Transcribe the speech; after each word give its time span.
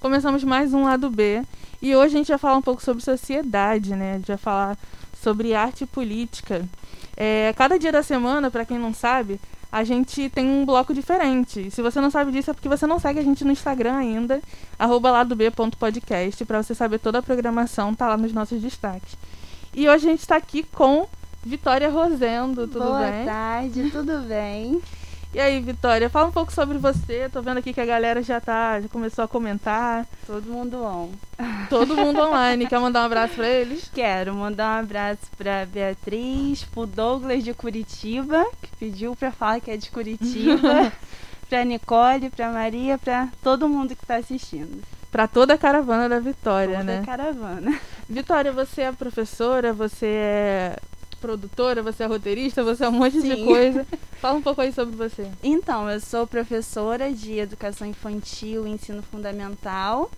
Começamos 0.00 0.44
mais 0.44 0.72
um 0.72 0.84
lado 0.84 1.10
B 1.10 1.42
e 1.82 1.94
hoje 1.96 2.14
a 2.14 2.18
gente 2.18 2.28
vai 2.28 2.38
falar 2.38 2.56
um 2.56 2.62
pouco 2.62 2.80
sobre 2.80 3.02
sociedade, 3.02 3.96
né? 3.96 4.12
A 4.12 4.16
gente 4.18 4.28
vai 4.28 4.36
falar 4.36 4.78
sobre 5.20 5.54
arte 5.54 5.82
e 5.82 5.86
política. 5.86 6.64
É, 7.16 7.52
cada 7.56 7.76
dia 7.76 7.90
da 7.90 8.02
semana, 8.02 8.48
para 8.48 8.64
quem 8.64 8.78
não 8.78 8.94
sabe, 8.94 9.40
a 9.72 9.82
gente 9.82 10.30
tem 10.30 10.48
um 10.48 10.64
bloco 10.64 10.94
diferente. 10.94 11.68
Se 11.72 11.82
você 11.82 12.00
não 12.00 12.12
sabe 12.12 12.30
disso, 12.30 12.52
é 12.52 12.54
porque 12.54 12.68
você 12.68 12.86
não 12.86 13.00
segue 13.00 13.18
a 13.18 13.24
gente 13.24 13.44
no 13.44 13.50
Instagram 13.50 13.96
ainda, 13.96 14.40
arroba 14.78 15.10
ladob.podcast, 15.10 16.44
para 16.44 16.62
você 16.62 16.76
saber 16.76 17.00
toda 17.00 17.18
a 17.18 17.22
programação, 17.22 17.92
tá 17.92 18.06
lá 18.06 18.16
nos 18.16 18.32
nossos 18.32 18.62
destaques. 18.62 19.16
E 19.74 19.88
hoje 19.88 20.06
a 20.06 20.10
gente 20.10 20.20
está 20.20 20.36
aqui 20.36 20.62
com 20.62 21.08
Vitória 21.44 21.90
Rosendo, 21.90 22.68
tudo 22.68 22.84
Boa 22.84 23.00
bem? 23.00 23.24
Boa 23.24 23.24
tarde, 23.24 23.90
tudo 23.90 24.18
bem? 24.28 24.80
E 25.34 25.38
aí, 25.38 25.60
Vitória, 25.60 26.08
fala 26.08 26.28
um 26.28 26.32
pouco 26.32 26.50
sobre 26.52 26.78
você. 26.78 27.28
Tô 27.30 27.42
vendo 27.42 27.58
aqui 27.58 27.74
que 27.74 27.80
a 27.80 27.86
galera 27.86 28.22
já 28.22 28.40
tá, 28.40 28.80
já 28.80 28.88
começou 28.88 29.24
a 29.24 29.28
comentar. 29.28 30.06
Todo 30.26 30.50
mundo 30.50 30.82
on. 30.82 31.10
Todo 31.68 31.94
mundo 31.94 32.20
online. 32.20 32.66
Quer 32.66 32.80
mandar 32.80 33.02
um 33.02 33.06
abraço 33.06 33.34
para 33.34 33.46
eles? 33.46 33.90
Quero 33.94 34.34
mandar 34.34 34.76
um 34.76 34.80
abraço 34.80 35.20
para 35.36 35.66
Beatriz, 35.66 36.64
pro 36.64 36.86
Douglas 36.86 37.44
de 37.44 37.52
Curitiba, 37.52 38.46
que 38.62 38.70
pediu 38.78 39.14
para 39.14 39.30
falar 39.30 39.60
que 39.60 39.70
é 39.70 39.76
de 39.76 39.90
Curitiba, 39.90 40.90
para 41.48 41.64
Nicole, 41.64 42.30
para 42.30 42.50
Maria, 42.50 42.96
para 42.96 43.28
todo 43.42 43.68
mundo 43.68 43.94
que 43.94 44.06
tá 44.06 44.16
assistindo. 44.16 44.82
Para 45.12 45.28
toda 45.28 45.54
a 45.54 45.58
caravana 45.58 46.08
da 46.08 46.20
Vitória, 46.20 46.78
toda 46.78 46.84
né? 46.84 47.00
Toda 47.00 47.12
a 47.12 47.16
caravana. 47.16 47.80
Vitória, 48.08 48.50
você 48.50 48.82
é 48.82 48.92
professora, 48.92 49.74
você 49.74 50.06
é 50.06 50.76
produtora, 51.18 51.82
você 51.82 52.04
é 52.04 52.06
roteirista, 52.06 52.62
você 52.62 52.84
é 52.84 52.88
um 52.88 52.92
monte 52.92 53.20
Sim. 53.20 53.34
de 53.34 53.44
coisa. 53.44 53.86
Fala 54.20 54.38
um 54.38 54.42
pouco 54.42 54.60
aí 54.60 54.72
sobre 54.72 54.96
você. 54.96 55.30
Então, 55.42 55.90
eu 55.90 56.00
sou 56.00 56.26
professora 56.26 57.12
de 57.12 57.38
educação 57.38 57.86
infantil 57.86 58.66
e 58.66 58.70
ensino 58.70 59.02
fundamental. 59.02 60.10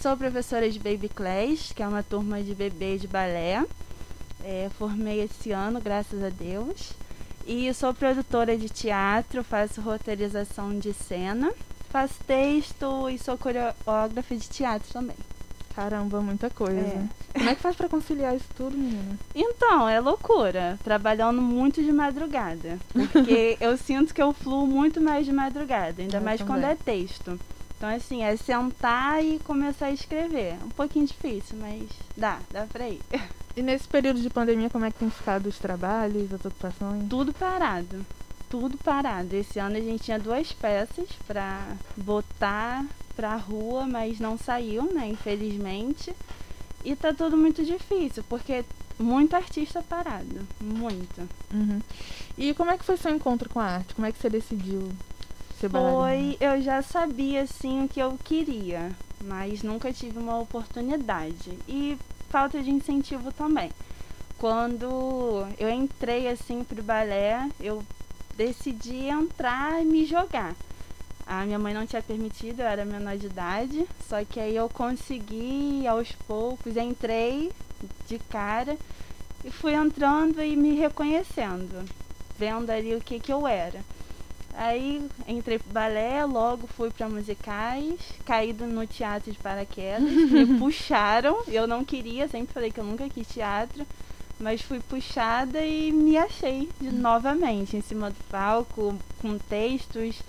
Sou 0.00 0.16
professora 0.16 0.70
de 0.70 0.78
Baby 0.78 1.08
Class, 1.08 1.72
que 1.74 1.82
é 1.82 1.88
uma 1.88 2.02
turma 2.02 2.42
de 2.42 2.54
bebê 2.54 2.98
de 2.98 3.06
balé. 3.06 3.64
É, 4.44 4.70
formei 4.78 5.22
esse 5.22 5.52
ano, 5.52 5.80
graças 5.80 6.22
a 6.22 6.28
Deus. 6.28 6.92
E 7.46 7.72
sou 7.72 7.94
produtora 7.94 8.58
de 8.58 8.68
teatro, 8.68 9.44
faço 9.44 9.80
roteirização 9.80 10.78
de 10.78 10.92
cena, 10.92 11.52
faço 11.90 12.14
texto 12.26 13.08
e 13.08 13.18
sou 13.18 13.38
coreógrafa 13.38 14.36
de 14.36 14.48
teatro 14.48 14.92
também. 14.92 15.16
Caramba, 15.76 16.22
muita 16.22 16.48
coisa. 16.48 16.80
É. 16.80 17.06
Como 17.34 17.50
é 17.50 17.54
que 17.54 17.60
faz 17.60 17.76
para 17.76 17.86
conciliar 17.86 18.34
isso 18.34 18.48
tudo, 18.56 18.78
menina? 18.78 19.18
Então, 19.34 19.86
é 19.86 20.00
loucura. 20.00 20.78
Trabalhando 20.82 21.42
muito 21.42 21.82
de 21.82 21.92
madrugada. 21.92 22.78
Porque 23.12 23.58
eu 23.60 23.76
sinto 23.76 24.14
que 24.14 24.22
eu 24.22 24.32
fluo 24.32 24.66
muito 24.66 25.02
mais 25.02 25.26
de 25.26 25.32
madrugada, 25.32 26.00
ainda 26.00 26.16
Eu 26.16 26.22
mais 26.22 26.40
também. 26.40 26.54
quando 26.54 26.64
é 26.64 26.74
texto. 26.74 27.38
Então, 27.76 27.90
assim, 27.90 28.22
é 28.22 28.34
sentar 28.38 29.22
e 29.22 29.38
começar 29.40 29.86
a 29.86 29.92
escrever. 29.92 30.54
Um 30.64 30.70
pouquinho 30.70 31.06
difícil, 31.06 31.58
mas 31.60 31.82
dá, 32.16 32.38
dá 32.50 32.62
pra 32.64 32.88
ir. 32.88 33.02
E 33.54 33.60
nesse 33.60 33.86
período 33.86 34.18
de 34.22 34.30
pandemia, 34.30 34.70
como 34.70 34.86
é 34.86 34.90
que 34.90 34.98
tem 34.98 35.10
ficado 35.10 35.46
os 35.46 35.58
trabalhos, 35.58 36.32
as 36.32 36.42
ocupações? 36.42 37.06
Tudo 37.10 37.34
parado. 37.34 38.04
Tudo 38.48 38.78
parado. 38.78 39.34
Esse 39.34 39.58
ano 39.58 39.76
a 39.76 39.80
gente 39.80 40.04
tinha 40.04 40.18
duas 40.18 40.52
peças 40.52 41.08
pra 41.26 41.76
botar 41.96 42.84
pra 43.16 43.34
rua, 43.36 43.86
mas 43.86 44.20
não 44.20 44.38
saiu, 44.38 44.84
né? 44.92 45.08
Infelizmente. 45.08 46.14
E 46.84 46.94
tá 46.94 47.12
tudo 47.12 47.36
muito 47.36 47.64
difícil, 47.64 48.22
porque 48.28 48.64
muito 48.98 49.34
artista 49.34 49.82
parado. 49.82 50.46
Muito. 50.60 51.28
Uhum. 51.52 51.80
E 52.38 52.54
como 52.54 52.70
é 52.70 52.78
que 52.78 52.84
foi 52.84 52.96
seu 52.96 53.14
encontro 53.14 53.48
com 53.48 53.58
a 53.58 53.64
arte? 53.64 53.94
Como 53.94 54.06
é 54.06 54.12
que 54.12 54.18
você 54.18 54.30
decidiu 54.30 54.90
ser 55.58 55.68
bailarina? 55.68 56.36
Foi, 56.36 56.36
eu 56.40 56.62
já 56.62 56.82
sabia 56.82 57.42
assim 57.42 57.84
o 57.84 57.88
que 57.88 57.98
eu 57.98 58.16
queria, 58.22 58.92
mas 59.20 59.62
nunca 59.62 59.92
tive 59.92 60.18
uma 60.18 60.38
oportunidade. 60.38 61.58
E 61.66 61.98
falta 62.28 62.62
de 62.62 62.70
incentivo 62.70 63.32
também. 63.32 63.70
Quando 64.38 65.46
eu 65.58 65.70
entrei 65.70 66.28
assim 66.28 66.62
pro 66.62 66.82
balé, 66.82 67.48
eu 67.58 67.82
decidi 68.36 69.06
entrar 69.08 69.82
e 69.82 69.84
me 69.84 70.04
jogar. 70.06 70.54
A 71.26 71.44
minha 71.44 71.58
mãe 71.58 71.74
não 71.74 71.86
tinha 71.86 72.02
permitido, 72.02 72.60
eu 72.60 72.66
era 72.66 72.84
menor 72.84 73.16
de 73.16 73.26
idade, 73.26 73.86
só 74.08 74.24
que 74.24 74.38
aí 74.38 74.54
eu 74.54 74.68
consegui 74.68 75.84
aos 75.86 76.12
poucos, 76.26 76.76
entrei 76.76 77.50
de 78.08 78.18
cara 78.30 78.76
e 79.44 79.50
fui 79.50 79.74
entrando 79.74 80.40
e 80.42 80.54
me 80.56 80.74
reconhecendo, 80.76 81.84
vendo 82.38 82.70
ali 82.70 82.94
o 82.94 83.00
que 83.00 83.18
que 83.18 83.32
eu 83.32 83.46
era. 83.46 83.80
Aí 84.54 85.04
entrei 85.28 85.58
pro 85.58 85.70
balé, 85.72 86.24
logo 86.24 86.66
fui 86.68 86.90
para 86.90 87.08
musicais, 87.08 87.98
caí 88.24 88.52
do- 88.52 88.66
no 88.66 88.86
teatro 88.86 89.30
de 89.32 89.38
paraquedas, 89.38 90.08
me 90.30 90.46
puxaram, 90.58 91.42
eu 91.48 91.66
não 91.66 91.84
queria, 91.84 92.28
sempre 92.28 92.54
falei 92.54 92.70
que 92.70 92.78
eu 92.80 92.84
nunca 92.84 93.08
quis 93.10 93.26
teatro, 93.28 93.84
mas 94.38 94.60
fui 94.60 94.80
puxada 94.80 95.64
e 95.64 95.92
me 95.92 96.16
achei 96.16 96.68
de, 96.80 96.90
novamente 96.90 97.76
em 97.76 97.80
cima 97.80 98.10
do 98.10 98.22
palco, 98.30 98.96
com 99.20 99.38
textos 99.38 100.20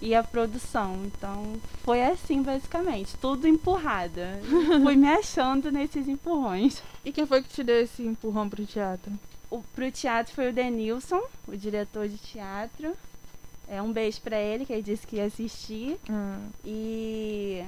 e 0.00 0.14
a 0.14 0.22
produção. 0.22 1.02
Então 1.04 1.60
foi 1.84 2.02
assim 2.02 2.42
basicamente, 2.42 3.16
tudo 3.20 3.46
empurrada. 3.46 4.40
fui 4.82 4.96
me 4.96 5.08
achando 5.08 5.70
nesses 5.70 6.08
empurrões. 6.08 6.82
E 7.04 7.12
quem 7.12 7.26
foi 7.26 7.42
que 7.42 7.48
te 7.50 7.62
deu 7.62 7.80
esse 7.82 8.02
empurrão 8.02 8.48
pro 8.48 8.64
teatro? 8.64 9.12
O, 9.50 9.62
pro 9.74 9.90
teatro 9.90 10.32
foi 10.34 10.50
o 10.50 10.52
Denilson, 10.52 11.20
o 11.46 11.56
diretor 11.56 12.08
de 12.08 12.16
teatro. 12.18 12.94
É 13.68 13.80
um 13.80 13.92
beijo 13.92 14.20
pra 14.20 14.38
ele, 14.38 14.66
que 14.66 14.72
ele 14.72 14.82
disse 14.82 15.06
que 15.06 15.16
ia 15.16 15.26
assistir. 15.26 15.96
Ah, 16.08 16.38
E 16.64 17.64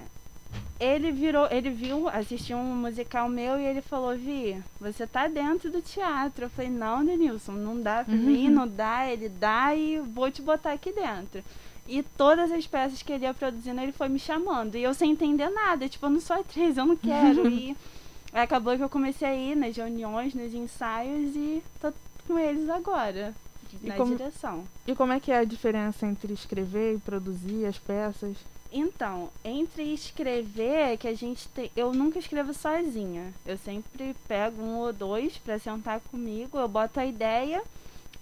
ele 0.80 1.12
virou, 1.12 1.46
ele 1.50 1.70
viu, 1.70 2.08
assistiu 2.08 2.56
um 2.56 2.74
musical 2.74 3.28
meu 3.28 3.58
e 3.58 3.64
ele 3.64 3.80
falou, 3.80 4.16
Vi, 4.16 4.60
você 4.80 5.06
tá 5.06 5.28
dentro 5.28 5.70
do 5.70 5.80
teatro. 5.80 6.44
Eu 6.46 6.50
falei, 6.50 6.70
não, 6.70 7.04
Denilson, 7.04 7.52
não 7.52 7.80
dá 7.80 8.04
pra 8.04 8.14
mim, 8.14 8.48
não 8.48 8.66
dá, 8.66 9.06
ele 9.08 9.28
dá 9.28 9.74
e 9.74 9.98
vou 10.00 10.30
te 10.30 10.42
botar 10.42 10.72
aqui 10.72 10.92
dentro. 10.92 11.42
E 11.88 12.02
todas 12.02 12.50
as 12.52 12.66
peças 12.66 13.02
que 13.02 13.12
ele 13.12 13.24
ia 13.24 13.34
produzindo, 13.34 13.80
ele 13.80 13.92
foi 13.92 14.08
me 14.08 14.18
chamando. 14.18 14.76
E 14.76 14.82
eu 14.82 14.94
sem 14.94 15.10
entender 15.12 15.48
nada, 15.50 15.88
tipo, 15.88 16.06
eu 16.06 16.10
não 16.10 16.20
sou 16.20 16.36
atriz, 16.36 16.76
eu 16.76 16.86
não 16.86 16.96
quero. 16.96 17.48
e 17.48 17.76
acabou 18.32 18.76
que 18.76 18.82
eu 18.82 18.88
comecei 18.88 19.28
a 19.28 19.34
ir 19.34 19.56
nas 19.56 19.76
reuniões, 19.76 20.34
nos 20.34 20.54
ensaios 20.54 21.34
e 21.36 21.62
tô 21.80 21.92
com 22.26 22.38
eles 22.38 22.68
agora, 22.70 23.34
E 23.82 23.86
na 23.88 23.94
como- 23.96 24.16
direção. 24.16 24.64
E 24.86 24.94
como 24.94 25.12
é 25.12 25.20
que 25.20 25.30
é 25.32 25.38
a 25.38 25.44
diferença 25.44 26.06
entre 26.06 26.32
escrever 26.32 26.94
e 26.94 26.98
produzir 26.98 27.66
as 27.66 27.78
peças? 27.78 28.36
Então, 28.72 29.28
entre 29.44 29.92
escrever, 29.92 30.96
que 30.96 31.06
a 31.06 31.14
gente 31.14 31.46
tem. 31.48 31.70
Eu 31.76 31.92
nunca 31.92 32.18
escrevo 32.18 32.54
sozinha. 32.54 33.34
Eu 33.44 33.58
sempre 33.58 34.16
pego 34.26 34.62
um 34.62 34.78
ou 34.78 34.92
dois 34.92 35.36
pra 35.36 35.58
sentar 35.58 36.00
comigo, 36.00 36.58
eu 36.58 36.66
boto 36.66 36.98
a 36.98 37.04
ideia 37.04 37.62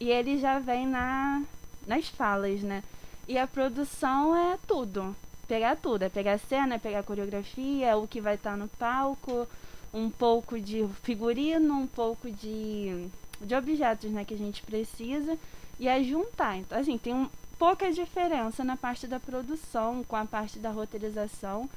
e 0.00 0.10
ele 0.10 0.38
já 0.38 0.58
vem 0.58 0.88
na, 0.88 1.42
nas 1.86 2.08
falas, 2.08 2.62
né? 2.62 2.82
E 3.28 3.38
a 3.38 3.46
produção 3.46 4.34
é 4.34 4.58
tudo. 4.66 5.14
Pegar 5.46 5.76
tudo. 5.76 6.02
É 6.02 6.08
pegar 6.08 6.38
cena, 6.38 6.74
é 6.74 6.78
pegar 6.78 7.04
coreografia, 7.04 7.96
o 7.96 8.08
que 8.08 8.20
vai 8.20 8.34
estar 8.34 8.56
no 8.56 8.66
palco, 8.66 9.46
um 9.94 10.10
pouco 10.10 10.58
de 10.58 10.84
figurino, 11.04 11.74
um 11.74 11.86
pouco 11.86 12.28
de, 12.28 13.06
de 13.40 13.54
objetos 13.54 14.10
né, 14.10 14.24
que 14.24 14.34
a 14.34 14.38
gente 14.38 14.62
precisa 14.62 15.38
e 15.78 15.86
é 15.86 16.02
juntar. 16.02 16.56
Então, 16.56 16.78
assim, 16.78 16.98
tem 16.98 17.14
um, 17.14 17.28
pouca 17.60 17.92
diferença 17.92 18.64
na 18.64 18.74
parte 18.74 19.06
da 19.06 19.20
produção 19.20 20.02
com 20.08 20.16
a 20.16 20.24
parte 20.24 20.58
da 20.58 20.70
roteirização, 20.70 21.68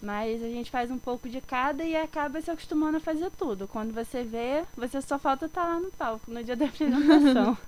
mas 0.00 0.42
a 0.42 0.48
gente 0.48 0.70
faz 0.70 0.90
um 0.90 0.96
pouco 0.96 1.28
de 1.28 1.42
cada 1.42 1.84
e 1.84 1.94
acaba 1.94 2.40
se 2.40 2.50
acostumando 2.50 2.96
a 2.96 3.00
fazer 3.00 3.30
tudo. 3.32 3.68
Quando 3.68 3.92
você 3.92 4.22
vê, 4.22 4.64
você 4.74 4.98
só 5.02 5.18
falta 5.18 5.44
estar 5.44 5.62
lá 5.62 5.78
no 5.78 5.90
palco 5.90 6.30
no 6.30 6.42
dia 6.42 6.56
da 6.56 6.64
apresentação. 6.72 7.58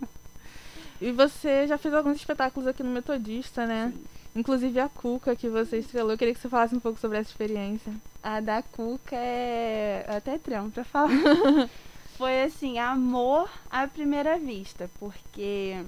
E 0.98 1.12
você 1.12 1.66
já 1.66 1.76
fez 1.76 1.92
alguns 1.92 2.16
espetáculos 2.16 2.66
aqui 2.66 2.82
no 2.82 2.90
Metodista, 2.90 3.66
né? 3.66 3.92
Inclusive 4.34 4.80
a 4.80 4.88
Cuca, 4.88 5.36
que 5.36 5.50
você 5.50 5.80
estrelou. 5.80 6.12
Eu 6.12 6.16
queria 6.16 6.32
que 6.32 6.40
você 6.40 6.48
falasse 6.48 6.74
um 6.74 6.80
pouco 6.80 6.98
sobre 6.98 7.18
essa 7.18 7.28
experiência. 7.28 7.92
A 8.22 8.40
da 8.40 8.62
Cuca 8.62 9.14
é 9.14 10.06
eu 10.08 10.16
até 10.16 10.38
tremo 10.38 10.70
pra 10.70 10.84
falar. 10.84 11.10
Foi 12.16 12.44
assim, 12.44 12.78
amor 12.78 13.50
à 13.70 13.86
primeira 13.86 14.38
vista, 14.38 14.88
porque 14.98 15.84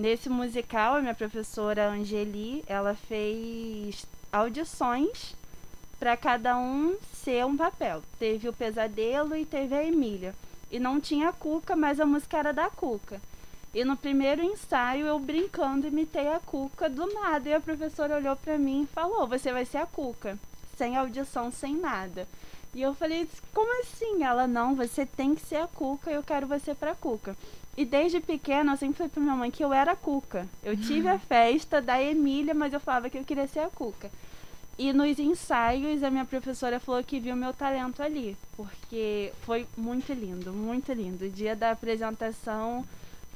nesse 0.00 0.30
musical 0.30 0.94
a 0.94 1.00
minha 1.00 1.14
professora 1.14 1.90
Angeli, 1.90 2.64
ela 2.66 2.94
fez 2.94 4.06
audições 4.32 5.36
para 5.98 6.16
cada 6.16 6.56
um 6.56 6.96
ser 7.12 7.44
um 7.44 7.54
papel. 7.54 8.02
Teve 8.18 8.48
o 8.48 8.52
Pesadelo 8.52 9.36
e 9.36 9.44
teve 9.44 9.74
a 9.74 9.84
Emília. 9.84 10.34
E 10.70 10.78
não 10.78 10.98
tinha 10.98 11.28
a 11.28 11.32
Cuca, 11.32 11.76
mas 11.76 12.00
a 12.00 12.06
música 12.06 12.38
era 12.38 12.52
da 12.52 12.70
Cuca. 12.70 13.20
E 13.74 13.84
no 13.84 13.96
primeiro 13.96 14.42
ensaio 14.42 15.06
eu 15.06 15.18
brincando 15.18 15.86
imitei 15.86 16.28
a 16.28 16.40
Cuca 16.40 16.88
do 16.88 17.06
nada 17.12 17.48
e 17.48 17.54
a 17.54 17.60
professora 17.60 18.16
olhou 18.16 18.34
para 18.36 18.56
mim 18.56 18.82
e 18.82 18.94
falou: 18.94 19.26
"Você 19.26 19.52
vai 19.52 19.66
ser 19.66 19.78
a 19.78 19.86
Cuca" 19.86 20.38
sem 20.78 20.96
audição, 20.96 21.52
sem 21.52 21.76
nada. 21.76 22.26
E 22.72 22.80
eu 22.80 22.94
falei, 22.94 23.28
como 23.52 23.82
assim? 23.82 24.24
Ela, 24.24 24.46
não, 24.46 24.74
você 24.74 25.04
tem 25.04 25.34
que 25.34 25.42
ser 25.42 25.56
a 25.56 25.66
Cuca, 25.66 26.10
eu 26.10 26.22
quero 26.22 26.46
você 26.46 26.74
pra 26.74 26.94
Cuca. 26.94 27.36
E 27.76 27.84
desde 27.84 28.20
pequena 28.20 28.72
eu 28.72 28.76
sempre 28.76 28.98
falei 28.98 29.10
pra 29.10 29.22
minha 29.22 29.36
mãe 29.36 29.50
que 29.50 29.64
eu 29.64 29.72
era 29.72 29.92
a 29.92 29.96
Cuca. 29.96 30.46
Eu 30.62 30.76
tive 30.76 31.08
a 31.08 31.18
festa 31.20 31.80
da 31.80 32.02
Emília, 32.02 32.54
mas 32.54 32.72
eu 32.72 32.80
falava 32.80 33.08
que 33.08 33.18
eu 33.18 33.24
queria 33.24 33.46
ser 33.46 33.60
a 33.60 33.68
Cuca. 33.70 34.10
E 34.78 34.92
nos 34.92 35.18
ensaios, 35.18 36.02
a 36.02 36.10
minha 36.10 36.24
professora 36.24 36.80
falou 36.80 37.04
que 37.04 37.20
viu 37.20 37.36
meu 37.36 37.52
talento 37.52 38.02
ali, 38.02 38.34
porque 38.56 39.30
foi 39.42 39.66
muito 39.76 40.12
lindo, 40.12 40.52
muito 40.52 40.92
lindo. 40.92 41.26
O 41.26 41.30
dia 41.30 41.54
da 41.54 41.72
apresentação 41.72 42.84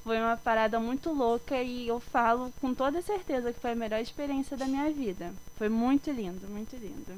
foi 0.02 0.18
uma 0.18 0.36
parada 0.36 0.80
muito 0.80 1.12
louca 1.12 1.62
e 1.62 1.88
eu 1.88 2.00
falo 2.00 2.52
com 2.60 2.74
toda 2.74 3.02
certeza 3.02 3.52
que 3.52 3.60
foi 3.60 3.72
a 3.72 3.76
melhor 3.76 4.00
experiência 4.00 4.56
da 4.56 4.66
minha 4.66 4.90
vida. 4.90 5.34
Foi 5.56 5.68
muito 5.68 6.10
lindo, 6.10 6.46
muito 6.48 6.76
lindo. 6.76 7.12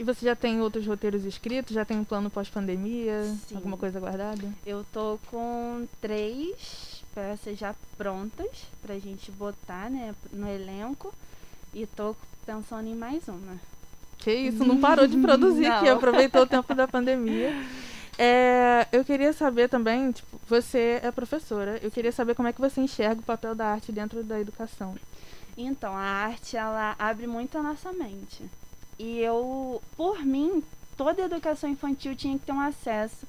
E 0.00 0.02
você 0.02 0.24
já 0.24 0.34
tem 0.34 0.62
outros 0.62 0.86
roteiros 0.86 1.26
escritos? 1.26 1.74
Já 1.74 1.84
tem 1.84 1.98
um 1.98 2.04
plano 2.04 2.30
pós-pandemia? 2.30 3.36
Alguma 3.54 3.76
coisa 3.76 4.00
guardada? 4.00 4.50
Eu 4.64 4.82
tô 4.90 5.18
com 5.30 5.86
três 6.00 7.04
peças 7.14 7.58
já 7.58 7.74
prontas 7.98 8.48
pra 8.80 8.98
gente 8.98 9.30
botar, 9.30 9.90
né, 9.90 10.14
no 10.32 10.48
elenco. 10.48 11.12
E 11.74 11.84
tô 11.84 12.16
pensando 12.46 12.88
em 12.88 12.94
mais 12.94 13.28
uma. 13.28 13.60
Que 14.16 14.32
isso, 14.32 14.64
não 14.64 14.80
parou 14.80 15.06
de 15.06 15.18
produzir 15.20 15.66
aqui, 15.66 15.86
aproveitou 15.86 16.44
o 16.44 16.46
tempo 16.48 16.74
da 16.74 16.88
pandemia. 16.88 17.52
É, 18.16 18.88
eu 18.92 19.04
queria 19.04 19.34
saber 19.34 19.68
também, 19.68 20.12
tipo, 20.12 20.40
você 20.48 20.98
é 21.02 21.10
professora, 21.12 21.78
eu 21.82 21.90
queria 21.90 22.10
saber 22.10 22.34
como 22.34 22.48
é 22.48 22.54
que 22.54 22.60
você 22.60 22.80
enxerga 22.80 23.20
o 23.20 23.24
papel 23.24 23.54
da 23.54 23.66
arte 23.66 23.92
dentro 23.92 24.24
da 24.24 24.40
educação. 24.40 24.94
Então, 25.58 25.94
a 25.94 26.00
arte, 26.00 26.56
ela 26.56 26.96
abre 26.98 27.26
muito 27.26 27.58
a 27.58 27.62
nossa 27.62 27.92
mente. 27.92 28.48
E 29.02 29.18
eu, 29.18 29.82
por 29.96 30.22
mim, 30.26 30.62
toda 30.94 31.22
educação 31.22 31.70
infantil 31.70 32.14
tinha 32.14 32.38
que 32.38 32.44
ter 32.44 32.52
um 32.52 32.60
acesso 32.60 33.26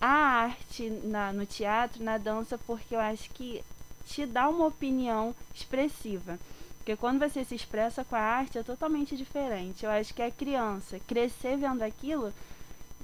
à 0.00 0.06
arte 0.06 0.88
na, 1.02 1.32
no 1.32 1.44
teatro, 1.44 2.04
na 2.04 2.18
dança, 2.18 2.56
porque 2.56 2.94
eu 2.94 3.00
acho 3.00 3.28
que 3.30 3.60
te 4.06 4.24
dá 4.24 4.48
uma 4.48 4.66
opinião 4.66 5.34
expressiva. 5.52 6.38
Porque 6.78 6.94
quando 6.94 7.18
você 7.18 7.44
se 7.44 7.56
expressa 7.56 8.04
com 8.04 8.14
a 8.14 8.20
arte 8.20 8.58
é 8.58 8.62
totalmente 8.62 9.16
diferente. 9.16 9.84
Eu 9.84 9.90
acho 9.90 10.14
que 10.14 10.22
a 10.22 10.30
criança 10.30 11.00
crescer 11.00 11.56
vendo 11.56 11.82
aquilo 11.82 12.32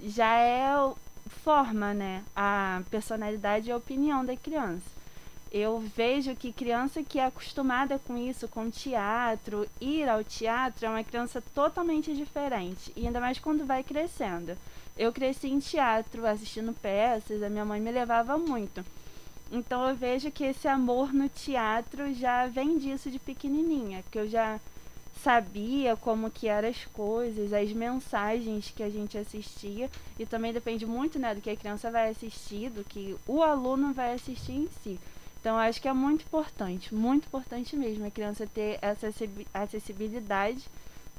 já 0.05 0.39
é 0.39 0.73
forma, 1.43 1.93
né, 1.93 2.23
a 2.37 2.81
personalidade 2.93 3.69
e 3.69 3.73
a 3.73 3.77
opinião 3.77 4.25
da 4.25 4.37
criança. 4.37 4.94
Eu 5.57 5.79
vejo 5.79 6.35
que 6.35 6.53
criança 6.53 7.01
que 7.05 7.21
é 7.21 7.27
acostumada 7.27 7.97
com 7.97 8.19
isso, 8.19 8.49
com 8.49 8.69
teatro, 8.69 9.69
ir 9.81 10.09
ao 10.09 10.25
teatro, 10.25 10.85
é 10.85 10.89
uma 10.89 11.05
criança 11.05 11.41
totalmente 11.55 12.13
diferente. 12.13 12.93
E 12.97 13.07
ainda 13.07 13.21
mais 13.21 13.39
quando 13.39 13.65
vai 13.65 13.85
crescendo. 13.85 14.59
Eu 14.99 15.13
cresci 15.13 15.47
em 15.47 15.61
teatro, 15.61 16.27
assistindo 16.27 16.73
peças, 16.73 17.41
a 17.41 17.49
minha 17.49 17.65
mãe 17.65 17.81
me 17.81 17.93
levava 17.93 18.37
muito. 18.37 18.85
Então 19.53 19.89
eu 19.89 19.95
vejo 19.95 20.29
que 20.33 20.43
esse 20.43 20.67
amor 20.67 21.15
no 21.15 21.29
teatro 21.29 22.13
já 22.15 22.49
vem 22.49 22.77
disso 22.77 23.09
de 23.09 23.21
pequenininha, 23.21 24.03
que 24.11 24.19
eu 24.19 24.27
já 24.27 24.59
sabia 25.23 25.95
como 25.95 26.33
que 26.33 26.49
eram 26.49 26.69
as 26.69 26.85
coisas, 26.87 27.53
as 27.53 27.73
mensagens 27.73 28.73
que 28.75 28.83
a 28.83 28.91
gente 28.91 29.17
assistia 29.17 29.89
e 30.19 30.27
também 30.27 30.53
depende 30.53 30.85
muito, 30.85 31.17
né, 31.17 31.33
do 31.33 31.41
que 31.41 31.51
a 31.51 31.57
criança 31.57 31.93
vai 31.93 32.11
assistir, 32.11 32.71
do 32.71 32.83
que 32.83 33.15
o 33.25 33.41
aluno 33.41 33.93
vai 33.93 34.15
assistir 34.15 34.51
em 34.51 34.69
si. 34.83 34.99
Então 35.45 35.59
acho 35.59 35.79
que 35.79 35.87
é 35.87 35.93
muito 35.93 36.23
importante, 36.23 36.95
muito 36.95 37.27
importante 37.27 37.77
mesmo 37.77 38.07
a 38.07 38.11
criança 38.11 38.47
ter 38.47 38.79
essa 38.81 39.13
acessibilidade 39.53 40.65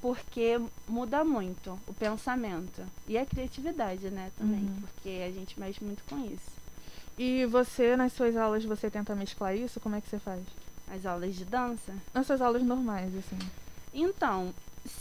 porque 0.01 0.59
muda 0.87 1.23
muito 1.23 1.79
o 1.85 1.93
pensamento 1.93 2.81
e 3.07 3.19
a 3.19 3.25
criatividade, 3.25 4.09
né, 4.09 4.31
também, 4.35 4.61
uhum. 4.61 4.81
porque 4.81 5.21
a 5.27 5.31
gente 5.31 5.59
mexe 5.59 5.83
muito 5.83 6.03
com 6.09 6.25
isso. 6.25 6.55
E 7.19 7.45
você, 7.45 7.95
nas 7.95 8.13
suas 8.13 8.35
aulas, 8.35 8.65
você 8.65 8.89
tenta 8.89 9.13
mesclar 9.13 9.55
isso? 9.55 9.79
Como 9.79 9.95
é 9.95 10.01
que 10.01 10.09
você 10.09 10.17
faz? 10.17 10.41
As 10.91 11.05
aulas 11.05 11.35
de 11.35 11.45
dança? 11.45 11.93
Nas 12.11 12.25
suas 12.25 12.41
aulas 12.41 12.63
normais, 12.63 13.15
assim. 13.15 13.37
Então, 13.93 14.51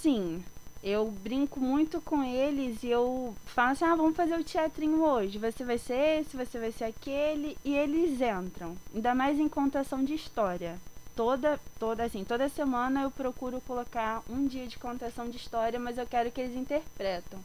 sim. 0.03 0.44
Eu 0.86 1.06
brinco 1.06 1.58
muito 1.58 1.98
com 2.02 2.22
eles 2.22 2.82
e 2.82 2.90
eu 2.90 3.34
falo 3.46 3.70
assim, 3.70 3.86
ah, 3.86 3.94
vamos 3.94 4.14
fazer 4.14 4.38
o 4.38 4.44
teatrinho 4.44 5.02
hoje. 5.02 5.38
Você 5.38 5.64
vai 5.64 5.78
ser 5.78 6.20
esse, 6.20 6.36
você 6.36 6.58
vai 6.58 6.70
ser 6.72 6.84
aquele. 6.84 7.56
E 7.64 7.75
eles 7.75 8.20
entram. 8.20 8.76
Ainda 8.94 9.14
mais 9.14 9.38
em 9.38 9.48
contação 9.48 10.04
de 10.04 10.12
história. 10.12 10.76
Toda, 11.16 11.58
toda, 11.78 12.04
assim, 12.04 12.22
toda 12.22 12.50
semana 12.50 13.00
eu 13.00 13.10
procuro 13.10 13.62
colocar 13.62 14.22
um 14.28 14.46
dia 14.46 14.66
de 14.66 14.76
contação 14.76 15.31
de 15.31 15.38
história, 15.38 15.81
mas 15.81 15.96
eu 15.96 16.06
quero 16.06 16.31
que 16.31 16.42
eles 16.42 16.54
interpretam. 16.54 17.40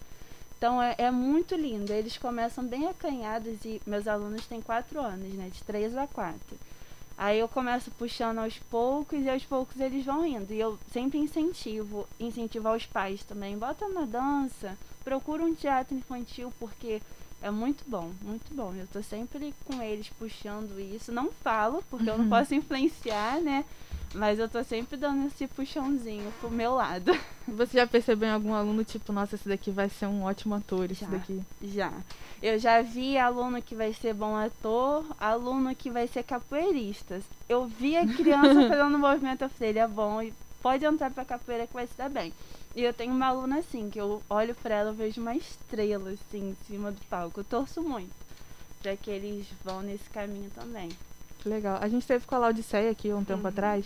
Então 0.57 0.83
é, 0.83 0.95
é, 0.97 1.09
muito 1.09 1.55
lindo. 1.55 1.93
Eles 1.93 2.17
começam 2.17 2.65
bem 2.65 2.87
acanhados 2.87 3.63
e 3.63 3.81
meus 3.85 4.05
alunos 4.05 4.45
têm 4.47 4.59
quatro 4.59 4.99
anos, 4.99 5.33
né? 5.35 5.49
De 5.49 5.63
três 5.63 5.95
a 5.95 6.05
quatro. 6.07 6.57
Aí 7.21 7.37
eu 7.37 7.49
começo 7.49 7.91
puxando 7.91 8.37
aos 8.37 8.57
poucos 8.71 9.21
e 9.21 9.29
aos 9.29 9.43
poucos 9.43 9.77
eles 9.77 10.05
vão 10.05 10.25
indo. 10.25 10.53
E 10.53 10.59
eu 10.61 10.79
sempre 10.93 11.19
incentivo, 11.19 12.07
incentivo 12.17 12.69
aos 12.69 12.85
pais 12.85 13.25
também. 13.25 13.57
Bota 13.57 13.89
na 13.89 14.05
dança, 14.05 14.77
procura 15.03 15.43
um 15.43 15.53
teatro 15.53 15.93
infantil, 15.93 16.53
porque 16.57 17.01
é 17.41 17.51
muito 17.51 17.83
bom, 17.85 18.09
muito 18.21 18.55
bom. 18.55 18.73
Eu 18.73 18.87
tô 18.87 19.03
sempre 19.03 19.53
com 19.65 19.81
eles 19.81 20.07
puxando 20.17 20.79
isso. 20.79 21.11
Não 21.11 21.29
falo, 21.29 21.83
porque 21.89 22.09
eu 22.09 22.17
não 22.17 22.29
posso 22.29 22.55
influenciar, 22.55 23.41
né? 23.41 23.65
Mas 24.13 24.39
eu 24.39 24.49
tô 24.49 24.63
sempre 24.63 24.97
dando 24.97 25.27
esse 25.27 25.47
puxãozinho 25.47 26.31
pro 26.39 26.49
meu 26.49 26.73
lado. 26.73 27.11
Você 27.47 27.77
já 27.77 27.85
percebeu 27.85 28.27
em 28.27 28.31
algum 28.31 28.53
aluno, 28.53 28.83
tipo, 28.83 29.13
nossa, 29.13 29.35
esse 29.35 29.47
daqui 29.47 29.69
vai 29.69 29.89
ser 29.89 30.07
um 30.07 30.23
ótimo 30.23 30.55
ator, 30.55 30.89
esse 30.91 31.05
já, 31.05 31.11
daqui? 31.11 31.41
Já. 31.61 31.93
Eu 32.41 32.57
já 32.57 32.81
vi 32.81 33.17
aluno 33.17 33.61
que 33.61 33.75
vai 33.75 33.93
ser 33.93 34.13
bom 34.13 34.35
ator, 34.35 35.05
aluno 35.19 35.75
que 35.75 35.89
vai 35.89 36.07
ser 36.07 36.23
capoeirista. 36.23 37.21
Eu 37.47 37.67
vi 37.67 37.95
a 37.95 38.07
criança 38.07 38.53
fazendo 38.69 38.97
movimento, 38.97 39.43
eu 39.43 39.49
falei, 39.49 39.69
ele 39.69 39.79
é 39.79 39.87
bom, 39.87 40.21
e 40.21 40.33
pode 40.61 40.85
entrar 40.85 41.11
pra 41.11 41.25
capoeira 41.25 41.67
que 41.67 41.73
vai 41.73 41.85
se 41.85 41.97
dar 41.97 42.09
bem. 42.09 42.33
E 42.75 42.83
eu 42.83 42.93
tenho 42.93 43.13
uma 43.13 43.27
aluna 43.27 43.59
assim, 43.59 43.89
que 43.89 43.99
eu 43.99 44.21
olho 44.29 44.55
pra 44.55 44.75
ela, 44.75 44.89
eu 44.91 44.95
vejo 44.95 45.21
uma 45.21 45.35
estrela, 45.35 46.11
assim, 46.11 46.49
em 46.49 46.57
cima 46.67 46.91
do 46.91 47.01
palco. 47.09 47.39
Eu 47.39 47.43
torço 47.43 47.81
muito 47.81 48.13
pra 48.81 48.95
que 48.95 49.09
eles 49.09 49.45
vão 49.63 49.81
nesse 49.81 50.09
caminho 50.09 50.49
também. 50.51 50.89
Que 51.39 51.49
legal. 51.49 51.77
A 51.81 51.87
gente 51.87 52.05
teve 52.05 52.25
com 52.25 52.35
a 52.35 52.37
Laudiceia 52.37 52.91
aqui 52.91 53.13
um 53.13 53.23
tempo 53.23 53.41
uhum. 53.41 53.47
atrás. 53.47 53.85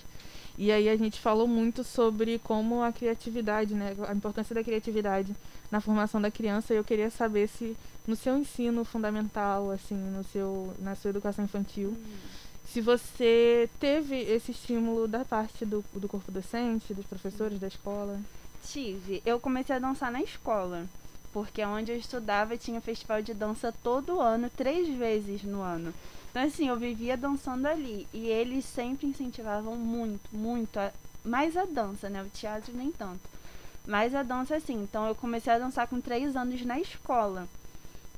E 0.57 0.71
aí 0.71 0.88
a 0.88 0.95
gente 0.95 1.19
falou 1.19 1.47
muito 1.47 1.83
sobre 1.83 2.39
como 2.39 2.83
a 2.83 2.91
criatividade, 2.91 3.73
né? 3.73 3.95
A 4.07 4.13
importância 4.13 4.53
da 4.53 4.63
criatividade 4.63 5.35
na 5.71 5.81
formação 5.81 6.21
da 6.21 6.29
criança. 6.29 6.73
E 6.73 6.77
eu 6.77 6.83
queria 6.83 7.09
saber 7.09 7.47
se 7.47 7.75
no 8.07 8.15
seu 8.15 8.38
ensino 8.38 8.83
fundamental, 8.83 9.71
assim, 9.71 9.95
no 9.95 10.23
seu, 10.25 10.73
na 10.79 10.95
sua 10.95 11.09
educação 11.09 11.45
infantil, 11.45 11.89
uhum. 11.89 12.17
se 12.65 12.81
você 12.81 13.69
teve 13.79 14.15
esse 14.15 14.51
estímulo 14.51 15.07
da 15.07 15.23
parte 15.23 15.65
do, 15.65 15.83
do 15.94 16.07
corpo 16.07 16.31
docente, 16.31 16.94
dos 16.94 17.05
professores 17.05 17.59
da 17.59 17.67
escola. 17.67 18.19
Tive. 18.63 19.21
Eu 19.25 19.39
comecei 19.39 19.75
a 19.75 19.79
dançar 19.79 20.11
na 20.11 20.21
escola 20.21 20.85
porque 21.33 21.65
onde 21.65 21.91
eu 21.91 21.97
estudava 21.97 22.55
tinha 22.55 22.79
festival 22.79 23.22
de 23.22 23.33
dança 23.33 23.74
todo 23.83 24.22
ano, 24.22 24.50
três 24.55 24.88
vezes 24.95 25.43
no 25.43 25.62
ano. 25.62 25.91
Então, 26.34 26.42
assim, 26.42 26.68
eu 26.68 26.75
vivia 26.75 27.16
dançando 27.16 27.68
ali. 27.68 28.08
E 28.12 28.25
eles 28.25 28.66
sempre 28.66 29.06
incentivavam 29.06 29.75
muito, 29.75 30.36
muito, 30.36 30.80
a, 30.80 30.92
mais 31.24 31.56
a 31.56 31.63
dança, 31.63 32.10
né? 32.10 32.24
O 32.24 32.30
teatro 32.30 32.75
nem 32.75 32.92
tanto. 32.92 33.22
Mas 33.86 34.16
a 34.16 34.24
dança, 34.24 34.56
assim. 34.56 34.82
Então, 34.82 35.08
eu 35.08 35.13
comecei 35.13 35.54
a 35.54 35.60
dançar 35.60 35.88
com 35.88 36.02
três 36.02 36.36
anos 36.36 36.66
na 36.66 36.80
escola. 36.80 37.48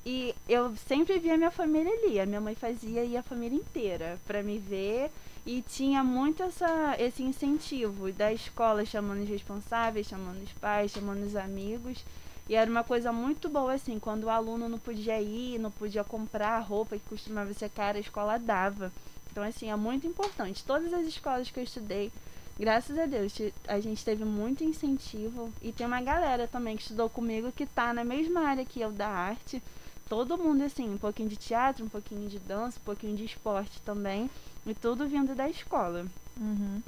E 0.05 0.33
eu 0.47 0.73
sempre 0.87 1.19
via 1.19 1.35
minha 1.35 1.51
família 1.51 1.91
ali. 1.91 2.17
A 2.17 2.25
minha 2.25 2.39
mãe 2.39 2.55
fazia 2.55 3.03
e 3.03 3.17
a 3.17 3.21
família 3.21 3.57
inteira 3.57 4.17
para 4.25 4.41
me 4.41 4.59
ver. 4.59 5.11
E 5.45 5.61
tinha 5.61 6.01
muito 6.01 6.41
essa, 6.41 6.95
esse 6.97 7.21
incentivo 7.21 8.13
da 8.13 8.31
escola, 8.31 8.85
chamando 8.85 9.23
os 9.23 9.29
responsáveis, 9.29 10.07
chamando 10.07 10.41
os 10.41 10.53
pais, 10.53 10.91
chamando 10.91 11.25
os 11.25 11.35
amigos. 11.35 12.01
E 12.47 12.55
era 12.55 12.69
uma 12.69 12.83
coisa 12.83 13.11
muito 13.11 13.49
boa, 13.49 13.73
assim, 13.73 13.99
quando 13.99 14.25
o 14.25 14.29
aluno 14.29 14.69
não 14.69 14.77
podia 14.77 15.19
ir, 15.19 15.59
não 15.59 15.71
podia 15.71 16.03
comprar 16.03 16.57
a 16.57 16.59
roupa 16.59 16.95
que 16.97 17.09
costumava 17.09 17.51
ser 17.53 17.69
cara, 17.69 17.97
a 17.97 18.01
escola 18.01 18.37
dava. 18.37 18.91
Então, 19.31 19.43
assim, 19.43 19.71
é 19.71 19.75
muito 19.75 20.05
importante. 20.05 20.63
Todas 20.63 20.93
as 20.93 21.07
escolas 21.07 21.49
que 21.49 21.59
eu 21.59 21.63
estudei, 21.63 22.11
graças 22.57 22.97
a 22.97 23.05
Deus, 23.05 23.33
a 23.67 23.79
gente 23.79 24.05
teve 24.05 24.23
muito 24.23 24.63
incentivo. 24.63 25.51
E 25.61 25.71
tem 25.71 25.87
uma 25.87 26.01
galera 26.01 26.47
também 26.47 26.75
que 26.75 26.83
estudou 26.83 27.09
comigo 27.09 27.51
que 27.51 27.65
tá 27.65 27.93
na 27.93 28.03
mesma 28.03 28.41
área 28.41 28.63
que 28.63 28.79
eu 28.79 28.91
da 28.91 29.09
arte. 29.09 29.61
Todo 30.07 30.37
mundo, 30.37 30.63
assim, 30.63 30.87
um 30.87 30.99
pouquinho 30.99 31.29
de 31.29 31.35
teatro, 31.35 31.83
um 31.83 31.89
pouquinho 31.89 32.29
de 32.29 32.37
dança, 32.37 32.79
um 32.79 32.85
pouquinho 32.85 33.17
de 33.17 33.25
esporte 33.25 33.81
também. 33.81 34.29
E 34.67 34.73
tudo 34.73 35.07
vindo 35.07 35.33
da 35.33 35.49
escola. 35.49 36.05
Uhum. 36.37 36.81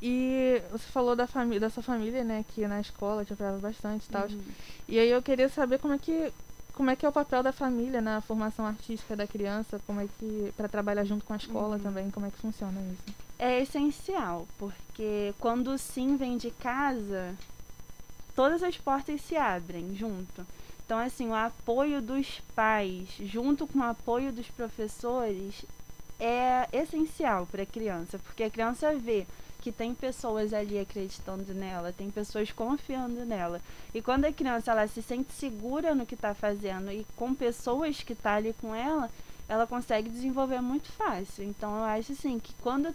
E 0.00 0.62
você 0.70 0.86
falou 0.90 1.16
da 1.16 1.26
família, 1.26 1.60
da 1.60 1.70
sua 1.70 1.82
família, 1.82 2.22
né, 2.22 2.44
que 2.54 2.66
na 2.66 2.80
escola 2.80 3.24
te 3.24 3.32
apoiava 3.32 3.58
bastante 3.58 4.06
e 4.06 4.10
tal. 4.10 4.28
Uhum. 4.28 4.40
E 4.86 4.98
aí 4.98 5.10
eu 5.10 5.22
queria 5.22 5.48
saber 5.48 5.78
como 5.78 5.94
é 5.94 5.98
que 5.98 6.32
como 6.74 6.90
é 6.90 6.94
que 6.94 7.04
é 7.04 7.08
o 7.08 7.12
papel 7.12 7.42
da 7.42 7.50
família 7.50 8.00
na 8.00 8.20
formação 8.20 8.64
artística 8.64 9.16
da 9.16 9.26
criança, 9.26 9.80
como 9.84 10.00
é 10.00 10.06
que 10.16 10.52
para 10.56 10.68
trabalhar 10.68 11.04
junto 11.04 11.24
com 11.24 11.32
a 11.32 11.36
escola 11.36 11.76
uhum. 11.76 11.82
também, 11.82 12.10
como 12.10 12.26
é 12.26 12.30
que 12.30 12.38
funciona 12.38 12.80
isso? 12.92 13.16
É 13.36 13.60
essencial, 13.60 14.46
porque 14.56 15.34
quando 15.40 15.72
o 15.72 15.78
sim 15.78 16.16
vem 16.16 16.36
de 16.36 16.52
casa, 16.52 17.34
todas 18.36 18.62
as 18.62 18.76
portas 18.76 19.20
se 19.22 19.36
abrem 19.36 19.96
junto. 19.96 20.46
Então, 20.86 20.98
assim, 21.00 21.28
o 21.28 21.34
apoio 21.34 22.00
dos 22.00 22.40
pais, 22.54 23.08
junto 23.20 23.66
com 23.66 23.80
o 23.80 23.82
apoio 23.82 24.32
dos 24.32 24.46
professores, 24.46 25.64
é 26.20 26.68
essencial 26.72 27.46
para 27.46 27.64
a 27.64 27.66
criança, 27.66 28.18
porque 28.20 28.44
a 28.44 28.50
criança 28.50 28.94
vê 28.94 29.26
que 29.60 29.72
tem 29.72 29.94
pessoas 29.94 30.52
ali 30.52 30.78
acreditando 30.78 31.52
nela, 31.52 31.92
tem 31.92 32.10
pessoas 32.10 32.50
confiando 32.52 33.24
nela. 33.24 33.60
E 33.92 34.00
quando 34.00 34.24
a 34.24 34.32
criança 34.32 34.70
ela 34.70 34.86
se 34.86 35.02
sente 35.02 35.32
segura 35.32 35.94
no 35.94 36.06
que 36.06 36.14
está 36.14 36.34
fazendo 36.34 36.90
e 36.92 37.06
com 37.16 37.34
pessoas 37.34 38.02
que 38.02 38.14
tá 38.14 38.34
ali 38.34 38.54
com 38.60 38.74
ela, 38.74 39.10
ela 39.48 39.66
consegue 39.66 40.08
desenvolver 40.08 40.60
muito 40.60 40.90
fácil. 40.92 41.44
Então 41.44 41.76
eu 41.78 41.84
acho 41.84 42.12
assim 42.12 42.38
que 42.38 42.52
quando 42.62 42.94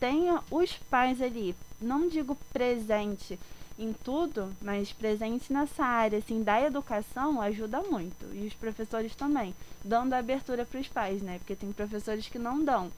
tenha 0.00 0.40
os 0.50 0.72
pais 0.90 1.20
ali, 1.20 1.54
não 1.80 2.08
digo 2.08 2.36
presente 2.52 3.38
em 3.78 3.92
tudo, 3.92 4.54
mas 4.60 4.92
presente 4.92 5.52
nessa 5.52 5.84
área 5.84 6.18
assim 6.18 6.42
da 6.42 6.60
educação 6.60 7.40
ajuda 7.40 7.82
muito. 7.82 8.26
E 8.34 8.46
os 8.46 8.54
professores 8.54 9.14
também, 9.14 9.54
dando 9.84 10.12
abertura 10.14 10.64
para 10.64 10.80
os 10.80 10.88
pais, 10.88 11.22
né? 11.22 11.38
Porque 11.38 11.54
tem 11.54 11.72
professores 11.72 12.26
que 12.28 12.38
não 12.38 12.62
dão. 12.64 12.90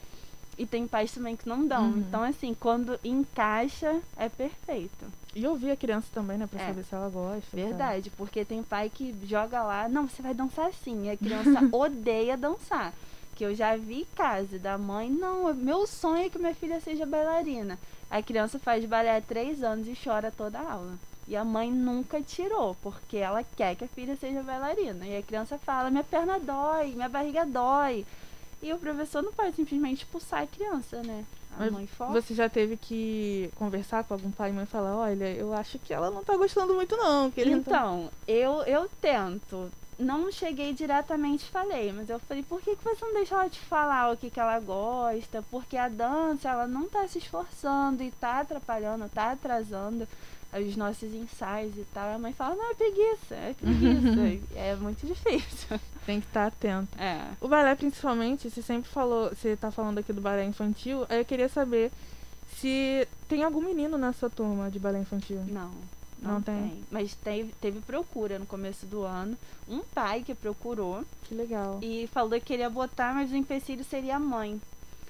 E 0.59 0.67
tem 0.67 0.87
pais 0.87 1.13
também 1.13 1.37
que 1.37 1.49
não 1.49 1.67
dão. 1.67 1.91
Uhum. 1.91 1.99
Então, 1.99 2.23
assim, 2.23 2.55
quando 2.55 2.99
encaixa, 3.03 4.01
é 4.17 4.29
perfeito. 4.29 5.07
E 5.35 5.47
ouvir 5.47 5.71
a 5.71 5.77
criança 5.77 6.09
também, 6.13 6.37
né? 6.37 6.47
Pra 6.47 6.61
é. 6.61 6.67
saber 6.67 6.85
se 6.85 6.95
ela 6.95 7.09
gosta. 7.09 7.57
Verdade, 7.57 8.11
tá. 8.11 8.17
porque 8.19 8.45
tem 8.45 8.63
pai 8.63 8.91
que 8.91 9.15
joga 9.25 9.63
lá, 9.63 9.89
não, 9.89 10.07
você 10.07 10.21
vai 10.21 10.35
dançar 10.35 10.67
assim. 10.67 11.07
E 11.07 11.11
a 11.11 11.17
criança 11.17 11.59
odeia 11.73 12.37
dançar. 12.37 12.93
Que 13.35 13.45
eu 13.45 13.55
já 13.55 13.77
vi 13.77 14.07
caso 14.15 14.59
da 14.59 14.77
mãe, 14.77 15.11
não, 15.11 15.53
meu 15.55 15.87
sonho 15.87 16.27
é 16.27 16.29
que 16.29 16.39
minha 16.39 16.55
filha 16.55 16.81
seja 16.81 17.07
bailarina. 17.07 17.79
A 18.11 18.23
criança 18.23 18.59
faz 18.59 18.85
balé 18.85 19.17
há 19.17 19.23
três 19.23 19.63
anos 19.63 19.89
e 19.89 19.97
chora 19.97 20.31
toda 20.31 20.59
a 20.59 20.73
aula. 20.73 20.99
E 21.27 21.35
a 21.35 21.45
mãe 21.45 21.71
nunca 21.71 22.21
tirou, 22.21 22.77
porque 22.83 23.17
ela 23.17 23.43
quer 23.43 23.75
que 23.75 23.85
a 23.85 23.89
filha 23.89 24.17
seja 24.17 24.43
bailarina. 24.43 25.07
E 25.07 25.17
a 25.17 25.23
criança 25.23 25.57
fala: 25.57 25.91
minha 25.91 26.05
perna 26.05 26.39
dói, 26.39 26.89
minha 26.89 27.09
barriga 27.09 27.47
dói. 27.47 28.05
E 28.63 28.73
o 28.73 28.79
professor 28.79 29.23
não 29.23 29.33
pode 29.33 29.57
simplesmente 29.57 30.05
expulsar 30.05 30.43
a 30.43 30.47
criança, 30.47 31.03
né? 31.03 31.25
A 31.57 31.61
Mas 31.61 31.73
mãe 31.73 31.87
fala. 31.87 32.13
Você 32.13 32.33
já 32.35 32.49
teve 32.49 32.77
que 32.77 33.51
conversar 33.57 34.05
com 34.05 34.15
algum 34.15 34.31
pai 34.31 34.51
e 34.51 34.53
mãe 34.53 34.65
e 34.65 34.67
falar: 34.67 34.97
olha, 34.97 35.31
eu 35.35 35.53
acho 35.53 35.79
que 35.79 35.93
ela 35.93 36.11
não 36.11 36.23
tá 36.23 36.37
gostando 36.37 36.73
muito, 36.73 36.97
não. 36.97 37.31
Que 37.31 37.43
então, 37.43 38.09
tá... 38.09 38.33
eu, 38.33 38.63
eu 38.63 38.89
tento. 39.01 39.71
Não 39.99 40.33
cheguei 40.33 40.73
diretamente 40.73 41.45
falei, 41.51 41.93
mas 41.93 42.09
eu 42.09 42.19
falei, 42.19 42.43
por 42.43 42.61
que, 42.63 42.75
que 42.75 42.83
você 42.83 43.05
não 43.05 43.13
deixa 43.13 43.35
ela 43.35 43.49
te 43.49 43.61
falar 43.61 44.11
o 44.11 44.17
que, 44.17 44.31
que 44.31 44.41
ela 44.41 44.59
gosta? 44.59 45.45
Porque 45.51 45.77
a 45.77 45.89
dança, 45.89 46.49
ela 46.49 46.67
não 46.67 46.89
tá 46.89 47.07
se 47.07 47.19
esforçando 47.19 48.03
e 48.03 48.11
tá 48.11 48.41
atrapalhando, 48.41 49.09
tá 49.11 49.33
atrasando 49.33 50.09
os 50.61 50.77
nossos 50.77 51.13
ensaios 51.15 51.77
e 51.77 51.85
tal. 51.95 52.15
A 52.15 52.19
mãe 52.19 52.33
fala, 52.33 52.55
não, 52.55 52.71
é 52.71 52.75
preguiça, 52.75 53.35
é 53.35 53.55
preguiça. 53.55 54.47
é 54.59 54.77
muito 54.77 55.07
difícil. 55.07 55.81
Tem 56.05 56.21
que 56.21 56.27
estar 56.27 56.47
atento. 56.47 56.99
É. 57.01 57.29
O 57.41 57.49
balé, 57.49 57.75
principalmente, 57.75 58.51
você 58.51 58.61
sempre 58.61 58.91
falou, 58.91 59.31
você 59.31 59.57
tá 59.57 59.71
falando 59.71 59.99
aqui 59.99 60.13
do 60.13 60.21
balé 60.21 60.45
infantil, 60.45 61.07
aí 61.09 61.19
eu 61.19 61.25
queria 61.25 61.49
saber 61.49 61.91
se 62.57 63.07
tem 63.29 63.43
algum 63.43 63.63
menino 63.63 63.97
na 63.97 64.13
sua 64.13 64.29
turma 64.29 64.71
de 64.71 64.79
balé 64.79 65.01
infantil. 65.01 65.43
Não. 65.49 65.71
Não, 66.21 66.35
não 66.35 66.43
tem. 66.43 66.55
tem. 66.55 66.85
Mas 66.91 67.15
teve, 67.15 67.53
teve 67.61 67.81
procura 67.81 68.39
no 68.39 68.47
começo 68.47 68.87
do 68.87 69.03
ano. 69.03 69.37
Um 69.69 69.81
pai 69.81 70.23
que 70.23 70.35
procurou. 70.35 71.05
Que 71.25 71.35
legal. 71.35 71.81
E 71.83 72.07
falou 72.09 72.31
que 72.31 72.41
queria 72.41 72.71
botar, 72.71 73.13
mas 73.13 73.33
o 73.33 73.37
empecilho 73.37 73.83
seria 73.85 74.17
a 74.17 74.21
mãe. 74.21 74.61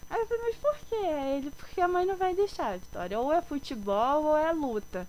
Aí 0.09 0.21
eu 0.21 0.27
falei, 0.27 0.43
mas 0.45 0.57
por 0.57 0.77
quê? 0.89 1.07
Ele, 1.37 1.51
porque 1.51 1.81
a 1.81 1.89
mãe 1.89 2.05
não 2.07 2.17
vai 2.17 2.35
deixar, 2.35 2.79
Vitória. 2.79 3.19
Ou 3.19 3.33
é 3.33 3.41
futebol 3.43 4.25
ou 4.25 4.37
é 4.37 4.53
luta. 4.53 5.07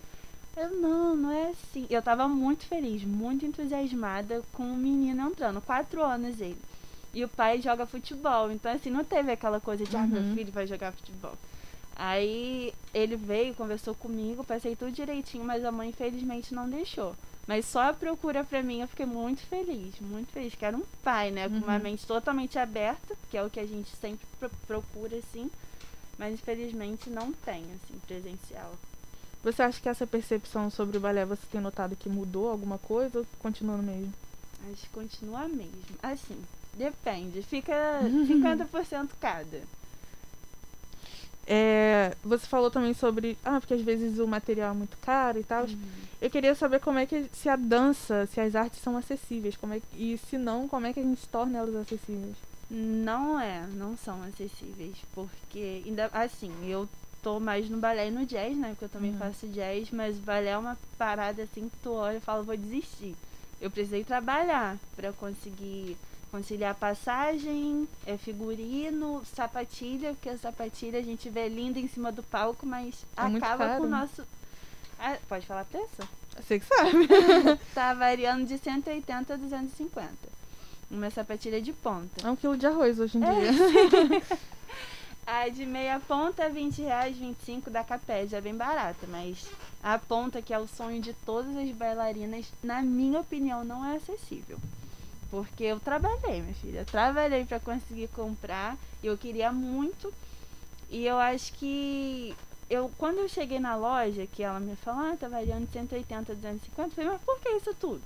Eu, 0.55 0.69
não, 0.71 1.15
não 1.15 1.31
é 1.31 1.49
assim. 1.49 1.87
Eu 1.89 2.01
tava 2.01 2.27
muito 2.27 2.65
feliz, 2.65 3.03
muito 3.03 3.45
entusiasmada 3.45 4.43
com 4.53 4.63
o 4.63 4.77
menino 4.77 5.27
entrando, 5.29 5.61
quatro 5.61 6.03
anos 6.03 6.39
ele. 6.39 6.59
E 7.13 7.23
o 7.23 7.29
pai 7.29 7.61
joga 7.61 7.85
futebol, 7.85 8.51
então 8.51 8.71
assim, 8.71 8.89
não 8.89 9.03
teve 9.03 9.31
aquela 9.31 9.59
coisa 9.59 9.83
de, 9.83 9.95
uhum. 9.95 10.03
ah, 10.03 10.07
meu 10.07 10.21
uhum. 10.21 10.35
filho 10.35 10.51
vai 10.51 10.65
jogar 10.65 10.91
futebol. 10.91 11.33
Aí 11.95 12.73
ele 12.93 13.15
veio, 13.15 13.53
conversou 13.53 13.93
comigo, 13.93 14.43
passei 14.43 14.75
tudo 14.75 14.91
direitinho, 14.91 15.45
mas 15.45 15.63
a 15.63 15.71
mãe 15.71 15.89
infelizmente 15.89 16.53
não 16.53 16.67
deixou. 16.67 17.15
Mas 17.45 17.65
só 17.65 17.89
a 17.89 17.93
procura 17.93 18.43
pra 18.43 18.63
mim 18.63 18.81
eu 18.81 18.87
fiquei 18.87 19.05
muito 19.05 19.41
feliz, 19.41 19.99
muito 19.99 20.31
feliz. 20.31 20.55
Que 20.55 20.65
era 20.65 20.77
um 20.77 20.83
pai, 21.03 21.29
né? 21.29 21.49
Com 21.49 21.57
uma 21.57 21.75
uhum. 21.75 21.83
mente 21.83 22.05
totalmente 22.07 22.57
aberta, 22.57 23.15
que 23.29 23.37
é 23.37 23.43
o 23.43 23.49
que 23.49 23.59
a 23.59 23.65
gente 23.65 23.89
sempre 23.97 24.25
procura, 24.65 25.17
assim. 25.17 25.51
Mas 26.17 26.33
infelizmente 26.33 27.09
não 27.09 27.33
tem, 27.33 27.63
assim, 27.63 27.99
presencial. 28.07 28.73
Você 29.43 29.61
acha 29.61 29.81
que 29.81 29.89
essa 29.89 30.07
percepção 30.07 30.69
sobre 30.69 30.97
o 30.97 31.01
balé 31.01 31.25
você 31.25 31.45
tem 31.51 31.59
notado 31.59 31.95
que 31.95 32.07
mudou 32.07 32.49
alguma 32.49 32.77
coisa 32.77 33.19
ou 33.19 33.25
continua 33.39 33.75
no 33.75 33.83
mesmo? 33.83 34.13
Acho 34.71 34.83
que 34.83 34.89
continua 34.89 35.47
mesmo. 35.49 35.97
Assim, 36.01 36.37
depende. 36.75 37.41
Fica 37.41 37.73
50% 38.01 39.09
cada. 39.19 39.61
É, 41.45 42.15
você 42.23 42.45
falou 42.47 42.71
também 42.71 42.93
sobre. 42.93 43.37
Ah, 43.43 43.59
porque 43.59 43.73
às 43.73 43.81
vezes 43.81 44.17
o 44.17 44.25
material 44.25 44.71
é 44.71 44.77
muito 44.77 44.97
caro 44.97 45.37
e 45.37 45.43
tal. 45.43 45.65
Uhum. 45.65 45.77
Eu 46.21 46.29
queria 46.29 46.55
saber 46.55 46.79
como 46.79 46.99
é 46.99 47.05
que. 47.05 47.25
Se 47.33 47.49
a 47.49 47.57
dança, 47.57 48.25
se 48.27 48.39
as 48.39 48.55
artes 48.55 48.79
são 48.81 48.95
acessíveis. 48.95 49.57
Como 49.57 49.73
é, 49.73 49.81
e 49.93 50.17
se 50.29 50.37
não, 50.37 50.69
como 50.69 50.87
é 50.87 50.93
que 50.93 51.01
a 51.01 51.03
gente 51.03 51.27
torna 51.27 51.59
elas 51.59 51.75
acessíveis? 51.75 52.35
Não 52.71 53.37
é, 53.37 53.67
não 53.73 53.97
são 53.97 54.23
acessíveis. 54.23 54.95
Porque, 55.13 55.83
ainda 55.85 56.09
assim, 56.13 56.51
eu 56.65 56.87
tô 57.23 57.39
mais 57.39 57.69
no 57.69 57.77
balé 57.77 58.09
e 58.09 58.11
no 58.11 58.25
jazz, 58.25 58.55
né? 58.55 58.69
Porque 58.69 58.85
eu 58.85 58.89
também 58.89 59.11
uhum. 59.11 59.17
faço 59.17 59.47
jazz, 59.47 59.89
mas 59.91 60.17
balé 60.17 60.49
é 60.49 60.57
uma 60.57 60.77
parada 60.97 61.43
assim 61.43 61.69
que 61.69 61.77
tu 61.81 61.93
olha 61.93 62.17
e 62.17 62.21
fala, 62.21 62.43
vou 62.43 62.57
desistir. 62.57 63.15
Eu 63.61 63.71
precisei 63.71 64.03
trabalhar 64.03 64.77
para 64.95 65.13
conseguir 65.13 65.97
conciliar 66.29 66.75
passagem, 66.75 67.87
é 68.05 68.17
figurino, 68.17 69.23
sapatilha, 69.35 70.13
porque 70.13 70.29
a 70.29 70.37
sapatilha 70.37 70.99
a 70.99 71.03
gente 71.03 71.29
vê 71.29 71.47
linda 71.47 71.79
em 71.79 71.87
cima 71.87 72.11
do 72.11 72.21
palco, 72.23 72.65
mas 72.65 73.05
é 73.15 73.21
acaba 73.21 73.77
com 73.77 73.83
o 73.83 73.87
nosso. 73.87 74.25
Ah, 74.99 75.17
pode 75.29 75.45
falar 75.45 75.63
preço? 75.65 76.09
Você 76.35 76.59
que 76.59 76.65
sabe. 76.65 77.07
tá 77.73 77.93
variando 77.93 78.45
de 78.45 78.57
180 78.57 79.33
a 79.33 79.37
250. 79.37 80.09
Uma 80.89 81.09
sapatilha 81.09 81.61
de 81.61 81.71
ponta. 81.71 82.27
É 82.27 82.29
um 82.29 82.35
quilo 82.35 82.57
de 82.57 82.65
arroz 82.65 82.99
hoje 82.99 83.17
em 83.17 83.23
é. 83.23 83.39
dia. 83.39 84.21
A 85.25 85.47
de 85.47 85.65
meia 85.65 86.01
ponta, 86.01 86.49
20 86.49 86.81
reais, 86.81 87.15
25 87.15 87.69
da 87.69 87.83
Capé, 87.83 88.27
já 88.27 88.37
é 88.39 88.41
bem 88.41 88.55
barata, 88.55 89.07
mas 89.07 89.47
a 89.81 89.97
ponta, 89.97 90.41
que 90.41 90.53
é 90.53 90.59
o 90.59 90.67
sonho 90.67 91.01
de 91.01 91.13
todas 91.25 91.55
as 91.55 91.69
bailarinas, 91.71 92.51
na 92.61 92.81
minha 92.81 93.21
opinião, 93.21 93.63
não 93.63 93.85
é 93.85 93.95
acessível. 93.95 94.57
Porque 95.31 95.63
eu 95.63 95.79
trabalhei, 95.79 96.41
minha 96.41 96.53
filha, 96.55 96.79
eu 96.79 96.85
trabalhei 96.85 97.45
para 97.45 97.59
conseguir 97.59 98.09
comprar, 98.09 98.77
eu 99.01 99.17
queria 99.17 99.51
muito, 99.51 100.13
e 100.89 101.05
eu 101.05 101.17
acho 101.17 101.53
que 101.53 102.35
eu 102.69 102.91
quando 102.97 103.19
eu 103.19 103.29
cheguei 103.29 103.59
na 103.59 103.75
loja, 103.75 104.27
que 104.27 104.43
ela 104.43 104.59
me 104.59 104.75
falou, 104.75 105.05
ah, 105.05 105.17
tá 105.17 105.29
variando 105.29 105.65
de 105.67 105.71
180 105.71 106.33
a 106.33 106.35
250, 106.35 106.89
eu 106.89 106.91
falei, 106.91 107.09
mas 107.11 107.21
por 107.21 107.39
que 107.39 107.49
isso 107.49 107.73
tudo? 107.75 108.03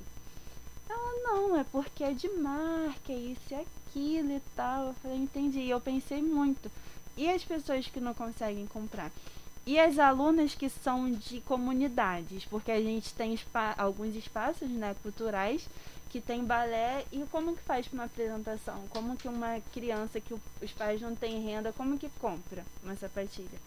Ela, 0.90 1.14
não, 1.24 1.58
é 1.58 1.66
porque 1.66 2.04
é 2.04 2.14
de 2.14 2.30
marca, 2.30 3.12
isso 3.12 3.42
e 3.52 3.56
aquilo 3.56 4.32
e 4.32 4.42
tal. 4.56 4.88
Eu 4.88 4.94
falei, 4.96 5.18
entendi. 5.18 5.60
E 5.60 5.70
eu 5.70 5.82
pensei 5.82 6.22
muito. 6.22 6.72
E 7.18 7.30
as 7.30 7.44
pessoas 7.44 7.88
que 7.88 8.00
não 8.00 8.14
conseguem 8.14 8.68
comprar? 8.68 9.12
E 9.66 9.78
as 9.80 10.00
alunas 10.00 10.56
que 10.56 10.70
são 10.70 11.12
de 11.12 11.42
comunidades, 11.42 12.46
porque 12.46 12.72
a 12.72 12.80
gente 12.80 13.14
tem 13.14 13.38
alguns 13.78 14.16
espaços 14.16 14.70
né, 14.70 14.96
culturais 15.02 15.68
que 16.10 16.22
tem 16.22 16.46
balé 16.46 17.06
e 17.12 17.26
como 17.32 17.56
que 17.56 17.62
faz 17.64 17.86
uma 17.92 18.06
apresentação? 18.06 18.86
Como 18.90 19.18
que 19.18 19.28
uma 19.28 19.60
criança 19.74 20.22
que 20.22 20.34
os 20.34 20.72
pais 20.72 21.02
não 21.02 21.16
têm 21.16 21.44
renda, 21.44 21.74
como 21.74 21.98
que 21.98 22.08
compra 22.22 22.64
uma 22.82 22.96
sapatilha? 22.96 23.60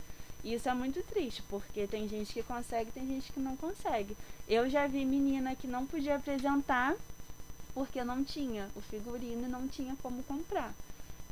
E 0.43 0.55
isso 0.55 0.69
é 0.69 0.75
muito 0.75 1.03
triste, 1.03 1.43
porque 1.51 1.87
tem 1.87 2.09
gente 2.09 2.33
que 2.33 2.43
consegue, 2.43 2.91
tem 2.93 3.07
gente 3.07 3.31
que 3.31 3.41
não 3.41 3.57
consegue. 3.57 4.17
Eu 4.49 4.71
já 4.71 4.87
vi 4.87 5.05
menina 5.05 5.55
que 5.55 5.67
não 5.67 5.85
podia 5.87 6.17
apresentar 6.17 6.97
porque 7.75 8.03
não 8.03 8.25
tinha 8.25 8.69
o 8.75 8.81
figurino 8.81 9.45
e 9.45 9.51
não 9.51 9.69
tinha 9.69 9.95
como 10.03 10.23
comprar. 10.23 10.73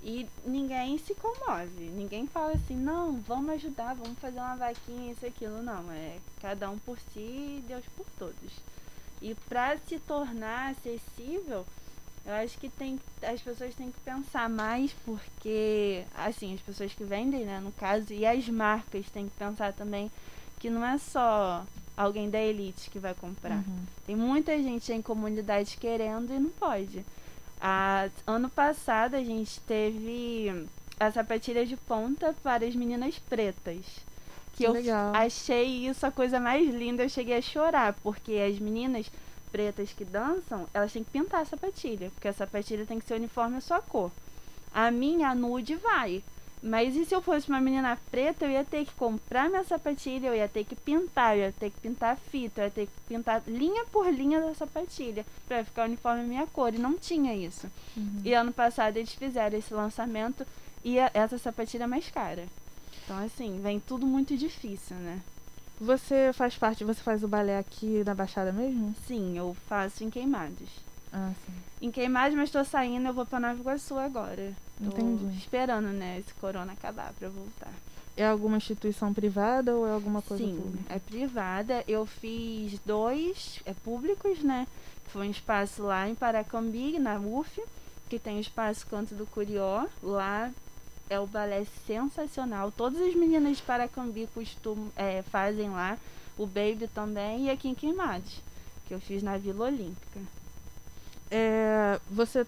E 0.02 0.28
ninguém 0.46 0.96
se 0.98 1.14
comove, 1.14 1.90
ninguém 1.94 2.26
fala 2.26 2.52
assim, 2.52 2.76
não, 2.76 3.20
vamos 3.20 3.50
ajudar, 3.50 3.94
vamos 3.94 4.18
fazer 4.18 4.38
uma 4.38 4.56
vaquinha, 4.56 5.12
isso 5.12 5.26
aquilo, 5.26 5.62
não. 5.62 5.90
É 5.90 6.18
cada 6.40 6.70
um 6.70 6.78
por 6.78 6.98
si 7.12 7.18
e 7.18 7.64
Deus 7.66 7.84
por 7.96 8.06
todos. 8.18 8.52
E 9.20 9.34
para 9.48 9.76
se 9.88 9.98
tornar 9.98 10.70
acessível, 10.70 11.66
eu 12.24 12.34
acho 12.34 12.58
que 12.58 12.68
tem, 12.68 13.00
as 13.22 13.40
pessoas 13.40 13.74
têm 13.74 13.90
que 13.90 14.00
pensar 14.00 14.48
mais, 14.48 14.92
porque, 15.04 16.04
assim, 16.14 16.54
as 16.54 16.60
pessoas 16.60 16.92
que 16.92 17.02
vendem, 17.02 17.44
né, 17.44 17.58
no 17.58 17.72
caso, 17.72 18.12
e 18.12 18.24
as 18.24 18.48
marcas 18.48 19.08
têm 19.10 19.28
que 19.28 19.36
pensar 19.36 19.72
também 19.72 20.10
que 20.60 20.70
não 20.70 20.84
é 20.84 20.98
só 20.98 21.64
alguém 21.96 22.30
da 22.30 22.40
elite 22.40 22.90
que 22.90 22.98
vai 22.98 23.14
comprar. 23.14 23.56
Uhum. 23.56 23.84
Tem 24.06 24.14
muita 24.14 24.56
gente 24.62 24.92
em 24.92 25.02
comunidade 25.02 25.76
querendo 25.76 26.32
e 26.32 26.38
não 26.38 26.50
pode. 26.50 27.04
A, 27.60 28.08
ano 28.26 28.48
passado 28.48 29.14
a 29.14 29.22
gente 29.22 29.60
teve 29.60 30.66
a 30.98 31.10
sapatilha 31.10 31.64
de 31.64 31.76
ponta 31.76 32.34
para 32.42 32.66
as 32.66 32.74
meninas 32.74 33.18
pretas. 33.18 33.84
Que, 34.52 34.58
que 34.58 34.64
eu 34.64 34.72
legal. 34.72 35.14
achei 35.14 35.86
isso 35.86 36.04
a 36.06 36.10
coisa 36.10 36.40
mais 36.40 36.68
linda. 36.68 37.02
Eu 37.02 37.08
cheguei 37.08 37.36
a 37.36 37.42
chorar, 37.42 37.94
porque 38.02 38.32
as 38.34 38.58
meninas 38.58 39.10
pretas 39.50 39.92
que 39.92 40.04
dançam, 40.04 40.68
elas 40.74 40.92
têm 40.92 41.04
que 41.04 41.10
pintar 41.10 41.42
a 41.42 41.44
sapatilha, 41.44 42.10
porque 42.10 42.28
a 42.28 42.32
sapatilha 42.32 42.84
tem 42.84 42.98
que 42.98 43.06
ser 43.06 43.14
uniforme 43.14 43.56
a 43.56 43.60
sua 43.60 43.80
cor. 43.80 44.10
A 44.72 44.90
minha 44.90 45.34
nude 45.34 45.74
vai. 45.76 46.22
Mas 46.62 46.96
e 46.96 47.04
se 47.04 47.14
eu 47.14 47.22
fosse 47.22 47.48
uma 47.48 47.60
menina 47.60 47.98
preta, 48.10 48.44
eu 48.44 48.50
ia 48.50 48.64
ter 48.64 48.84
que 48.84 48.92
comprar 48.94 49.48
minha 49.48 49.62
sapatilha, 49.64 50.28
eu 50.28 50.34
ia 50.34 50.48
ter 50.48 50.64
que 50.64 50.74
pintar, 50.74 51.36
eu 51.36 51.44
ia 51.44 51.52
ter 51.52 51.70
que 51.70 51.80
pintar 51.80 52.16
fita, 52.16 52.60
eu 52.60 52.64
ia 52.64 52.70
ter 52.70 52.86
que 52.86 52.92
pintar 53.06 53.42
linha 53.46 53.84
por 53.86 54.12
linha 54.12 54.40
da 54.40 54.54
sapatilha 54.54 55.24
para 55.46 55.64
ficar 55.64 55.84
uniforme 55.84 56.24
minha 56.24 56.46
cor. 56.46 56.74
E 56.74 56.78
não 56.78 56.94
tinha 56.94 57.34
isso. 57.34 57.70
Uhum. 57.96 58.22
E 58.24 58.34
ano 58.34 58.52
passado 58.52 58.96
eles 58.96 59.12
fizeram 59.12 59.56
esse 59.56 59.72
lançamento 59.72 60.46
e 60.84 60.98
a, 60.98 61.10
essa 61.14 61.38
sapatilha 61.38 61.84
é 61.84 61.86
mais 61.86 62.08
cara. 62.10 62.46
Então, 63.04 63.24
assim, 63.24 63.60
vem 63.62 63.80
tudo 63.80 64.06
muito 64.06 64.36
difícil, 64.36 64.96
né? 64.96 65.20
Você 65.80 66.32
faz 66.32 66.56
parte, 66.56 66.84
você 66.84 67.00
faz 67.00 67.22
o 67.22 67.28
balé 67.28 67.56
aqui 67.56 68.02
na 68.04 68.14
Baixada 68.14 68.52
mesmo? 68.52 68.94
Sim, 69.06 69.38
eu 69.38 69.56
faço 69.68 70.02
em 70.02 70.10
Queimados. 70.10 70.87
Ah, 71.12 71.32
sim. 71.46 71.52
Em 71.80 71.90
Queimados, 71.90 72.36
mas 72.36 72.50
tô 72.50 72.62
saindo, 72.64 73.06
eu 73.08 73.14
vou 73.14 73.24
pra 73.24 73.38
Nova 73.40 73.58
Iguaçu 73.58 73.96
agora. 73.98 74.52
Tô 74.78 74.86
Entendi. 74.86 75.36
esperando, 75.38 75.88
né, 75.88 76.18
esse 76.18 76.34
corona 76.34 76.72
acabar 76.72 77.12
pra 77.18 77.28
voltar. 77.28 77.72
É 78.16 78.26
alguma 78.26 78.56
instituição 78.56 79.14
privada 79.14 79.74
ou 79.76 79.86
é 79.86 79.92
alguma 79.92 80.20
coisa 80.20 80.42
Sim, 80.42 80.56
pública? 80.56 80.92
é 80.92 80.98
privada. 80.98 81.84
Eu 81.86 82.04
fiz 82.04 82.78
dois 82.84 83.60
é 83.64 83.72
públicos, 83.72 84.42
né? 84.42 84.66
Foi 85.12 85.28
um 85.28 85.30
espaço 85.30 85.82
lá 85.84 86.08
em 86.08 86.16
Paracambi, 86.16 86.98
na 86.98 87.16
UF, 87.18 87.62
que 88.08 88.18
tem 88.18 88.36
o 88.38 88.40
espaço 88.40 88.86
Canto 88.88 89.14
do 89.14 89.24
Curió. 89.24 89.86
Lá 90.02 90.50
é 91.08 91.20
o 91.20 91.28
balé 91.28 91.64
sensacional. 91.86 92.72
Todas 92.72 93.00
as 93.00 93.14
meninas 93.14 93.58
de 93.58 93.62
Paracambi 93.62 94.28
costumam, 94.34 94.88
é, 94.96 95.22
fazem 95.22 95.70
lá. 95.70 95.96
O 96.36 96.44
Baby 96.46 96.88
também 96.92 97.46
e 97.46 97.50
aqui 97.50 97.68
em 97.68 97.74
Queimados, 97.74 98.40
que 98.86 98.94
eu 98.94 99.00
fiz 99.00 99.22
na 99.22 99.38
Vila 99.38 99.66
Olímpica. 99.66 100.20
É, 101.30 102.00
você 102.10 102.46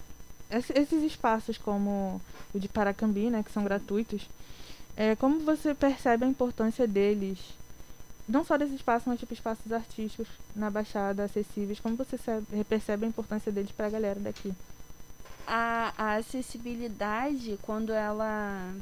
esses 0.51 1.03
espaços 1.03 1.57
como 1.57 2.21
o 2.53 2.59
de 2.59 2.67
Paracambi, 2.67 3.29
né, 3.29 3.41
que 3.41 3.51
são 3.51 3.63
gratuitos, 3.63 4.27
é, 4.97 5.15
como 5.15 5.39
você 5.39 5.73
percebe 5.73 6.25
a 6.25 6.27
importância 6.27 6.85
deles, 6.85 7.39
não 8.27 8.43
só 8.43 8.57
desses 8.57 8.75
espaços, 8.75 9.07
mas 9.07 9.19
tipo 9.19 9.33
espaços 9.33 9.71
artísticos 9.71 10.27
na 10.55 10.69
Baixada, 10.69 11.23
acessíveis, 11.23 11.79
como 11.79 11.95
você 11.95 12.17
percebe 12.67 13.05
a 13.05 13.09
importância 13.09 13.51
deles 13.51 13.71
para 13.71 13.87
a 13.87 13.89
galera 13.89 14.19
daqui? 14.19 14.53
A, 15.47 15.93
a 15.97 16.15
acessibilidade, 16.15 17.57
quando 17.61 17.93
ela, 17.93 18.73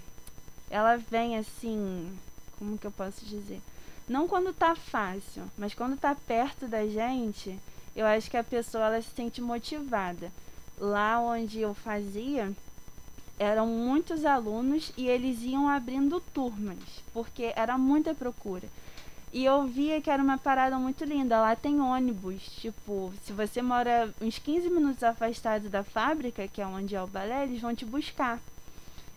ela 0.70 0.98
vem 0.98 1.38
assim, 1.38 2.12
como 2.58 2.77
que 2.77 2.88
eu 2.88 2.91
posso 2.91 3.24
dizer? 3.25 3.62
Não 4.08 4.27
quando 4.27 4.53
tá 4.53 4.75
fácil, 4.75 5.44
mas 5.58 5.75
quando 5.75 5.98
tá 5.98 6.15
perto 6.15 6.68
da 6.68 6.86
gente, 6.88 7.58
eu 7.96 8.05
acho 8.05 8.29
que 8.29 8.38
a 8.38 8.43
pessoa 8.43 8.86
ela 8.86 9.01
se 9.01 9.10
sente 9.15 9.41
motivada. 9.41 10.31
Lá 10.77 11.19
onde 11.19 11.60
eu 11.60 11.74
fazia, 11.74 12.51
eram 13.38 13.67
muitos 13.67 14.25
alunos 14.25 14.91
e 14.98 15.08
eles 15.08 15.41
iam 15.43 15.67
abrindo 15.67 16.22
turmas, 16.34 16.77
porque 17.13 17.53
era 17.55 17.77
muita 17.77 18.13
procura. 18.13 18.67
E 19.31 19.46
eu 19.46 19.63
via 19.67 20.01
que 20.01 20.10
era 20.10 20.22
uma 20.22 20.38
parada 20.38 20.77
muito 20.79 21.03
linda. 21.03 21.39
Lá 21.39 21.55
tem 21.55 21.79
ônibus. 21.79 22.41
Tipo, 22.60 23.13
se 23.24 23.31
você 23.31 23.62
mora 23.62 24.12
uns 24.19 24.39
15 24.39 24.69
minutos 24.69 25.03
afastado 25.03 25.69
da 25.69 25.84
fábrica, 25.84 26.48
que 26.48 26.62
é 26.62 26.65
onde 26.65 26.96
é 26.96 27.01
o 27.01 27.08
balé, 27.08 27.43
eles 27.43 27.62
vão 27.62 27.75
te 27.75 27.86
buscar. 27.86 28.39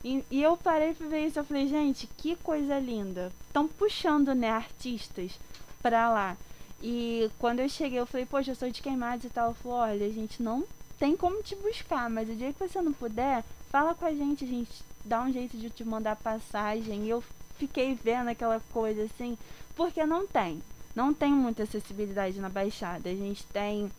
E, 0.04 0.22
e 0.30 0.42
eu 0.42 0.56
parei 0.56 0.92
pra 0.92 1.06
ver 1.06 1.26
isso. 1.26 1.38
Eu 1.38 1.44
falei, 1.44 1.66
gente, 1.66 2.06
que 2.18 2.36
coisa 2.36 2.78
linda. 2.78 3.32
Estão 3.46 3.66
puxando, 3.66 4.34
né, 4.34 4.50
artistas 4.50 5.32
pra 5.80 6.10
lá. 6.10 6.36
E 6.82 7.30
quando 7.38 7.60
eu 7.60 7.68
cheguei, 7.68 8.00
eu 8.00 8.06
falei, 8.06 8.26
poxa, 8.26 8.50
eu 8.50 8.56
sou 8.56 8.68
de 8.68 8.82
queimados 8.82 9.24
e 9.24 9.30
tal. 9.30 9.46
Ela 9.46 9.54
falou, 9.54 9.78
olha, 9.78 10.04
a 10.04 10.10
gente 10.10 10.42
não 10.42 10.64
tem 10.98 11.16
como 11.16 11.42
te 11.42 11.54
buscar, 11.54 12.10
mas 12.10 12.28
o 12.28 12.34
dia 12.34 12.52
que 12.52 12.58
você 12.58 12.82
não 12.82 12.92
puder, 12.92 13.44
fala 13.70 13.94
com 13.94 14.04
a 14.04 14.12
gente, 14.12 14.44
a 14.44 14.48
gente 14.48 14.84
dá 15.04 15.22
um 15.22 15.32
jeito 15.32 15.56
de 15.56 15.70
te 15.70 15.84
mandar 15.84 16.16
passagem. 16.16 17.04
E 17.04 17.10
eu 17.10 17.22
fiquei 17.56 17.94
vendo 17.94 18.28
aquela 18.28 18.60
coisa 18.72 19.04
assim, 19.04 19.38
porque 19.76 20.04
não 20.04 20.26
tem. 20.26 20.60
Não 20.94 21.14
tem 21.14 21.32
muita 21.32 21.62
acessibilidade 21.62 22.40
na 22.40 22.48
Baixada. 22.48 23.08
A 23.08 23.14
gente 23.14 23.44
tem, 23.46 23.90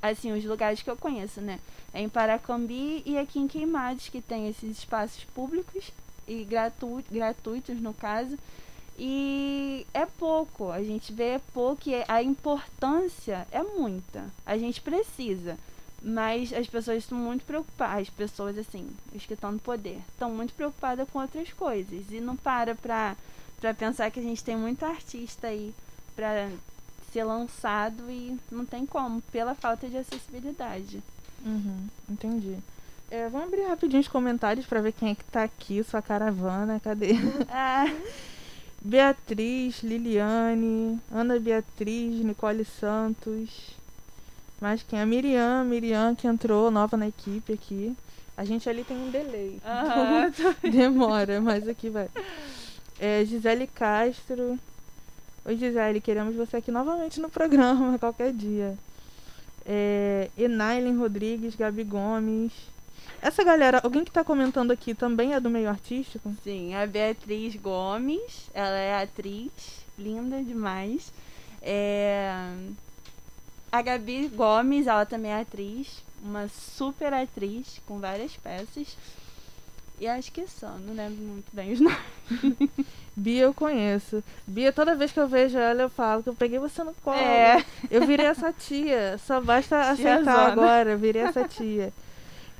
assim, 0.00 0.32
os 0.32 0.44
lugares 0.44 0.80
que 0.82 0.90
eu 0.90 0.96
conheço, 0.96 1.40
né? 1.40 1.58
É 1.92 2.00
em 2.00 2.08
Paracambi 2.08 3.02
e 3.04 3.18
aqui 3.18 3.40
em 3.40 3.48
Queimados, 3.48 4.08
que 4.08 4.22
tem 4.22 4.48
esses 4.48 4.78
espaços 4.78 5.24
públicos 5.34 5.90
e 6.26 6.44
gratu 6.44 7.02
gratuitos, 7.10 7.80
no 7.80 7.92
caso. 7.92 8.38
E 9.02 9.86
é 9.94 10.04
pouco, 10.04 10.70
a 10.70 10.82
gente 10.82 11.10
vê 11.10 11.40
pouco 11.54 11.88
e 11.88 12.04
a 12.06 12.22
importância 12.22 13.46
é 13.50 13.62
muita. 13.62 14.26
A 14.44 14.58
gente 14.58 14.82
precisa. 14.82 15.56
Mas 16.02 16.52
as 16.52 16.66
pessoas 16.66 16.98
estão 16.98 17.16
muito 17.16 17.42
preocupadas, 17.46 18.02
as 18.02 18.10
pessoas 18.10 18.58
assim, 18.58 18.90
os 19.14 19.24
que 19.24 19.32
estão 19.32 19.52
no 19.52 19.58
poder, 19.58 20.02
estão 20.12 20.30
muito 20.30 20.52
preocupadas 20.52 21.08
com 21.08 21.18
outras 21.18 21.50
coisas. 21.50 22.10
E 22.10 22.20
não 22.20 22.36
para 22.36 22.74
pra, 22.74 23.16
pra 23.58 23.72
pensar 23.72 24.10
que 24.10 24.20
a 24.20 24.22
gente 24.22 24.44
tem 24.44 24.54
muito 24.54 24.84
artista 24.84 25.46
aí 25.46 25.74
pra 26.14 26.50
ser 27.10 27.24
lançado 27.24 28.10
e 28.10 28.38
não 28.50 28.66
tem 28.66 28.84
como, 28.84 29.22
pela 29.32 29.54
falta 29.54 29.88
de 29.88 29.96
acessibilidade. 29.96 31.02
Uhum, 31.42 31.88
entendi. 32.06 32.58
É, 33.10 33.30
vamos 33.30 33.48
abrir 33.48 33.62
rapidinho 33.62 34.00
os 34.00 34.08
comentários 34.08 34.66
para 34.66 34.82
ver 34.82 34.92
quem 34.92 35.10
é 35.10 35.14
que 35.14 35.24
tá 35.24 35.42
aqui, 35.42 35.82
sua 35.84 36.02
caravana, 36.02 36.78
cadê? 36.78 37.14
Ah. 37.48 37.86
Beatriz, 38.80 39.82
Liliane, 39.82 40.98
Ana 41.12 41.38
Beatriz, 41.38 42.24
Nicole 42.24 42.64
Santos. 42.64 43.76
Mas 44.60 44.82
quem? 44.82 45.00
A 45.00 45.06
Miriam, 45.06 45.64
Miriam 45.64 46.14
que 46.14 46.26
entrou 46.26 46.70
nova 46.70 46.96
na 46.96 47.08
equipe 47.08 47.52
aqui. 47.52 47.94
A 48.36 48.44
gente 48.44 48.68
ali 48.68 48.82
tem 48.84 48.96
um 48.96 49.10
delay. 49.10 49.60
Uhum. 49.62 50.30
Demora, 50.70 51.40
mas 51.40 51.68
aqui 51.68 51.90
vai. 51.90 52.08
É, 52.98 53.22
Gisele 53.24 53.66
Castro. 53.66 54.58
Oi, 55.44 55.56
Gisele, 55.56 56.00
queremos 56.00 56.34
você 56.34 56.56
aqui 56.56 56.70
novamente 56.70 57.20
no 57.20 57.28
programa, 57.28 57.96
qualquer 58.00 58.32
dia. 58.32 58.78
É, 59.66 60.30
Enailen 60.38 60.96
Rodrigues, 60.96 61.54
Gabi 61.54 61.84
Gomes. 61.84 62.52
Essa 63.22 63.44
galera, 63.44 63.80
alguém 63.82 64.04
que 64.04 64.10
tá 64.10 64.24
comentando 64.24 64.70
aqui 64.70 64.94
também 64.94 65.34
é 65.34 65.40
do 65.40 65.50
meio 65.50 65.68
artístico? 65.68 66.34
Sim, 66.42 66.74
a 66.74 66.86
Beatriz 66.86 67.54
Gomes, 67.56 68.48
ela 68.54 68.76
é 68.78 69.02
atriz, 69.02 69.52
linda 69.98 70.42
demais. 70.42 71.12
É... 71.60 72.32
A 73.70 73.82
Gabi 73.82 74.28
Gomes, 74.28 74.86
ela 74.86 75.04
também 75.04 75.30
é 75.30 75.40
atriz, 75.40 76.02
uma 76.22 76.48
super 76.48 77.12
atriz, 77.12 77.80
com 77.86 78.00
várias 78.00 78.36
peças. 78.36 78.96
E 80.00 80.08
acho 80.08 80.32
que 80.32 80.46
só, 80.48 80.70
não 80.86 80.94
lembro 80.94 81.22
muito 81.22 81.46
bem 81.52 81.72
os 81.72 81.78
nomes. 81.80 82.70
Bia 83.14 83.42
eu 83.42 83.52
conheço. 83.52 84.24
Bia, 84.46 84.72
toda 84.72 84.94
vez 84.96 85.12
que 85.12 85.20
eu 85.20 85.28
vejo 85.28 85.58
ela, 85.58 85.82
eu 85.82 85.90
falo 85.90 86.22
que 86.22 86.30
eu 86.30 86.34
peguei 86.34 86.58
você 86.58 86.82
no 86.82 86.94
colo. 86.94 87.18
É. 87.18 87.62
Eu 87.90 88.06
virei 88.06 88.24
essa 88.24 88.50
tia. 88.50 89.18
Só 89.26 89.42
basta 89.42 89.78
aceitar 89.90 90.24
Tiazona. 90.24 90.52
agora, 90.52 90.90
eu 90.92 90.98
virei 90.98 91.20
essa 91.22 91.46
tia. 91.46 91.92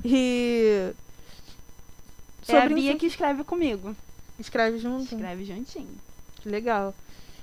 E. 0.03 0.91
É 2.47 2.57
a 2.57 2.61
Sobre 2.61 2.75
Bia 2.75 2.89
isso- 2.91 2.99
que 2.99 3.05
escreve 3.05 3.43
comigo. 3.43 3.95
Escreve 4.39 4.77
junto. 4.79 5.03
Escreve 5.13 5.45
juntinho. 5.45 5.95
Que 6.41 6.49
legal. 6.49 6.93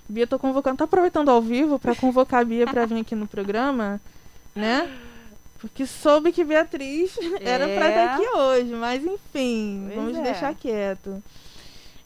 Bia, 0.08 0.26
tô 0.26 0.38
convocando. 0.38 0.76
Tá 0.78 0.84
aproveitando 0.84 1.28
ao 1.30 1.40
vivo 1.40 1.78
pra 1.78 1.94
convocar 1.94 2.40
a 2.40 2.44
Bia 2.44 2.66
pra 2.66 2.84
vir 2.86 3.00
aqui 3.00 3.14
no 3.14 3.26
programa, 3.26 4.00
né? 4.54 4.90
Porque 5.60 5.86
soube 5.86 6.32
que 6.32 6.44
Beatriz 6.44 7.16
era 7.40 7.64
pra 7.66 7.84
É. 7.86 7.88
estar 7.88 8.14
aqui 8.14 8.26
hoje, 8.36 8.72
mas 8.74 9.04
enfim, 9.04 9.82
Pois 9.86 9.94
vamos 9.96 10.16
é. 10.18 10.22
deixar 10.22 10.54
quieto. 10.54 11.22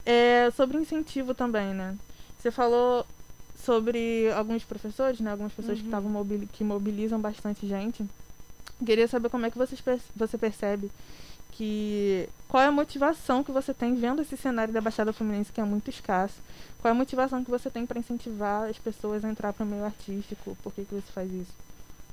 É, 0.04 0.50
sobre 0.56 0.78
incentivo 0.78 1.32
também, 1.34 1.72
né? 1.74 1.96
Você 2.38 2.50
falou 2.50 3.06
sobre 3.56 4.30
alguns 4.32 4.64
professores, 4.64 5.20
né? 5.20 5.30
Algumas 5.30 5.52
pessoas 5.52 5.76
que 5.78 5.84
Uhum. 5.84 5.88
estavam 5.90 6.10
mobili- 6.10 6.48
que 6.52 6.64
mobilizam 6.64 7.20
bastante 7.20 7.66
gente. 7.66 8.04
Queria 8.84 9.06
saber 9.06 9.28
como 9.28 9.46
é 9.46 9.50
que 9.50 9.58
você 9.58 10.38
percebe 10.38 10.90
que 11.52 12.28
qual 12.48 12.62
é 12.62 12.66
a 12.66 12.72
motivação 12.72 13.44
que 13.44 13.52
você 13.52 13.72
tem 13.72 13.94
vendo 13.94 14.22
esse 14.22 14.36
cenário 14.36 14.72
da 14.72 14.80
Baixada 14.80 15.12
Fluminense 15.12 15.52
que 15.52 15.60
é 15.60 15.64
muito 15.64 15.90
escasso? 15.90 16.40
Qual 16.80 16.90
é 16.90 16.94
a 16.94 16.98
motivação 16.98 17.44
que 17.44 17.50
você 17.50 17.70
tem 17.70 17.86
para 17.86 17.98
incentivar 17.98 18.68
as 18.68 18.78
pessoas 18.78 19.24
a 19.24 19.30
entrar 19.30 19.52
para 19.52 19.64
o 19.64 19.68
meio 19.68 19.84
artístico? 19.84 20.56
Por 20.62 20.72
que, 20.72 20.84
que 20.84 20.94
você 20.94 21.12
faz 21.12 21.30
isso? 21.30 21.52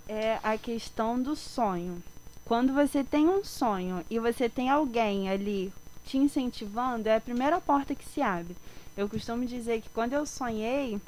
É 0.07 0.39
a 0.43 0.57
questão 0.57 1.21
do 1.21 1.35
sonho. 1.35 2.03
Quando 2.45 2.73
você 2.73 3.03
tem 3.03 3.27
um 3.27 3.43
sonho 3.43 4.03
e 4.09 4.19
você 4.19 4.49
tem 4.49 4.69
alguém 4.69 5.29
ali 5.29 5.71
te 6.05 6.17
incentivando, 6.17 7.07
é 7.07 7.15
a 7.15 7.21
primeira 7.21 7.61
porta 7.61 7.95
que 7.95 8.05
se 8.05 8.21
abre. 8.21 8.55
Eu 8.97 9.07
costumo 9.07 9.45
dizer 9.45 9.81
que 9.81 9.89
quando 9.89 10.13
eu 10.13 10.25
sonhei, 10.25 10.99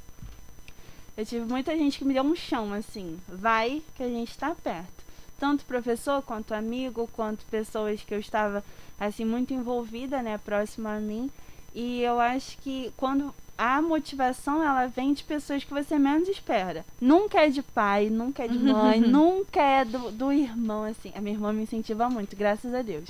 eu 1.18 1.26
tive 1.26 1.46
muita 1.46 1.76
gente 1.76 1.98
que 1.98 2.06
me 2.06 2.14
deu 2.14 2.24
um 2.24 2.36
chão, 2.36 2.72
assim, 2.74 3.20
vai 3.28 3.82
que 3.96 4.04
a 4.04 4.08
gente 4.08 4.30
está 4.30 4.56
perto. 4.56 5.01
Tanto 5.42 5.66
professor, 5.66 6.22
quanto 6.22 6.54
amigo, 6.54 7.10
quanto 7.14 7.44
pessoas 7.46 8.04
que 8.04 8.14
eu 8.14 8.20
estava, 8.20 8.64
assim, 9.00 9.26
muito 9.26 9.56
envolvida, 9.56 10.22
né, 10.22 10.38
próxima 10.38 10.98
a 10.98 11.00
mim. 11.00 11.32
E 11.74 12.04
eu 12.04 12.20
acho 12.20 12.60
que 12.60 12.94
quando 12.96 13.34
a 13.58 13.82
motivação, 13.82 14.62
ela 14.62 14.86
vem 14.86 15.16
de 15.16 15.24
pessoas 15.24 15.64
que 15.64 15.74
você 15.74 15.98
menos 15.98 16.30
espera. 16.30 16.86
Nunca 17.02 17.40
é 17.40 17.50
de 17.50 17.64
pai, 17.64 18.08
nunca 18.12 18.46
é 18.46 18.48
de 18.48 18.60
mãe, 18.60 19.00
nunca 19.02 19.60
é 19.60 19.84
do, 19.84 20.12
do 20.12 20.32
irmão, 20.32 20.84
assim. 20.84 21.12
A 21.16 21.20
minha 21.20 21.36
irmã 21.36 21.52
me 21.52 21.64
incentiva 21.64 22.08
muito, 22.08 22.36
graças 22.36 22.72
a 22.76 22.84
Deus. 22.84 23.10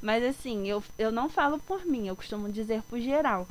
Mas 0.00 0.22
assim, 0.22 0.68
eu, 0.68 0.84
eu 0.96 1.10
não 1.10 1.28
falo 1.28 1.58
por 1.58 1.84
mim, 1.84 2.06
eu 2.06 2.14
costumo 2.14 2.48
dizer 2.48 2.80
por 2.82 3.00
geral. 3.00 3.48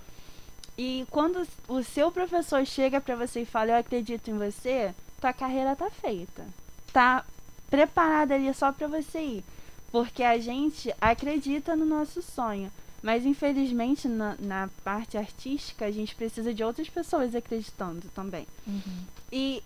E 0.77 1.05
quando 1.11 1.45
o 1.67 1.83
seu 1.83 2.09
professor 2.13 2.65
chega 2.65 3.01
para 3.01 3.17
você 3.17 3.41
e 3.41 3.45
fala, 3.45 3.71
eu 3.71 3.77
acredito 3.77 4.31
em 4.31 4.37
você, 4.37 4.95
tua 5.19 5.33
carreira 5.33 5.75
tá 5.75 5.89
feita. 5.89 6.45
Tá 6.93 7.25
preparada 7.71 8.35
ali 8.35 8.53
só 8.53 8.71
para 8.71 8.87
você 8.87 9.19
ir. 9.19 9.43
Porque 9.91 10.21
a 10.21 10.37
gente 10.37 10.93
acredita 10.99 11.75
no 11.75 11.85
nosso 11.85 12.21
sonho. 12.21 12.71
Mas 13.01 13.25
infelizmente 13.25 14.07
na, 14.07 14.35
na, 14.37 14.69
parte 14.83 15.17
artística 15.17 15.85
a 15.85 15.91
gente 15.91 16.13
precisa 16.13 16.53
de 16.53 16.63
outras 16.63 16.87
pessoas 16.87 17.33
acreditando 17.33 18.07
também. 18.13 18.45
Uhum. 18.67 19.03
E 19.31 19.63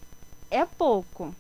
é 0.50 0.66
pouco. 0.66 1.36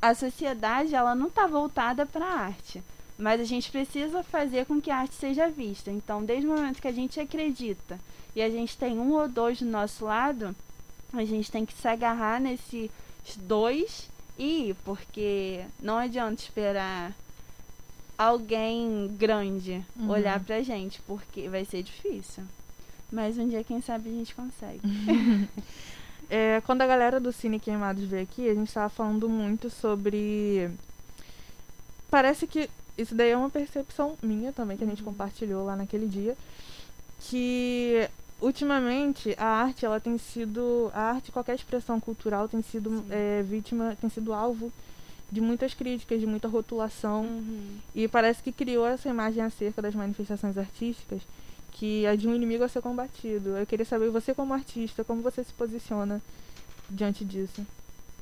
A 0.00 0.14
sociedade 0.14 0.96
ela 0.96 1.14
não 1.14 1.28
está 1.28 1.46
voltada 1.46 2.04
para 2.04 2.26
a 2.26 2.40
arte, 2.40 2.82
mas 3.16 3.40
a 3.40 3.44
gente 3.44 3.70
precisa 3.70 4.24
fazer 4.24 4.66
com 4.66 4.80
que 4.80 4.90
a 4.90 4.96
arte 4.96 5.14
seja 5.14 5.48
vista. 5.48 5.92
Então, 5.92 6.24
desde 6.24 6.48
o 6.48 6.50
momento 6.50 6.82
que 6.82 6.88
a 6.88 6.92
gente 6.92 7.20
acredita 7.20 8.00
e 8.34 8.42
a 8.42 8.50
gente 8.50 8.76
tem 8.76 8.98
um 8.98 9.12
ou 9.12 9.28
dois 9.28 9.60
do 9.60 9.66
nosso 9.66 10.06
lado, 10.06 10.56
a 11.12 11.24
gente 11.24 11.52
tem 11.52 11.64
que 11.64 11.72
se 11.72 11.86
agarrar 11.86 12.40
nesses 12.40 12.90
dois 13.36 14.10
ir, 14.42 14.76
porque 14.84 15.64
não 15.80 15.98
adianta 15.98 16.42
esperar 16.42 17.14
alguém 18.18 19.08
grande 19.18 19.84
uhum. 19.96 20.10
olhar 20.10 20.40
pra 20.40 20.62
gente, 20.62 21.00
porque 21.06 21.48
vai 21.48 21.64
ser 21.64 21.82
difícil. 21.82 22.44
Mas 23.10 23.36
um 23.38 23.48
dia, 23.48 23.62
quem 23.62 23.80
sabe, 23.80 24.08
a 24.08 24.12
gente 24.12 24.34
consegue. 24.34 24.80
é, 26.30 26.62
quando 26.62 26.82
a 26.82 26.86
galera 26.86 27.20
do 27.20 27.32
Cine 27.32 27.60
Queimados 27.60 28.04
veio 28.04 28.22
aqui, 28.22 28.48
a 28.48 28.54
gente 28.54 28.72
tava 28.72 28.88
falando 28.88 29.28
muito 29.28 29.68
sobre. 29.68 30.70
Parece 32.10 32.46
que. 32.46 32.70
Isso 32.96 33.14
daí 33.14 33.30
é 33.30 33.36
uma 33.36 33.50
percepção 33.50 34.16
minha 34.22 34.52
também, 34.52 34.76
que 34.76 34.84
a 34.84 34.86
gente 34.86 35.02
uhum. 35.02 35.12
compartilhou 35.12 35.64
lá 35.64 35.76
naquele 35.76 36.06
dia. 36.06 36.36
Que 37.20 38.08
ultimamente 38.42 39.34
a 39.38 39.46
arte, 39.46 39.86
ela 39.86 40.00
tem 40.00 40.18
sido. 40.18 40.90
A 40.92 41.12
arte, 41.12 41.32
qualquer 41.32 41.54
expressão 41.54 41.98
cultural 41.98 42.48
tem 42.48 42.60
sido 42.60 43.04
é, 43.08 43.42
vítima, 43.42 43.96
tem 44.00 44.10
sido 44.10 44.34
alvo 44.34 44.70
de 45.30 45.40
muitas 45.40 45.72
críticas, 45.72 46.20
de 46.20 46.26
muita 46.26 46.48
rotulação. 46.48 47.22
Uhum. 47.22 47.78
E 47.94 48.06
parece 48.06 48.42
que 48.42 48.52
criou 48.52 48.86
essa 48.86 49.08
imagem 49.08 49.42
acerca 49.42 49.80
das 49.80 49.94
manifestações 49.94 50.58
artísticas 50.58 51.22
que 51.72 52.06
é 52.06 52.16
de 52.16 52.28
um 52.28 52.34
inimigo 52.34 52.62
a 52.62 52.68
ser 52.68 52.80
combatido. 52.80 53.56
Eu 53.56 53.66
queria 53.66 53.84
saber, 53.84 54.10
você 54.10 54.34
como 54.34 54.54
artista, 54.54 55.02
como 55.02 55.22
você 55.22 55.42
se 55.42 55.52
posiciona 55.52 56.22
diante 56.88 57.24
disso? 57.24 57.66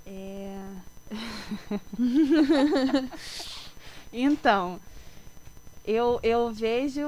É. 0.06 0.62
então, 4.12 4.80
eu, 5.84 6.20
eu 6.22 6.52
vejo. 6.52 7.02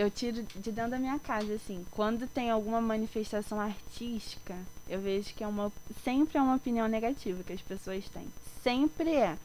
Eu 0.00 0.10
tiro 0.10 0.42
de 0.42 0.72
dentro 0.72 0.92
da 0.92 0.98
minha 0.98 1.18
casa, 1.18 1.52
assim. 1.52 1.84
Quando 1.90 2.26
tem 2.26 2.50
alguma 2.50 2.80
manifestação 2.80 3.60
artística, 3.60 4.56
eu 4.88 5.00
vejo 5.00 5.34
que 5.34 5.44
é 5.44 5.46
uma. 5.46 5.70
Sempre 6.02 6.38
é 6.38 6.42
uma 6.42 6.56
opinião 6.56 6.88
negativa 6.88 7.44
que 7.44 7.52
as 7.52 7.60
pessoas 7.60 8.08
têm 8.08 8.26
sempre 8.62 9.14
é. 9.14 9.36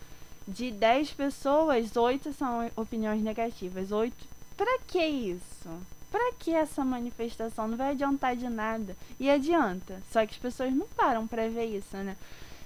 De 0.48 0.72
10 0.72 1.12
pessoas, 1.12 1.96
8 1.96 2.32
são 2.34 2.70
opiniões 2.76 3.22
negativas. 3.22 3.92
8. 3.92 4.16
Pra 4.56 4.80
que 4.88 5.04
isso? 5.04 5.70
Pra 6.12 6.34
que 6.38 6.54
essa 6.54 6.86
manifestação? 6.86 7.68
Não 7.68 7.78
vai 7.78 7.92
adiantar 7.92 8.36
de 8.36 8.48
nada. 8.48 8.96
E 9.20 9.30
adianta. 9.30 10.02
Só 10.12 10.26
que 10.26 10.36
as 10.36 10.40
pessoas 10.40 10.74
não 10.74 10.88
param 10.88 11.28
pra 11.28 11.50
ver 11.50 11.66
isso, 11.66 11.98
né? 11.98 12.16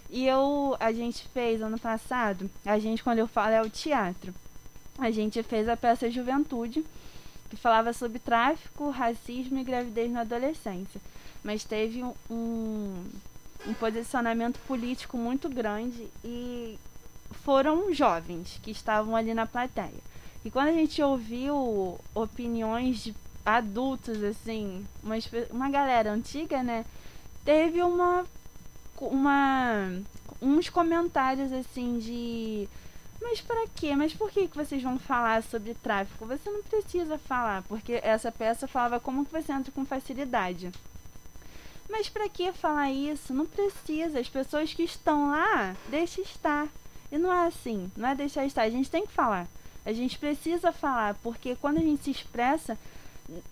E 0.09 0.27
eu, 0.27 0.75
a 0.79 0.91
gente 0.91 1.27
fez 1.29 1.61
ano 1.61 1.79
passado, 1.79 2.49
a 2.65 2.77
gente, 2.79 3.03
quando 3.03 3.19
eu 3.19 3.27
falo, 3.27 3.53
é 3.53 3.61
o 3.61 3.69
teatro. 3.69 4.33
A 4.97 5.11
gente 5.11 5.41
fez 5.43 5.69
a 5.69 5.77
peça 5.77 6.09
Juventude, 6.09 6.83
que 7.49 7.57
falava 7.57 7.93
sobre 7.93 8.19
tráfico, 8.19 8.89
racismo 8.89 9.59
e 9.59 9.63
gravidez 9.63 10.11
na 10.11 10.21
adolescência. 10.21 11.01
Mas 11.43 11.63
teve 11.63 12.03
um, 12.03 13.05
um 13.67 13.73
posicionamento 13.73 14.59
político 14.67 15.17
muito 15.17 15.49
grande 15.49 16.07
e 16.23 16.77
foram 17.43 17.93
jovens 17.93 18.59
que 18.61 18.71
estavam 18.71 19.15
ali 19.15 19.33
na 19.33 19.45
plateia. 19.45 20.09
E 20.43 20.51
quando 20.51 20.69
a 20.69 20.73
gente 20.73 21.01
ouviu 21.01 21.99
opiniões 22.13 23.03
de 23.03 23.15
adultos, 23.45 24.23
assim, 24.23 24.85
uma, 25.03 25.15
uma 25.49 25.69
galera 25.69 26.11
antiga, 26.11 26.61
né? 26.63 26.85
Teve 27.43 27.81
uma, 27.81 28.25
uma 28.99 29.91
uns 30.41 30.69
comentários 30.69 31.51
assim 31.51 31.99
de 31.99 32.67
mas 33.21 33.41
para 33.41 33.67
quê? 33.75 33.95
Mas 33.95 34.13
por 34.13 34.31
que, 34.31 34.47
que 34.47 34.57
vocês 34.57 34.81
vão 34.81 34.97
falar 34.97 35.43
sobre 35.43 35.73
tráfico? 35.73 36.25
Você 36.25 36.49
não 36.49 36.63
precisa 36.63 37.17
falar, 37.17 37.63
porque 37.63 37.99
essa 38.03 38.31
peça 38.31 38.67
falava 38.67 38.99
como 38.99 39.25
que 39.25 39.31
você 39.31 39.51
entra 39.51 39.71
com 39.71 39.85
facilidade. 39.85 40.71
Mas 41.89 42.07
para 42.07 42.29
que 42.29 42.51
falar 42.53 42.91
isso? 42.91 43.33
Não 43.33 43.45
precisa. 43.45 44.19
As 44.19 44.29
pessoas 44.29 44.73
que 44.73 44.83
estão 44.83 45.31
lá, 45.31 45.75
deixa 45.89 46.21
estar. 46.21 46.67
E 47.11 47.17
não 47.17 47.33
é 47.33 47.47
assim, 47.47 47.91
não 47.97 48.09
é 48.09 48.15
deixar 48.15 48.45
estar. 48.45 48.61
A 48.61 48.69
gente 48.69 48.91
tem 48.91 49.05
que 49.05 49.11
falar. 49.11 49.47
A 49.85 49.91
gente 49.91 50.19
precisa 50.19 50.71
falar, 50.71 51.15
porque 51.15 51.55
quando 51.55 51.77
a 51.77 51.81
gente 51.81 52.03
se 52.03 52.11
expressa 52.11 52.77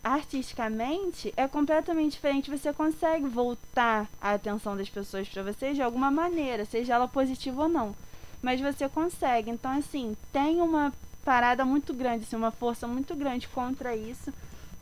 artisticamente, 0.04 1.34
é 1.36 1.48
completamente 1.48 2.14
diferente. 2.14 2.52
Você 2.52 2.72
consegue 2.72 3.28
voltar 3.28 4.08
a 4.22 4.34
atenção 4.34 4.78
das 4.78 4.90
pessoas 4.90 5.28
para 5.28 5.44
você 5.44 5.74
de 5.74 5.82
alguma 5.82 6.12
maneira, 6.12 6.66
seja 6.66 6.94
ela 6.94 7.08
positiva 7.08 7.64
ou 7.64 7.70
não. 7.70 7.96
Mas 8.48 8.62
você 8.62 8.88
consegue. 8.88 9.52
Então, 9.52 9.78
assim, 9.78 10.16
tem 10.32 10.62
uma 10.62 10.94
parada 11.26 11.66
muito 11.66 11.94
grande, 11.94 12.24
assim, 12.24 12.38
uma 12.38 12.50
força 12.50 12.88
muito 12.88 13.14
grande 13.14 13.46
contra 13.50 13.94
isso 13.94 14.32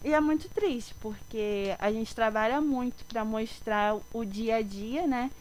e 0.03 0.13
é 0.13 0.19
muito 0.19 0.47
triste, 0.49 0.93
porque 1.01 1.75
a 1.79 1.91
gente 1.91 2.13
trabalha 2.13 2.61
muito 2.61 3.03
para 3.05 3.25
mostrar 3.25 3.97
o 4.13 4.23
dia 4.23 4.57
a 4.57 4.61
dia, 4.61 5.07
né? 5.07 5.31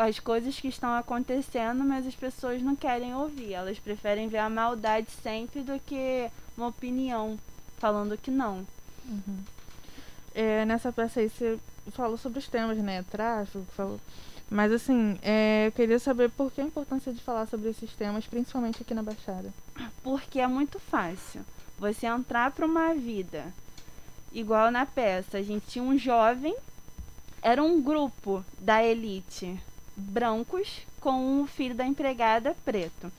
as 0.00 0.18
coisas 0.18 0.58
que 0.58 0.68
estão 0.68 0.94
acontecendo, 0.94 1.84
mas 1.84 2.06
as 2.06 2.14
pessoas 2.14 2.62
não 2.62 2.74
querem 2.74 3.14
ouvir. 3.14 3.52
Elas 3.52 3.78
preferem 3.78 4.28
ver 4.28 4.38
a 4.38 4.48
maldade 4.48 5.08
sempre 5.22 5.60
do 5.60 5.78
que 5.78 6.30
uma 6.56 6.68
opinião 6.68 7.38
falando 7.76 8.16
que 8.16 8.30
não. 8.30 8.66
Uhum. 9.04 9.38
É, 10.34 10.64
nessa 10.64 10.90
peça 10.90 11.20
aí 11.20 11.28
você 11.28 11.58
falou 11.90 12.16
sobre 12.16 12.38
os 12.38 12.48
temas, 12.48 12.78
né? 12.78 13.04
Tráfico, 13.10 13.66
falou. 13.76 14.00
Mas 14.52 14.70
assim, 14.70 15.18
é, 15.22 15.68
eu 15.68 15.72
queria 15.72 15.98
saber 15.98 16.30
por 16.30 16.52
que 16.52 16.60
a 16.60 16.64
importância 16.64 17.10
de 17.10 17.22
falar 17.22 17.46
sobre 17.46 17.70
esses 17.70 17.90
temas, 17.94 18.26
principalmente 18.26 18.82
aqui 18.82 18.92
na 18.92 19.02
Baixada. 19.02 19.50
Porque 20.02 20.38
é 20.38 20.46
muito 20.46 20.78
fácil 20.78 21.40
você 21.78 22.06
entrar 22.06 22.50
para 22.50 22.66
uma 22.66 22.92
vida 22.92 23.46
igual 24.30 24.70
na 24.70 24.84
peça. 24.84 25.38
A 25.38 25.42
gente 25.42 25.66
tinha 25.68 25.82
um 25.82 25.96
jovem, 25.96 26.54
era 27.40 27.62
um 27.62 27.80
grupo 27.80 28.44
da 28.60 28.84
elite 28.84 29.58
brancos 29.96 30.82
com 31.00 31.40
o 31.40 31.46
filho 31.46 31.74
da 31.74 31.86
empregada 31.86 32.54
preto. 32.62 33.10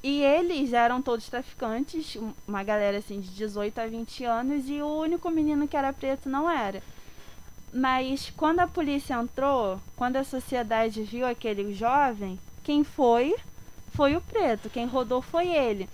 E 0.00 0.22
eles 0.22 0.72
eram 0.72 1.02
todos 1.02 1.28
traficantes, 1.28 2.16
uma 2.46 2.62
galera 2.62 2.98
assim 2.98 3.20
de 3.20 3.30
18 3.30 3.80
a 3.80 3.86
20 3.88 4.24
anos, 4.24 4.68
e 4.68 4.80
o 4.80 5.00
único 5.00 5.28
menino 5.28 5.66
que 5.66 5.76
era 5.76 5.92
preto 5.92 6.28
não 6.28 6.48
era. 6.48 6.80
Mas 7.72 8.30
quando 8.36 8.60
a 8.60 8.66
polícia 8.66 9.14
entrou, 9.14 9.80
quando 9.96 10.16
a 10.16 10.24
sociedade 10.24 11.02
viu 11.02 11.26
aquele 11.26 11.72
jovem, 11.74 12.38
quem 12.62 12.84
foi? 12.84 13.34
Foi 13.94 14.14
o 14.14 14.20
preto, 14.20 14.68
quem 14.68 14.86
rodou 14.86 15.22
foi 15.22 15.48
ele. 15.48 15.88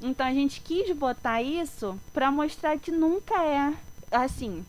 Então 0.00 0.26
a 0.26 0.32
gente 0.32 0.60
quis 0.60 0.94
botar 0.94 1.40
isso 1.42 1.98
para 2.12 2.30
mostrar 2.30 2.78
que 2.78 2.90
nunca 2.90 3.42
é 3.42 3.72
assim, 4.10 4.64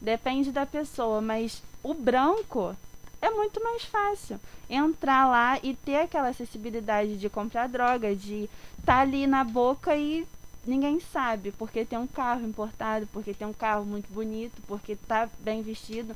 depende 0.00 0.50
da 0.50 0.66
pessoa, 0.66 1.20
mas 1.20 1.62
o 1.82 1.94
branco 1.94 2.74
é 3.20 3.30
muito 3.30 3.62
mais 3.62 3.84
fácil 3.84 4.40
entrar 4.68 5.28
lá 5.28 5.58
e 5.62 5.74
ter 5.74 5.96
aquela 5.96 6.28
acessibilidade 6.28 7.16
de 7.16 7.28
comprar 7.28 7.68
droga, 7.68 8.14
de 8.14 8.48
estar 8.78 8.96
tá 8.96 9.00
ali 9.00 9.26
na 9.26 9.44
boca 9.44 9.96
e 9.96 10.26
ninguém 10.66 11.00
sabe, 11.00 11.52
porque 11.52 11.84
tem 11.84 11.98
um 11.98 12.06
carro 12.06 12.46
importado, 12.46 13.06
porque 13.12 13.34
tem 13.34 13.46
um 13.46 13.52
carro 13.52 13.84
muito 13.84 14.12
bonito, 14.12 14.60
porque 14.66 14.96
tá 14.96 15.28
bem 15.40 15.62
vestido. 15.62 16.14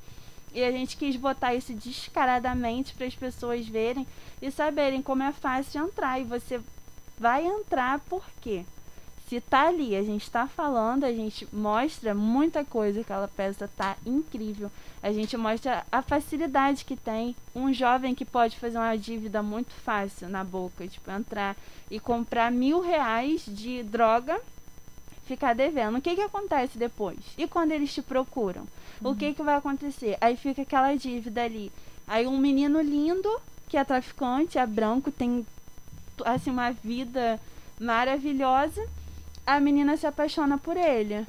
E 0.55 0.63
a 0.63 0.71
gente 0.71 0.97
quis 0.97 1.17
botar 1.17 1.55
isso 1.55 1.73
descaradamente 1.73 2.95
para 2.95 3.07
as 3.07 3.15
pessoas 3.15 3.67
verem 3.67 4.07
e 4.41 4.51
saberem 4.51 5.01
como 5.01 5.23
é 5.23 5.33
fácil 5.33 5.87
entrar. 5.87 6.21
E 6.21 6.25
você 6.25 6.61
vai 7.19 7.47
entrar 7.47 8.01
por 8.01 8.25
quê? 8.41 8.65
Se 9.33 9.41
tá 9.41 9.69
ali, 9.69 9.97
a 9.97 10.03
gente 10.03 10.31
tá 10.31 10.47
falando, 10.47 11.05
a 11.05 11.13
gente 11.13 11.49
mostra 11.51 12.15
muita 12.15 12.67
coisa, 12.67 13.01
aquela 13.01 13.27
peça 13.27 13.67
tá 13.67 13.97
incrível. 14.05 14.71
A 15.03 15.11
gente 15.11 15.39
mostra 15.39 15.87
a 15.91 16.03
facilidade 16.03 16.85
que 16.85 16.95
tem 16.95 17.35
um 17.55 17.73
jovem 17.73 18.15
que 18.15 18.27
pode 18.27 18.59
fazer 18.59 18.77
uma 18.77 18.95
dívida 18.95 19.43
muito 19.43 19.73
fácil 19.73 20.29
na 20.29 20.45
boca, 20.45 20.87
tipo, 20.87 21.11
entrar 21.11 21.57
e 21.91 21.99
comprar 21.99 22.53
mil 22.53 22.83
reais 22.83 23.43
de 23.47 23.83
droga, 23.83 24.39
ficar 25.25 25.55
devendo. 25.55 25.97
O 25.97 26.03
que 26.03 26.15
que 26.15 26.21
acontece 26.21 26.77
depois? 26.77 27.17
E 27.39 27.49
quando 27.49 27.73
eles 27.73 27.95
te 27.95 28.03
procuram? 28.03 28.69
Uhum. 29.01 29.13
O 29.13 29.17
que 29.17 29.33
que 29.33 29.43
vai 29.43 29.55
acontecer? 29.55 30.19
Aí 30.21 30.37
fica 30.37 30.61
aquela 30.61 30.95
dívida 30.95 31.43
ali. 31.43 31.73
Aí 32.07 32.27
um 32.27 32.37
menino 32.37 32.83
lindo, 32.83 33.31
que 33.67 33.79
é 33.79 33.85
traficante, 33.85 34.59
é 34.59 34.67
branco, 34.67 35.11
tem 35.11 35.47
assim 36.23 36.51
uma 36.51 36.71
vida 36.71 37.41
maravilhosa 37.81 38.87
a 39.47 39.61
menina 39.61 39.97
se 39.97 40.07
apaixona 40.07 40.59
por 40.59 40.77
ele 40.77 41.27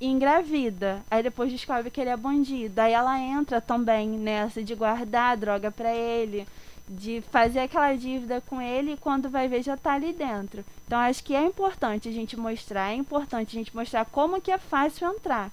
e 0.00 0.06
engravida. 0.06 1.02
Aí 1.10 1.22
depois 1.22 1.52
descobre 1.52 1.90
que 1.90 2.00
ele 2.00 2.10
é 2.10 2.16
bandido. 2.16 2.80
Aí 2.80 2.92
ela 2.92 3.18
entra 3.20 3.60
também 3.60 4.08
nessa 4.08 4.62
de 4.62 4.74
guardar 4.74 5.36
droga 5.36 5.70
para 5.70 5.94
ele, 5.94 6.46
de 6.88 7.22
fazer 7.30 7.60
aquela 7.60 7.94
dívida 7.94 8.40
com 8.40 8.60
ele 8.60 8.92
e 8.92 8.96
quando 8.96 9.30
vai 9.30 9.46
ver 9.48 9.62
já 9.62 9.76
tá 9.76 9.92
ali 9.92 10.12
dentro. 10.12 10.64
Então 10.86 10.98
acho 10.98 11.22
que 11.22 11.34
é 11.34 11.42
importante 11.44 12.08
a 12.08 12.12
gente 12.12 12.36
mostrar, 12.36 12.90
é 12.90 12.96
importante 12.96 13.56
a 13.56 13.58
gente 13.58 13.74
mostrar 13.74 14.04
como 14.06 14.40
que 14.40 14.50
é 14.50 14.58
fácil 14.58 15.08
entrar, 15.08 15.50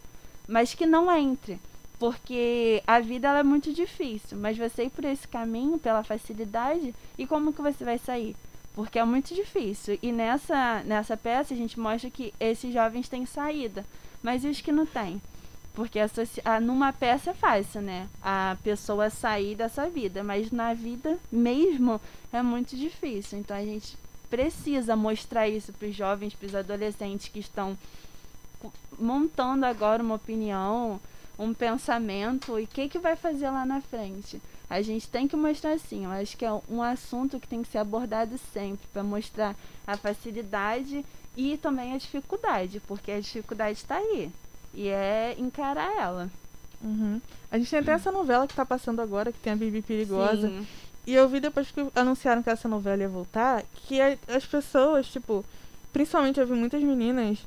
mas 0.47 0.73
que 0.73 0.85
não 0.85 1.15
entre. 1.15 1.59
Porque 1.99 2.81
a 2.87 2.99
vida 3.01 3.27
ela 3.27 3.39
é 3.39 3.43
muito 3.43 3.73
difícil, 3.73 4.37
mas 4.37 4.57
você 4.57 4.85
ir 4.85 4.89
por 4.89 5.03
esse 5.03 5.27
caminho, 5.27 5.77
pela 5.77 6.01
facilidade, 6.03 6.95
e 7.17 7.27
como 7.27 7.51
que 7.51 7.61
você 7.61 7.83
vai 7.83 7.97
sair? 7.97 8.35
Porque 8.79 8.97
é 8.97 9.03
muito 9.03 9.35
difícil. 9.35 9.99
E 10.01 10.09
nessa, 10.09 10.81
nessa 10.85 11.17
peça 11.17 11.53
a 11.53 11.57
gente 11.57 11.77
mostra 11.77 12.09
que 12.09 12.33
esses 12.39 12.73
jovens 12.73 13.09
têm 13.09 13.25
saída. 13.25 13.85
Mas 14.23 14.45
e 14.45 14.47
os 14.47 14.61
que 14.61 14.71
não 14.71 14.85
têm? 14.85 15.21
Porque 15.73 15.99
a, 15.99 16.07
a, 16.45 16.61
numa 16.61 16.93
peça 16.93 17.31
é 17.31 17.33
fácil, 17.33 17.81
né? 17.81 18.07
A 18.23 18.55
pessoa 18.63 19.09
sair 19.09 19.53
dessa 19.53 19.89
vida. 19.89 20.23
Mas 20.23 20.49
na 20.49 20.73
vida 20.73 21.19
mesmo 21.29 21.99
é 22.31 22.41
muito 22.41 22.77
difícil. 22.77 23.39
Então 23.39 23.57
a 23.57 23.65
gente 23.65 23.97
precisa 24.29 24.95
mostrar 24.95 25.49
isso 25.49 25.73
para 25.73 25.89
os 25.89 25.93
jovens, 25.93 26.33
para 26.33 26.47
os 26.47 26.55
adolescentes 26.55 27.27
que 27.27 27.39
estão 27.39 27.77
montando 28.97 29.65
agora 29.65 30.01
uma 30.01 30.15
opinião, 30.15 31.01
um 31.37 31.53
pensamento 31.53 32.57
e 32.57 32.63
o 32.63 32.67
que, 32.67 32.87
que 32.87 32.97
vai 32.97 33.17
fazer 33.17 33.49
lá 33.49 33.65
na 33.65 33.81
frente. 33.81 34.41
A 34.69 34.81
gente 34.81 35.07
tem 35.07 35.27
que 35.27 35.35
mostrar 35.35 35.71
assim, 35.71 36.05
eu 36.05 36.11
acho 36.11 36.37
que 36.37 36.45
é 36.45 36.51
um 36.69 36.81
assunto 36.81 37.39
que 37.39 37.47
tem 37.47 37.63
que 37.63 37.69
ser 37.69 37.79
abordado 37.79 38.37
sempre, 38.53 38.85
para 38.93 39.01
mostrar 39.01 39.55
a 39.87 39.97
facilidade 39.97 41.03
e 41.35 41.57
também 41.57 41.93
a 41.93 41.97
dificuldade, 41.97 42.79
porque 42.87 43.11
a 43.11 43.19
dificuldade 43.19 43.79
está 43.79 43.97
aí. 43.97 44.31
E 44.73 44.87
é 44.87 45.35
encarar 45.39 45.91
ela. 45.97 46.29
Uhum. 46.81 47.19
A 47.51 47.57
gente 47.57 47.69
tem 47.69 47.79
até 47.79 47.93
essa 47.93 48.11
novela 48.11 48.45
que 48.45 48.53
está 48.53 48.65
passando 48.65 49.01
agora, 49.01 49.31
que 49.31 49.39
tem 49.39 49.53
a 49.53 49.55
Bibi 49.55 49.81
Perigosa. 49.81 50.47
Sim. 50.47 50.67
E 51.07 51.15
eu 51.15 51.27
vi 51.27 51.39
depois 51.39 51.71
que 51.71 51.87
anunciaram 51.95 52.43
que 52.43 52.49
essa 52.51 52.67
novela 52.67 53.01
ia 53.01 53.09
voltar, 53.09 53.63
que 53.87 53.99
as 53.99 54.45
pessoas, 54.45 55.07
tipo, 55.07 55.43
principalmente 55.91 56.39
eu 56.39 56.45
vi 56.45 56.53
muitas 56.53 56.83
meninas 56.83 57.39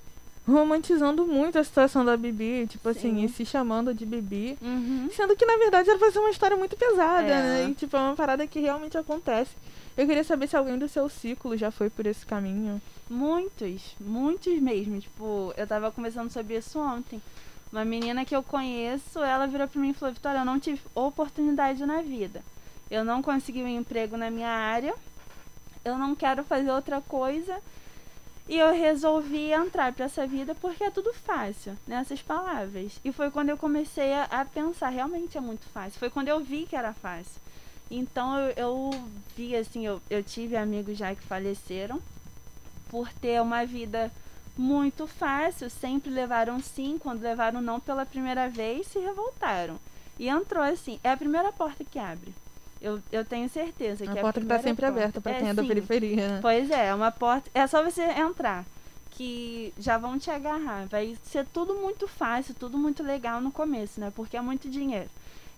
romantizando 0.47 1.25
muito 1.25 1.59
a 1.59 1.65
situação 1.65 2.05
da 2.05 2.17
Bibi, 2.17 2.67
tipo 2.67 2.89
assim, 2.89 3.01
Sim. 3.01 3.25
assim, 3.25 3.25
e 3.25 3.29
se 3.29 3.47
chamando 3.47 3.95
de 3.95 4.05
Bibi. 4.05 4.59
Uhum. 4.61 5.09
Sendo 5.15 5.37
que, 5.37 5.47
na 5.47 5.57
verdade, 5.57 5.89
ela 5.89 5.99
vai 5.99 6.11
ser 6.11 6.19
uma 6.19 6.31
história 6.31 6.57
muito 6.57 6.77
pesada, 6.77 7.29
é. 7.29 7.43
né? 7.43 7.69
E, 7.71 7.75
tipo, 7.75 7.97
é 7.97 8.01
uma 8.01 8.17
parada 8.17 8.47
que 8.47 8.59
realmente 8.59 8.99
acontece. 8.99 9.55
Eu 9.97 10.07
queria 10.07 10.25
saber 10.25 10.49
se 10.49 10.57
alguém 10.57 10.79
do 10.79 10.89
seu 10.89 11.09
ciclo 11.09 11.57
já 11.57 11.71
foi 11.71 11.91
por 11.91 12.07
esse 12.07 12.27
caminho. 12.27 12.81
Muitos, 13.09 13.95
muitos 14.01 14.59
mesmo. 14.61 14.99
Tipo, 15.01 15.55
eu 15.57 15.67
tava 15.67 15.93
conversando 15.93 16.31
sobre 16.31 16.57
isso 16.57 16.79
ontem. 16.79 17.23
Uma 17.71 17.85
menina 17.85 18.25
que 18.25 18.35
eu 18.35 18.43
conheço, 18.43 19.21
ela 19.21 19.47
virou 19.47 19.69
pra 19.69 19.81
mim 19.81 19.91
e 19.91 19.95
falou, 19.95 20.15
Vitória, 20.15 20.39
eu 20.39 20.45
não 20.45 20.59
tive 20.59 20.81
oportunidade 20.95 21.85
na 21.87 22.03
vida. 22.03 22.43
Eu 22.91 23.05
não 23.05 23.23
consegui 23.23 23.63
um 23.63 23.69
emprego 23.69 24.17
na 24.17 24.31
minha 24.31 24.51
área. 24.51 24.95
Eu 25.85 25.97
não 25.99 26.15
quero 26.15 26.43
fazer 26.45 26.71
outra 26.71 27.01
coisa 27.01 27.59
e 28.49 28.59
eu 28.59 28.73
resolvi 28.73 29.53
entrar 29.53 29.93
para 29.93 30.07
essa 30.07 30.27
vida 30.27 30.55
porque 30.55 30.85
é 30.85 30.91
tudo 30.91 31.13
fácil, 31.15 31.77
nessas 31.87 32.21
palavras. 32.21 32.99
E 33.05 33.13
foi 33.13 33.31
quando 33.31 33.51
eu 33.51 33.57
comecei 33.57 34.13
a, 34.13 34.25
a, 34.25 34.45
pensar, 34.45 34.89
realmente 34.89 35.39
é 35.39 35.41
muito 35.41 35.67
fácil. 35.69 35.99
Foi 35.99 36.11
quando 36.11 36.29
eu 36.29 36.41
vi 36.41 36.67
que 36.67 36.77
era 36.77 36.93
fácil. 36.93 37.41
Então 37.91 38.39
eu, 38.39 38.53
eu 38.57 38.91
vi 39.37 39.55
assim, 39.55 39.87
eu, 39.87 40.03
eu 40.11 40.23
tive 40.23 40.57
amigos 40.57 40.99
já 40.99 41.15
que 41.15 41.23
faleceram 41.23 42.01
por 42.91 43.13
ter 43.13 43.41
uma 43.41 43.65
vida 43.65 44.11
muito 44.57 45.07
fácil, 45.07 45.71
sempre 45.71 46.11
levaram 46.11 46.61
sim, 46.61 46.99
quando 46.99 47.23
levaram 47.23 47.61
não 47.61 47.81
pela 47.81 48.05
primeira 48.05 48.49
vez, 48.49 48.87
se 48.89 48.99
revoltaram. 48.99 49.79
E 50.19 50.29
entrou 50.29 50.63
assim, 50.63 51.01
é 51.03 51.11
a 51.11 51.17
primeira 51.17 51.53
porta 51.53 51.85
que 51.85 51.99
abre. 51.99 52.35
Eu, 52.83 53.01
eu 53.13 53.25
tenho 53.25 53.49
certeza 53.49 54.05
que 54.05 54.19
a 54.19 54.21
porta 54.21 54.41
que 54.41 54.47
está 54.47 54.59
sempre 54.59 54.85
porta. 54.85 55.01
aberta 55.01 55.21
para 55.21 55.35
quem 55.35 55.47
é, 55.47 55.51
é 55.51 55.55
da 55.55 55.63
periferia. 55.63 56.29
Né? 56.29 56.39
Pois 56.43 56.69
é, 56.69 56.89
é 56.89 56.95
uma 56.95 57.13
porta. 57.13 57.49
É 57.55 57.65
só 57.69 57.83
você 57.83 58.03
entrar 58.03 58.65
que 59.13 59.73
já 59.79 59.97
vão 59.97 60.19
te 60.19 60.31
agarrar. 60.31 60.87
Vai 60.89 61.17
ser 61.25 61.47
tudo 61.47 61.75
muito 61.77 62.09
fácil, 62.09 62.55
tudo 62.55 62.77
muito 62.77 63.03
legal 63.03 63.41
no 63.41 63.53
começo, 63.53 64.01
né? 64.01 64.13
Porque 64.15 64.37
é 64.37 64.41
muito 64.41 64.69
dinheiro. 64.69 65.09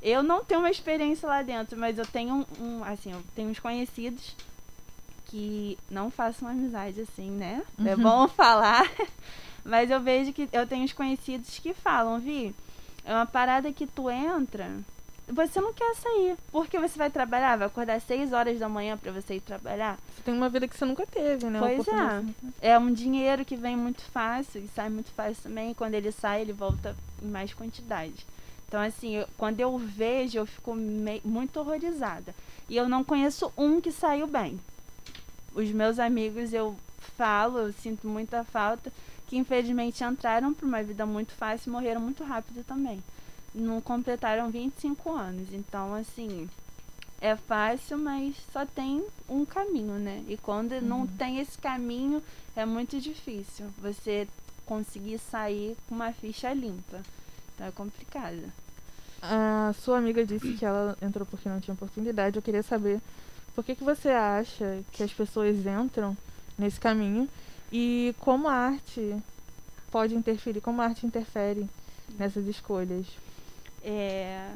Eu 0.02 0.22
não 0.22 0.44
tenho 0.44 0.60
uma 0.60 0.70
experiência 0.70 1.26
lá 1.26 1.40
dentro, 1.40 1.78
mas 1.78 1.96
eu 1.96 2.06
tenho 2.06 2.46
um, 2.60 2.84
assim, 2.84 3.12
eu 3.12 3.22
tenho 3.34 3.48
uns 3.48 3.58
conhecidos 3.58 4.34
que 5.26 5.78
não 5.90 6.10
façam 6.10 6.46
amizade 6.46 7.00
assim, 7.00 7.30
né? 7.30 7.62
É 7.78 7.82
uhum. 7.82 7.88
É 7.88 7.96
bom 7.96 8.28
falar. 8.36 8.86
mas 9.64 9.90
eu 9.90 10.00
vejo 10.00 10.32
que 10.32 10.46
eu 10.52 10.66
tenho 10.66 10.84
uns 10.84 10.92
conhecidos 10.92 11.58
que 11.58 11.72
falam, 11.72 12.20
Vi, 12.20 12.54
é 13.02 13.14
uma 13.14 13.24
parada 13.24 13.72
que 13.72 13.86
tu 13.86 14.10
entra, 14.10 14.70
você 15.28 15.60
não 15.60 15.72
quer 15.72 15.94
sair. 15.94 16.36
Porque 16.52 16.78
você 16.78 16.98
vai 16.98 17.10
trabalhar, 17.10 17.56
vai 17.56 17.66
acordar 17.66 17.94
às 17.94 18.02
6 18.04 18.32
horas 18.32 18.58
da 18.58 18.68
manhã 18.68 18.96
para 18.96 19.10
você 19.10 19.36
ir 19.36 19.40
trabalhar. 19.40 19.98
Você 20.14 20.22
tem 20.22 20.34
uma 20.34 20.48
vida 20.48 20.68
que 20.68 20.76
você 20.76 20.84
nunca 20.84 21.06
teve, 21.06 21.46
né? 21.46 21.58
Pois 21.58 21.86
é. 21.88 22.70
É 22.72 22.78
um 22.78 22.92
dinheiro 22.92 23.44
que 23.44 23.56
vem 23.56 23.76
muito 23.76 24.02
fácil 24.02 24.62
e 24.62 24.68
sai 24.68 24.88
muito 24.90 25.10
fácil 25.12 25.42
também. 25.42 25.70
E 25.70 25.74
quando 25.74 25.94
ele 25.94 26.12
sai, 26.12 26.42
ele 26.42 26.52
volta 26.52 26.94
em 27.22 27.28
mais 27.28 27.54
quantidade. 27.54 28.26
Então, 28.68 28.80
assim, 28.80 29.16
eu, 29.16 29.28
quando 29.38 29.60
eu 29.60 29.76
vejo, 29.78 30.38
eu 30.38 30.46
fico 30.46 30.74
muito 31.24 31.58
horrorizada. 31.58 32.34
E 32.68 32.76
eu 32.76 32.88
não 32.88 33.04
conheço 33.04 33.52
um 33.56 33.80
que 33.80 33.92
saiu 33.92 34.26
bem. 34.26 34.58
Os 35.54 35.70
meus 35.70 35.98
amigos, 35.98 36.52
eu 36.52 36.76
falo, 37.16 37.58
eu 37.58 37.72
sinto 37.72 38.08
muita 38.08 38.42
falta, 38.44 38.92
que 39.28 39.36
infelizmente 39.36 40.02
entraram 40.02 40.52
para 40.52 40.66
uma 40.66 40.82
vida 40.82 41.06
muito 41.06 41.32
fácil 41.32 41.68
e 41.68 41.72
morreram 41.72 42.00
muito 42.00 42.24
rápido 42.24 42.64
também 42.64 43.02
não 43.54 43.80
completaram 43.80 44.50
25 44.50 45.12
anos. 45.12 45.48
Então, 45.52 45.94
assim, 45.94 46.48
é 47.20 47.36
fácil, 47.36 47.96
mas 47.98 48.34
só 48.52 48.66
tem 48.66 49.04
um 49.28 49.44
caminho, 49.44 49.94
né? 49.94 50.24
E 50.28 50.36
quando 50.36 50.72
uhum. 50.72 50.80
não 50.80 51.06
tem 51.06 51.38
esse 51.38 51.56
caminho, 51.56 52.22
é 52.56 52.64
muito 52.64 53.00
difícil 53.00 53.66
você 53.78 54.28
conseguir 54.66 55.18
sair 55.18 55.76
com 55.88 55.94
uma 55.94 56.12
ficha 56.12 56.52
limpa. 56.52 57.00
Então 57.54 57.66
é 57.66 57.70
complicado. 57.70 58.42
A 59.22 59.72
sua 59.80 59.98
amiga 59.98 60.24
disse 60.24 60.52
que 60.52 60.66
ela 60.66 60.98
entrou 61.00 61.24
porque 61.24 61.48
não 61.48 61.60
tinha 61.60 61.74
oportunidade. 61.74 62.36
Eu 62.36 62.42
queria 62.42 62.62
saber 62.62 63.00
por 63.54 63.64
que, 63.64 63.74
que 63.74 63.84
você 63.84 64.10
acha 64.10 64.82
que 64.92 65.02
as 65.02 65.12
pessoas 65.12 65.56
entram 65.64 66.16
nesse 66.58 66.78
caminho 66.78 67.28
e 67.72 68.14
como 68.20 68.48
a 68.48 68.52
arte 68.52 69.16
pode 69.90 70.14
interferir, 70.14 70.60
como 70.60 70.82
a 70.82 70.86
arte 70.86 71.06
interfere 71.06 71.66
nessas 72.18 72.46
escolhas. 72.46 73.06
É. 73.84 74.50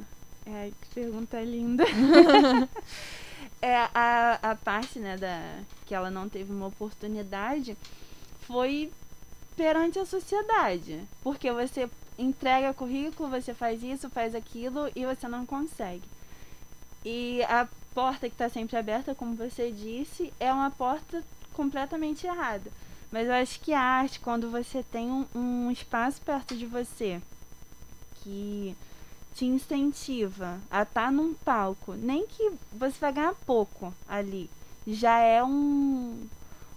É, 0.47 0.71
que 0.81 0.95
pergunta 0.95 1.41
linda. 1.43 1.85
é, 3.61 3.77
a, 3.95 4.39
a 4.43 4.55
parte, 4.55 4.99
né, 4.99 5.19
da, 5.19 5.61
que 5.85 5.95
ela 5.95 6.11
não 6.11 6.27
teve 6.27 6.51
uma 6.51 6.69
oportunidade 6.69 7.77
foi 8.41 8.91
perante 9.55 9.99
a 9.99 10.07
sociedade. 10.07 11.03
Porque 11.23 11.53
você 11.53 11.91
entrega 12.19 12.73
currículo, 12.73 13.29
você 13.29 13.53
faz 13.53 13.83
isso, 13.83 14.09
faz 14.09 14.35
aquilo 14.35 14.91
e 14.97 15.05
você 15.05 15.29
não 15.29 15.45
consegue. 15.45 16.05
E 17.05 17.43
a 17.43 17.69
porta 17.95 18.29
que 18.29 18.35
está 18.35 18.49
sempre 18.49 18.77
aberta, 18.77 19.15
como 19.15 19.35
você 19.35 19.71
disse, 19.71 20.33
é 20.41 20.51
uma 20.51 20.71
porta 20.71 21.23
completamente 21.53 22.27
errada. 22.27 22.71
Mas 23.13 23.27
eu 23.27 23.35
acho 23.35 23.61
que 23.61 23.73
a 23.75 23.81
arte, 23.81 24.21
quando 24.21 24.51
você 24.51 24.83
tem 24.83 25.11
um, 25.11 25.27
um 25.35 25.71
espaço 25.71 26.21
perto 26.23 26.57
de 26.57 26.65
você 26.65 27.21
que 28.23 28.75
te 29.39 29.45
incentiva 29.45 30.59
a 30.69 30.83
estar 30.83 31.05
tá 31.05 31.11
num 31.13 31.33
palco, 31.33 31.93
nem 31.95 32.27
que 32.27 32.51
você 32.73 32.99
vai 32.99 33.13
ganhar 33.13 33.35
pouco 33.47 33.95
ali, 34.09 34.51
já 34.85 35.21
é 35.21 35.45
um, 35.45 36.27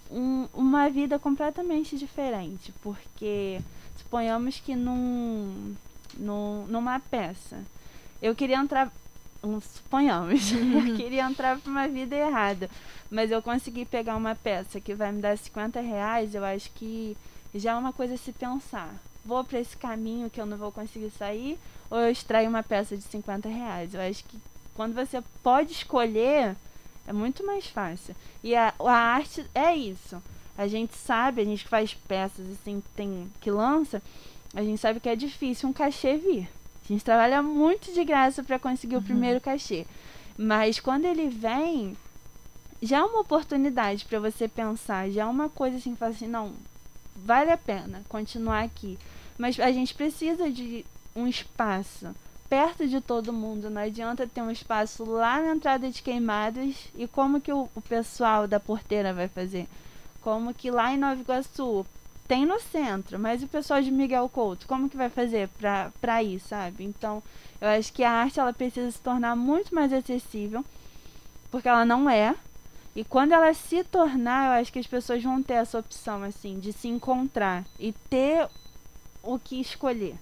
um, 0.08 0.46
uma 0.54 0.88
vida 0.88 1.18
completamente 1.18 1.98
diferente, 1.98 2.72
porque 2.80 3.60
suponhamos 3.96 4.60
que 4.60 4.76
num, 4.76 5.74
num, 6.16 6.64
numa 6.68 7.00
peça, 7.00 7.64
eu 8.22 8.32
queria 8.32 8.58
entrar, 8.58 8.92
um, 9.42 9.60
suponhamos, 9.60 10.52
eu 10.54 10.94
queria 10.96 11.24
entrar 11.24 11.58
para 11.58 11.68
uma 11.70 11.88
vida 11.88 12.14
errada, 12.14 12.70
mas 13.10 13.32
eu 13.32 13.42
consegui 13.42 13.84
pegar 13.84 14.14
uma 14.14 14.36
peça 14.36 14.80
que 14.80 14.94
vai 14.94 15.10
me 15.10 15.20
dar 15.20 15.36
50 15.36 15.80
reais, 15.80 16.32
eu 16.32 16.44
acho 16.44 16.70
que 16.76 17.16
já 17.52 17.72
é 17.72 17.74
uma 17.74 17.92
coisa 17.92 18.14
a 18.14 18.18
se 18.18 18.30
pensar. 18.30 18.94
Vou 19.24 19.42
para 19.44 19.60
esse 19.60 19.76
caminho 19.76 20.30
que 20.30 20.40
eu 20.40 20.46
não 20.46 20.56
vou 20.56 20.72
conseguir 20.72 21.10
sair 21.10 21.58
ou 21.92 22.00
eu 22.00 22.10
extraio 22.10 22.48
uma 22.48 22.62
peça 22.62 22.96
de 22.96 23.02
50 23.02 23.50
reais. 23.50 23.92
Eu 23.92 24.00
acho 24.00 24.24
que 24.24 24.38
quando 24.74 24.94
você 24.94 25.22
pode 25.42 25.72
escolher, 25.72 26.56
é 27.06 27.12
muito 27.12 27.44
mais 27.44 27.66
fácil. 27.66 28.16
E 28.42 28.56
a, 28.56 28.72
a 28.80 28.94
arte 28.94 29.44
é 29.54 29.76
isso. 29.76 30.16
A 30.56 30.66
gente 30.66 30.96
sabe, 30.96 31.42
a 31.42 31.44
gente 31.44 31.68
faz 31.68 31.92
peças 31.92 32.46
assim, 32.50 32.82
tem 32.96 33.30
que 33.42 33.50
lança, 33.50 34.02
a 34.54 34.62
gente 34.62 34.80
sabe 34.80 35.00
que 35.00 35.08
é 35.08 35.14
difícil 35.14 35.68
um 35.68 35.72
cachê 35.72 36.16
vir. 36.16 36.48
A 36.82 36.88
gente 36.88 37.04
trabalha 37.04 37.42
muito 37.42 37.92
de 37.92 38.02
graça 38.04 38.42
para 38.42 38.58
conseguir 38.58 38.96
uhum. 38.96 39.02
o 39.02 39.04
primeiro 39.04 39.38
cachê. 39.38 39.86
Mas 40.38 40.80
quando 40.80 41.04
ele 41.04 41.28
vem, 41.28 41.94
já 42.80 43.00
é 43.00 43.02
uma 43.02 43.20
oportunidade 43.20 44.06
para 44.06 44.18
você 44.18 44.48
pensar, 44.48 45.10
já 45.10 45.24
é 45.24 45.26
uma 45.26 45.50
coisa 45.50 45.76
assim, 45.76 45.94
falar 45.94 46.12
assim, 46.12 46.26
não, 46.26 46.54
vale 47.14 47.50
a 47.50 47.58
pena 47.58 48.02
continuar 48.08 48.64
aqui. 48.64 48.98
Mas 49.36 49.60
a 49.60 49.70
gente 49.70 49.92
precisa 49.92 50.50
de 50.50 50.86
um 51.14 51.26
espaço 51.26 52.14
perto 52.48 52.86
de 52.86 53.00
todo 53.00 53.32
mundo. 53.32 53.70
Não 53.70 53.80
adianta 53.80 54.26
ter 54.26 54.42
um 54.42 54.50
espaço 54.50 55.04
lá 55.04 55.40
na 55.40 55.54
entrada 55.54 55.90
de 55.90 56.02
queimadas 56.02 56.74
e 56.94 57.06
como 57.06 57.40
que 57.40 57.52
o, 57.52 57.68
o 57.74 57.80
pessoal 57.80 58.46
da 58.46 58.60
porteira 58.60 59.14
vai 59.14 59.28
fazer? 59.28 59.66
Como 60.20 60.52
que 60.52 60.70
lá 60.70 60.92
em 60.92 60.98
Nova 60.98 61.20
Iguaçu 61.20 61.86
tem 62.28 62.46
no 62.46 62.60
centro, 62.60 63.18
mas 63.18 63.42
o 63.42 63.48
pessoal 63.48 63.82
de 63.82 63.90
Miguel 63.90 64.28
Couto, 64.28 64.66
como 64.66 64.88
que 64.88 64.96
vai 64.96 65.08
fazer 65.08 65.48
pra, 65.48 65.90
pra 66.00 66.22
ir, 66.22 66.40
sabe? 66.40 66.84
Então, 66.84 67.22
eu 67.60 67.68
acho 67.68 67.92
que 67.92 68.04
a 68.04 68.10
arte 68.10 68.38
ela 68.38 68.52
precisa 68.52 68.90
se 68.90 69.00
tornar 69.00 69.36
muito 69.36 69.74
mais 69.74 69.92
acessível, 69.92 70.64
porque 71.50 71.68
ela 71.68 71.84
não 71.84 72.08
é. 72.08 72.34
E 72.94 73.02
quando 73.04 73.32
ela 73.32 73.52
se 73.54 73.82
tornar, 73.84 74.46
eu 74.46 74.60
acho 74.60 74.72
que 74.72 74.78
as 74.78 74.86
pessoas 74.86 75.22
vão 75.22 75.42
ter 75.42 75.54
essa 75.54 75.78
opção, 75.78 76.22
assim, 76.22 76.58
de 76.58 76.72
se 76.72 76.88
encontrar 76.88 77.64
e 77.78 77.92
ter 78.10 78.48
o 79.22 79.38
que 79.38 79.60
escolher. 79.60 80.16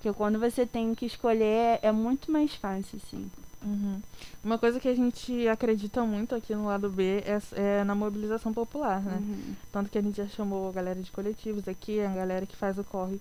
Porque 0.00 0.16
quando 0.16 0.38
você 0.38 0.64
tem 0.64 0.94
que 0.94 1.04
escolher, 1.04 1.78
é 1.82 1.92
muito 1.92 2.32
mais 2.32 2.54
fácil, 2.54 2.98
assim. 3.04 3.30
Uhum. 3.62 4.00
Uma 4.42 4.56
coisa 4.56 4.80
que 4.80 4.88
a 4.88 4.94
gente 4.94 5.46
acredita 5.46 6.02
muito 6.02 6.34
aqui 6.34 6.54
no 6.54 6.64
lado 6.64 6.88
B 6.88 7.22
é, 7.26 7.38
é 7.52 7.84
na 7.84 7.94
mobilização 7.94 8.50
popular, 8.50 9.02
né? 9.02 9.18
Uhum. 9.20 9.54
Tanto 9.70 9.90
que 9.90 9.98
a 9.98 10.00
gente 10.00 10.16
já 10.16 10.26
chamou 10.26 10.70
a 10.70 10.72
galera 10.72 10.98
de 10.98 11.10
coletivos 11.10 11.68
aqui, 11.68 12.00
a 12.00 12.08
galera 12.08 12.46
que 12.46 12.56
faz 12.56 12.78
o 12.78 12.84
corre 12.84 13.20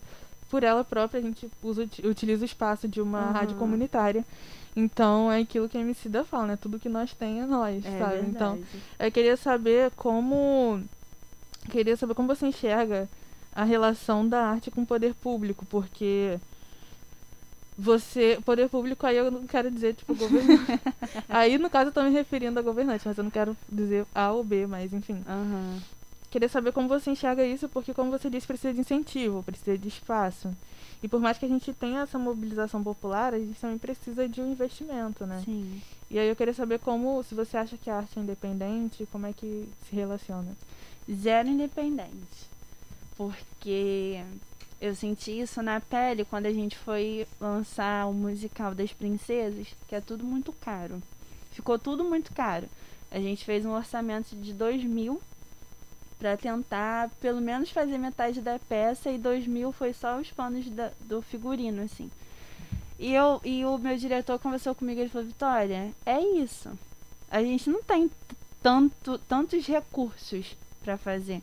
por 0.49 0.63
ela 0.63 0.83
própria, 0.83 1.19
a 1.19 1.21
gente 1.21 1.51
usa, 1.61 1.87
utiliza 2.03 2.43
o 2.43 2.45
espaço 2.45 2.87
de 2.87 3.01
uma 3.01 3.27
uhum. 3.27 3.33
rádio 3.33 3.57
comunitária. 3.57 4.25
Então 4.73 5.29
é 5.29 5.41
aquilo 5.41 5.67
que 5.67 5.77
a 5.77 5.81
Emicida 5.81 6.23
fala, 6.23 6.47
né? 6.47 6.55
Tudo 6.59 6.79
que 6.79 6.87
nós 6.87 7.13
tem 7.13 7.41
é 7.41 7.45
nós, 7.45 7.85
é 7.85 7.99
sabe? 7.99 8.15
Verdade. 8.15 8.29
Então, 8.29 8.59
eu 8.97 9.11
queria 9.11 9.35
saber 9.35 9.91
como. 9.97 10.81
Queria 11.69 11.97
saber 11.97 12.13
como 12.13 12.33
você 12.33 12.47
enxerga 12.47 13.09
a 13.53 13.65
relação 13.65 14.27
da 14.27 14.45
arte 14.45 14.71
com 14.71 14.81
o 14.81 14.85
poder 14.85 15.13
público, 15.15 15.65
porque 15.65 16.39
você, 17.79 18.37
poder 18.43 18.67
público, 18.67 19.07
aí 19.07 19.15
eu 19.15 19.31
não 19.31 19.47
quero 19.47 19.71
dizer, 19.71 19.95
tipo, 19.95 20.13
governante. 20.13 20.81
aí, 21.29 21.57
no 21.57 21.69
caso, 21.69 21.89
eu 21.89 21.93
tô 21.93 22.03
me 22.03 22.09
referindo 22.09 22.59
a 22.59 22.61
governante, 22.61 23.07
mas 23.07 23.17
eu 23.17 23.23
não 23.23 23.31
quero 23.31 23.55
dizer 23.71 24.05
A 24.13 24.31
ou 24.31 24.43
B, 24.43 24.67
mas 24.67 24.91
enfim. 24.91 25.23
Uhum. 25.27 25.79
Queria 26.29 26.49
saber 26.49 26.73
como 26.73 26.89
você 26.89 27.09
enxerga 27.09 27.45
isso, 27.45 27.69
porque, 27.69 27.93
como 27.93 28.11
você 28.11 28.29
disse, 28.29 28.45
precisa 28.45 28.73
de 28.73 28.81
incentivo, 28.81 29.41
precisa 29.43 29.77
de 29.77 29.87
espaço. 29.87 30.53
E 31.01 31.07
por 31.07 31.21
mais 31.21 31.37
que 31.37 31.45
a 31.45 31.47
gente 31.47 31.73
tenha 31.73 32.01
essa 32.01 32.19
mobilização 32.19 32.83
popular, 32.83 33.33
a 33.33 33.39
gente 33.39 33.57
também 33.57 33.77
precisa 33.77 34.27
de 34.27 34.41
um 34.41 34.51
investimento, 34.51 35.25
né? 35.25 35.41
Sim. 35.45 35.81
E 36.11 36.19
aí 36.19 36.27
eu 36.27 36.35
queria 36.35 36.53
saber 36.53 36.79
como, 36.79 37.23
se 37.23 37.33
você 37.33 37.55
acha 37.55 37.77
que 37.77 37.89
a 37.89 37.95
arte 37.95 38.19
é 38.19 38.21
independente, 38.21 39.07
como 39.09 39.25
é 39.25 39.31
que 39.31 39.69
se 39.87 39.95
relaciona? 39.95 40.51
Zero 41.09 41.47
independente. 41.47 42.49
Porque 43.15 44.21
eu 44.81 44.95
senti 44.95 45.39
isso 45.39 45.61
na 45.61 45.79
pele 45.79 46.23
quando 46.25 46.45
a 46.45 46.53
gente 46.53 46.77
foi 46.77 47.27
lançar 47.39 48.07
o 48.07 48.13
musical 48.13 48.73
das 48.73 48.93
princesas, 48.93 49.67
que 49.87 49.95
é 49.95 50.01
tudo 50.01 50.23
muito 50.23 50.53
caro. 50.53 51.01
Ficou 51.51 51.77
tudo 51.77 52.03
muito 52.03 52.33
caro. 52.33 52.67
A 53.11 53.19
gente 53.19 53.43
fez 53.43 53.65
um 53.65 53.71
orçamento 53.71 54.35
de 54.35 54.53
dois 54.53 54.83
mil 54.83 55.21
para 56.17 56.37
tentar 56.37 57.09
pelo 57.21 57.41
menos 57.41 57.69
fazer 57.71 57.97
metade 57.97 58.41
da 58.41 58.59
peça 58.59 59.09
e 59.09 59.17
dois 59.17 59.47
mil 59.47 59.71
foi 59.71 59.93
só 59.93 60.17
os 60.17 60.31
panos 60.31 60.69
da, 60.69 60.91
do 61.01 61.21
figurino, 61.21 61.81
assim. 61.81 62.09
E, 62.97 63.13
eu, 63.13 63.41
e 63.43 63.65
o 63.65 63.77
meu 63.77 63.97
diretor 63.97 64.37
conversou 64.39 64.75
comigo, 64.75 64.99
ele 64.99 65.09
falou, 65.09 65.27
Vitória, 65.27 65.93
é 66.05 66.21
isso. 66.21 66.69
A 67.31 67.41
gente 67.41 67.69
não 67.69 67.81
tem 67.81 68.11
tanto, 68.61 69.17
tantos 69.19 69.65
recursos 69.65 70.55
para 70.83 70.97
fazer. 70.97 71.41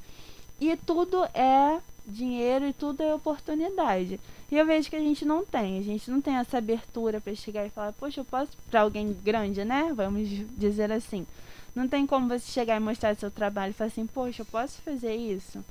E 0.61 0.77
tudo 0.77 1.25
é 1.35 1.81
dinheiro 2.07 2.66
e 2.66 2.73
tudo 2.73 3.03
é 3.03 3.14
oportunidade. 3.14 4.21
E 4.51 4.57
eu 4.57 4.64
vejo 4.64 4.88
que 4.88 4.97
a 4.97 5.01
gente 5.01 5.25
não 5.25 5.45
tem, 5.45 5.79
a 5.79 5.83
gente 5.83 6.11
não 6.11 6.21
tem 6.21 6.37
essa 6.37 6.59
abertura 6.59 7.21
para 7.21 7.35
chegar 7.35 7.66
e 7.66 7.71
falar, 7.71 7.92
poxa, 7.92 8.21
eu 8.21 8.25
posso 8.25 8.51
para 8.71 8.83
alguém 8.83 9.12
grande, 9.25 9.64
né? 9.64 9.92
Vamos 9.95 10.29
dizer 10.57 10.92
assim. 10.92 11.27
Não 11.75 11.88
tem 11.88 12.07
como 12.07 12.29
você 12.29 12.51
chegar 12.51 12.77
e 12.77 12.81
mostrar 12.81 13.16
seu 13.16 13.31
trabalho 13.31 13.71
e 13.71 13.75
falar 13.75 13.88
assim, 13.88 14.07
poxa, 14.07 14.42
eu 14.42 14.47
posso 14.47 14.81
fazer 14.83 15.14
isso. 15.14 15.64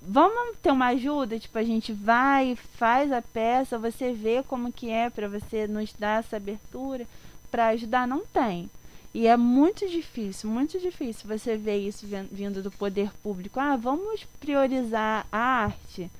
Vamos 0.00 0.56
ter 0.60 0.72
uma 0.72 0.88
ajuda, 0.88 1.38
tipo, 1.38 1.56
a 1.56 1.62
gente 1.62 1.92
vai, 1.92 2.56
faz 2.76 3.12
a 3.12 3.22
peça, 3.22 3.78
você 3.78 4.12
vê 4.12 4.42
como 4.42 4.72
que 4.72 4.90
é 4.90 5.08
para 5.08 5.28
você 5.28 5.68
nos 5.68 5.92
dar 5.92 6.18
essa 6.18 6.36
abertura 6.36 7.06
para 7.48 7.68
ajudar, 7.68 8.08
não 8.08 8.26
tem. 8.26 8.68
E 9.14 9.26
é 9.26 9.36
muito 9.36 9.86
difícil, 9.88 10.48
muito 10.48 10.78
difícil 10.78 11.28
você 11.28 11.56
ver 11.56 11.76
isso 11.76 12.06
vindo 12.30 12.62
do 12.62 12.70
poder 12.70 13.12
público. 13.22 13.60
Ah, 13.60 13.76
vamos 13.76 14.24
priorizar 14.40 15.26
a 15.30 15.38
arte. 15.38 16.10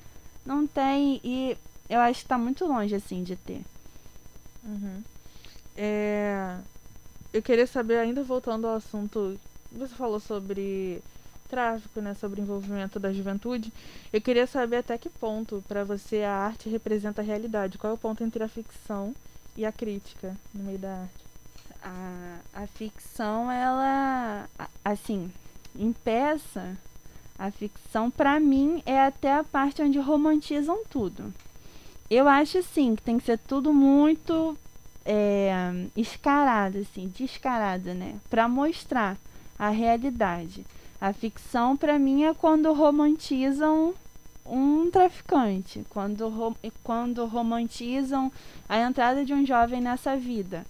Não 0.45 0.67
tem, 0.67 1.19
e 1.23 1.57
eu 1.89 1.99
acho 1.99 2.19
que 2.19 2.25
está 2.25 2.37
muito 2.37 2.65
longe, 2.65 2.93
assim, 2.93 3.23
de 3.23 3.35
ter. 3.35 3.61
Uhum. 4.63 5.01
É, 5.75 6.57
eu 7.33 7.41
queria 7.41 7.65
saber, 7.65 7.97
ainda 7.97 8.23
voltando 8.23 8.67
ao 8.67 8.75
assunto, 8.75 9.39
você 9.71 9.95
falou 9.95 10.19
sobre 10.19 11.01
tráfico, 11.49 11.99
né, 11.99 12.15
sobre 12.19 12.41
envolvimento 12.41 12.99
da 12.99 13.11
juventude. 13.11 13.73
Eu 14.11 14.21
queria 14.21 14.45
saber 14.45 14.77
até 14.77 14.97
que 14.97 15.09
ponto, 15.09 15.63
para 15.67 15.83
você, 15.83 16.21
a 16.21 16.31
arte 16.31 16.69
representa 16.69 17.21
a 17.21 17.25
realidade. 17.25 17.77
Qual 17.77 17.91
é 17.91 17.93
o 17.95 17.97
ponto 17.97 18.23
entre 18.23 18.43
a 18.43 18.47
ficção 18.47 19.15
e 19.57 19.65
a 19.65 19.71
crítica 19.71 20.35
no 20.53 20.63
meio 20.63 20.77
da 20.77 21.01
arte? 21.01 21.22
A, 21.83 22.37
a 22.63 22.67
ficção, 22.67 23.51
ela, 23.51 24.47
assim, 24.83 25.31
em 25.75 25.91
peça, 25.91 26.77
a 27.37 27.51
ficção, 27.51 28.09
para 28.09 28.39
mim, 28.39 28.81
é 28.85 28.99
até 29.01 29.33
a 29.33 29.43
parte 29.43 29.81
onde 29.81 29.99
romantizam 29.99 30.83
tudo. 30.89 31.33
Eu 32.09 32.27
acho, 32.27 32.61
sim, 32.63 32.95
que 32.95 33.01
tem 33.01 33.19
que 33.19 33.25
ser 33.25 33.37
tudo 33.39 33.73
muito 33.73 34.57
é, 35.05 35.51
escarado, 35.95 36.77
assim, 36.79 37.11
descarado, 37.17 37.93
né? 37.93 38.15
Para 38.29 38.47
mostrar 38.47 39.17
a 39.57 39.69
realidade. 39.69 40.65
A 41.01 41.11
ficção, 41.11 41.75
para 41.75 41.99
mim, 41.99 42.23
é 42.23 42.33
quando 42.33 42.71
romantizam 42.71 43.93
um 44.45 44.89
traficante, 44.91 45.85
quando, 45.89 46.55
quando 46.83 47.25
romantizam 47.25 48.31
a 48.67 48.79
entrada 48.79 49.25
de 49.25 49.33
um 49.33 49.45
jovem 49.45 49.81
nessa 49.81 50.15
vida 50.15 50.65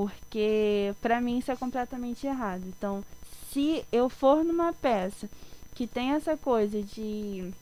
porque 0.00 0.94
para 1.02 1.20
mim 1.20 1.38
isso 1.38 1.50
é 1.50 1.56
completamente 1.56 2.26
errado. 2.26 2.62
Então, 2.66 3.04
se 3.52 3.84
eu 3.92 4.08
for 4.08 4.42
numa 4.44 4.72
peça 4.72 5.28
que 5.74 5.86
tem 5.86 6.12
essa 6.12 6.36
coisa 6.36 6.82
de 6.82 7.52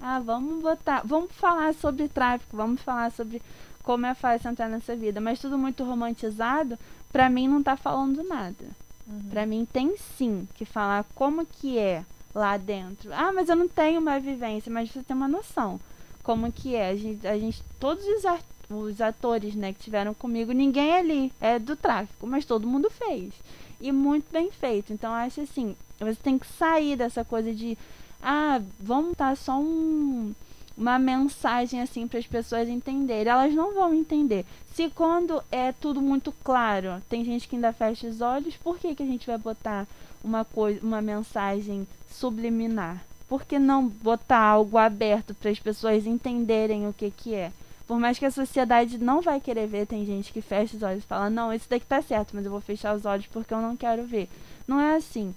ah, 0.00 0.18
vamos 0.20 0.62
botar, 0.62 1.02
vamos 1.04 1.30
falar 1.32 1.74
sobre 1.74 2.08
tráfico, 2.08 2.56
vamos 2.56 2.80
falar 2.82 3.12
sobre 3.12 3.40
como 3.82 4.06
é 4.06 4.14
fácil 4.14 4.50
entrar 4.50 4.68
nessa 4.68 4.96
vida, 4.96 5.20
mas 5.20 5.40
tudo 5.40 5.56
muito 5.56 5.84
romantizado, 5.84 6.78
para 7.12 7.30
mim 7.30 7.46
não 7.48 7.62
tá 7.62 7.76
falando 7.76 8.22
nada. 8.24 8.64
Uhum. 9.06 9.30
Para 9.30 9.46
mim 9.46 9.66
tem 9.72 9.96
sim 10.16 10.48
que 10.54 10.64
falar 10.64 11.04
como 11.14 11.46
que 11.46 11.78
é 11.78 12.04
lá 12.34 12.56
dentro. 12.56 13.10
Ah, 13.12 13.32
mas 13.32 13.48
eu 13.48 13.56
não 13.56 13.68
tenho 13.68 14.00
uma 14.00 14.18
vivência, 14.18 14.70
mas 14.70 14.90
você 14.90 15.02
tem 15.02 15.16
uma 15.16 15.28
noção 15.28 15.80
como 16.22 16.52
que 16.52 16.74
é. 16.74 16.90
A 16.90 16.96
gente, 16.96 17.26
a 17.26 17.38
gente 17.38 17.62
todos 17.80 18.04
os 18.04 18.26
artistas 18.26 18.57
os 18.70 19.00
atores, 19.00 19.54
né, 19.54 19.72
que 19.72 19.84
tiveram 19.84 20.12
comigo, 20.14 20.52
ninguém 20.52 20.92
ali 20.94 21.32
é 21.40 21.58
do 21.58 21.74
tráfico, 21.74 22.26
mas 22.26 22.44
todo 22.44 22.66
mundo 22.66 22.90
fez. 22.90 23.32
E 23.80 23.90
muito 23.92 24.30
bem 24.30 24.50
feito. 24.50 24.92
Então 24.92 25.12
acho 25.12 25.40
assim, 25.40 25.74
você 25.98 26.18
tem 26.22 26.38
que 26.38 26.46
sair 26.46 26.96
dessa 26.96 27.24
coisa 27.24 27.54
de 27.54 27.78
ah, 28.22 28.60
vamos 28.80 29.16
dar 29.16 29.36
só 29.36 29.58
um 29.58 30.34
uma 30.78 30.96
mensagem 30.96 31.80
assim 31.82 32.06
para 32.06 32.20
as 32.20 32.26
pessoas 32.26 32.68
entenderem. 32.68 33.32
Elas 33.32 33.52
não 33.52 33.74
vão 33.74 33.92
entender. 33.92 34.46
Se 34.74 34.88
quando 34.88 35.42
é 35.50 35.72
tudo 35.72 36.00
muito 36.00 36.32
claro, 36.44 37.02
tem 37.08 37.24
gente 37.24 37.48
que 37.48 37.56
ainda 37.56 37.72
fecha 37.72 38.06
os 38.06 38.20
olhos, 38.20 38.56
por 38.56 38.78
que, 38.78 38.94
que 38.94 39.02
a 39.02 39.06
gente 39.06 39.26
vai 39.26 39.36
botar 39.36 39.88
uma 40.22 40.44
coisa, 40.44 40.78
uma 40.80 41.02
mensagem 41.02 41.86
subliminar? 42.08 43.02
Por 43.28 43.44
que 43.44 43.58
não 43.58 43.88
botar 43.88 44.38
algo 44.38 44.78
aberto 44.78 45.34
para 45.34 45.50
as 45.50 45.58
pessoas 45.58 46.06
entenderem 46.06 46.86
o 46.86 46.92
que 46.92 47.10
que 47.10 47.34
é? 47.34 47.50
Por 47.88 47.98
mais 47.98 48.18
que 48.18 48.26
a 48.26 48.30
sociedade 48.30 48.98
não 48.98 49.22
vai 49.22 49.40
querer 49.40 49.66
ver, 49.66 49.86
tem 49.86 50.04
gente 50.04 50.30
que 50.30 50.42
fecha 50.42 50.76
os 50.76 50.82
olhos 50.82 51.02
e 51.02 51.06
fala: 51.06 51.30
Não, 51.30 51.50
esse 51.50 51.66
daqui 51.70 51.86
tá 51.86 52.02
certo, 52.02 52.36
mas 52.36 52.44
eu 52.44 52.50
vou 52.50 52.60
fechar 52.60 52.94
os 52.94 53.06
olhos 53.06 53.26
porque 53.28 53.52
eu 53.52 53.62
não 53.62 53.74
quero 53.74 54.04
ver. 54.04 54.28
Não 54.68 54.78
é 54.78 54.94
assim. 54.94 55.34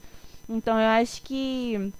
Então 0.49 0.77
eu 0.77 0.89
acho 0.89 1.21
que 1.21 1.93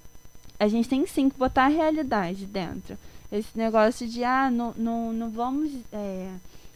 a 0.60 0.68
gente 0.68 0.90
tem 0.90 1.06
sim 1.06 1.30
que 1.30 1.38
botar 1.38 1.64
a 1.64 1.68
realidade 1.68 2.44
dentro. 2.44 2.98
Esse 3.32 3.56
negócio 3.56 4.06
de, 4.06 4.22
ah, 4.22 4.50
não, 4.50 4.74
não, 4.76 5.10
não 5.14 5.30
vamos 5.30 5.72
é, 5.90 6.30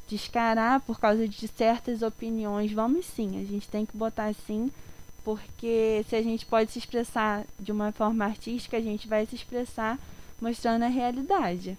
descarar 0.08 0.80
por 0.80 0.98
causa 0.98 1.28
de 1.28 1.46
certas 1.46 2.00
opiniões. 2.00 2.72
Vamos 2.72 3.04
sim, 3.04 3.38
a 3.38 3.44
gente 3.44 3.68
tem 3.68 3.84
que 3.84 3.94
botar 3.94 4.34
sim, 4.46 4.70
porque 5.22 6.02
se 6.08 6.16
a 6.16 6.22
gente 6.22 6.46
pode 6.46 6.72
se 6.72 6.78
expressar 6.78 7.44
de 7.60 7.72
uma 7.72 7.92
forma 7.92 8.24
artística, 8.24 8.78
a 8.78 8.80
gente 8.80 9.06
vai 9.06 9.26
se 9.26 9.34
expressar 9.34 9.98
mostrando 10.40 10.84
a 10.84 10.88
realidade. 10.88 11.76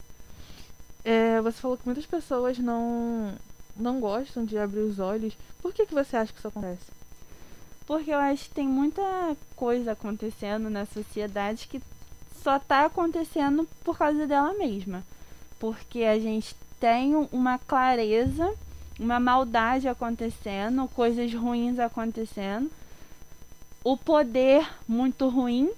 É, 1.07 1.39
você 1.39 1.61
falou 1.61 1.77
que 1.77 1.85
muitas 1.85 2.05
pessoas 2.05 2.59
não, 2.59 3.33
não 3.77 4.01
gostam 4.01 4.43
de 4.43 4.57
abrir 4.57 4.81
os 4.81 4.99
olhos. 4.99 5.33
Por 5.61 5.73
que, 5.73 5.85
que 5.85 5.93
você 5.93 6.17
acha 6.17 6.33
que 6.33 6.37
isso 6.37 6.49
acontece? 6.49 6.91
Porque 7.85 8.11
eu 8.11 8.17
acho 8.17 8.49
que 8.49 8.55
tem 8.55 8.67
muita 8.67 9.01
coisa 9.55 9.93
acontecendo 9.93 10.69
na 10.69 10.85
sociedade 10.85 11.69
que 11.69 11.81
só 12.43 12.59
tá 12.59 12.83
acontecendo 12.83 13.65
por 13.85 13.97
causa 13.97 14.27
dela 14.27 14.53
mesma. 14.55 15.01
Porque 15.57 16.03
a 16.03 16.19
gente 16.19 16.53
tem 16.77 17.15
uma 17.31 17.57
clareza, 17.57 18.53
uma 18.99 19.17
maldade 19.17 19.87
acontecendo, 19.87 20.89
coisas 20.89 21.33
ruins 21.33 21.79
acontecendo. 21.79 22.69
O 23.81 23.95
poder 23.95 24.69
muito 24.85 25.29
ruim, 25.29 25.71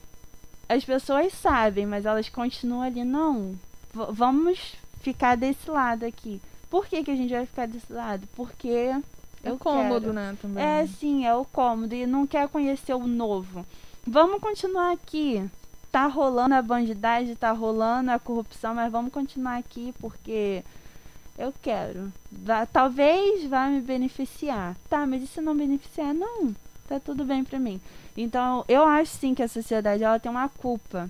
as 0.67 0.83
pessoas 0.83 1.31
sabem, 1.33 1.85
mas 1.85 2.07
elas 2.07 2.29
continuam 2.29 2.81
ali, 2.81 3.03
não. 3.03 3.53
vamos 3.93 4.73
ficar 5.01 5.35
desse 5.35 5.69
lado 5.69 6.05
aqui. 6.05 6.41
Por 6.69 6.85
que, 6.87 7.03
que 7.03 7.11
a 7.11 7.15
gente 7.15 7.31
vai 7.33 7.45
ficar 7.45 7.67
desse 7.67 7.91
lado? 7.91 8.27
Porque 8.35 8.67
É 8.69 9.01
eu 9.43 9.57
cômodo, 9.57 10.01
quero. 10.01 10.13
né? 10.13 10.37
Também. 10.41 10.63
É, 10.63 10.85
sim, 10.87 11.25
é 11.25 11.33
o 11.33 11.45
cômodo 11.45 11.93
e 11.95 12.05
não 12.05 12.27
quer 12.27 12.47
conhecer 12.47 12.93
o 12.93 13.07
novo. 13.07 13.65
Vamos 14.05 14.39
continuar 14.39 14.91
aqui. 14.91 15.43
Tá 15.91 16.05
rolando 16.05 16.53
a 16.53 16.61
bandidagem, 16.61 17.35
tá 17.35 17.51
rolando 17.51 18.11
a 18.11 18.19
corrupção, 18.19 18.75
mas 18.75 18.91
vamos 18.91 19.11
continuar 19.11 19.57
aqui 19.57 19.93
porque 19.99 20.63
eu 21.37 21.51
quero. 21.63 22.11
Vá- 22.31 22.67
talvez 22.67 23.43
vá 23.49 23.67
me 23.67 23.81
beneficiar. 23.81 24.75
Tá, 24.87 25.07
mas 25.07 25.23
e 25.23 25.27
se 25.27 25.41
não 25.41 25.55
beneficiar? 25.57 26.13
Não. 26.13 26.53
Tá 26.87 26.99
tudo 26.99 27.23
bem 27.23 27.43
pra 27.43 27.57
mim. 27.59 27.81
Então, 28.15 28.63
eu 28.67 28.83
acho 28.83 29.11
sim 29.17 29.33
que 29.33 29.41
a 29.41 29.47
sociedade 29.47 30.03
ela 30.03 30.19
tem 30.19 30.29
uma 30.29 30.49
culpa. 30.49 31.09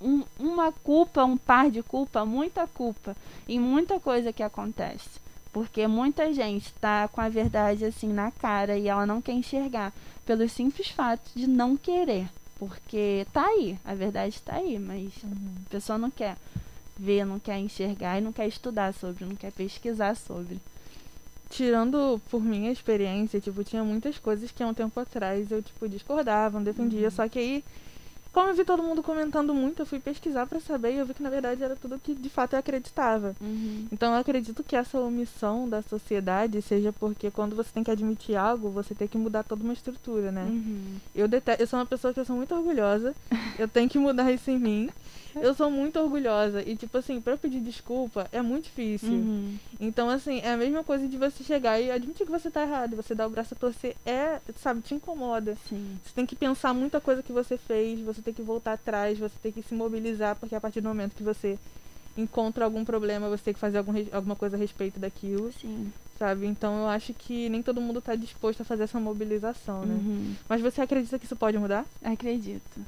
Um- 0.00 0.24
uma 0.38 0.72
culpa, 0.72 1.24
um 1.24 1.36
par 1.36 1.70
de 1.70 1.82
culpa, 1.82 2.24
muita 2.24 2.66
culpa 2.66 3.14
em 3.48 3.58
muita 3.60 4.00
coisa 4.00 4.32
que 4.32 4.42
acontece. 4.42 5.20
Porque 5.52 5.86
muita 5.86 6.32
gente 6.32 6.72
tá 6.74 7.08
com 7.08 7.20
a 7.20 7.28
verdade 7.28 7.84
assim 7.84 8.12
na 8.12 8.30
cara 8.30 8.78
e 8.78 8.88
ela 8.88 9.04
não 9.04 9.20
quer 9.20 9.32
enxergar 9.32 9.92
pelo 10.24 10.48
simples 10.48 10.88
fato 10.88 11.28
de 11.34 11.46
não 11.46 11.76
querer. 11.76 12.28
Porque 12.58 13.26
tá 13.32 13.44
aí, 13.44 13.78
a 13.84 13.94
verdade 13.94 14.40
tá 14.42 14.56
aí, 14.56 14.78
mas 14.78 15.10
Uhum. 15.24 15.54
a 15.66 15.70
pessoa 15.70 15.98
não 15.98 16.10
quer 16.10 16.36
ver, 16.96 17.24
não 17.24 17.38
quer 17.40 17.58
enxergar 17.58 18.18
e 18.18 18.20
não 18.20 18.32
quer 18.32 18.46
estudar 18.46 18.92
sobre, 18.94 19.24
não 19.24 19.34
quer 19.34 19.50
pesquisar 19.52 20.14
sobre. 20.14 20.60
Tirando 21.48 22.20
por 22.30 22.40
minha 22.40 22.70
experiência, 22.70 23.40
tipo, 23.40 23.64
tinha 23.64 23.82
muitas 23.82 24.18
coisas 24.18 24.52
que 24.52 24.62
há 24.62 24.68
um 24.68 24.74
tempo 24.74 25.00
atrás 25.00 25.50
eu, 25.50 25.60
tipo, 25.60 25.88
discordava, 25.88 26.58
não 26.58 26.64
defendia. 26.64 27.06
Uhum. 27.08 27.10
Só 27.10 27.28
que 27.28 27.38
aí, 27.40 27.64
como 28.32 28.48
eu 28.48 28.54
vi 28.54 28.64
todo 28.64 28.82
mundo 28.82 29.02
comentando 29.02 29.52
muito, 29.52 29.82
eu 29.82 29.86
fui 29.86 29.98
pesquisar 29.98 30.46
pra 30.46 30.60
saber 30.60 30.92
e 30.92 30.98
eu 30.98 31.06
vi 31.06 31.14
que 31.14 31.22
na 31.22 31.30
verdade 31.30 31.62
era 31.62 31.74
tudo 31.74 31.98
que 31.98 32.14
de 32.14 32.28
fato 32.28 32.54
eu 32.54 32.58
acreditava. 32.58 33.34
Então 33.92 34.12
eu 34.12 34.20
acredito 34.20 34.62
que 34.62 34.76
essa 34.76 34.98
omissão 35.00 35.68
da 35.68 35.82
sociedade 35.82 36.62
seja 36.62 36.92
porque 36.92 37.30
quando 37.30 37.56
você 37.56 37.70
tem 37.72 37.82
que 37.82 37.90
admitir 37.90 38.36
algo, 38.36 38.70
você 38.70 38.94
tem 38.94 39.08
que 39.08 39.18
mudar 39.18 39.42
toda 39.42 39.64
uma 39.64 39.72
estrutura, 39.72 40.30
né? 40.30 40.44
Uhum. 40.44 40.96
Eu 41.14 41.26
detesto, 41.26 41.62
eu 41.62 41.66
sou 41.66 41.78
uma 41.78 41.86
pessoa 41.86 42.14
que 42.14 42.20
eu 42.20 42.24
sou 42.24 42.36
muito 42.36 42.54
orgulhosa. 42.54 43.14
eu 43.58 43.66
tenho 43.66 43.88
que 43.88 43.98
mudar 43.98 44.30
isso 44.30 44.50
em 44.50 44.58
mim. 44.58 44.90
Eu 45.40 45.54
sou 45.54 45.70
muito 45.70 45.98
orgulhosa 45.98 46.62
e 46.62 46.76
tipo 46.76 46.96
assim, 46.98 47.20
pra 47.20 47.34
eu 47.34 47.38
pedir 47.38 47.60
desculpa 47.60 48.28
é 48.32 48.42
muito 48.42 48.64
difícil. 48.64 49.08
Uhum. 49.08 49.56
Então 49.78 50.08
assim, 50.08 50.40
é 50.40 50.52
a 50.52 50.56
mesma 50.56 50.82
coisa 50.82 51.06
de 51.06 51.16
você 51.16 51.44
chegar 51.44 51.80
e 51.80 51.90
admitir 51.90 52.26
que 52.26 52.32
você 52.32 52.50
tá 52.50 52.62
errado, 52.62 52.96
você 52.96 53.14
dar 53.14 53.26
o 53.26 53.30
braço 53.30 53.54
a 53.54 53.56
torcer 53.56 53.96
é, 54.04 54.40
sabe, 54.60 54.80
te 54.82 54.94
incomoda. 54.94 55.56
Sim. 55.68 55.98
Você 56.04 56.12
tem 56.14 56.26
que 56.26 56.36
pensar 56.36 56.74
muita 56.74 57.00
coisa 57.00 57.22
que 57.22 57.32
você 57.32 57.56
fez, 57.56 58.00
você 58.00 58.20
tem 58.22 58.34
que 58.34 58.42
voltar 58.42 58.74
atrás, 58.74 59.18
você 59.18 59.34
tem 59.42 59.52
que 59.52 59.62
se 59.62 59.74
mobilizar, 59.74 60.36
porque 60.36 60.54
a 60.54 60.60
partir 60.60 60.80
do 60.80 60.88
momento 60.88 61.14
que 61.14 61.22
você 61.22 61.58
encontra 62.16 62.64
algum 62.64 62.84
problema, 62.84 63.28
você 63.28 63.44
tem 63.44 63.54
que 63.54 63.60
fazer 63.60 63.78
algum, 63.78 63.92
alguma 64.12 64.36
coisa 64.36 64.56
a 64.56 64.58
respeito 64.58 64.98
daquilo, 64.98 65.52
Sim. 65.52 65.92
sabe? 66.18 66.46
Então 66.46 66.82
eu 66.82 66.88
acho 66.88 67.14
que 67.14 67.48
nem 67.48 67.62
todo 67.62 67.80
mundo 67.80 68.00
tá 68.00 68.14
disposto 68.14 68.60
a 68.62 68.64
fazer 68.64 68.84
essa 68.84 69.00
mobilização, 69.00 69.84
né? 69.84 69.94
Uhum. 69.94 70.34
Mas 70.48 70.60
você 70.60 70.80
acredita 70.80 71.18
que 71.18 71.24
isso 71.24 71.36
pode 71.36 71.58
mudar? 71.58 71.86
Acredito. 72.02 72.80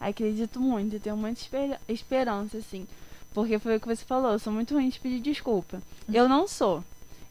Acredito 0.00 0.60
muito. 0.60 1.00
Tenho 1.00 1.16
muita 1.16 1.40
esper- 1.40 1.80
esperança, 1.88 2.58
assim. 2.58 2.86
Porque 3.32 3.58
foi 3.58 3.76
o 3.76 3.80
que 3.80 3.86
você 3.86 4.04
falou, 4.04 4.32
eu 4.32 4.38
sou 4.38 4.52
muito 4.52 4.74
ruim 4.74 4.88
de 4.88 4.98
pedir 5.00 5.20
desculpa. 5.20 5.82
Eu 6.12 6.28
não 6.28 6.48
sou. 6.48 6.82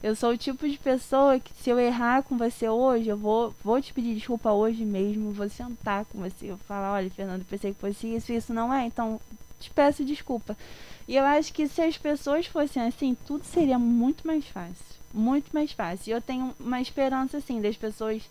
Eu 0.04 0.16
sou 0.16 0.32
o 0.32 0.38
tipo 0.38 0.70
de 0.70 0.78
pessoa 0.78 1.40
que 1.40 1.52
se 1.60 1.70
eu 1.70 1.80
errar 1.80 2.22
com 2.22 2.38
você 2.38 2.70
hoje, 2.70 3.10
eu 3.10 3.18
vou, 3.18 3.56
vou 3.64 3.82
te 3.82 3.92
pedir 3.92 4.14
desculpa 4.14 4.52
hoje 4.52 4.86
mesmo, 4.86 5.32
vou 5.32 5.50
sentar 5.50 6.06
com 6.06 6.20
você, 6.20 6.52
eu 6.52 6.58
falar, 6.60 6.94
olha, 6.94 7.10
Fernando, 7.10 7.44
pensei 7.46 7.74
que 7.74 7.80
fosse 7.80 8.14
isso, 8.16 8.32
isso 8.32 8.54
não 8.54 8.72
é, 8.72 8.86
então 8.86 9.20
te 9.60 9.72
peço 9.72 10.06
desculpa. 10.06 10.56
E 11.08 11.16
eu 11.16 11.24
acho 11.24 11.52
que 11.52 11.68
se 11.68 11.82
as 11.82 11.98
pessoas 11.98 12.46
fossem 12.46 12.84
assim, 12.84 13.18
tudo 13.26 13.44
seria 13.46 13.80
muito 13.80 14.28
mais 14.28 14.46
fácil. 14.46 14.76
Muito 15.12 15.50
mais 15.54 15.72
fácil. 15.72 16.10
E 16.10 16.14
eu 16.14 16.22
tenho 16.22 16.54
uma 16.60 16.82
esperança, 16.82 17.38
assim, 17.38 17.60
das 17.62 17.76
pessoas 17.78 18.22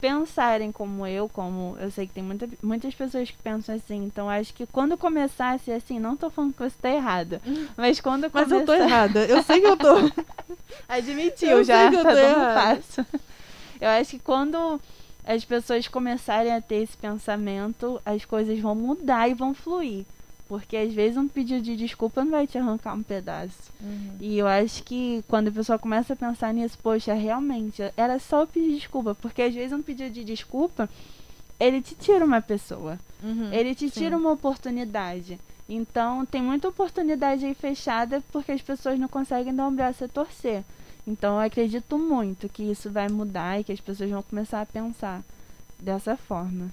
pensarem 0.00 0.70
como 0.70 1.06
eu, 1.06 1.28
como 1.28 1.76
eu 1.80 1.90
sei 1.90 2.06
que 2.06 2.12
tem 2.14 2.22
muita, 2.22 2.48
muitas 2.62 2.94
pessoas 2.94 3.30
que 3.30 3.38
pensam 3.42 3.74
assim, 3.74 4.04
então 4.04 4.28
acho 4.28 4.52
que 4.52 4.66
quando 4.66 4.96
começar 4.98 5.52
a 5.54 5.58
ser 5.58 5.72
assim, 5.72 5.98
não 5.98 6.16
tô 6.16 6.28
falando 6.30 6.52
que 6.52 6.58
você 6.62 6.76
tá 6.80 6.90
errada, 6.90 7.40
mas 7.76 8.00
quando 8.00 8.30
Mas 8.32 8.48
começar... 8.48 8.56
eu 8.56 8.66
tô 8.66 8.74
errada, 8.74 9.24
eu 9.24 9.42
sei 9.42 9.60
que 9.60 9.66
eu 9.66 9.76
tô. 9.76 9.94
Admitiu, 10.88 11.48
Eu 11.48 11.64
já 11.64 11.80
sei 11.82 11.90
que 11.90 11.96
eu 11.96 12.02
tá 12.02 12.10
tô 12.10 12.16
errada. 12.18 12.76
passo. 12.76 13.06
Eu 13.80 13.88
acho 13.88 14.10
que 14.10 14.18
quando 14.18 14.80
as 15.26 15.44
pessoas 15.44 15.88
começarem 15.88 16.52
a 16.52 16.60
ter 16.60 16.82
esse 16.82 16.96
pensamento, 16.96 18.00
as 18.04 18.24
coisas 18.24 18.58
vão 18.60 18.74
mudar 18.74 19.28
e 19.28 19.34
vão 19.34 19.54
fluir. 19.54 20.04
Porque 20.58 20.76
às 20.76 20.92
vezes 20.92 21.16
um 21.16 21.26
pedido 21.26 21.62
de 21.62 21.76
desculpa 21.76 22.24
não 22.24 22.30
vai 22.30 22.46
te 22.46 22.56
arrancar 22.58 22.94
um 22.94 23.02
pedaço. 23.02 23.72
E 24.20 24.38
eu 24.38 24.46
acho 24.46 24.82
que 24.84 25.24
quando 25.28 25.48
a 25.48 25.52
pessoa 25.52 25.78
começa 25.78 26.12
a 26.12 26.16
pensar 26.16 26.54
nisso, 26.54 26.78
poxa, 26.82 27.12
realmente, 27.12 27.82
era 27.96 28.18
só 28.18 28.46
pedir 28.46 28.74
desculpa. 28.76 29.14
Porque 29.14 29.42
às 29.42 29.54
vezes 29.54 29.72
um 29.72 29.82
pedido 29.82 30.12
de 30.12 30.24
desculpa, 30.24 30.88
ele 31.58 31.82
te 31.82 31.94
tira 31.94 32.24
uma 32.24 32.40
pessoa. 32.40 32.98
Uhum, 33.22 33.52
Ele 33.52 33.74
te 33.74 33.88
sim. 33.88 34.00
tira 34.00 34.16
uma 34.16 34.30
oportunidade. 34.32 35.38
Então, 35.68 36.26
tem 36.26 36.42
muita 36.42 36.68
oportunidade 36.68 37.46
aí 37.46 37.54
fechada 37.54 38.22
porque 38.30 38.52
as 38.52 38.60
pessoas 38.60 38.98
não 38.98 39.08
conseguem 39.08 39.54
dar 39.54 39.66
um 39.66 39.74
braço 39.74 40.04
a 40.04 40.08
torcer. 40.08 40.62
Então, 41.06 41.34
eu 41.34 41.40
acredito 41.40 41.98
muito 41.98 42.48
que 42.48 42.62
isso 42.62 42.90
vai 42.90 43.08
mudar 43.08 43.58
e 43.58 43.64
que 43.64 43.72
as 43.72 43.80
pessoas 43.80 44.10
vão 44.10 44.22
começar 44.22 44.60
a 44.60 44.66
pensar 44.66 45.22
dessa 45.80 46.16
forma. 46.16 46.70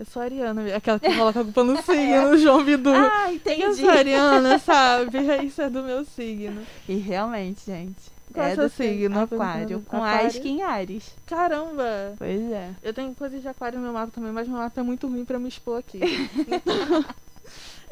Eu 0.00 0.06
sou 0.06 0.22
a 0.22 0.24
Ariana, 0.24 0.76
aquela 0.76 0.98
que 0.98 1.14
coloca 1.14 1.40
a 1.40 1.44
culpa 1.44 1.64
no 1.64 1.82
signo, 1.82 2.30
no 2.30 2.38
João 2.38 2.64
Bidu. 2.64 2.90
Ah, 2.92 3.32
Eu 3.56 3.74
sou 3.74 3.88
a 3.88 3.92
Ariana, 3.92 4.58
sabe? 4.58 5.18
Isso 5.44 5.62
é 5.62 5.70
do 5.70 5.82
meu 5.82 6.04
signo. 6.04 6.62
E 6.88 6.96
realmente, 6.96 7.66
gente. 7.66 8.12
Qual 8.32 8.46
é 8.46 8.52
é 8.52 8.56
do 8.56 8.68
signo? 8.68 9.20
Aquário, 9.20 9.82
com 9.86 9.98
Aquário? 9.98 10.20
Ares 10.20 10.36
em 10.36 10.62
Ares. 10.62 11.14
Caramba! 11.26 12.14
Pois 12.18 12.50
é. 12.50 12.70
Eu 12.82 12.94
tenho 12.94 13.14
coisas 13.14 13.42
de 13.42 13.48
aquário 13.48 13.78
no 13.78 13.84
meu 13.84 13.92
mapa 13.92 14.10
também, 14.12 14.32
mas 14.32 14.48
meu 14.48 14.56
mapa 14.56 14.80
é 14.80 14.82
muito 14.82 15.06
ruim 15.06 15.24
pra 15.24 15.38
me 15.38 15.48
expor 15.48 15.78
aqui. 15.78 16.00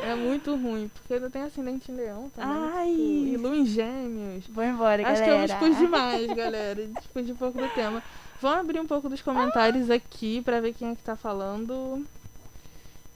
É 0.02 0.14
muito 0.14 0.56
ruim, 0.56 0.90
porque 0.94 1.12
eu 1.22 1.30
tenho 1.30 1.44
ascendente 1.44 1.92
em 1.92 1.94
leão 1.94 2.30
também. 2.34 2.70
Ai. 2.74 2.86
tipo, 2.88 3.02
e 3.02 3.36
lua 3.36 3.56
em 3.56 3.66
gêmeos. 3.66 4.46
Vou 4.48 4.64
embora, 4.64 5.06
Acho 5.06 5.22
que 5.22 5.28
eu 5.28 5.38
me 5.38 5.46
galera. 5.46 5.52
expus 5.66 5.76
demais, 5.84 6.26
galera. 6.28 6.82
Expus 6.82 7.30
um 7.30 7.34
pouco 7.34 7.60
do 7.60 7.68
tema. 7.68 8.02
Vamos 8.40 8.58
abrir 8.60 8.80
um 8.80 8.86
pouco 8.86 9.08
dos 9.08 9.20
comentários 9.20 9.90
aqui 9.90 10.40
pra 10.42 10.60
ver 10.60 10.72
quem 10.72 10.90
é 10.90 10.94
que 10.94 11.02
tá 11.02 11.14
falando. 11.14 12.06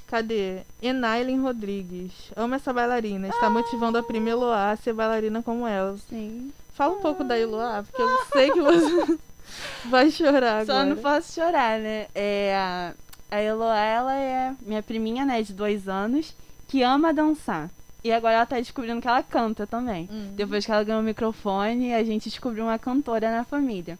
Cadê? 0.07 0.61
Enailen 0.83 1.41
Rodrigues. 1.41 2.13
Amo 2.37 2.55
essa 2.55 2.73
bailarina. 2.73 3.29
Está 3.29 3.49
motivando 3.49 3.97
a 3.99 4.03
prima 4.03 4.29
Eloá 4.29 4.71
a 4.71 4.77
ser 4.77 4.93
bailarina 4.93 5.43
como 5.43 5.67
ela. 5.67 5.97
Sim. 6.11 6.53
Fala 6.75 6.95
um 6.97 7.01
pouco 7.01 7.25
da 7.25 7.39
Eloá, 7.39 7.83
porque 7.83 8.03
eu 8.03 8.09
sei 8.33 8.51
que 8.51 8.61
você 8.61 9.19
vai 9.87 10.11
chorar 10.11 10.67
Só 10.67 10.73
agora. 10.73 10.87
não 10.87 10.97
posso 10.97 11.33
chorar, 11.35 11.79
né? 11.79 12.07
É, 12.15 12.55
a, 12.55 12.95
a 13.31 13.41
Eloá, 13.43 13.79
ela 13.79 14.15
é 14.15 14.55
minha 14.61 14.83
priminha, 14.83 15.25
né, 15.25 15.43
de 15.43 15.53
dois 15.53 15.89
anos, 15.89 16.35
que 16.69 16.83
ama 16.83 17.15
dançar. 17.15 17.71
E 18.03 18.13
agora 18.13 18.35
ela 18.35 18.47
tá 18.47 18.57
descobrindo 18.61 19.01
que 19.01 19.09
ela 19.09 19.23
canta 19.23 19.67
também. 19.67 20.09
Hum. 20.13 20.33
Depois 20.35 20.67
que 20.67 20.71
ela 20.71 20.85
ganhou 20.85 21.01
o 21.01 21.05
microfone, 21.05 21.95
a 21.95 22.05
gente 22.05 22.29
descobriu 22.29 22.65
uma 22.65 22.79
cantora 22.79 23.31
na 23.31 23.45
família. 23.45 23.99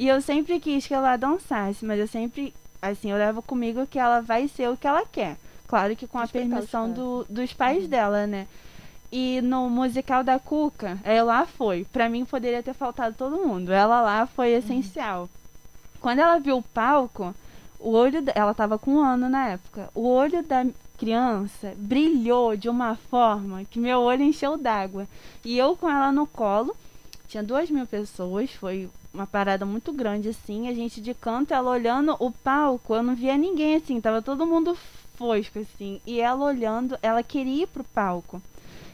E 0.00 0.08
eu 0.08 0.18
sempre 0.22 0.58
quis 0.58 0.86
que 0.86 0.94
ela 0.94 1.14
dançasse, 1.18 1.84
mas 1.84 2.00
eu 2.00 2.08
sempre, 2.08 2.54
assim, 2.80 3.10
eu 3.10 3.18
levo 3.18 3.42
comigo 3.42 3.86
que 3.86 3.98
ela 3.98 4.22
vai 4.22 4.48
ser 4.48 4.70
o 4.70 4.76
que 4.76 4.86
ela 4.86 5.04
quer. 5.04 5.36
Claro 5.68 5.94
que 5.94 6.06
com 6.06 6.18
a 6.18 6.26
permissão 6.26 6.90
do, 6.90 7.26
dos 7.28 7.52
pais 7.52 7.82
Uhum. 7.82 7.88
dela, 7.90 8.26
né? 8.26 8.46
E 9.12 9.42
no 9.42 9.68
musical 9.68 10.24
da 10.24 10.38
Cuca, 10.38 10.98
ela 11.04 11.40
lá 11.40 11.46
foi. 11.46 11.84
Pra 11.92 12.08
mim 12.08 12.24
poderia 12.24 12.62
ter 12.62 12.72
faltado 12.72 13.14
todo 13.14 13.46
mundo. 13.46 13.72
Ela 13.74 14.00
lá 14.00 14.26
foi 14.26 14.52
essencial. 14.52 15.28
Quando 16.00 16.20
ela 16.20 16.38
viu 16.38 16.56
o 16.56 16.62
palco, 16.62 17.34
o 17.78 17.90
olho 17.92 18.24
ela 18.34 18.54
tava 18.54 18.78
com 18.78 18.92
um 18.92 19.04
ano 19.04 19.28
na 19.28 19.48
época. 19.48 19.90
O 19.94 20.08
olho 20.08 20.42
da 20.42 20.64
criança 20.96 21.74
brilhou 21.76 22.56
de 22.56 22.70
uma 22.70 22.94
forma 22.94 23.66
que 23.66 23.78
meu 23.78 24.00
olho 24.00 24.22
encheu 24.22 24.56
d'água. 24.56 25.06
E 25.44 25.58
eu 25.58 25.76
com 25.76 25.90
ela 25.90 26.10
no 26.10 26.26
colo, 26.26 26.74
tinha 27.28 27.42
duas 27.42 27.68
mil 27.68 27.86
pessoas, 27.86 28.50
foi 28.52 28.88
uma 29.12 29.26
parada 29.26 29.66
muito 29.66 29.92
grande 29.92 30.28
assim. 30.28 30.68
A 30.68 30.74
gente 30.74 31.00
de 31.00 31.14
canto, 31.14 31.52
ela 31.52 31.70
olhando 31.70 32.16
o 32.18 32.30
palco, 32.30 32.94
eu 32.94 33.02
não 33.02 33.14
via 33.14 33.36
ninguém 33.36 33.76
assim, 33.76 34.00
tava 34.00 34.22
todo 34.22 34.46
mundo 34.46 34.76
fosco 35.16 35.58
assim. 35.58 36.00
E 36.06 36.20
ela 36.20 36.44
olhando, 36.44 36.98
ela 37.02 37.22
queria 37.22 37.64
ir 37.64 37.66
pro 37.66 37.84
palco. 37.84 38.40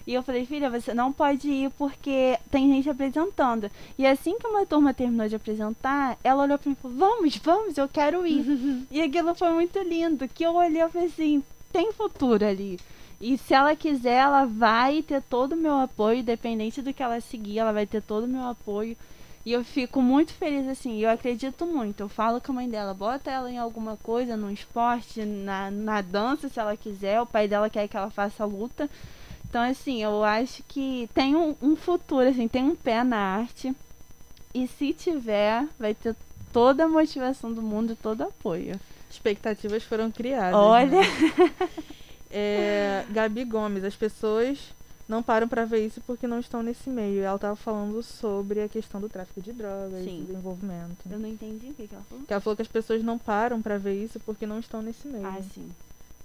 E 0.07 0.15
eu 0.15 0.23
falei, 0.23 0.47
filha, 0.47 0.71
você 0.71 0.95
não 0.95 1.13
pode 1.13 1.51
ir 1.51 1.71
porque 1.71 2.39
tem 2.49 2.73
gente 2.73 2.89
apresentando. 2.89 3.69
E 3.99 4.07
assim 4.07 4.39
que 4.39 4.47
uma 4.47 4.65
turma 4.65 4.95
terminou 4.95 5.29
de 5.29 5.35
apresentar, 5.35 6.17
ela 6.23 6.45
olhou 6.45 6.57
pra 6.57 6.69
mim 6.71 6.77
e 6.79 6.81
falou, 6.81 6.97
vamos, 6.97 7.37
vamos, 7.39 7.77
eu 7.77 7.89
quero 7.89 8.25
ir. 8.25 8.87
e 8.89 9.03
aquilo 9.03 9.35
foi 9.35 9.51
muito 9.51 9.79
lindo, 9.81 10.29
que 10.29 10.45
eu 10.45 10.55
olhei 10.55 10.81
e 10.81 10.89
falei 10.89 11.09
assim, 11.09 11.43
tem 11.73 11.93
futuro 11.93 12.47
ali. 12.47 12.79
E 13.21 13.37
se 13.37 13.53
ela 13.53 13.75
quiser, 13.75 14.19
ela 14.19 14.45
vai 14.45 15.03
ter 15.03 15.23
todo 15.23 15.53
o 15.53 15.57
meu 15.57 15.75
apoio, 15.75 16.21
independente 16.21 16.81
do 16.83 16.93
que 16.93 17.03
ela 17.03 17.21
seguir, 17.21 17.59
ela 17.59 17.73
vai 17.73 17.87
ter 17.87 18.03
todo 18.03 18.25
o 18.25 18.29
meu 18.29 18.47
apoio. 18.47 18.97
E 19.47 19.53
eu 19.53 19.63
fico 19.63 20.03
muito 20.03 20.33
feliz 20.33 20.67
assim, 20.67 20.99
eu 20.99 21.09
acredito 21.09 21.65
muito. 21.65 22.01
Eu 22.01 22.09
falo 22.09 22.41
com 22.41 22.51
a 22.51 22.55
mãe 22.57 22.69
dela, 22.69 22.93
bota 22.93 23.31
ela 23.31 23.49
em 23.49 23.57
alguma 23.57 23.97
coisa, 23.97 24.37
no 24.37 24.51
esporte, 24.51 25.25
na, 25.25 25.71
na 25.71 26.01
dança, 26.01 26.49
se 26.49 26.59
ela 26.59 26.77
quiser. 26.77 27.21
O 27.21 27.27
pai 27.27 27.47
dela 27.47 27.71
quer 27.71 27.87
que 27.87 27.97
ela 27.97 28.11
faça 28.11 28.45
luta. 28.45 28.91
Então, 29.49 29.63
assim, 29.63 30.03
eu 30.03 30.25
acho 30.25 30.65
que 30.65 31.09
tem 31.15 31.37
um, 31.37 31.55
um 31.63 31.77
futuro, 31.77 32.29
assim, 32.29 32.49
tem 32.49 32.65
um 32.65 32.75
pé 32.75 33.05
na 33.05 33.19
arte. 33.19 33.73
E 34.53 34.67
se 34.67 34.93
tiver, 34.93 35.65
vai 35.79 35.95
ter 35.95 36.17
toda 36.53 36.87
a 36.87 36.89
motivação 36.89 37.53
do 37.53 37.63
mundo 37.63 37.93
e 37.93 37.97
todo 37.97 38.23
o 38.23 38.25
apoio. 38.25 38.75
Expectativas 39.09 39.85
foram 39.85 40.11
criadas. 40.11 40.59
Olha. 40.59 41.03
Né? 41.03 41.07
é, 42.33 43.05
Gabi 43.11 43.45
Gomes, 43.45 43.85
as 43.85 43.95
pessoas 43.95 44.59
não 45.09 45.23
param 45.23 45.47
para 45.47 45.65
ver 45.65 45.87
isso 45.87 46.01
porque 46.07 46.27
não 46.27 46.41
estão 46.41 46.63
nesse 46.63 46.91
meio. 46.91 47.23
Ela 47.23 47.37
estava 47.37 47.55
falando 47.55 48.03
sobre 48.03 48.63
a 48.63 48.69
questão 48.69 49.01
do 49.01 49.09
tráfico 49.09 49.41
de 49.41 49.53
drogas, 49.53 50.05
Sim. 50.05 50.25
do 50.25 50.33
envolvimento. 50.33 50.97
Eu 51.09 51.19
não 51.19 51.29
entendi 51.29 51.71
o 51.71 51.75
que, 51.75 51.87
que 51.87 51.95
ela 51.95 52.05
falou. 52.09 52.25
Que 52.25 52.33
ela 52.33 52.41
falou 52.41 52.57
que 52.57 52.63
as 52.63 52.69
pessoas 52.69 53.03
não 53.05 53.17
param 53.17 53.63
para 53.63 53.79
ver 53.79 54.03
isso 54.03 54.19
porque 54.21 54.47
não 54.47 54.59
estão 54.59 54.83
nesse 54.83 55.07
meio. 55.07 55.27
Ah, 55.27 55.41
sim. 55.55 55.71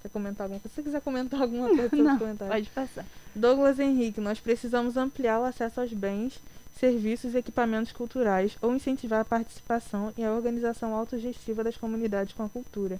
Quer 0.02 0.08
comentar 0.08 0.44
alguma 0.46 0.58
coisa? 0.60 0.68
Se 0.68 0.74
você 0.74 0.82
quiser 0.82 1.00
comentar 1.00 1.40
alguma 1.40 1.68
coisa 1.76 1.96
não, 1.96 2.18
comentário. 2.18 2.52
Pode 2.52 2.70
passar. 2.70 3.06
Douglas 3.34 3.78
Henrique, 3.78 4.20
nós 4.20 4.40
precisamos 4.40 4.96
ampliar 4.96 5.38
o 5.38 5.44
acesso 5.44 5.80
aos 5.80 5.92
bens, 5.92 6.40
serviços 6.78 7.34
e 7.34 7.38
equipamentos 7.38 7.92
culturais 7.92 8.56
ou 8.60 8.74
incentivar 8.74 9.20
a 9.20 9.24
participação 9.24 10.12
e 10.18 10.24
a 10.24 10.32
organização 10.32 10.92
autogestiva 10.92 11.62
das 11.62 11.76
comunidades 11.76 12.34
com 12.34 12.42
a 12.42 12.48
cultura. 12.48 12.98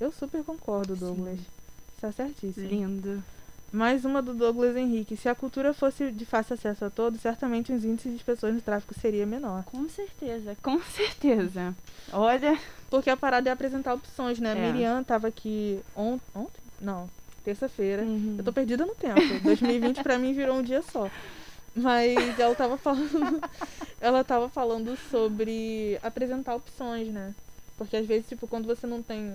Eu 0.00 0.12
super 0.12 0.44
concordo, 0.44 0.94
Douglas. 0.94 1.38
Sim. 1.38 1.46
Está 1.96 2.12
certíssimo. 2.12 2.68
Lindo. 2.68 3.22
Mais 3.74 4.04
uma 4.04 4.22
do 4.22 4.32
Douglas 4.32 4.76
Henrique. 4.76 5.16
Se 5.16 5.28
a 5.28 5.34
cultura 5.34 5.74
fosse 5.74 6.12
de 6.12 6.24
fácil 6.24 6.54
acesso 6.54 6.84
a 6.84 6.90
todos, 6.90 7.20
certamente 7.20 7.72
os 7.72 7.84
índices 7.84 8.16
de 8.16 8.22
pessoas 8.22 8.54
no 8.54 8.60
tráfico 8.60 8.94
seria 8.94 9.26
menor. 9.26 9.64
Com 9.64 9.88
certeza, 9.88 10.56
com 10.62 10.80
certeza. 10.80 11.74
Olha. 12.12 12.56
Porque 12.88 13.10
a 13.10 13.16
parada 13.16 13.50
é 13.50 13.52
apresentar 13.52 13.94
opções, 13.94 14.38
né? 14.38 14.50
É. 14.50 14.52
A 14.52 14.72
Miriam 14.72 15.00
estava 15.00 15.26
aqui 15.26 15.80
ont 15.96 16.20
ontem? 16.32 16.60
Não, 16.80 17.10
terça-feira. 17.44 18.04
Uhum. 18.04 18.36
Eu 18.38 18.44
tô 18.44 18.52
perdida 18.52 18.86
no 18.86 18.94
tempo. 18.94 19.20
2020 19.42 20.04
para 20.04 20.18
mim 20.18 20.32
virou 20.32 20.58
um 20.58 20.62
dia 20.62 20.80
só. 20.80 21.10
Mas 21.74 22.38
ela 22.38 22.54
tava 22.54 22.76
falando. 22.76 23.40
ela 24.00 24.22
tava 24.22 24.48
falando 24.48 24.96
sobre 25.10 25.98
apresentar 26.00 26.54
opções, 26.54 27.08
né? 27.08 27.34
Porque 27.76 27.96
às 27.96 28.06
vezes, 28.06 28.28
tipo, 28.28 28.46
quando 28.46 28.66
você 28.66 28.86
não 28.86 29.02
tem 29.02 29.34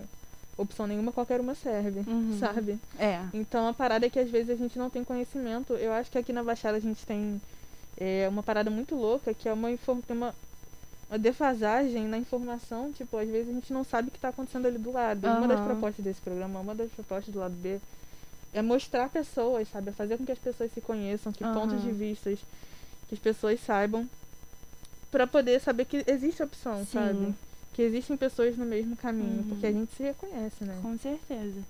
opção 0.61 0.85
nenhuma, 0.85 1.11
qualquer 1.11 1.39
uma 1.39 1.55
serve, 1.55 2.01
uhum. 2.05 2.37
sabe? 2.37 2.77
É. 2.99 3.21
Então 3.33 3.67
a 3.67 3.73
parada 3.73 4.05
é 4.05 4.09
que 4.09 4.19
às 4.19 4.29
vezes 4.29 4.49
a 4.49 4.55
gente 4.55 4.77
não 4.77 4.89
tem 4.89 5.03
conhecimento. 5.03 5.73
Eu 5.73 5.93
acho 5.93 6.11
que 6.11 6.17
aqui 6.17 6.33
na 6.33 6.43
Baixada 6.43 6.77
a 6.77 6.81
gente 6.81 7.05
tem 7.05 7.41
é, 7.97 8.27
uma 8.29 8.43
parada 8.43 8.69
muito 8.69 8.95
louca, 8.95 9.33
que 9.33 9.47
é 9.47 9.53
uma, 9.53 9.69
uma, 10.09 10.35
uma 11.09 11.17
defasagem 11.17 12.07
na 12.07 12.17
informação. 12.17 12.91
Tipo, 12.91 13.17
às 13.17 13.29
vezes 13.29 13.49
a 13.49 13.53
gente 13.53 13.71
não 13.71 13.83
sabe 13.83 14.09
o 14.09 14.11
que 14.11 14.17
está 14.17 14.29
acontecendo 14.29 14.65
ali 14.65 14.77
do 14.77 14.91
lado. 14.91 15.25
Uhum. 15.25 15.37
Uma 15.37 15.47
das 15.47 15.61
propostas 15.61 16.03
desse 16.03 16.21
programa, 16.21 16.59
uma 16.59 16.75
das 16.75 16.91
propostas 16.91 17.33
do 17.33 17.39
lado 17.39 17.55
B, 17.55 17.79
é 18.53 18.61
mostrar 18.61 19.09
pessoas, 19.09 19.67
sabe? 19.69 19.89
É 19.89 19.93
fazer 19.93 20.17
com 20.17 20.25
que 20.25 20.31
as 20.31 20.39
pessoas 20.39 20.71
se 20.73 20.81
conheçam, 20.81 21.31
que 21.31 21.43
uhum. 21.43 21.53
pontos 21.53 21.81
de 21.81 21.91
vista 21.91 22.29
que 23.07 23.15
as 23.15 23.19
pessoas 23.19 23.59
saibam, 23.61 24.07
para 25.09 25.25
poder 25.25 25.59
saber 25.59 25.85
que 25.85 26.03
existe 26.05 26.43
opção, 26.43 26.79
Sim. 26.79 26.91
sabe? 26.93 27.35
Que 27.79 27.83
existem 27.83 28.17
pessoas 28.17 28.57
no 28.57 28.65
mesmo 28.65 28.93
caminho, 28.97 29.37
uhum. 29.37 29.47
porque 29.47 29.65
a 29.65 29.71
gente 29.71 29.95
se 29.95 30.03
reconhece, 30.03 30.65
né? 30.65 30.77
Com 30.81 30.97
certeza. 30.97 31.61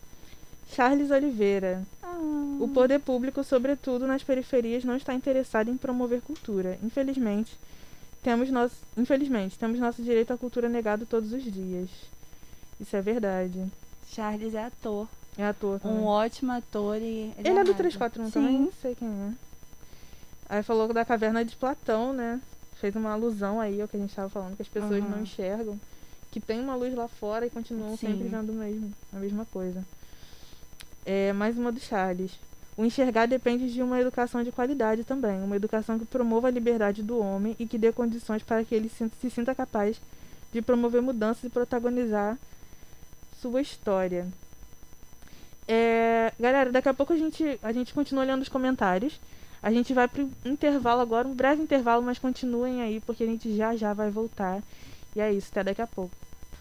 Charles 0.74 1.12
Oliveira. 1.12 1.84
Ah. 2.02 2.18
O 2.60 2.68
poder 2.68 2.98
público, 2.98 3.44
sobretudo 3.44 4.08
nas 4.08 4.24
periferias, 4.24 4.84
não 4.84 4.96
está 4.96 5.14
interessado 5.14 5.70
em 5.70 5.78
promover 5.78 6.20
cultura. 6.22 6.80
Infelizmente, 6.82 7.56
temos 8.24 8.50
nosso, 8.50 8.76
infelizmente, 8.98 9.60
temos 9.60 9.78
nosso 9.80 10.02
direito 10.02 10.34
à 10.34 10.38
cultura 10.38 10.68
negado 10.68 11.06
todos 11.06 11.32
os 11.32 11.44
dias. 11.44 11.92
Isso 12.82 12.96
é 12.96 13.02
verdade. 13.04 13.64
Charles 14.08 14.56
é 14.56 14.66
ator. 14.66 15.08
É 15.38 15.46
ator 15.46 15.80
também. 15.80 15.96
Um 15.96 16.06
ótimo 16.06 16.54
ator 16.54 16.98
e. 16.98 17.32
Ele, 17.38 17.50
ele 17.50 17.60
é 17.60 17.64
do 17.64 17.76
341 17.76 18.32
também? 18.32 18.60
Não 18.60 18.74
sei 18.82 18.96
quem 18.96 19.08
é. 19.08 19.32
Aí 20.50 20.64
falou 20.64 20.92
da 20.92 21.06
caverna 21.06 21.46
de 21.46 21.56
Platão, 21.56 22.14
né? 22.14 22.42
Fez 22.82 22.96
uma 22.96 23.12
alusão 23.12 23.62
aí 23.62 23.80
ao 23.80 23.88
que 23.88 23.96
a 23.96 24.00
gente 24.00 24.10
estava 24.10 24.28
falando, 24.28 24.56
que 24.56 24.64
as 24.64 24.68
pessoas 24.68 25.04
uhum. 25.04 25.10
não 25.10 25.22
enxergam 25.22 25.80
que 26.32 26.40
tem 26.40 26.60
uma 26.60 26.76
luz 26.76 26.94
lá 26.94 27.08
fora 27.08 27.46
e 27.46 27.50
continuam 27.50 27.98
Sim. 27.98 28.08
sempre 28.08 28.28
vendo 28.28 28.54
mesmo, 28.54 28.94
a 29.14 29.18
mesma 29.18 29.46
coisa. 29.46 29.84
É, 31.06 31.34
mais 31.34 31.58
uma 31.58 31.72
do 31.72 31.80
Charles. 31.80 32.32
O 32.78 32.86
enxergar 32.86 33.26
depende 33.26 33.72
de 33.74 33.82
uma 33.82 34.00
educação 34.00 34.44
de 34.44 34.52
qualidade 34.52 35.04
também, 35.04 35.42
uma 35.42 35.56
educação 35.56 36.00
que 36.00 36.06
promova 36.06 36.48
a 36.48 36.52
liberdade 36.52 37.04
do 37.04 37.20
homem 37.20 37.56
e 37.60 37.66
que 37.66 37.78
dê 37.78 37.92
condições 37.92 38.42
para 38.42 38.64
que 38.64 38.74
ele 38.74 38.90
se, 38.90 39.12
se 39.20 39.30
sinta 39.30 39.54
capaz 39.54 40.00
de 40.54 40.62
promover 40.62 41.02
mudanças 41.02 41.44
e 41.44 41.50
protagonizar 41.50 42.38
sua 43.42 43.62
história. 43.62 44.28
É, 45.68 46.34
galera, 46.40 46.72
daqui 46.72 46.90
a 46.90 46.94
pouco 46.94 47.14
a 47.14 47.18
gente, 47.18 47.60
a 47.62 47.72
gente 47.72 47.94
continua 47.94 48.24
olhando 48.24 48.42
os 48.42 48.50
comentários. 48.50 49.20
A 49.62 49.72
gente 49.72 49.94
vai 49.94 50.08
para 50.08 50.26
intervalo 50.46 51.02
agora, 51.02 51.28
um 51.28 51.36
breve 51.36 51.62
intervalo, 51.62 52.02
mas 52.02 52.18
continuem 52.18 52.82
aí, 52.82 53.02
porque 53.02 53.24
a 53.24 53.28
gente 53.28 53.56
já 53.56 53.76
já 53.76 53.94
vai 53.94 54.10
voltar. 54.10 54.64
E 55.16 55.22
é 55.22 55.32
isso, 55.34 55.48
até 55.52 55.64
daqui 55.64 55.82
a 55.82 55.88
pouco. 55.88 56.16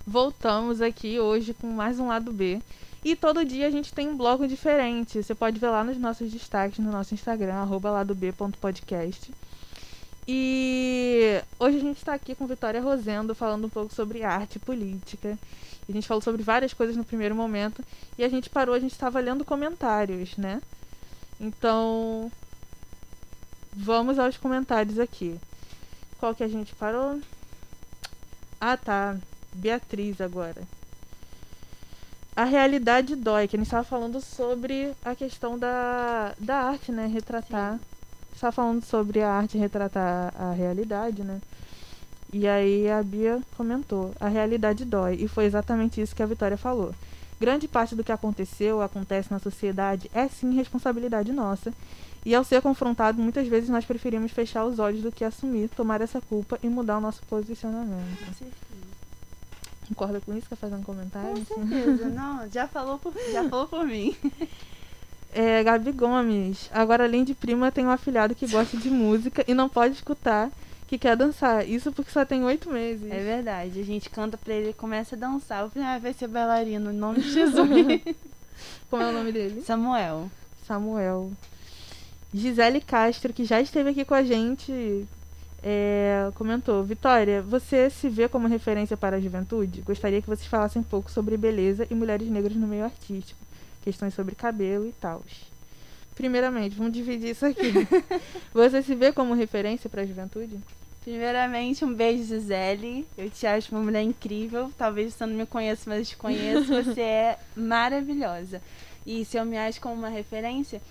Voltamos 0.07 0.81
aqui 0.81 1.21
hoje 1.21 1.53
com 1.53 1.67
mais 1.67 2.01
um 2.01 2.09
lado 2.09 2.33
B. 2.33 2.61
E 3.05 3.15
todo 3.15 3.45
dia 3.45 3.67
a 3.67 3.71
gente 3.71 3.93
tem 3.93 4.09
um 4.09 4.17
blog 4.17 4.47
diferente. 4.49 5.23
Você 5.23 5.35
pode 5.35 5.59
ver 5.59 5.69
lá 5.69 5.85
nos 5.85 5.99
nossos 5.99 6.33
destaques 6.33 6.79
no 6.79 6.91
nosso 6.91 7.15
Instagram, 7.15 7.65
ladob.podcast. 7.65 9.33
E 10.27 11.43
hoje 11.59 11.79
a 11.79 11.81
gente 11.81 11.97
está 11.97 12.15
aqui 12.15 12.35
com 12.35 12.47
Vitória 12.47 12.81
Rosendo 12.81 13.35
falando 13.35 13.67
um 13.67 13.71
pouco 13.71 13.95
sobre 13.95 14.23
arte 14.23 14.57
e 14.57 14.59
política. 14.59 15.39
A 15.89 15.93
gente 15.93 16.07
falou 16.07 16.21
sobre 16.21 16.43
várias 16.43 16.75
coisas 16.75 16.97
no 16.97 17.05
primeiro 17.05 17.35
momento. 17.35 17.83
E 18.19 18.25
a 18.25 18.29
gente 18.29 18.51
parou, 18.51 18.75
a 18.75 18.81
gente 18.81 18.93
estava 18.93 19.21
lendo 19.21 19.45
comentários, 19.45 20.37
né? 20.37 20.61
Então, 21.41 22.31
vamos 23.73 24.19
aos 24.19 24.37
comentários 24.37 24.99
aqui. 24.99 25.39
Qual 26.19 26.35
que 26.35 26.43
a 26.43 26.49
gente 26.49 26.75
parou? 26.75 27.21
Ah, 28.61 28.77
tá. 28.77 29.17
Beatriz 29.53 30.21
agora. 30.21 30.63
A 32.35 32.45
realidade 32.45 33.17
dói, 33.17 33.49
que 33.49 33.57
a 33.57 33.59
gente 33.59 33.67
estava 33.67 33.85
falando 33.85 34.21
sobre 34.21 34.93
a 35.05 35.15
questão 35.15 35.59
da, 35.59 36.35
da 36.39 36.57
arte, 36.57 36.93
né? 36.93 37.07
Retratar. 37.07 37.81
Estava 38.35 38.53
falando 38.53 38.85
sobre 38.85 39.21
a 39.23 39.31
arte 39.31 39.59
retratar 39.59 40.33
a 40.37 40.53
realidade, 40.53 41.23
né? 41.25 41.41
E 42.33 42.47
aí 42.47 42.89
a 42.91 43.03
Bia 43.03 43.43
comentou: 43.57 44.13
a 44.21 44.29
realidade 44.29 44.85
dói. 44.85 45.17
E 45.21 45.27
foi 45.27 45.47
exatamente 45.47 46.01
isso 46.01 46.15
que 46.15 46.23
a 46.23 46.27
Vitória 46.27 46.57
falou. 46.57 46.95
Grande 47.41 47.69
parte 47.69 47.95
do 47.95 48.05
que 48.05 48.13
aconteceu, 48.13 48.83
acontece 48.83 49.31
na 49.31 49.39
sociedade, 49.39 50.11
é 50.13 50.29
sim 50.29 50.55
responsabilidade 50.55 51.33
nossa. 51.33 51.73
E 52.25 52.35
ao 52.35 52.45
ser 52.45 52.61
confrontado, 52.61 53.21
muitas 53.21 53.47
vezes 53.49 53.69
nós 53.69 53.85
preferimos 53.85 54.33
fechar 54.33 54.65
os 54.65 54.79
olhos 54.79 55.03
do 55.03 55.13
que 55.13 55.25
assumir, 55.25 55.69
tomar 55.69 56.01
essa 56.01 56.21
culpa 56.21 56.59
e 56.63 56.69
mudar 56.69 56.99
o 56.99 57.01
nosso 57.01 57.23
posicionamento. 57.23 58.19
Com 58.27 58.35
certeza. 58.35 58.69
Concorda 59.89 60.21
com 60.21 60.37
isso? 60.37 60.49
Quer 60.49 60.57
fazer 60.57 60.75
um 60.75 60.83
comentário? 60.83 61.45
Com 61.47 61.67
certeza, 61.67 62.09
não, 62.11 62.49
já 62.51 62.69
falou 62.69 62.99
por, 62.99 63.15
já 63.33 63.49
falou 63.49 63.67
por 63.67 63.87
mim. 63.87 64.15
É, 65.33 65.63
Gabi 65.63 65.93
Gomes. 65.93 66.69
Agora, 66.73 67.05
além 67.05 67.25
de 67.25 67.35
prima, 67.35 67.73
tem 67.73 67.87
um 67.87 67.91
afilhado 67.91 68.35
que 68.35 68.47
gosta 68.47 68.77
de 68.77 68.91
música 68.91 69.45
e 69.47 69.55
não 69.55 69.69
pode 69.69 69.95
escutar, 69.95 70.51
que 70.87 70.99
quer 70.99 71.17
dançar. 71.17 71.69
Isso 71.69 71.93
porque 71.93 72.11
só 72.11 72.25
tem 72.25 72.45
oito 72.45 72.71
meses. 72.71 73.11
É 73.11 73.23
verdade. 73.23 73.81
A 73.81 73.85
gente 73.85 74.11
canta 74.11 74.37
pra 74.37 74.55
ele 74.55 74.71
e 74.71 74.75
começa 74.75 75.17
a 75.17 75.19
dançar. 75.19 75.63
Eu 75.63 75.71
falei, 75.71 75.89
ah, 75.89 75.99
vai 75.99 76.13
ser 76.13 76.29
bailarino, 76.29 76.91
em 76.91 76.97
nome 76.97 77.21
de 77.21 77.31
Jesus. 77.31 77.69
Como 78.91 79.03
é 79.03 79.09
o 79.09 79.13
nome 79.13 79.33
dele? 79.33 79.63
Samuel. 79.63 80.31
Samuel. 80.67 81.31
Gisele 82.33 82.81
Castro, 82.81 83.33
que 83.33 83.45
já 83.45 83.61
esteve 83.61 83.91
aqui 83.91 84.05
com 84.05 84.15
a 84.15 84.23
gente, 84.23 85.07
é, 85.63 86.31
comentou: 86.35 86.83
Vitória, 86.85 87.43
você 87.43 87.89
se 87.91 88.09
vê 88.09 88.29
como 88.29 88.47
referência 88.47 88.97
para 88.97 89.17
a 89.17 89.21
juventude? 89.21 89.81
Gostaria 89.81 90.21
que 90.21 90.29
vocês 90.29 90.47
falassem 90.47 90.81
um 90.81 90.85
pouco 90.85 91.11
sobre 91.11 91.37
beleza 91.37 91.87
e 91.91 91.95
mulheres 91.95 92.29
negras 92.29 92.57
no 92.57 92.67
meio 92.67 92.85
artístico, 92.85 93.41
questões 93.83 94.15
sobre 94.15 94.35
cabelo 94.35 94.87
e 94.87 94.93
tal. 95.01 95.23
Primeiramente, 96.15 96.75
vamos 96.75 96.93
dividir 96.93 97.31
isso 97.31 97.47
aqui. 97.47 97.73
você 98.53 98.83
se 98.83 98.95
vê 98.95 99.13
como 99.13 99.35
referência 99.35 99.89
para 99.89 100.03
a 100.03 100.07
juventude? 100.07 100.59
Primeiramente, 101.05 101.85
um 101.85 101.95
beijo, 101.95 102.25
Gisele. 102.25 103.07
Eu 103.17 103.31
te 103.31 103.47
acho 103.47 103.75
uma 103.75 103.81
mulher 103.81 104.03
incrível. 104.03 104.71
Talvez 104.77 105.15
você 105.15 105.25
não 105.25 105.35
me 105.35 105.47
conheça, 105.47 105.85
mas 105.87 106.01
eu 106.01 106.05
te 106.05 106.17
conheço. 106.17 106.67
Você 106.85 107.01
é 107.01 107.39
maravilhosa. 107.57 108.61
E 109.07 109.25
se 109.25 109.39
eu 109.39 109.45
me 109.47 109.57
acho 109.57 109.81
como 109.81 109.95
uma 109.95 110.11
referência, 110.11 110.83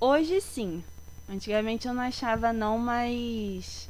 hoje 0.00 0.40
sim. 0.40 0.82
Antigamente 1.28 1.88
eu 1.88 1.94
não 1.94 2.02
achava 2.02 2.52
não, 2.52 2.78
mas 2.78 3.88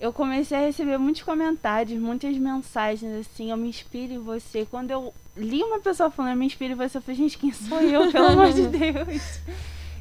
eu 0.00 0.12
comecei 0.12 0.56
a 0.58 0.66
receber 0.66 0.98
muitos 0.98 1.22
comentários, 1.22 2.00
muitas 2.00 2.36
mensagens 2.36 3.20
assim, 3.20 3.50
eu 3.50 3.56
me 3.56 3.68
inspiro 3.68 4.14
em 4.14 4.18
você. 4.18 4.66
Quando 4.68 4.90
eu 4.90 5.14
li 5.36 5.62
uma 5.62 5.80
pessoa 5.80 6.10
falando, 6.10 6.32
eu 6.32 6.38
me 6.38 6.46
inspiro 6.46 6.72
em 6.72 6.76
você, 6.76 6.98
eu 6.98 7.02
falei, 7.02 7.16
gente, 7.16 7.38
quem 7.38 7.52
sou 7.52 7.80
eu, 7.80 8.10
pelo 8.12 8.26
amor 8.26 8.52
de 8.52 8.66
Deus? 8.66 9.40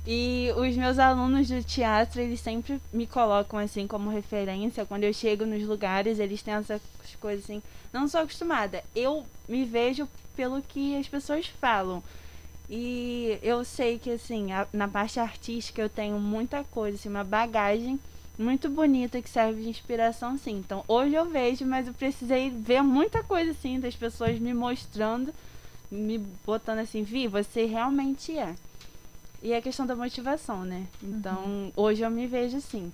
E 0.07 0.51
os 0.57 0.75
meus 0.75 0.97
alunos 0.97 1.47
do 1.47 1.63
teatro, 1.63 2.19
eles 2.19 2.39
sempre 2.39 2.81
me 2.91 3.05
colocam 3.05 3.59
assim 3.59 3.85
como 3.85 4.09
referência. 4.09 4.85
Quando 4.85 5.03
eu 5.03 5.13
chego 5.13 5.45
nos 5.45 5.63
lugares, 5.63 6.17
eles 6.17 6.41
têm 6.41 6.55
essas 6.55 6.81
coisas 7.19 7.43
assim. 7.43 7.61
Não 7.93 8.07
sou 8.07 8.21
acostumada. 8.21 8.83
Eu 8.95 9.23
me 9.47 9.63
vejo 9.63 10.09
pelo 10.35 10.61
que 10.63 10.97
as 10.97 11.07
pessoas 11.07 11.45
falam. 11.45 12.01
E 12.73 13.37
eu 13.43 13.65
sei 13.65 13.99
que 13.99 14.11
assim, 14.11 14.53
a, 14.53 14.65
na 14.71 14.87
parte 14.87 15.19
artística 15.19 15.81
eu 15.81 15.89
tenho 15.89 16.17
muita 16.17 16.63
coisa, 16.63 16.95
assim, 16.95 17.09
uma 17.09 17.23
bagagem 17.23 17.99
muito 18.39 18.69
bonita 18.69 19.21
que 19.21 19.29
serve 19.29 19.63
de 19.63 19.69
inspiração, 19.69 20.37
sim. 20.37 20.59
Então, 20.65 20.81
hoje 20.87 21.13
eu 21.13 21.25
vejo, 21.25 21.65
mas 21.65 21.85
eu 21.85 21.93
precisei 21.93 22.49
ver 22.49 22.81
muita 22.81 23.21
coisa, 23.23 23.51
assim, 23.51 23.77
das 23.77 23.93
pessoas 23.93 24.39
me 24.39 24.53
mostrando, 24.53 25.33
me 25.91 26.17
botando 26.45 26.79
assim, 26.79 27.03
Vi, 27.03 27.27
você 27.27 27.65
realmente 27.65 28.37
é. 28.37 28.55
E 29.43 29.51
é 29.51 29.57
a 29.57 29.61
questão 29.61 29.85
da 29.85 29.95
motivação, 29.95 30.63
né? 30.63 30.87
Então, 31.03 31.43
uhum. 31.43 31.71
hoje 31.75 32.03
eu 32.03 32.09
me 32.09 32.25
vejo 32.25 32.55
assim. 32.55 32.89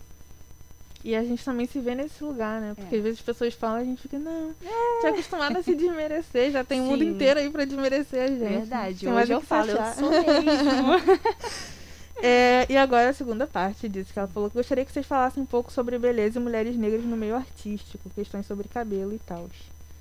E 1.08 1.16
a 1.16 1.24
gente 1.24 1.42
também 1.42 1.66
se 1.66 1.80
vê 1.80 1.96
nesse 1.96 2.22
lugar, 2.22 2.60
né? 2.60 2.74
Porque 2.76 2.94
é. 2.94 2.98
às 2.98 3.04
vezes 3.06 3.20
as 3.20 3.26
pessoas 3.26 3.54
falam, 3.54 3.78
a 3.78 3.84
gente 3.86 4.02
fica, 4.02 4.20
não, 4.20 4.54
é. 4.62 5.02
tô 5.02 5.08
acostumada 5.08 5.60
a 5.60 5.64
se 5.64 5.74
desmerecer, 5.74 6.52
já 6.52 6.66
tem 6.66 6.82
o 6.82 6.84
mundo 6.84 7.02
inteiro 7.02 7.40
aí 7.40 7.50
pra 7.50 7.64
desmerecer 7.64 8.24
a 8.24 8.28
gente. 8.28 8.40
Verdade, 8.40 9.00
tem 9.00 9.14
hoje 9.14 9.32
eu 9.32 9.40
falo, 9.40 9.72
eu 9.72 9.78
sou 9.94 10.12
mesmo. 10.12 10.92
É, 12.20 12.66
e 12.68 12.76
agora 12.76 13.12
a 13.12 13.14
segunda 13.14 13.46
parte 13.46 13.88
disso 13.88 14.12
que 14.12 14.18
ela 14.18 14.28
falou. 14.28 14.50
Que 14.50 14.56
gostaria 14.56 14.84
que 14.84 14.92
vocês 14.92 15.06
falassem 15.06 15.44
um 15.44 15.46
pouco 15.46 15.72
sobre 15.72 16.00
beleza 16.00 16.40
e 16.40 16.42
mulheres 16.42 16.76
negras 16.76 17.06
no 17.06 17.16
meio 17.16 17.36
artístico, 17.36 18.10
questões 18.10 18.48
sobre 18.48 18.68
cabelo 18.68 19.14
e 19.14 19.20
tal. 19.20 19.48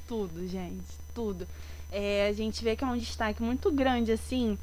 Tudo, 0.08 0.48
gente, 0.48 0.82
tudo. 1.14 1.46
É, 1.92 2.26
a 2.26 2.32
gente 2.32 2.64
vê 2.64 2.74
que 2.74 2.82
é 2.82 2.86
um 2.86 2.96
destaque 2.96 3.42
muito 3.42 3.70
grande, 3.70 4.12
assim, 4.12 4.58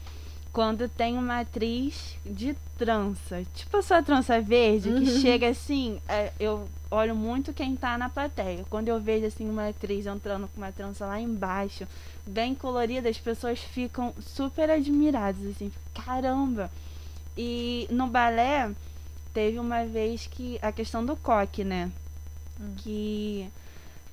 quando 0.54 0.88
tem 0.88 1.18
uma 1.18 1.40
atriz 1.40 2.16
de 2.24 2.56
trança. 2.78 3.44
Tipo 3.56 3.78
a 3.78 3.82
sua 3.82 4.04
trança 4.04 4.40
verde, 4.40 4.90
uhum. 4.90 5.00
que 5.00 5.20
chega 5.20 5.50
assim, 5.50 6.00
é, 6.08 6.32
eu 6.40 6.70
olho 6.92 7.16
muito 7.16 7.52
quem 7.52 7.76
tá 7.76 7.98
na 7.98 8.08
plateia. 8.08 8.64
Quando 8.70 8.88
eu 8.88 9.02
vejo, 9.02 9.26
assim, 9.26 9.50
uma 9.50 9.70
atriz 9.70 10.06
entrando 10.06 10.48
com 10.48 10.62
uma 10.62 10.72
trança 10.72 11.08
lá 11.08 11.20
embaixo, 11.20 11.88
bem 12.26 12.54
colorida, 12.54 13.10
as 13.10 13.18
pessoas 13.18 13.60
ficam 13.60 14.14
super 14.22 14.70
admiradas, 14.70 15.44
assim, 15.48 15.72
caramba! 16.06 16.70
E 17.36 17.88
no 17.90 18.06
balé, 18.06 18.72
teve 19.34 19.58
uma 19.58 19.86
vez 19.86 20.28
que. 20.28 20.60
A 20.62 20.72
questão 20.72 21.04
do 21.04 21.16
coque, 21.16 21.64
né? 21.64 21.92
Hum. 22.62 22.76
Que. 22.78 23.50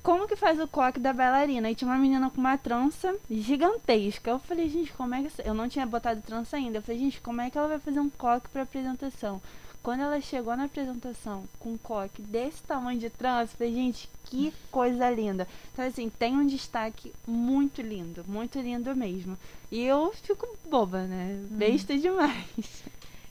Como 0.03 0.27
que 0.27 0.35
faz 0.35 0.59
o 0.59 0.67
coque 0.67 0.99
da 0.99 1.13
bailarina? 1.13 1.69
E 1.69 1.75
tinha 1.75 1.89
uma 1.89 1.97
menina 1.97 2.29
com 2.29 2.39
uma 2.39 2.57
trança 2.57 3.15
gigantesca. 3.29 4.31
Eu 4.31 4.39
falei, 4.39 4.67
gente, 4.67 4.91
como 4.93 5.13
é 5.13 5.23
que. 5.23 5.47
Eu 5.47 5.53
não 5.53 5.69
tinha 5.69 5.85
botado 5.85 6.21
trança 6.21 6.57
ainda. 6.57 6.79
Eu 6.79 6.81
falei, 6.81 6.99
gente, 6.99 7.21
como 7.21 7.41
é 7.41 7.49
que 7.49 7.57
ela 7.57 7.67
vai 7.67 7.79
fazer 7.79 7.99
um 7.99 8.09
coque 8.09 8.49
pra 8.49 8.63
apresentação? 8.63 9.41
Quando 9.83 10.01
ela 10.01 10.21
chegou 10.21 10.55
na 10.55 10.65
apresentação 10.65 11.43
com 11.59 11.73
um 11.73 11.77
coque 11.77 12.21
desse 12.21 12.61
tamanho 12.63 12.99
de 12.99 13.09
trança, 13.09 13.53
eu 13.53 13.57
falei, 13.57 13.73
gente, 13.73 14.09
que 14.25 14.53
coisa 14.71 15.09
linda. 15.09 15.47
Então, 15.73 15.85
assim, 15.85 16.09
tem 16.09 16.35
um 16.35 16.45
destaque 16.45 17.11
muito 17.27 17.81
lindo, 17.81 18.23
muito 18.27 18.59
lindo 18.59 18.95
mesmo. 18.95 19.37
E 19.71 19.81
eu 19.83 20.13
fico 20.21 20.47
boba, 20.69 21.03
né? 21.03 21.39
Hum. 21.43 21.57
Besta 21.57 21.97
demais. 21.97 22.83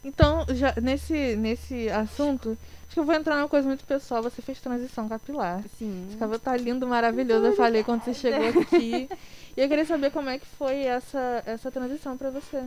Então, 0.03 0.47
já 0.55 0.75
nesse, 0.81 1.37
nesse 1.37 1.91
assunto, 1.91 2.57
acho 2.91 2.95
que 2.95 3.01
eu 3.01 3.05
vou 3.05 3.15
entrar 3.15 3.37
numa 3.37 3.49
coisa 3.49 3.69
muito 3.69 3.85
pessoal. 3.85 4.21
Você 4.25 4.43
fez 4.43 4.61
transição 4.61 5.09
capilar. 5.09 5.63
Sim. 5.79 6.07
Esse 6.09 6.19
cabelo 6.19 6.41
tá 6.41 6.57
lindo, 6.57 6.89
maravilhoso. 6.89 7.47
Eu 7.47 7.57
falei 7.57 7.85
quando 7.85 8.03
você 8.03 8.13
chegou 8.13 8.49
aqui. 8.63 9.09
e 9.57 9.61
eu 9.61 9.69
queria 9.69 9.85
saber 9.85 10.11
como 10.11 10.29
é 10.29 10.39
que 10.41 10.47
foi 10.47 10.83
essa, 10.83 11.43
essa 11.47 11.71
transição 11.71 12.19
para 12.19 12.31
você. 12.31 12.65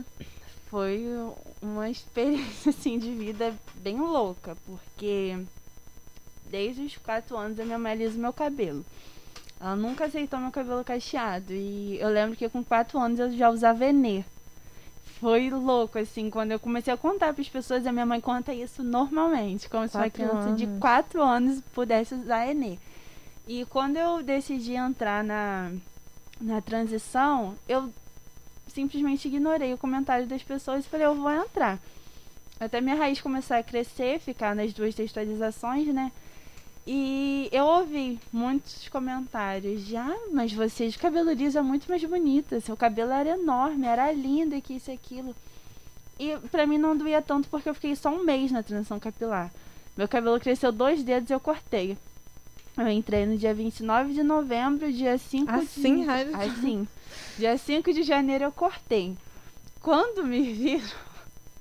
Foi 0.70 1.04
uma 1.60 1.90
experiência, 1.90 2.70
assim, 2.70 2.98
de 2.98 3.10
vida 3.10 3.54
bem 3.76 4.00
louca, 4.00 4.56
porque 4.66 5.38
desde 6.46 6.82
os 6.82 6.96
quatro 6.96 7.36
anos 7.36 7.58
eu 7.58 7.66
me 7.66 7.74
amalizo 7.74 8.18
meu 8.18 8.32
cabelo. 8.32 8.84
Ela 9.60 9.76
nunca 9.76 10.06
aceitou 10.06 10.40
meu 10.40 10.50
cabelo 10.50 10.82
cacheado. 10.82 11.52
E 11.52 11.98
eu 12.00 12.08
lembro 12.08 12.34
que 12.34 12.48
com 12.48 12.64
quatro 12.64 12.98
anos 12.98 13.20
eu 13.20 13.30
já 13.30 13.50
usava 13.50 13.84
Enê 13.84 14.24
foi 15.24 15.48
louco, 15.48 15.98
assim, 15.98 16.28
quando 16.28 16.52
eu 16.52 16.60
comecei 16.60 16.92
a 16.92 16.98
contar 16.98 17.32
para 17.32 17.40
as 17.40 17.48
pessoas, 17.48 17.86
a 17.86 17.92
minha 17.92 18.04
mãe 18.04 18.20
conta 18.20 18.52
isso 18.52 18.82
normalmente, 18.82 19.70
como 19.70 19.88
se 19.88 19.96
uma 19.96 20.10
criança 20.10 20.48
anos. 20.48 20.58
de 20.58 20.66
4 20.78 21.22
anos 21.22 21.62
pudesse 21.74 22.14
usar 22.14 22.46
Enê. 22.46 22.76
E 23.48 23.64
quando 23.64 23.96
eu 23.96 24.22
decidi 24.22 24.74
entrar 24.74 25.24
na, 25.24 25.72
na 26.38 26.60
transição, 26.60 27.54
eu 27.66 27.88
simplesmente 28.68 29.26
ignorei 29.26 29.72
o 29.72 29.78
comentário 29.78 30.26
das 30.26 30.42
pessoas 30.42 30.84
e 30.84 30.88
falei, 30.90 31.06
eu 31.06 31.14
vou 31.14 31.32
entrar. 31.32 31.78
Até 32.60 32.82
minha 32.82 32.94
raiz 32.94 33.18
começar 33.18 33.56
a 33.56 33.62
crescer, 33.62 34.20
ficar 34.20 34.54
nas 34.54 34.74
duas 34.74 34.94
textualizações, 34.94 35.86
né? 35.86 36.12
E 36.86 37.48
eu 37.50 37.64
ouvi 37.64 38.20
muitos 38.30 38.88
comentários 38.88 39.86
de, 39.86 39.96
ah, 39.96 40.16
mas 40.32 40.52
você 40.52 40.88
de 40.88 40.98
cabelo 40.98 41.32
liso 41.32 41.58
é 41.58 41.62
muito 41.62 41.88
mais 41.88 42.04
bonita, 42.04 42.60
seu 42.60 42.76
cabelo 42.76 43.12
era 43.12 43.30
enorme, 43.30 43.86
era 43.86 44.12
lindo, 44.12 44.54
e 44.54 44.60
que 44.60 44.74
isso 44.74 44.90
e 44.90 44.94
aquilo. 44.94 45.34
E 46.18 46.36
pra 46.50 46.66
mim 46.66 46.76
não 46.76 46.96
doía 46.96 47.22
tanto 47.22 47.48
porque 47.48 47.68
eu 47.68 47.74
fiquei 47.74 47.96
só 47.96 48.10
um 48.10 48.22
mês 48.22 48.52
na 48.52 48.62
transição 48.62 49.00
capilar. 49.00 49.50
Meu 49.96 50.06
cabelo 50.06 50.38
cresceu 50.38 50.70
dois 50.70 51.02
dedos 51.02 51.30
e 51.30 51.32
eu 51.32 51.40
cortei. 51.40 51.96
Eu 52.76 52.88
entrei 52.88 53.24
no 53.24 53.38
dia 53.38 53.54
29 53.54 54.12
de 54.12 54.22
novembro, 54.22 54.92
dia 54.92 55.16
5 55.16 55.50
assim, 55.50 56.04
de... 56.04 56.10
Assim, 56.10 56.88
dia 57.38 57.56
5 57.56 57.92
de 57.92 58.02
janeiro 58.02 58.44
eu 58.44 58.52
cortei. 58.52 59.16
Quando 59.80 60.24
me 60.24 60.42
viram 60.52 60.90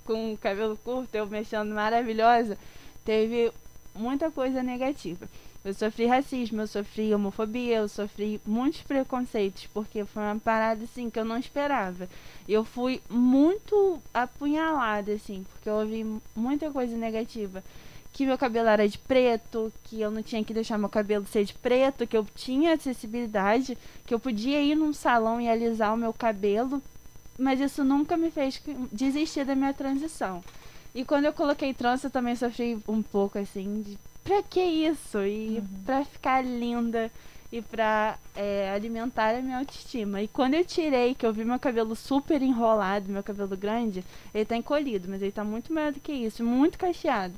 com 0.04 0.34
o 0.34 0.38
cabelo 0.38 0.78
curto, 0.84 1.14
eu 1.16 1.26
mexendo 1.28 1.74
maravilhosa, 1.74 2.58
teve 3.06 3.52
muita 3.96 4.32
coisa 4.32 4.64
negativa. 4.64 5.28
Eu 5.64 5.74
sofri 5.74 6.06
racismo, 6.06 6.62
eu 6.62 6.68
sofri 6.68 7.14
homofobia, 7.14 7.78
eu 7.78 7.88
sofri 7.88 8.42
muitos 8.46 8.82
preconceitos, 8.82 9.66
porque 9.74 10.04
foi 10.04 10.22
uma 10.22 10.38
parada 10.38 10.84
assim 10.84 11.10
que 11.10 11.18
eu 11.18 11.24
não 11.24 11.38
esperava. 11.38 12.10
Eu 12.48 12.66
fui 12.66 13.02
muito 13.10 13.98
apunhalada, 14.14 15.14
assim, 15.14 15.46
porque 15.54 15.70
eu 15.70 15.76
ouvi 15.76 16.06
muita 16.36 16.70
coisa 16.70 16.98
negativa. 16.98 17.64
Que 18.12 18.26
meu 18.26 18.38
cabelo 18.38 18.68
era 18.68 18.88
de 18.88 18.98
preto, 18.98 19.72
que 19.86 20.02
eu 20.02 20.12
não 20.12 20.22
tinha 20.22 20.44
que 20.44 20.54
deixar 20.54 20.78
meu 20.78 20.90
cabelo 20.90 21.26
ser 21.26 21.46
de 21.46 21.54
preto, 21.54 22.06
que 22.06 22.18
eu 22.18 22.28
tinha 22.36 22.74
acessibilidade, 22.74 23.78
que 24.06 24.14
eu 24.14 24.20
podia 24.20 24.62
ir 24.62 24.76
num 24.76 24.92
salão 24.92 25.40
e 25.40 25.48
alisar 25.48 25.94
o 25.94 25.98
meu 25.98 26.12
cabelo, 26.12 26.82
mas 27.38 27.62
isso 27.62 27.86
nunca 27.86 28.18
me 28.18 28.30
fez 28.30 28.62
desistir 28.92 29.46
da 29.46 29.56
minha 29.56 29.74
transição. 29.74 30.44
E 30.96 31.04
quando 31.04 31.26
eu 31.26 31.34
coloquei 31.34 31.74
trança, 31.74 32.08
eu 32.08 32.12
também 32.12 32.36
sofri 32.36 32.78
um 32.88 33.02
pouco 33.02 33.40
assim 33.40 33.82
de 33.82 33.98
pra 34.24 34.42
que 34.44 34.62
isso? 34.62 35.20
E 35.24 35.58
uhum. 35.58 35.84
pra 35.86 36.06
ficar 36.06 36.44
linda 36.44 37.12
e 37.52 37.62
pra 37.62 38.18
é, 38.36 38.72
alimentar 38.72 39.36
a 39.36 39.42
minha 39.42 39.60
autoestima. 39.60 40.22
E 40.22 40.28
quando 40.28 40.56
eu 40.56 40.66
tirei, 40.66 41.14
que 41.14 41.26
eu 41.26 41.34
vi 41.34 41.46
meu 41.46 41.60
cabelo 41.60 41.96
super 41.96 42.42
enrolado, 42.42 43.12
meu 43.12 43.22
cabelo 43.22 43.56
grande, 43.56 44.04
ele 44.34 44.46
tá 44.46 44.58
encolhido, 44.58 45.08
mas 45.08 45.22
ele 45.22 45.32
tá 45.32 45.44
muito 45.44 45.72
maior 45.72 45.92
do 45.92 46.00
que 46.00 46.12
isso, 46.12 46.44
muito 46.44 46.80
cacheado. 46.80 47.34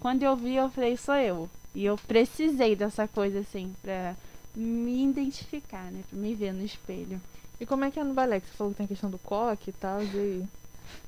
Quando 0.00 0.24
eu 0.24 0.34
vi, 0.34 0.56
eu 0.56 0.68
falei, 0.68 0.96
sou 0.96 1.14
eu. 1.14 1.48
E 1.74 1.84
eu 1.84 1.96
precisei 1.96 2.74
dessa 2.74 3.06
coisa 3.06 3.38
assim, 3.38 3.72
pra 3.80 4.16
me 4.54 5.04
identificar, 5.04 5.84
né? 5.92 6.02
Pra 6.10 6.18
me 6.18 6.34
ver 6.34 6.52
no 6.52 6.64
espelho. 6.64 7.20
E 7.60 7.64
como 7.64 7.84
é 7.84 7.90
que 7.90 8.00
é 8.00 8.04
no 8.04 8.14
balé? 8.14 8.40
Que 8.40 8.48
você 8.48 8.56
falou 8.56 8.72
que 8.72 8.78
tem 8.78 8.86
a 8.86 8.88
questão 8.88 9.10
do 9.10 9.18
coque 9.18 9.70
e 9.70 9.72
tal, 9.72 10.02
e 10.02 10.42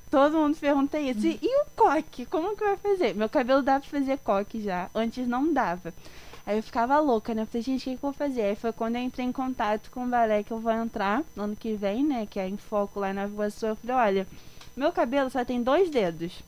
Todo 0.09 0.37
mundo 0.37 0.55
pergunta 0.57 0.99
isso. 0.99 1.25
E, 1.25 1.39
e 1.41 1.61
o 1.61 1.65
coque? 1.75 2.25
Como 2.25 2.55
que 2.55 2.63
vai 2.63 2.77
fazer? 2.77 3.15
Meu 3.15 3.27
cabelo 3.27 3.61
dá 3.61 3.79
pra 3.79 3.89
fazer 3.89 4.17
coque 4.19 4.61
já. 4.61 4.89
Antes 4.93 5.27
não 5.27 5.51
dava. 5.51 5.93
Aí 6.45 6.57
eu 6.57 6.63
ficava 6.63 6.99
louca, 6.99 7.33
né? 7.33 7.41
Eu 7.41 7.47
falei, 7.47 7.63
gente, 7.63 7.81
o 7.81 7.83
que, 7.83 7.89
que 7.89 8.05
eu 8.05 8.11
vou 8.11 8.13
fazer? 8.13 8.41
Aí 8.43 8.55
foi 8.55 8.71
quando 8.71 8.97
eu 8.97 9.01
entrei 9.01 9.25
em 9.25 9.31
contato 9.31 9.89
com 9.89 10.05
o 10.05 10.07
balé 10.07 10.43
que 10.43 10.51
eu 10.51 10.59
vou 10.59 10.71
entrar 10.71 11.23
no 11.35 11.43
ano 11.43 11.55
que 11.55 11.73
vem, 11.73 12.03
né? 12.03 12.27
Que 12.29 12.39
é 12.39 12.47
em 12.47 12.55
foco 12.55 12.99
lá 12.99 13.11
na 13.11 13.25
Iguaçu. 13.25 13.65
Eu 13.65 13.75
falei, 13.75 13.95
olha, 13.95 14.27
meu 14.75 14.91
cabelo 14.91 15.29
só 15.29 15.43
tem 15.43 15.63
dois 15.63 15.89
dedos. 15.89 16.43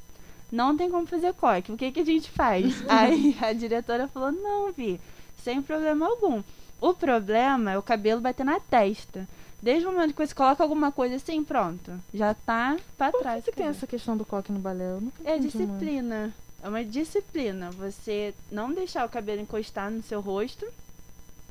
Não 0.51 0.77
tem 0.77 0.89
como 0.89 1.07
fazer 1.07 1.33
coque. 1.33 1.71
O 1.71 1.77
que, 1.77 1.91
que 1.91 2.01
a 2.01 2.05
gente 2.05 2.29
faz? 2.29 2.75
Aí 2.87 3.35
a 3.41 3.51
diretora 3.53 4.07
falou, 4.07 4.31
não, 4.31 4.71
Vi, 4.71 5.01
sem 5.43 5.61
problema 5.61 6.05
algum. 6.05 6.43
O 6.79 6.93
problema 6.93 7.71
é 7.71 7.77
o 7.77 7.81
cabelo 7.81 8.21
bater 8.21 8.45
na 8.45 8.59
testa. 8.59 9.27
Desde 9.61 9.87
o 9.87 9.91
momento 9.91 10.13
que 10.13 10.25
você 10.25 10.35
coloca 10.35 10.63
alguma 10.63 10.91
coisa 10.91 11.15
assim, 11.15 11.43
pronto. 11.43 11.91
Já 12.13 12.33
tá 12.33 12.77
pra 12.97 13.11
Por 13.11 13.21
trás. 13.21 13.43
Por 13.43 13.51
que 13.51 13.57
tem 13.57 13.67
essa 13.67 13.87
questão 13.87 14.15
do 14.15 14.23
coque 14.25 14.51
no 14.51 14.59
balé? 14.59 14.99
é 15.25 15.37
disciplina. 15.39 16.21
Muito. 16.21 16.35
É 16.63 16.69
uma 16.69 16.83
disciplina. 16.83 17.71
Você 17.71 18.33
não 18.51 18.71
deixar 18.73 19.05
o 19.05 19.09
cabelo 19.09 19.41
encostar 19.41 19.89
no 19.89 20.03
seu 20.03 20.21
rosto. 20.21 20.65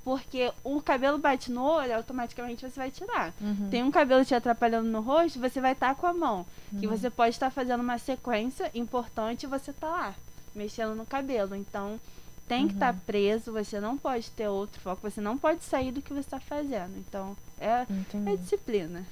Porque 0.04 0.52
o 0.62 0.80
cabelo 0.80 1.18
bate 1.18 1.50
no 1.50 1.64
olho, 1.64 1.96
automaticamente 1.96 2.62
você 2.62 2.78
vai 2.78 2.92
tirar. 2.92 3.34
Uhum. 3.40 3.68
Tem 3.68 3.82
um 3.82 3.90
cabelo 3.90 4.24
te 4.24 4.36
atrapalhando 4.36 4.88
no 4.88 5.00
rosto, 5.00 5.40
você 5.40 5.60
vai 5.60 5.72
estar 5.72 5.96
tá 5.96 6.00
com 6.00 6.06
a 6.06 6.14
mão. 6.14 6.46
Uhum. 6.72 6.78
Que 6.78 6.86
você 6.86 7.10
pode 7.10 7.30
estar 7.30 7.46
tá 7.46 7.50
fazendo 7.50 7.80
uma 7.80 7.98
sequência 7.98 8.70
importante 8.72 9.42
e 9.42 9.46
você 9.48 9.72
tá 9.72 9.88
lá, 9.88 10.14
mexendo 10.54 10.94
no 10.94 11.04
cabelo. 11.04 11.56
Então, 11.56 11.98
tem 12.46 12.68
que 12.68 12.74
estar 12.74 12.94
Uhum. 12.94 13.00
preso, 13.04 13.50
você 13.50 13.80
não 13.80 13.98
pode 13.98 14.30
ter 14.30 14.46
outro 14.46 14.80
foco, 14.80 15.10
você 15.10 15.20
não 15.20 15.36
pode 15.36 15.64
sair 15.64 15.90
do 15.90 16.00
que 16.00 16.12
você 16.12 16.20
está 16.20 16.38
fazendo. 16.38 16.96
Então, 16.98 17.36
é, 17.60 17.86
Entendi. 17.90 18.30
é 18.30 18.36
disciplina. 18.36 19.04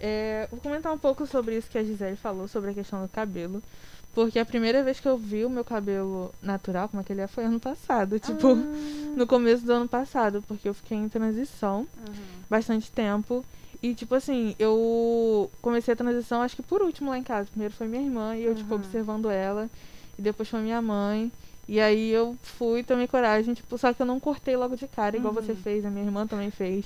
É, 0.00 0.48
vou 0.50 0.60
comentar 0.60 0.92
um 0.92 0.98
pouco 0.98 1.26
sobre 1.26 1.56
isso 1.56 1.70
que 1.70 1.78
a 1.78 1.84
Gisele 1.84 2.16
falou, 2.16 2.48
sobre 2.48 2.70
a 2.70 2.74
questão 2.74 3.02
do 3.02 3.08
cabelo. 3.08 3.62
Porque 4.14 4.38
a 4.38 4.44
primeira 4.44 4.82
vez 4.82 5.00
que 5.00 5.08
eu 5.08 5.16
vi 5.16 5.44
o 5.44 5.48
meu 5.50 5.64
cabelo 5.64 6.34
natural, 6.42 6.88
como 6.88 7.00
é 7.00 7.04
que 7.04 7.12
ele 7.12 7.22
é, 7.22 7.26
foi 7.26 7.44
ano 7.44 7.58
passado. 7.60 8.18
Tipo, 8.18 8.48
Ah, 8.48 9.12
no 9.16 9.26
começo 9.26 9.64
do 9.64 9.72
ano 9.72 9.88
passado, 9.88 10.42
porque 10.46 10.68
eu 10.68 10.74
fiquei 10.74 10.98
em 10.98 11.08
transição 11.08 11.86
aham. 11.96 12.12
bastante 12.50 12.90
tempo. 12.90 13.44
E, 13.82 13.94
tipo 13.94 14.14
assim, 14.14 14.54
eu 14.58 15.50
comecei 15.62 15.94
a 15.94 15.96
transição, 15.96 16.42
acho 16.42 16.54
que 16.56 16.62
por 16.62 16.82
último 16.82 17.10
lá 17.10 17.18
em 17.18 17.22
casa. 17.22 17.48
Primeiro 17.50 17.72
foi 17.74 17.88
minha 17.88 18.02
irmã, 18.02 18.36
e 18.36 18.44
eu, 18.44 18.54
tipo, 18.54 18.74
Aham. 18.74 18.82
observando 18.84 19.30
ela. 19.30 19.70
E 20.18 20.22
depois 20.22 20.48
foi 20.48 20.60
minha 20.60 20.82
mãe. 20.82 21.32
E 21.66 21.80
aí 21.80 22.10
eu 22.10 22.36
fui, 22.42 22.82
tomei 22.82 23.06
coragem, 23.06 23.54
tipo, 23.54 23.78
só 23.78 23.94
que 23.94 24.02
eu 24.02 24.06
não 24.06 24.20
cortei 24.20 24.56
logo 24.56 24.76
de 24.76 24.86
cara, 24.88 25.16
igual 25.16 25.32
você 25.32 25.52
Uhum. 25.52 25.58
fez, 25.58 25.84
a 25.86 25.90
minha 25.90 26.04
irmã 26.04 26.26
também 26.26 26.50
fez. 26.50 26.84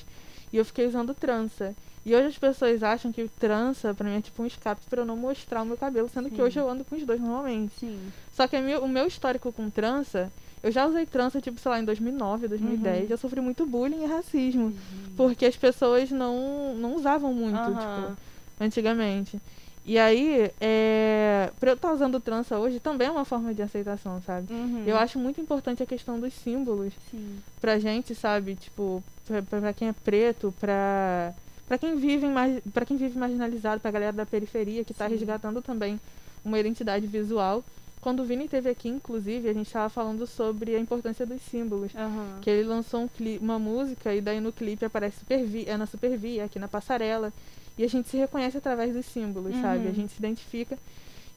E 0.53 0.57
eu 0.57 0.65
fiquei 0.65 0.87
usando 0.87 1.15
trança. 1.15 1.75
E 2.05 2.15
hoje 2.15 2.29
as 2.29 2.39
pessoas 2.39 2.83
acham 2.83 3.11
que 3.13 3.29
trança, 3.41 3.93
pra 3.93 4.09
mim, 4.09 4.17
é 4.17 4.21
tipo 4.21 4.41
um 4.43 4.47
escape 4.47 4.81
pra 4.89 5.03
eu 5.03 5.07
não 5.07 5.17
mostrar 5.17 5.63
o 5.63 5.67
meu 5.67 5.77
cabelo, 5.77 6.09
sendo 6.09 6.31
que 6.31 6.37
Sim. 6.37 6.43
hoje 6.43 6.59
eu 6.61 6.71
ando 6.71 6.85
com 6.85 6.95
os 6.95 7.05
dois 7.05 7.21
normalmente. 7.21 7.73
Sim. 7.81 8.13
Só 8.33 8.47
que 8.47 8.57
o 8.57 8.89
meu 8.89 9.07
histórico 9.09 9.51
com 9.53 9.69
trança, 9.69 10.31
eu 10.63 10.71
já 10.71 10.87
usei 10.87 11.05
trança, 11.05 11.41
tipo, 11.41 11.59
sei 11.59 11.71
lá, 11.71 11.81
em 11.81 11.85
2009, 11.85 12.47
2010. 12.47 13.05
Uhum. 13.05 13.11
Eu 13.11 13.19
sofri 13.19 13.41
muito 13.41 13.67
bullying 13.67 14.05
e 14.05 14.07
racismo. 14.07 14.73
Porque 15.17 15.47
as 15.47 15.57
pessoas 15.57 16.11
não, 16.11 16.77
não 16.77 16.95
usavam 16.95 17.33
muito, 17.35 17.57
Aham. 17.57 17.75
tipo, 18.15 18.17
antigamente. 18.61 19.41
E 19.85 19.99
aí, 19.99 20.51
é, 20.61 21.51
pra 21.61 21.71
eu 21.71 21.75
estar 21.75 21.93
usando 21.93 22.21
trança 22.21 22.59
hoje 22.59 22.81
também 22.81 23.07
é 23.09 23.11
uma 23.11 23.25
forma 23.25 23.55
de 23.55 23.63
aceitação, 23.63 24.21
sabe? 24.23 24.53
Uhum. 24.53 24.83
Eu 24.87 24.97
acho 24.97 25.19
muito 25.19 25.41
importante 25.41 25.83
a 25.83 25.87
questão 25.87 26.19
dos 26.19 26.35
símbolos 26.35 26.93
Sim. 27.11 27.39
pra 27.61 27.79
gente, 27.79 28.15
sabe? 28.15 28.57
Tipo, 28.57 29.03
pra 29.49 29.73
quem 29.73 29.89
é 29.89 29.93
preto, 29.93 30.55
pra, 30.61 31.33
pra 31.67 31.79
quem 31.79 31.97
vive 31.97 32.27
mais, 32.27 32.63
para 32.73 32.85
quem 32.87 32.97
vive 32.97 33.19
marginalizado, 33.19 33.81
pra 33.81 33.91
galera 33.91 34.13
da 34.13 34.27
periferia 34.27 34.85
que 34.85 34.95
tá 34.95 35.07
Sim. 35.09 35.13
resgatando 35.15 35.61
também 35.63 36.01
uma 36.45 36.59
identidade 36.59 37.07
visual. 37.07 37.63
Quando 38.01 38.21
o 38.21 38.25
Vini 38.25 38.45
esteve 38.45 38.71
aqui, 38.71 38.89
inclusive, 38.89 39.49
a 39.49 39.53
gente 39.53 39.69
tava 39.73 39.89
falando 39.89 40.27
sobre 40.29 40.77
a 40.77 40.79
importância 40.79 41.27
dos 41.27 41.43
símbolos. 41.43 41.91
Aham. 41.97 42.39
Que 42.41 42.49
ele 42.51 42.69
lançou 42.69 43.01
um 43.03 43.09
cli- 43.09 43.39
uma 43.43 43.59
música 43.59 44.15
e 44.15 44.21
daí 44.21 44.39
no 44.41 44.53
clipe 44.53 44.85
aparece 44.85 45.19
Supervi, 45.19 45.65
é 45.67 45.77
na 45.77 45.87
Supervia, 45.87 46.45
aqui 46.45 46.59
na 46.59 46.69
passarela. 46.69 47.33
E 47.77 47.83
a 47.83 47.89
gente 47.89 48.09
se 48.09 48.17
reconhece 48.17 48.57
através 48.59 48.95
dos 48.95 49.07
símbolos, 49.07 49.53
sabe? 49.61 49.85
Uhum. 49.87 49.91
A 49.91 49.93
gente 49.93 50.13
se 50.13 50.19
identifica. 50.21 50.79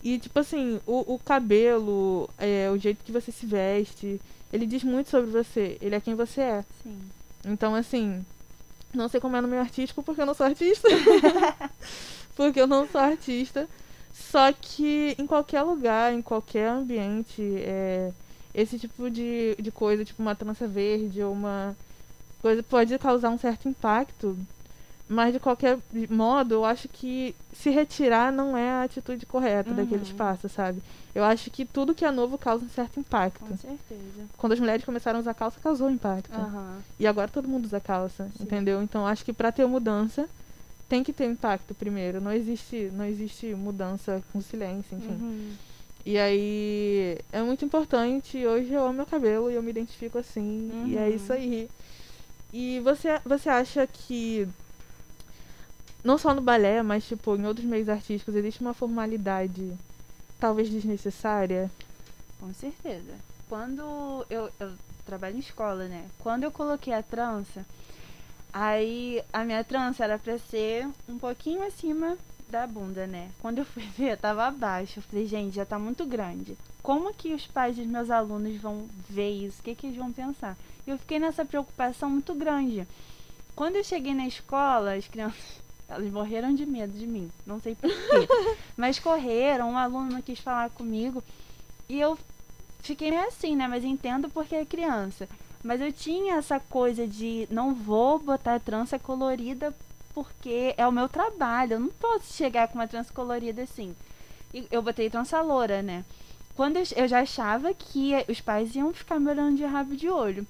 E, 0.04 0.20
tipo 0.20 0.38
assim, 0.40 0.80
o, 0.86 1.16
o 1.16 1.20
cabelo, 1.20 2.30
é, 2.38 2.70
o 2.72 2.78
jeito 2.78 3.04
que 3.04 3.12
você 3.12 3.32
se 3.32 3.46
veste, 3.48 4.22
ele 4.54 4.66
diz 4.68 4.84
muito 4.84 5.10
sobre 5.10 5.32
você. 5.32 5.76
Ele 5.82 5.96
é 5.96 6.00
quem 6.00 6.14
você 6.14 6.40
é. 6.42 6.64
Sim. 6.84 6.98
Então, 7.46 7.74
assim, 7.76 8.24
não 8.94 9.08
sei 9.08 9.20
como 9.20 9.36
é 9.38 9.42
no 9.42 9.48
meio 9.48 9.62
artístico 9.62 10.04
porque 10.04 10.22
eu 10.22 10.26
não 10.26 10.34
sou 10.34 10.46
artista. 10.46 10.88
porque 12.36 12.60
eu 12.60 12.68
não 12.68 12.88
sou 12.88 13.02
artista. 13.02 13.68
Só 14.14 14.52
que 14.52 15.16
em 15.18 15.26
qualquer 15.26 15.62
lugar, 15.64 16.14
em 16.14 16.22
qualquer 16.22 16.68
ambiente, 16.68 17.42
é, 17.60 18.12
esse 18.54 18.78
tipo 18.78 19.10
de, 19.10 19.56
de 19.60 19.72
coisa, 19.72 20.04
tipo 20.04 20.22
uma 20.22 20.36
trança 20.36 20.68
verde 20.68 21.22
ou 21.24 21.32
uma 21.32 21.76
coisa, 22.42 22.62
pode 22.64 22.98
causar 23.00 23.30
um 23.30 23.38
certo 23.38 23.68
impacto. 23.70 24.38
Mas 25.08 25.34
de 25.34 25.40
qualquer 25.40 25.80
modo, 26.10 26.54
eu 26.54 26.66
acho 26.66 26.88
que 26.88 27.36
se 27.52 27.70
retirar 27.72 28.32
não 28.32 28.56
é 28.56 28.70
a 28.70 28.84
atitude 28.84 29.26
correta 29.26 29.74
daquele 29.74 30.04
Uhum. 30.04 30.08
espaço, 30.08 30.48
sabe? 30.50 30.82
Eu 31.14 31.24
acho 31.24 31.50
que 31.50 31.66
tudo 31.66 31.96
que 31.96 32.06
é 32.06 32.12
novo 32.12 32.38
causa 32.38 32.64
um 32.64 32.70
certo 32.70 33.00
impacto. 33.00 33.40
Com 33.40 33.58
certeza. 33.58 34.26
Quando 34.38 34.54
as 34.54 34.60
mulheres 34.60 34.86
começaram 34.86 35.18
a 35.18 35.22
usar 35.22 35.34
calça, 35.34 35.60
causou 35.62 35.90
impacto. 35.90 36.34
Aham. 36.34 36.80
E 37.00 37.08
agora 37.08 37.28
todo 37.28 37.48
mundo 37.48 37.66
usa 37.66 37.80
calça, 37.80 38.30
Sim. 38.38 38.44
entendeu? 38.44 38.82
Então 38.84 39.06
acho 39.08 39.26
que 39.26 39.34
pra 39.34 39.52
ter 39.52 39.66
mudança 39.66 40.30
tem 40.88 41.04
que 41.04 41.12
ter 41.12 41.26
impacto 41.26 41.74
primeiro. 41.74 42.22
Não 42.22 42.32
existe, 42.32 42.92
não 42.94 43.06
existe 43.06 43.54
mudança 43.56 44.22
com 44.32 44.40
silêncio, 44.42 44.98
enfim. 44.98 45.14
Uhum. 45.20 45.54
E 46.06 46.18
aí 46.18 47.18
é 47.32 47.42
muito 47.42 47.66
importante. 47.66 48.46
Hoje 48.46 48.72
eu 48.72 48.84
amo 48.86 48.94
meu 48.94 49.06
cabelo 49.06 49.50
e 49.52 49.56
eu 49.56 49.64
me 49.64 49.72
identifico 49.72 50.18
assim. 50.18 50.72
E 50.88 50.96
é 50.98 51.08
Uhum. 51.10 51.16
isso 51.16 51.34
aí. 51.34 51.70
E 52.54 52.80
você, 52.82 53.20
você 53.26 53.50
acha 53.50 53.86
que 53.86 54.48
não 56.04 56.18
só 56.18 56.34
no 56.34 56.42
balé, 56.42 56.82
mas 56.82 57.06
tipo 57.06 57.36
em 57.36 57.46
outros 57.46 57.66
meios 57.66 57.90
artísticos 57.90 58.36
existe 58.36 58.62
uma 58.62 58.74
formalidade 58.74 59.74
talvez 60.40 60.70
desnecessária? 60.70 61.70
Com 62.40 62.54
certeza. 62.54 63.14
Quando 63.48 64.26
eu, 64.30 64.50
eu 64.60 64.74
trabalho 65.06 65.36
em 65.36 65.40
escola, 65.40 65.86
né? 65.86 66.06
Quando 66.20 66.44
eu 66.44 66.52
coloquei 66.52 66.94
a 66.94 67.04
trança, 67.04 67.66
aí 68.54 69.22
a 69.34 69.44
minha 69.44 69.64
trança 69.64 70.04
era 70.04 70.18
pra 70.18 70.38
ser 70.38 70.88
um 71.08 71.18
pouquinho 71.18 71.66
acima 71.66 72.18
da 72.50 72.66
bunda, 72.66 73.06
né? 73.06 73.30
Quando 73.42 73.60
eu 73.60 73.66
fui 73.66 73.84
ver, 73.98 74.18
tava 74.18 74.46
abaixo. 74.46 75.00
Eu 75.00 75.04
falei, 75.04 75.26
gente, 75.26 75.56
já 75.56 75.66
tá 75.66 75.78
muito 75.78 76.06
grande. 76.06 76.58
Como 76.82 77.14
que 77.14 77.34
os 77.34 77.46
pais 77.46 77.76
dos 77.76 77.86
meus 77.86 78.10
alunos 78.10 78.56
vão 78.62 78.88
ver 79.10 79.32
isso? 79.32 79.60
O 79.60 79.64
que, 79.64 79.76
que 79.76 79.88
eles 79.88 79.98
vão 79.98 80.12
pensar? 80.12 80.58
Eu 80.88 80.98
fiquei 80.98 81.20
nessa 81.20 81.46
preocupação 81.46 82.10
muito 82.10 82.34
grande. 82.34 82.88
Quando 83.56 83.76
eu 83.76 83.84
cheguei 83.84 84.14
na 84.14 84.26
escola, 84.26 84.94
as 84.94 85.08
crianças, 85.08 85.62
elas 85.90 86.12
morreram 86.12 86.54
de 86.54 86.66
medo 86.66 86.94
de 86.94 87.08
mim. 87.08 87.32
Não 87.46 87.60
sei 87.60 87.76
porquê. 87.76 88.28
Mas 88.78 89.00
correram, 89.00 89.72
um 89.72 89.78
aluno 89.78 90.12
não 90.12 90.22
quis 90.22 90.40
falar 90.40 90.70
comigo. 90.70 91.24
E 91.90 92.00
eu 92.00 92.18
fiquei 92.82 93.10
meio 93.10 93.28
assim, 93.28 93.56
né? 93.56 93.68
Mas 93.68 93.84
entendo 93.84 94.30
porque 94.30 94.56
é 94.56 94.66
criança. 94.66 95.28
Mas 95.64 95.82
eu 95.82 95.92
tinha 95.92 96.36
essa 96.36 96.60
coisa 96.60 97.08
de 97.08 97.48
não 97.50 97.74
vou 97.74 98.20
botar 98.20 98.60
trança 98.60 99.00
colorida 99.00 99.74
porque 100.14 100.74
é 100.78 100.88
o 100.88 100.92
meu 100.92 101.10
trabalho. 101.10 101.74
Eu 101.74 101.80
não 101.80 101.90
posso 101.90 102.34
chegar 102.34 102.68
com 102.68 102.76
uma 102.76 102.88
trança 102.88 103.12
colorida 103.12 103.64
assim. 103.64 103.96
E 104.54 104.68
eu 104.72 104.82
botei 104.82 105.10
trança 105.10 105.42
loura, 105.42 105.82
né? 105.82 106.06
Quando 106.56 106.78
eu, 106.78 106.84
eu 106.96 107.08
já 107.08 107.22
achava 107.22 107.74
que 107.74 108.12
os 108.28 108.42
pais 108.42 108.76
iam 108.76 108.94
ficar 108.94 109.20
me 109.20 109.32
olhando 109.32 109.58
de 109.58 109.66
rabo 109.66 109.96
de 109.96 110.08
olho. 110.08 110.46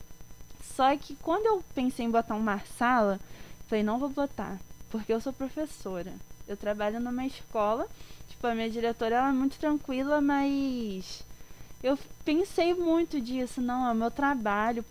Só 0.75 0.95
que 0.97 1.15
quando 1.17 1.45
eu 1.45 1.63
pensei 1.73 2.05
em 2.05 2.11
botar 2.11 2.35
um 2.35 2.41
marsala, 2.41 3.19
falei, 3.67 3.83
não 3.83 3.99
vou 3.99 4.09
botar, 4.09 4.57
porque 4.89 5.13
eu 5.13 5.21
sou 5.21 5.33
professora. 5.33 6.13
Eu 6.47 6.57
trabalho 6.57 6.99
numa 6.99 7.25
escola, 7.25 7.87
tipo, 8.27 8.45
a 8.47 8.55
minha 8.55 8.69
diretora 8.69 9.15
ela 9.15 9.29
é 9.29 9.33
muito 9.33 9.59
tranquila, 9.59 10.19
mas 10.19 11.23
eu 11.81 11.97
pensei 12.25 12.73
muito 12.73 13.21
disso, 13.21 13.61
não, 13.61 13.87
é 13.87 13.91
o 13.91 13.95
meu 13.95 14.11
trabalho, 14.11 14.83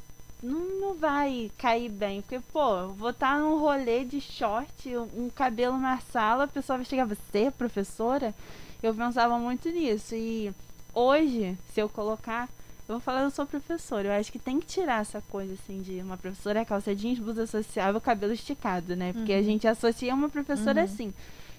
não, 0.42 0.80
não 0.80 0.94
vai 0.94 1.51
cair 1.59 1.90
bem, 1.90 2.22
porque, 2.22 2.40
pô, 2.53 2.88
vou 2.88 3.11
estar 3.11 3.38
num 3.40 3.59
rolê 3.59 4.05
de 4.05 4.20
short, 4.20 4.96
um 4.96 5.28
cabelo 5.28 5.76
na 5.78 5.99
sala, 5.99 6.44
a 6.44 6.49
pessoa 6.49 6.78
vai 6.78 6.86
chegar, 6.86 7.07
você 7.07 7.44
é 7.44 7.51
professora? 7.51 8.34
Eu 8.82 8.94
pensava 8.94 9.38
muito 9.38 9.68
nisso, 9.68 10.14
e 10.14 10.55
hoje, 10.94 11.59
se 11.74 11.80
eu 11.80 11.88
colocar, 11.88 12.49
eu 12.89 12.95
vou 12.95 13.01
falar, 13.01 13.22
eu 13.22 13.30
sou 13.30 13.45
professora, 13.47 14.09
eu 14.09 14.12
acho 14.12 14.32
que 14.32 14.39
tem 14.39 14.59
que 14.59 14.66
tirar 14.66 15.03
essa 15.03 15.20
coisa, 15.30 15.53
assim, 15.55 15.82
de 15.82 16.01
uma 16.01 16.16
professora 16.16 16.61
é 16.61 16.64
calça 16.64 16.95
jeans, 16.95 17.18
blusa 17.18 17.47
social 17.47 17.95
o 17.95 18.01
cabelo 18.01 18.32
esticado, 18.32 18.97
né, 18.97 19.12
porque 19.12 19.32
a 19.32 19.36
Uhum. 19.36 19.45
gente 19.45 19.68
associa 19.68 20.14
uma 20.14 20.28
professora 20.30 20.78
Uhum. 20.80 20.84
assim. 20.84 21.14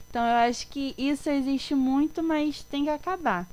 Então 0.09 0.25
eu 0.25 0.35
acho 0.49 0.67
que 0.69 0.95
isso 0.97 1.29
existe 1.29 1.75
muito, 1.75 2.23
mas 2.23 2.63
tem 2.63 2.83
que 2.85 2.89
acabar. 2.89 3.45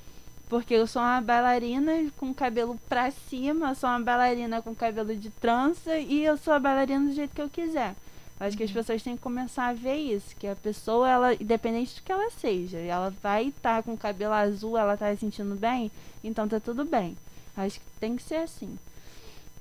Porque 0.48 0.72
eu 0.72 0.86
sou 0.86 1.02
uma 1.02 1.20
bailarina 1.20 1.92
com 2.16 2.32
cabelo 2.32 2.78
pra 2.88 3.10
cima, 3.10 3.70
eu 3.70 3.74
sou 3.74 3.90
uma 3.90 4.00
bailarina 4.00 4.62
com 4.62 4.74
cabelo 4.74 5.14
de 5.14 5.28
trança 5.28 5.98
e 5.98 6.24
eu 6.24 6.36
sou 6.38 6.54
a 6.54 6.58
bailarina 6.58 7.06
do 7.10 7.12
jeito 7.14 7.34
que 7.34 7.42
eu 7.42 7.48
quiser. 7.50 7.94
Eu 8.40 8.46
acho 8.46 8.56
que 8.56 8.62
as 8.62 8.70
pessoas 8.70 9.02
têm 9.02 9.16
que 9.16 9.22
começar 9.22 9.66
a 9.66 9.72
ver 9.74 9.96
isso, 9.96 10.34
que 10.38 10.46
a 10.46 10.54
pessoa, 10.56 11.08
ela, 11.10 11.34
independente 11.34 11.96
do 11.96 12.02
que 12.02 12.12
ela 12.12 12.30
seja, 12.30 12.78
ela 12.78 13.12
vai 13.22 13.48
estar 13.48 13.82
com 13.82 13.92
o 13.92 13.98
cabelo 13.98 14.32
azul, 14.32 14.78
ela 14.78 14.96
tá 14.96 15.10
se 15.12 15.20
sentindo 15.20 15.56
bem, 15.56 15.90
então 16.24 16.46
tá 16.48 16.60
tudo 16.60 16.84
bem. 16.84 17.16
Acho 17.56 17.80
que 17.80 17.86
tem 18.00 18.16
que 18.16 18.22
ser 18.22 18.36
assim. 18.36 18.78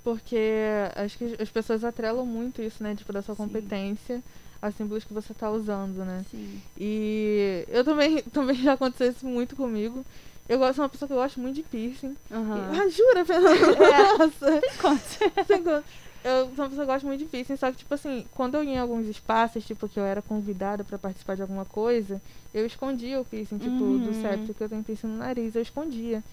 Porque 0.03 0.37
acho 0.95 1.17
que 1.17 1.35
as 1.41 1.49
pessoas 1.49 1.83
atrelam 1.83 2.25
muito 2.25 2.61
isso, 2.61 2.83
né? 2.83 2.93
Tipo, 2.95 3.11
da 3.11 3.21
sua 3.21 3.35
Sim. 3.35 3.43
competência 3.43 4.21
a 4.61 4.71
símbolos 4.71 5.03
que 5.03 5.13
você 5.13 5.33
tá 5.33 5.49
usando, 5.49 6.05
né? 6.05 6.23
Sim. 6.29 6.61
E 6.77 7.65
eu 7.69 7.83
também, 7.83 8.21
também 8.33 8.55
já 8.55 8.73
aconteceu 8.73 9.11
isso 9.11 9.25
muito 9.25 9.55
comigo. 9.55 10.05
Eu 10.47 10.59
gosto, 10.59 10.75
sou 10.75 10.83
uma 10.83 10.89
pessoa 10.89 11.07
que 11.07 11.13
eu 11.13 11.17
gosto 11.17 11.39
muito 11.39 11.55
de 11.55 11.63
piercing. 11.63 12.15
Aham. 12.31 12.69
Ah, 12.71 12.87
jura, 12.89 13.25
Fernanda? 13.25 13.83
É. 13.83 14.17
Nossa. 14.17 14.61
Conta. 14.79 15.45
Sem 15.47 15.63
conta. 15.63 15.83
Eu 16.23 16.45
sou 16.55 16.65
uma 16.65 16.69
pessoa 16.69 16.85
que 16.87 16.91
gosta 16.93 17.07
muito 17.07 17.19
de 17.19 17.25
piercing, 17.25 17.55
só 17.55 17.71
que, 17.71 17.77
tipo 17.77 17.93
assim, 17.93 18.25
quando 18.31 18.55
eu 18.55 18.63
ia 18.63 18.73
em 18.73 18.77
alguns 18.79 19.07
espaços, 19.07 19.65
tipo, 19.65 19.87
que 19.87 19.99
eu 19.99 20.03
era 20.05 20.21
convidada 20.21 20.83
pra 20.83 20.97
participar 20.99 21.35
de 21.35 21.41
alguma 21.43 21.65
coisa, 21.65 22.21
eu 22.53 22.65
escondia 22.65 23.19
o 23.19 23.25
piercing, 23.25 23.57
tipo, 23.59 23.77
do 23.99 24.09
Uhum. 24.09 24.21
septo, 24.21 24.53
que 24.53 24.63
eu 24.63 24.69
tenho 24.69 24.83
piercing 24.83 25.07
no 25.07 25.17
nariz, 25.17 25.55
eu 25.55 25.61
escondia. 25.63 26.23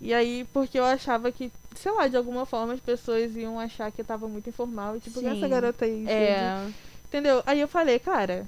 E 0.00 0.12
aí, 0.12 0.46
porque 0.52 0.78
eu 0.78 0.84
achava 0.84 1.30
que, 1.32 1.50
sei 1.74 1.92
lá, 1.92 2.06
de 2.08 2.16
alguma 2.16 2.44
forma 2.44 2.74
as 2.74 2.80
pessoas 2.80 3.34
iam 3.36 3.58
achar 3.58 3.90
que 3.90 4.00
eu 4.00 4.04
tava 4.04 4.28
muito 4.28 4.48
informal, 4.48 4.96
e 4.96 5.00
tipo, 5.00 5.20
"Quem 5.20 5.28
é 5.28 5.32
essa 5.32 5.40
Sim. 5.40 5.48
garota 5.48 5.84
aí? 5.84 6.04
cheia 6.04 6.26
de-" 6.26 6.32
É. 6.32 6.68
Entendeu? 7.08 7.42
Aí 7.46 7.60
eu 7.60 7.68
falei, 7.68 7.98
cara, 7.98 8.46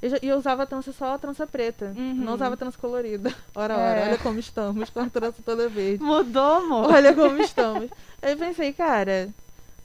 Eu, 0.00 0.10
já, 0.10 0.18
eu 0.22 0.36
usava 0.38 0.64
trança 0.64 0.92
só 0.92 1.14
a 1.14 1.18
trança 1.18 1.44
preta. 1.44 1.92
Uhum. 1.96 2.14
Não 2.14 2.34
usava 2.34 2.56
trança 2.56 2.78
colorida. 2.78 3.34
Ora, 3.52 3.74
É. 3.74 3.76
ora, 3.76 4.00
olha 4.10 4.18
como 4.18 4.38
estamos, 4.38 4.88
com 4.90 5.00
a 5.00 5.08
trança 5.10 5.38
toda 5.44 5.68
verde. 5.68 6.00
Mudou, 6.04 6.54
amor? 6.58 6.92
Olha 6.92 7.12
como 7.12 7.36
estamos. 7.42 7.90
Aí 8.22 8.30
eu 8.32 8.36
pensei, 8.36 8.72
cara, 8.72 9.28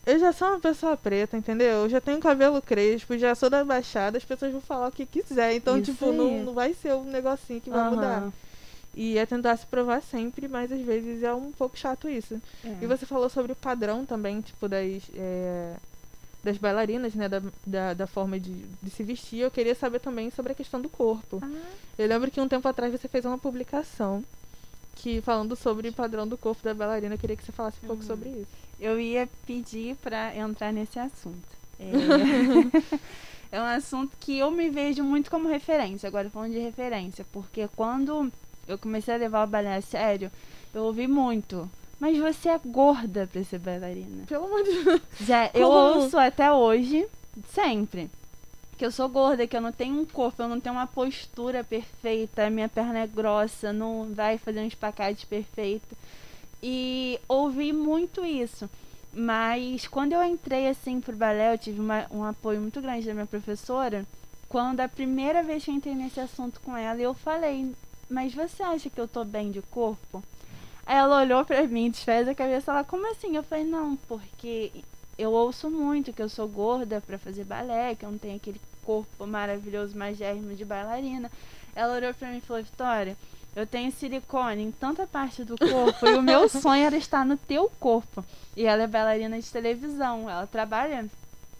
eu 0.05 0.19
já 0.19 0.31
sou 0.31 0.49
uma 0.49 0.59
pessoa 0.59 0.95
preta, 0.95 1.35
entendeu? 1.35 1.83
Eu 1.85 1.89
já 1.89 1.99
tenho 1.99 2.19
cabelo 2.19 2.61
crespo, 2.61 3.17
já 3.17 3.33
sou 3.33 3.49
da 3.49 3.65
Baixada, 3.65 4.19
as 4.19 4.23
pessoas 4.23 4.51
vão 4.51 4.61
falar 4.61 4.89
o 4.89 4.91
que 4.91 5.07
quiser. 5.07 5.55
Então, 5.55 5.79
Isso 5.79 5.93
tipo, 5.93 6.11
não, 6.11 6.43
não 6.43 6.53
vai 6.53 6.75
ser 6.75 6.93
um 6.93 7.05
negocinho 7.05 7.59
que 7.59 7.71
vai 7.71 7.89
mudar. 7.89 8.31
E 8.95 9.17
é 9.17 9.25
tentar 9.25 9.57
se 9.57 9.65
provar 9.65 10.01
sempre, 10.01 10.47
mas 10.47 10.71
às 10.71 10.81
vezes 10.81 11.23
é 11.23 11.33
um 11.33 11.51
pouco 11.51 11.77
chato 11.77 12.07
isso. 12.07 12.39
É. 12.63 12.77
E 12.81 12.85
você 12.85 13.05
falou 13.05 13.27
sobre 13.29 13.51
o 13.51 13.55
padrão 13.55 14.05
também, 14.05 14.39
tipo, 14.41 14.67
das, 14.69 15.01
é, 15.15 15.75
das 16.43 16.57
bailarinas, 16.57 17.15
né? 17.15 17.27
Da, 17.27 17.41
da, 17.65 17.93
da 17.95 18.05
forma 18.07 18.39
de, 18.39 18.51
de 18.81 18.89
se 18.91 19.01
vestir. 19.03 19.39
Eu 19.39 19.49
queria 19.51 19.73
saber 19.73 19.99
também 19.99 20.29
sobre 20.29 20.51
a 20.51 20.55
questão 20.55 20.79
do 20.79 20.89
corpo. 20.89 21.39
Ah, 21.41 21.49
Eu 21.97 22.07
lembro 22.07 22.29
que 22.29 22.39
um 22.39 22.47
tempo 22.47 22.67
atrás 22.67 22.91
você 22.91 23.07
fez 23.07 23.25
uma 23.25 23.37
publicação 23.37 24.23
que 24.95 25.21
falando 25.21 25.55
sobre 25.55 25.89
o 25.89 25.93
padrão 25.93 26.27
do 26.27 26.37
corpo 26.37 26.63
da 26.63 26.73
bailarina. 26.73 27.15
Eu 27.15 27.19
queria 27.19 27.35
que 27.35 27.43
você 27.43 27.51
falasse 27.51 27.77
um 27.83 27.87
pouco 27.87 28.03
Uhum. 28.03 28.07
sobre 28.07 28.29
isso. 28.29 28.47
eu 28.79 28.99
ia 28.99 29.27
pedir 29.47 29.95
pra 30.03 30.35
entrar 30.35 30.71
nesse 30.71 30.99
assunto. 30.99 31.41
É... 31.79 31.91
é 33.57 33.61
um 33.61 33.65
assunto 33.65 34.15
que 34.19 34.37
eu 34.37 34.51
me 34.51 34.69
vejo 34.69 35.03
muito 35.03 35.29
como 35.31 35.47
referência, 35.47 36.07
agora 36.07 36.29
falando 36.29 36.51
de 36.53 36.59
referência, 36.59 37.25
porque 37.31 37.67
quando 37.75 38.31
eu 38.67 38.77
comecei 38.77 39.13
a 39.13 39.17
levar 39.17 39.43
o 39.43 39.49
balé 39.49 39.75
a 39.75 39.81
sério, 39.81 40.31
eu 40.73 40.83
ouvi 40.83 41.07
muito. 41.07 41.69
Mas 41.99 42.17
você 42.17 42.49
é 42.49 42.59
gorda 42.65 43.27
pra 43.31 43.43
ser 43.43 43.59
bailarina. 43.59 44.25
Pelo 44.27 44.45
amor 44.45 44.63
de 44.63 44.83
Deus. 44.83 45.01
Já, 45.21 45.45
eu 45.53 45.67
Como? 45.69 46.01
ouço 46.01 46.17
até 46.17 46.51
hoje, 46.51 47.07
sempre, 47.53 48.09
que 48.77 48.85
eu 48.85 48.91
sou 48.91 49.07
gorda, 49.07 49.47
que 49.47 49.55
eu 49.55 49.61
não 49.61 49.71
tenho 49.71 49.99
um 50.01 50.05
corpo, 50.05 50.41
eu 50.41 50.47
não 50.49 50.59
tenho 50.59 50.75
uma 50.75 50.87
postura 50.87 51.63
perfeita, 51.63 52.49
minha 52.49 52.67
perna 52.67 52.99
é 52.99 53.07
grossa, 53.07 53.71
não 53.71 54.09
vai 54.13 54.37
fazer 54.37 54.59
um 54.59 54.67
espacate 54.67 55.25
perfeito. 55.27 55.95
E 56.61 57.19
ouvi 57.27 57.71
muito 57.71 58.25
isso. 58.25 58.69
Mas 59.13 59.87
quando 59.87 60.13
eu 60.13 60.23
entrei 60.23 60.67
assim 60.67 60.99
pro 60.99 61.15
balé, 61.15 61.53
eu 61.53 61.57
tive 61.57 61.79
uma- 61.79 62.07
um 62.11 62.23
apoio 62.23 62.59
muito 62.59 62.81
grande 62.81 63.05
da 63.05 63.13
minha 63.13 63.25
professora. 63.27 64.05
Quando 64.49 64.79
a 64.79 64.87
primeira 64.89 65.43
vez 65.43 65.63
que 65.63 65.71
eu 65.71 65.75
entrei 65.75 65.93
nesse 65.93 66.19
assunto 66.19 66.59
com 66.61 66.75
ela, 66.75 66.99
eu 66.99 67.13
falei: 67.13 67.71
Mas 68.09 68.33
você 68.33 68.61
acha 68.63 68.89
que 68.89 68.99
eu 68.99 69.07
tô 69.07 69.23
bem 69.23 69.51
de 69.51 69.61
corpo? 69.61 70.23
Aí 70.85 70.97
ela 70.97 71.21
olhou 71.21 71.43
pra 71.45 71.65
mim, 71.67 71.89
desfez 71.89 72.27
a 72.27 72.35
cabeça, 72.35 72.71
ela, 72.71 72.83
como 72.83 73.09
assim? 73.11 73.35
Eu 73.35 73.43
falei, 73.43 73.63
não, 73.63 73.95
porque 73.95 74.71
eu 75.17 75.31
ouço 75.31 75.69
muito 75.69 76.11
que 76.11 76.21
eu 76.21 76.27
sou 76.29 76.47
gorda 76.47 77.01
pra 77.01 77.17
fazer 77.17 77.45
balé, 77.45 77.95
que 77.95 78.05
eu 78.05 78.11
não 78.11 78.17
tenho 78.17 78.35
aquele 78.35 78.59
corpo 78.83 79.25
maravilhoso, 79.25 79.97
magérrimo 79.97 80.53
de 80.55 80.65
bailarina. 80.65 81.31
Ela 81.75 81.95
olhou 81.95 82.13
pra 82.13 82.27
mim 82.29 82.37
e 82.37 82.41
falou, 82.41 82.61
Vitória, 82.61 83.15
eu 83.55 83.65
tenho 83.65 83.91
silicone 83.91 84.61
em 84.63 84.71
tanta 84.71 85.07
parte 85.07 85.43
do 85.45 85.55
corpo 85.57 86.05
e 86.07 86.15
o 86.15 86.21
meu 86.21 86.49
sonho 86.49 86.83
era 86.85 86.97
estar 86.97 87.25
no 87.25 87.37
teu 87.37 87.71
corpo. 87.79 88.23
E 88.55 88.65
ela 88.65 88.83
é 88.83 88.87
bailarina 88.87 89.39
de 89.39 89.49
televisão, 89.49 90.29
ela 90.29 90.45
trabalha 90.45 91.07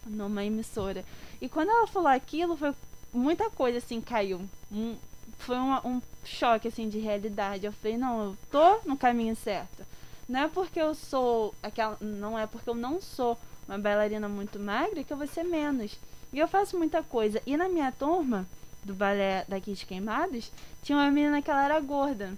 numa 0.05 0.43
emissora. 0.43 1.03
E 1.41 1.47
quando 1.47 1.69
ela 1.69 1.87
falou 1.87 2.09
aquilo, 2.09 2.57
foi 2.57 2.73
muita 3.13 3.49
coisa 3.49 3.77
assim, 3.77 4.01
caiu. 4.01 4.41
Um- 4.71 4.95
foi 5.43 5.57
uma- 5.57 5.85
um 5.85 6.01
choque 6.23 6.67
assim 6.67 6.89
de 6.89 6.99
realidade. 6.99 7.65
Eu 7.65 7.71
falei, 7.73 7.97
não, 7.97 8.23
eu 8.23 8.37
tô 8.51 8.79
no 8.85 8.97
caminho 8.97 9.35
certo. 9.35 9.85
Não 10.27 10.41
é 10.41 10.47
porque 10.47 10.79
eu 10.79 10.95
sou 10.95 11.53
aquela, 11.61 11.97
não 11.99 12.37
é 12.39 12.47
porque 12.47 12.69
eu 12.69 12.75
não 12.75 13.01
sou 13.01 13.37
uma 13.67 13.77
bailarina 13.77 14.27
muito 14.29 14.59
magra 14.59 15.03
que 15.03 15.11
eu 15.11 15.17
vou 15.17 15.27
ser 15.27 15.43
menos. 15.43 15.97
E 16.31 16.39
eu 16.39 16.47
faço 16.47 16.77
muita 16.77 17.03
coisa. 17.03 17.41
E 17.45 17.55
na 17.57 17.67
minha 17.69 17.91
turma 17.91 18.47
do 18.83 18.93
balé 18.93 19.45
daqui 19.47 19.73
de 19.73 19.85
Queimados, 19.85 20.51
tinha 20.81 20.97
uma 20.97 21.11
menina 21.11 21.41
que 21.41 21.51
ela 21.51 21.63
era 21.65 21.79
gorda. 21.79 22.33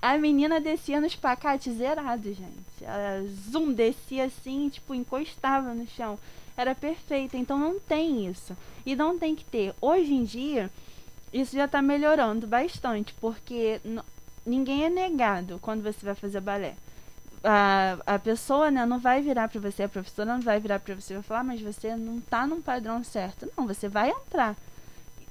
A 0.00 0.16
menina 0.16 0.60
descia 0.60 1.00
nos 1.00 1.16
pacates 1.16 1.76
zerados, 1.76 2.36
gente. 2.36 2.82
Ela 2.84 3.26
zoom 3.50 3.72
descia 3.72 4.24
assim, 4.26 4.68
tipo, 4.68 4.94
encostava 4.94 5.74
no 5.74 5.86
chão. 5.88 6.18
Era 6.56 6.74
perfeita. 6.74 7.36
Então 7.36 7.58
não 7.58 7.80
tem 7.80 8.26
isso. 8.26 8.56
E 8.86 8.94
não 8.94 9.18
tem 9.18 9.34
que 9.34 9.44
ter. 9.44 9.74
Hoje 9.80 10.12
em 10.14 10.24
dia, 10.24 10.70
isso 11.32 11.56
já 11.56 11.68
tá 11.68 11.82
melhorando 11.82 12.46
bastante, 12.46 13.14
porque 13.20 13.80
ninguém 14.44 14.84
é 14.84 14.90
negado 14.90 15.58
quando 15.60 15.82
você 15.82 16.04
vai 16.04 16.14
fazer 16.14 16.40
balé. 16.40 16.74
A, 17.44 17.98
a 18.06 18.18
pessoa 18.18 18.70
né, 18.70 18.84
não 18.84 18.98
vai 18.98 19.22
virar 19.22 19.48
pra 19.48 19.60
você, 19.60 19.84
a 19.84 19.88
professora 19.88 20.32
não 20.32 20.40
vai 20.40 20.58
virar 20.58 20.80
pra 20.80 20.94
você 20.94 21.12
e 21.12 21.16
vai 21.16 21.22
falar, 21.22 21.40
"Ah, 21.40 21.44
mas 21.44 21.60
você 21.60 21.94
não 21.94 22.20
tá 22.20 22.46
num 22.46 22.60
padrão 22.60 23.02
certo. 23.04 23.48
Não, 23.56 23.66
você 23.66 23.88
vai 23.88 24.10
entrar. 24.10 24.56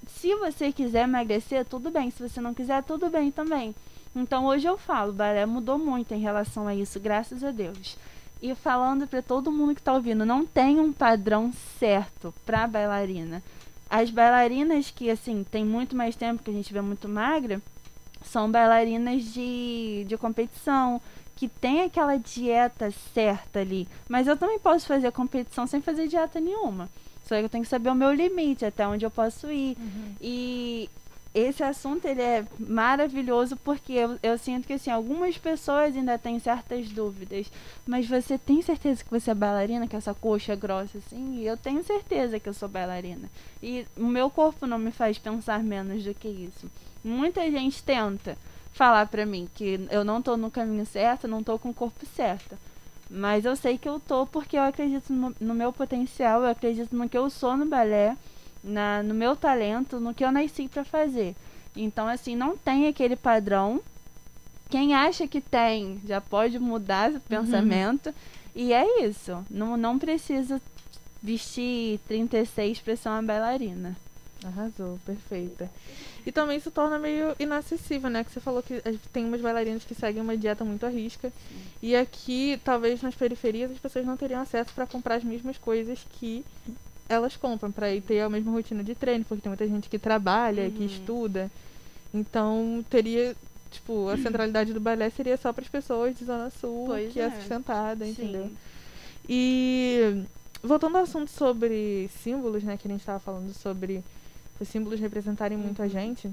Se 0.07 0.33
você 0.35 0.71
quiser 0.71 1.03
emagrecer, 1.03 1.65
tudo 1.65 1.91
bem. 1.91 2.09
Se 2.09 2.27
você 2.27 2.39
não 2.39 2.53
quiser, 2.53 2.81
tudo 2.83 3.09
bem 3.09 3.29
também. 3.29 3.75
Então 4.15 4.45
hoje 4.45 4.65
eu 4.67 4.77
falo, 4.77 5.11
balé 5.13 5.45
mudou 5.45 5.77
muito 5.77 6.13
em 6.13 6.19
relação 6.19 6.67
a 6.67 6.73
isso, 6.73 6.99
graças 6.99 7.43
a 7.43 7.51
Deus. 7.51 7.97
E 8.41 8.53
falando 8.55 9.07
pra 9.07 9.21
todo 9.21 9.51
mundo 9.51 9.75
que 9.75 9.81
tá 9.81 9.93
ouvindo, 9.93 10.25
não 10.25 10.45
tem 10.45 10.79
um 10.79 10.93
padrão 10.93 11.51
certo 11.79 12.33
pra 12.45 12.67
bailarina. 12.67 13.43
As 13.89 14.09
bailarinas 14.09 14.91
que, 14.91 15.09
assim, 15.09 15.45
tem 15.49 15.63
muito 15.63 15.95
mais 15.95 16.15
tempo, 16.15 16.43
que 16.43 16.51
a 16.51 16.53
gente 16.53 16.73
vê 16.73 16.81
muito 16.81 17.07
magra, 17.07 17.61
são 18.23 18.51
bailarinas 18.51 19.23
de, 19.23 20.05
de 20.07 20.17
competição, 20.17 21.01
que 21.35 21.47
tem 21.47 21.81
aquela 21.81 22.17
dieta 22.17 22.91
certa 23.13 23.59
ali. 23.59 23.87
Mas 24.09 24.27
eu 24.27 24.35
também 24.35 24.59
posso 24.59 24.87
fazer 24.87 25.11
competição 25.11 25.67
sem 25.67 25.81
fazer 25.81 26.07
dieta 26.07 26.39
nenhuma. 26.39 26.89
Só 27.25 27.35
que 27.35 27.43
eu 27.43 27.49
tenho 27.49 27.63
que 27.63 27.69
saber 27.69 27.89
o 27.89 27.95
meu 27.95 28.13
limite, 28.13 28.65
até 28.65 28.87
onde 28.87 29.05
eu 29.05 29.11
posso 29.11 29.51
ir. 29.51 29.77
E 30.21 30.89
esse 31.39 31.63
assunto 31.63 32.05
ele 32.05 32.21
é 32.21 32.45
maravilhoso 32.59 33.55
porque 33.57 33.93
eu, 33.93 34.17
eu 34.23 34.37
sinto 34.37 34.65
que 34.65 34.73
assim, 34.73 34.89
algumas 34.89 35.37
pessoas 35.37 35.95
ainda 35.95 36.17
têm 36.17 36.39
certas 36.39 36.89
dúvidas. 36.89 37.51
Mas 37.85 38.07
você 38.07 38.37
tem 38.37 38.61
certeza 38.61 39.03
que 39.03 39.11
você 39.11 39.31
é 39.31 39.35
bailarina, 39.35 39.87
que 39.87 39.95
essa 39.95 40.13
coxa 40.13 40.53
é 40.53 40.55
grossa 40.55 40.97
assim? 40.97 41.39
E 41.39 41.45
eu 41.45 41.55
tenho 41.55 41.83
certeza 41.83 42.39
que 42.39 42.49
eu 42.49 42.53
sou 42.53 42.67
bailarina. 42.67 43.29
E 43.61 43.85
o 43.95 44.05
meu 44.05 44.29
corpo 44.29 44.65
não 44.65 44.79
me 44.79 44.91
faz 44.91 45.17
pensar 45.17 45.63
menos 45.63 46.03
do 46.03 46.13
que 46.13 46.27
isso. 46.27 46.69
Muita 47.03 47.49
gente 47.51 47.83
tenta 47.83 48.37
falar 48.73 49.07
pra 49.07 49.25
mim 49.25 49.47
que 49.53 49.87
eu 49.91 50.03
não 50.03 50.21
tô 50.21 50.35
no 50.37 50.49
caminho 50.49 50.85
certo, 50.85 51.27
não 51.27 51.43
tô 51.43 51.59
com 51.59 51.69
o 51.69 51.73
corpo 51.73 52.05
certo. 52.15 52.57
Mas 53.09 53.45
eu 53.45 53.55
sei 53.55 53.77
que 53.77 53.87
eu 53.87 53.99
tô 53.99 54.25
porque 54.25 54.57
eu 54.57 54.63
acredito 54.63 55.13
no, 55.13 55.35
no 55.39 55.53
meu 55.53 55.71
potencial, 55.71 56.41
eu 56.41 56.49
acredito 56.49 56.95
no 56.95 57.07
que 57.07 57.17
eu 57.17 57.29
sou 57.29 57.55
no 57.55 57.65
balé, 57.65 58.17
na, 58.67 59.01
no 59.01 59.13
meu 59.13 59.35
talento, 59.35 59.99
no 59.99 60.13
que 60.13 60.23
eu 60.23 60.31
nasci 60.31 60.67
pra 60.67 60.83
fazer. 60.83 61.35
Então, 61.75 62.07
assim, 62.07 62.35
não 62.35 62.57
tem 62.57 62.87
aquele 62.87 63.15
padrão. 63.15 63.81
Quem 64.69 64.93
acha 64.93 65.27
que 65.27 65.39
tem 65.39 66.01
já 66.05 66.19
pode 66.19 66.59
mudar 66.59 67.11
o 67.11 67.19
pensamento. 67.21 68.13
E 68.53 68.73
é 68.73 69.05
isso. 69.05 69.45
Não, 69.49 69.77
não 69.77 69.99
precisa 69.99 70.61
vestir 71.21 71.99
36 72.07 72.79
pra 72.79 72.95
ser 72.95 73.09
uma 73.09 73.21
bailarina. 73.21 73.95
Arrasou, 74.43 74.99
perfeita. 75.05 75.69
E 76.25 76.31
também 76.31 76.59
se 76.59 76.69
torna 76.69 76.99
meio 76.99 77.35
inacessível, 77.39 78.09
né? 78.09 78.23
Que 78.23 78.31
você 78.31 78.39
falou 78.39 78.61
que 78.61 78.81
tem 79.11 79.25
umas 79.25 79.41
bailarinas 79.41 79.83
que 79.83 79.95
seguem 79.95 80.21
uma 80.21 80.37
dieta 80.37 80.63
muito 80.65 80.85
à 80.85 80.89
risca. 80.89 81.31
E 81.81 81.95
aqui, 81.95 82.59
talvez 82.63 83.01
nas 83.01 83.15
periferias, 83.15 83.71
as 83.71 83.79
pessoas 83.79 84.05
não 84.05 84.17
teriam 84.17 84.41
acesso 84.41 84.73
para 84.73 84.85
comprar 84.85 85.15
as 85.15 85.23
mesmas 85.23 85.57
coisas 85.57 86.05
que 86.19 86.43
elas 87.09 87.35
compram, 87.37 87.71
para 87.71 87.93
ir 87.93 88.01
ter 88.01 88.19
a 88.21 88.29
mesma 88.29 88.51
rotina 88.51 88.83
de 88.83 88.93
treino, 88.95 89.23
porque 89.25 89.41
tem 89.41 89.49
muita 89.49 89.67
gente 89.67 89.89
que 89.89 89.97
trabalha, 89.99 90.69
que 90.71 90.79
Uhum. 90.79 90.85
estuda. 90.85 91.51
Então, 92.13 92.83
teria, 92.89 93.35
tipo, 93.71 94.07
a 94.09 94.17
centralidade 94.17 94.73
do 94.73 94.79
balé 94.79 95.09
seria 95.09 95.37
só 95.37 95.51
para 95.53 95.63
as 95.63 95.69
pessoas 95.69 96.17
de 96.17 96.25
Zona 96.25 96.49
Sul, 96.49 96.85
Pois 96.87 97.11
que 97.13 97.19
é, 97.19 97.25
é. 97.25 97.31
sustentada, 97.31 98.05
entendeu? 98.07 98.45
Sim. 98.45 98.57
E 99.29 100.23
voltando 100.63 100.97
ao 100.97 101.03
assunto 101.03 101.29
sobre 101.29 102.09
símbolos, 102.23 102.63
né, 102.63 102.77
que 102.77 102.87
a 102.87 102.91
gente 102.91 103.01
estava 103.01 103.19
falando 103.19 103.53
sobre 103.53 104.03
os 104.59 104.67
símbolos 104.67 104.99
representarem 104.99 105.57
muito 105.57 105.81
a 105.81 105.85
Uhum. 105.85 105.91
gente, 105.91 106.31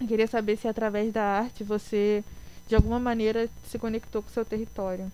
eu 0.00 0.06
queria 0.06 0.26
saber 0.26 0.56
se 0.56 0.68
através 0.68 1.12
da 1.12 1.22
arte 1.22 1.64
você 1.64 2.22
de 2.68 2.74
alguma 2.76 3.00
maneira 3.00 3.48
se 3.66 3.78
conectou 3.78 4.22
com 4.22 4.28
o 4.28 4.32
seu 4.32 4.44
território. 4.44 5.10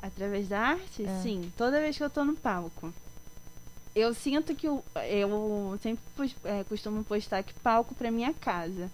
Através 0.00 0.48
da 0.48 0.60
arte? 0.60 1.04
É. 1.04 1.20
Sim. 1.22 1.52
Toda 1.56 1.80
vez 1.80 1.96
que 1.96 2.04
eu 2.04 2.08
tô 2.08 2.24
no 2.24 2.34
palco. 2.36 2.92
Eu 3.98 4.14
sinto 4.14 4.54
que 4.54 4.68
eu, 4.68 4.84
eu 5.08 5.78
sempre 5.82 6.02
é, 6.44 6.62
costumo 6.64 7.02
postar 7.02 7.42
que 7.42 7.52
palco 7.54 7.94
pra 7.94 8.10
minha 8.10 8.32
casa. 8.32 8.90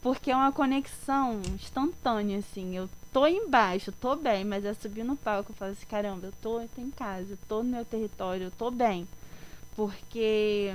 Porque 0.00 0.30
é 0.30 0.36
uma 0.36 0.52
conexão 0.52 1.40
instantânea, 1.54 2.38
assim. 2.38 2.76
Eu 2.76 2.88
tô 3.12 3.26
embaixo, 3.26 3.90
tô 3.92 4.14
bem, 4.14 4.44
mas 4.44 4.64
é 4.64 4.74
subir 4.74 5.04
no 5.04 5.16
palco 5.16 5.52
eu 5.52 5.56
falo 5.56 5.72
assim, 5.72 5.86
caramba, 5.86 6.26
eu 6.26 6.32
tô, 6.42 6.60
eu 6.60 6.68
tô 6.68 6.80
em 6.80 6.90
casa, 6.90 7.32
eu 7.32 7.38
tô 7.48 7.62
no 7.62 7.70
meu 7.70 7.84
território, 7.84 8.44
eu 8.44 8.50
tô 8.50 8.70
bem. 8.70 9.08
Porque 9.74 10.74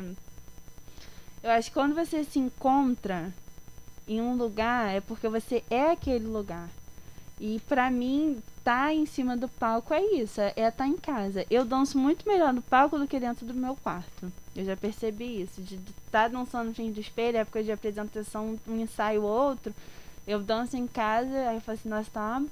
eu 1.41 1.51
acho 1.51 1.69
que 1.69 1.73
quando 1.73 1.95
você 1.95 2.23
se 2.23 2.39
encontra 2.39 3.33
em 4.07 4.19
um 4.19 4.35
lugar, 4.35 4.93
é 4.93 4.99
porque 4.99 5.29
você 5.29 5.63
é 5.69 5.91
aquele 5.91 6.25
lugar. 6.25 6.69
E 7.39 7.59
pra 7.67 7.89
mim, 7.89 8.41
tá 8.63 8.93
em 8.93 9.05
cima 9.05 9.37
do 9.37 9.47
palco 9.47 9.93
é 9.93 10.03
isso, 10.03 10.41
é 10.41 10.53
estar 10.57 10.87
em 10.87 10.97
casa. 10.97 11.45
Eu 11.49 11.63
danço 11.63 11.97
muito 11.97 12.27
melhor 12.27 12.53
no 12.53 12.61
palco 12.61 12.99
do 12.99 13.07
que 13.07 13.19
dentro 13.19 13.45
do 13.45 13.53
meu 13.53 13.75
quarto. 13.77 14.31
Eu 14.55 14.65
já 14.65 14.75
percebi 14.75 15.41
isso. 15.41 15.61
De 15.61 15.75
estar 15.75 16.23
tá 16.23 16.27
dançando 16.27 16.67
no 16.67 16.75
frente 16.75 16.95
do 16.95 16.99
espelho, 16.99 17.37
época 17.37 17.63
de 17.63 17.71
apresentação, 17.71 18.59
um 18.67 18.79
ensaio 18.79 19.23
ou 19.23 19.29
outro. 19.29 19.73
Eu 20.27 20.41
danço 20.41 20.75
em 20.75 20.85
casa, 20.85 21.49
aí 21.49 21.55
eu 21.55 21.61
falo 21.61 21.77
assim, 21.77 21.89
nossa, 21.89 22.11
tá 22.11 22.37
uma 22.37 22.47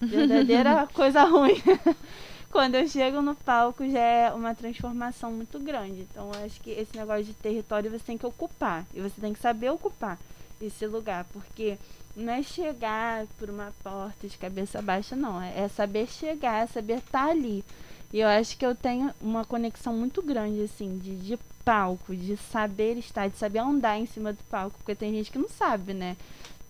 verdadeira 0.00 0.86
coisa 0.94 1.24
ruim. 1.24 1.60
Quando 2.52 2.74
eu 2.74 2.86
chego 2.86 3.22
no 3.22 3.34
palco 3.34 3.88
já 3.88 3.98
é 3.98 4.30
uma 4.30 4.54
transformação 4.54 5.32
muito 5.32 5.58
grande. 5.58 6.06
Então 6.10 6.30
eu 6.34 6.44
acho 6.44 6.60
que 6.60 6.70
esse 6.70 6.96
negócio 6.96 7.24
de 7.24 7.34
território 7.34 7.90
você 7.90 8.04
tem 8.04 8.18
que 8.18 8.26
ocupar. 8.26 8.86
E 8.94 9.00
você 9.00 9.20
tem 9.20 9.32
que 9.32 9.40
saber 9.40 9.70
ocupar 9.70 10.18
esse 10.60 10.86
lugar. 10.86 11.24
Porque 11.32 11.78
não 12.14 12.32
é 12.32 12.42
chegar 12.42 13.26
por 13.38 13.48
uma 13.48 13.72
porta 13.82 14.28
de 14.28 14.36
cabeça 14.36 14.82
baixa, 14.82 15.16
não. 15.16 15.40
É 15.40 15.68
saber 15.68 16.06
chegar, 16.06 16.62
é 16.62 16.66
saber 16.66 16.98
estar 16.98 17.26
tá 17.26 17.30
ali. 17.30 17.64
E 18.12 18.20
eu 18.20 18.28
acho 18.28 18.56
que 18.56 18.66
eu 18.66 18.74
tenho 18.74 19.10
uma 19.20 19.44
conexão 19.44 19.96
muito 19.96 20.22
grande, 20.22 20.62
assim, 20.62 20.98
de, 20.98 21.16
de 21.16 21.38
palco, 21.64 22.14
de 22.14 22.36
saber 22.36 22.98
estar, 22.98 23.28
de 23.28 23.38
saber 23.38 23.60
andar 23.60 23.98
em 23.98 24.06
cima 24.06 24.32
do 24.32 24.44
palco. 24.44 24.76
Porque 24.78 24.94
tem 24.94 25.12
gente 25.12 25.30
que 25.30 25.38
não 25.38 25.48
sabe, 25.48 25.94
né? 25.94 26.16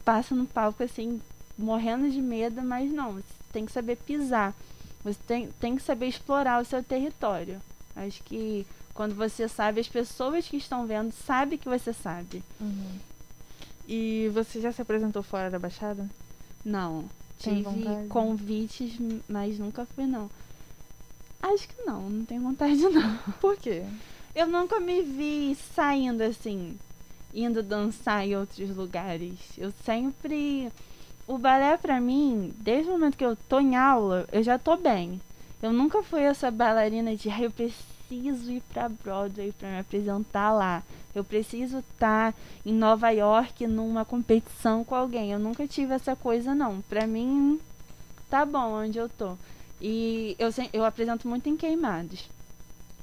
Passa 0.05 0.34
no 0.34 0.47
palco, 0.47 0.82
assim, 0.82 1.20
morrendo 1.59 2.09
de 2.11 2.22
medo, 2.22 2.62
mas 2.62 2.90
não. 2.93 3.14
Você 3.14 3.24
tem 3.53 3.66
que 3.66 3.72
saber 3.72 3.97
pisar. 3.97 4.55
Você 5.03 5.18
tem, 5.26 5.49
tem 5.61 5.76
que 5.76 5.82
saber 5.82 6.07
explorar 6.07 6.62
o 6.62 6.64
seu 6.64 6.82
território. 6.82 7.61
Acho 7.97 8.22
que 8.22 8.64
quando 8.95 9.14
você 9.14 9.49
sabe, 9.49 9.80
as 9.80 9.88
pessoas 9.88 10.47
que 10.47 10.57
estão 10.57 10.86
vendo 10.86 11.12
sabem 11.12 11.59
que 11.59 11.68
você 11.68 11.93
sabe. 11.93 12.43
Uhum. 12.61 12.99
E 13.95 14.30
você 14.32 14.59
já 14.59 14.72
se 14.72 14.80
apresentou 14.80 15.22
fora 15.22 15.51
da 15.51 15.59
Baixada? 15.59 16.09
Não. 16.64 17.05
Tem 17.38 17.57
Tive 17.57 17.62
vontade? 17.64 18.09
convites, 18.09 18.93
mas 19.28 19.59
nunca 19.59 19.84
fui, 19.84 20.07
não. 20.07 20.30
Acho 21.43 21.68
que 21.68 21.82
não, 21.84 22.09
não 22.09 22.24
tenho 22.24 22.40
vontade, 22.40 22.80
não. 22.88 23.18
Por 23.38 23.55
quê? 23.59 23.84
Eu 24.34 24.47
nunca 24.47 24.80
me 24.80 25.03
vi 25.03 25.55
saindo 25.74 26.22
assim, 26.22 26.78
indo 27.34 27.62
dançar 27.62 28.26
em 28.26 28.34
outros 28.34 28.74
lugares. 28.74 29.38
Eu 29.59 29.70
sempre 29.84 30.72
o 31.26 31.36
balé 31.36 31.76
para 31.76 32.01
mim, 32.01 32.55
desde 32.61 32.88
o 32.88 32.95
momento 32.95 33.18
que 33.18 33.26
eu 33.26 33.36
tô 33.36 33.61
em 33.61 33.76
aula, 33.76 34.26
eu 34.32 34.43
já 34.43 34.59
tô 34.59 34.74
bem. 34.74 35.20
Eu 35.62 35.70
nunca 35.70 36.03
fui 36.03 36.22
essa 36.22 36.51
bailarina 36.51 37.14
de, 37.14 37.28
ah, 37.28 37.43
eu 37.43 37.51
preciso 37.51 37.84
ir 38.15 38.63
para 38.73 38.89
Broadway 38.89 39.53
para 39.53 39.69
me 39.69 39.79
apresentar 39.79 40.53
lá. 40.53 40.83
Eu 41.15 41.25
preciso 41.25 41.79
estar 41.79 42.33
tá 42.33 42.39
em 42.65 42.73
Nova 42.73 43.11
York 43.11 43.67
numa 43.67 44.05
competição 44.05 44.85
com 44.85 44.95
alguém. 44.95 45.33
Eu 45.33 45.39
nunca 45.39 45.67
tive 45.67 45.95
essa 45.95 46.17
coisa 46.17 46.55
não. 46.55 46.81
Para 46.83 47.07
mim 47.07 47.61
tá 48.31 48.45
bom 48.45 48.73
onde 48.73 48.99
eu 48.99 49.09
tô. 49.09 49.37
E 49.81 50.37
eu 50.39 50.49
eu 50.73 50.85
apresento 50.85 51.29
muito 51.29 51.49
em 51.49 51.57
queimados. 51.57 52.29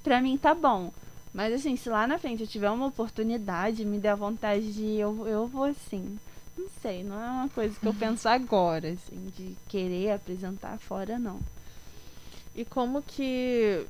Para 0.03 0.21
mim 0.21 0.37
tá 0.37 0.53
bom. 0.53 0.91
Mas 1.33 1.53
assim, 1.53 1.75
se 1.75 1.89
lá 1.89 2.07
na 2.07 2.17
frente 2.17 2.41
eu 2.41 2.47
tiver 2.47 2.69
uma 2.69 2.87
oportunidade, 2.87 3.85
me 3.85 3.99
der 3.99 4.15
vontade 4.15 4.73
de 4.73 4.81
ir, 4.81 4.99
eu, 4.99 5.27
eu 5.27 5.47
vou 5.47 5.73
sim. 5.89 6.17
Não 6.57 6.67
sei, 6.81 7.03
não 7.03 7.19
é 7.21 7.29
uma 7.29 7.49
coisa 7.49 7.79
que 7.79 7.85
eu 7.85 7.93
penso 7.95 8.27
agora, 8.27 8.89
assim, 8.89 9.31
de 9.37 9.55
querer 9.67 10.11
apresentar 10.11 10.77
fora, 10.79 11.19
não. 11.19 11.39
E 12.55 12.65
como 12.65 13.01
que. 13.01 13.85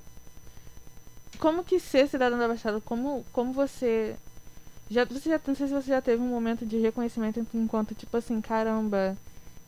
Como 1.38 1.64
que 1.64 1.80
ser 1.80 2.08
cidadão 2.08 2.38
da 2.38 2.48
Baixada, 2.48 2.82
como, 2.82 3.26
como 3.32 3.54
você. 3.54 4.16
Já, 4.90 5.06
você 5.06 5.30
já, 5.30 5.40
não 5.46 5.56
sei 5.56 5.68
se 5.68 5.74
você 5.74 5.90
já 5.90 6.02
teve 6.02 6.22
um 6.22 6.28
momento 6.28 6.66
de 6.66 6.78
reconhecimento 6.78 7.46
enquanto, 7.54 7.94
tipo 7.94 8.18
assim, 8.18 8.42
caramba, 8.42 9.16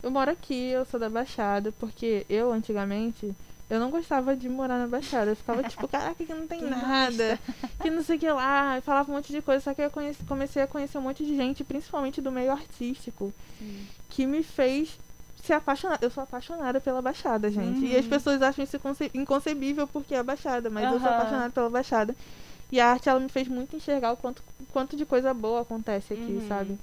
eu 0.02 0.10
moro 0.10 0.30
aqui, 0.30 0.70
eu 0.70 0.84
sou 0.84 0.98
da 0.98 1.08
Baixada, 1.08 1.72
porque 1.78 2.26
eu, 2.28 2.52
antigamente, 2.52 3.32
eu 3.70 3.80
não 3.80 3.90
gostava 3.90 4.36
de 4.36 4.48
morar 4.48 4.78
na 4.78 4.86
Baixada. 4.86 5.30
Eu 5.30 5.36
ficava 5.36 5.62
tipo, 5.62 5.88
caraca, 5.88 6.24
que 6.24 6.34
não 6.34 6.46
tem 6.46 6.58
que 6.60 6.64
nada. 6.66 7.38
Que 7.80 7.88
não 7.88 8.02
sei 8.02 8.16
o 8.16 8.20
que 8.20 8.30
lá. 8.30 8.76
Eu 8.76 8.82
falava 8.82 9.10
um 9.10 9.14
monte 9.14 9.32
de 9.32 9.40
coisa. 9.40 9.62
Só 9.62 9.72
que 9.72 9.80
eu 9.80 9.90
conheci, 9.90 10.22
comecei 10.24 10.62
a 10.62 10.66
conhecer 10.66 10.98
um 10.98 11.02
monte 11.02 11.24
de 11.24 11.34
gente, 11.34 11.64
principalmente 11.64 12.20
do 12.20 12.30
meio 12.30 12.52
artístico, 12.52 13.32
Sim. 13.58 13.86
que 14.10 14.26
me 14.26 14.42
fez 14.42 14.98
se 15.42 15.52
apaixonar. 15.52 15.98
Eu 16.00 16.10
sou 16.10 16.22
apaixonada 16.22 16.80
pela 16.80 17.02
Baixada, 17.02 17.50
gente. 17.50 17.80
Uhum. 17.80 17.86
E 17.86 17.96
as 17.96 18.04
uhum. 18.04 18.10
pessoas 18.10 18.40
acham 18.40 18.64
isso 18.64 18.78
inconcebível 19.12 19.86
porque 19.88 20.14
é 20.14 20.18
a 20.18 20.22
Baixada, 20.22 20.70
mas 20.70 20.86
uhum. 20.86 20.94
eu 20.94 21.00
sou 21.00 21.08
apaixonada 21.08 21.50
pela 21.50 21.68
Baixada. 21.68 22.16
E 22.70 22.80
a 22.80 22.90
arte, 22.90 23.08
ela 23.08 23.20
me 23.20 23.28
fez 23.28 23.48
muito 23.48 23.76
enxergar 23.76 24.12
o 24.12 24.16
quanto, 24.16 24.42
quanto 24.72 24.96
de 24.96 25.04
coisa 25.04 25.34
boa 25.34 25.60
acontece 25.60 26.14
aqui, 26.14 26.22
uhum. 26.22 26.48
sabe? 26.48 26.78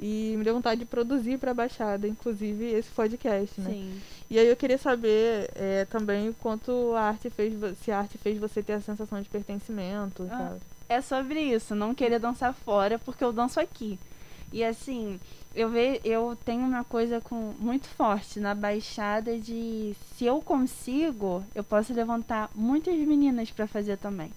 E 0.00 0.34
me 0.36 0.44
deu 0.44 0.54
vontade 0.54 0.80
de 0.80 0.86
produzir 0.86 1.38
para 1.38 1.50
a 1.50 1.54
Baixada, 1.54 2.08
inclusive 2.08 2.64
esse 2.64 2.88
podcast, 2.90 3.60
né? 3.60 3.70
Sim. 3.70 4.00
E 4.30 4.38
aí 4.38 4.46
eu 4.46 4.56
queria 4.56 4.78
saber 4.78 5.50
é, 5.54 5.84
também 5.84 6.30
o 6.30 6.34
quanto 6.34 6.94
a 6.94 7.02
arte 7.02 7.28
fez, 7.30 7.54
se 7.78 7.92
a 7.92 7.98
arte 7.98 8.16
fez 8.16 8.38
você 8.38 8.62
ter 8.62 8.72
a 8.72 8.80
sensação 8.80 9.20
de 9.20 9.28
pertencimento, 9.28 10.26
ah, 10.30 10.38
sabe? 10.38 10.60
É 10.88 11.00
sobre 11.00 11.40
isso, 11.40 11.74
não 11.74 11.94
querer 11.94 12.18
dançar 12.18 12.54
fora 12.54 12.98
porque 12.98 13.22
eu 13.22 13.32
danço 13.32 13.60
aqui. 13.60 13.98
E 14.54 14.62
assim, 14.62 15.18
eu 15.52 15.68
ve, 15.68 16.00
eu 16.04 16.38
tenho 16.44 16.64
uma 16.64 16.84
coisa 16.84 17.20
com 17.20 17.52
muito 17.58 17.88
forte 17.88 18.38
na 18.38 18.54
baixada 18.54 19.36
de 19.36 19.96
se 20.16 20.24
eu 20.24 20.40
consigo, 20.40 21.42
eu 21.56 21.64
posso 21.64 21.92
levantar 21.92 22.48
muitas 22.54 22.94
meninas 22.94 23.50
para 23.50 23.66
fazer 23.66 23.98
também. 23.98 24.30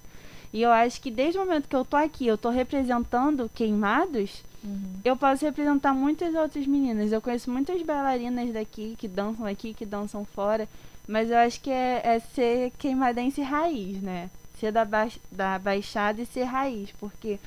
E 0.51 0.59
eu 0.59 0.71
acho 0.71 0.99
que 0.99 1.11
desde 1.11 1.37
o 1.37 1.45
momento 1.45 1.67
que 1.67 1.75
eu 1.75 1.85
tô 1.85 1.95
aqui, 1.95 2.25
eu 2.25 2.35
tô 2.35 2.49
representando 2.49 3.47
queimados, 3.53 4.43
uhum. 4.63 4.93
eu 5.05 5.15
posso 5.15 5.45
representar 5.45 5.93
muitas 5.93 6.33
outras 6.33 6.65
meninas. 6.65 7.11
Eu 7.11 7.21
conheço 7.21 7.51
muitas 7.51 7.79
bailarinas 7.83 8.51
daqui 8.51 8.95
que 8.97 9.07
dançam 9.07 9.45
aqui, 9.45 9.75
que 9.75 9.85
dançam 9.85 10.25
fora. 10.25 10.67
Mas 11.07 11.29
eu 11.29 11.37
acho 11.37 11.61
que 11.61 11.69
é, 11.69 12.01
é 12.03 12.19
ser 12.19 12.71
queimadense 12.79 13.39
raiz, 13.43 14.01
né? 14.01 14.31
Ser 14.59 14.71
da, 14.71 14.83
ba 14.83 15.07
da 15.31 15.59
baixada 15.59 16.23
e 16.23 16.25
ser 16.25 16.45
raiz. 16.45 16.89
Porque 16.99 17.39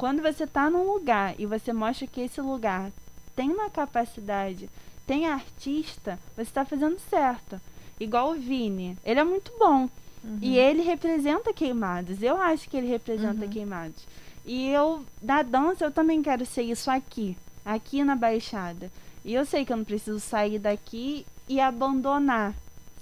quando 0.00 0.22
você 0.22 0.46
tá 0.46 0.70
num 0.70 0.90
lugar 0.90 1.34
e 1.38 1.44
você 1.44 1.74
mostra 1.74 2.06
que 2.06 2.22
esse 2.22 2.40
lugar 2.40 2.90
tem 3.36 3.50
uma 3.50 3.68
capacidade, 3.68 4.70
tem 5.06 5.26
artista, 5.26 6.18
você 6.34 6.40
está 6.40 6.64
fazendo 6.64 6.98
certo. 6.98 7.60
Igual 8.00 8.30
o 8.30 8.34
Vini. 8.34 8.96
Ele 9.04 9.20
é 9.20 9.24
muito 9.24 9.52
bom. 9.58 9.90
Uhum. 10.24 10.38
E 10.40 10.56
ele 10.56 10.80
representa 10.80 11.52
queimados. 11.52 12.22
Eu 12.22 12.40
acho 12.40 12.66
que 12.70 12.78
ele 12.78 12.86
representa 12.86 13.44
uhum. 13.44 13.50
queimados. 13.50 14.02
E 14.46 14.70
eu, 14.70 15.04
da 15.20 15.42
dança, 15.42 15.84
eu 15.84 15.90
também 15.90 16.22
quero 16.22 16.46
ser 16.46 16.62
isso 16.62 16.90
aqui. 16.90 17.36
Aqui 17.62 18.02
na 18.02 18.16
Baixada. 18.16 18.90
E 19.22 19.34
eu 19.34 19.44
sei 19.44 19.66
que 19.66 19.72
eu 19.72 19.76
não 19.76 19.84
preciso 19.84 20.18
sair 20.18 20.58
daqui 20.58 21.26
e 21.46 21.60
abandonar, 21.60 22.54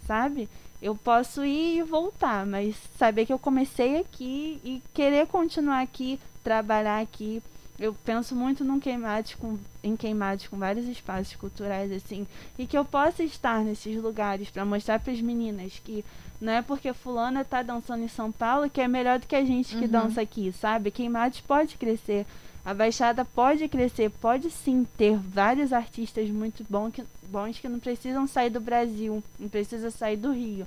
sabe? 0.05 0.49
Eu 0.83 0.97
posso 0.97 1.45
ir 1.45 1.79
e 1.79 1.83
voltar, 1.85 2.45
mas 2.45 2.75
saber 2.99 3.25
que 3.25 3.33
eu 3.33 3.39
comecei 3.39 3.99
aqui 3.99 4.61
e 4.65 4.83
querer 4.93 5.29
continuar 5.29 5.81
aqui, 5.81 6.19
trabalhar 6.43 7.01
aqui. 7.01 7.43
Eu 7.79 7.95
penso 8.05 8.35
muito 8.35 8.65
num 8.65 8.81
queimado 8.81 9.31
com, 9.39 9.57
em 9.85 9.97
queimados 9.97 10.49
com 10.49 10.59
vários 10.59 10.87
espaços 10.89 11.37
culturais 11.37 11.93
assim, 11.93 12.27
e 12.59 12.67
que 12.67 12.77
eu 12.77 12.85
possa 12.85 13.23
estar 13.23 13.63
nesses 13.63 14.03
lugares 14.03 14.51
para 14.51 14.65
mostrar 14.65 14.99
para 14.99 15.13
as 15.13 15.21
meninas 15.21 15.81
que 15.85 16.05
não 16.41 16.53
é 16.53 16.63
porque 16.63 16.93
fulana 16.93 17.45
tá 17.45 17.63
dançando 17.63 18.03
em 18.03 18.09
São 18.09 18.33
Paulo 18.33 18.69
que 18.69 18.81
é 18.81 18.89
melhor 18.89 19.21
do 19.21 19.27
que 19.27 19.37
a 19.37 19.45
gente 19.45 19.77
que 19.77 19.85
uhum. 19.85 19.91
dança 19.91 20.21
aqui, 20.21 20.53
sabe? 20.53 20.91
Queimados 20.91 21.41
pode 21.41 21.77
crescer. 21.77 22.27
A 22.65 22.75
Baixada 22.75 23.25
pode 23.25 23.67
crescer, 23.69 24.11
pode 24.11 24.51
sim 24.51 24.87
ter 24.97 25.17
vários 25.17 25.73
artistas 25.73 26.29
muito 26.29 26.65
bons 26.69 26.93
que, 26.93 27.05
bons 27.29 27.59
que 27.59 27.69
não 27.69 27.79
precisam 27.79 28.27
sair 28.27 28.51
do 28.51 28.61
Brasil, 28.61 29.23
não 29.39 29.49
precisa 29.49 29.91
sair 29.91 30.17
do 30.17 30.33
Rio 30.33 30.67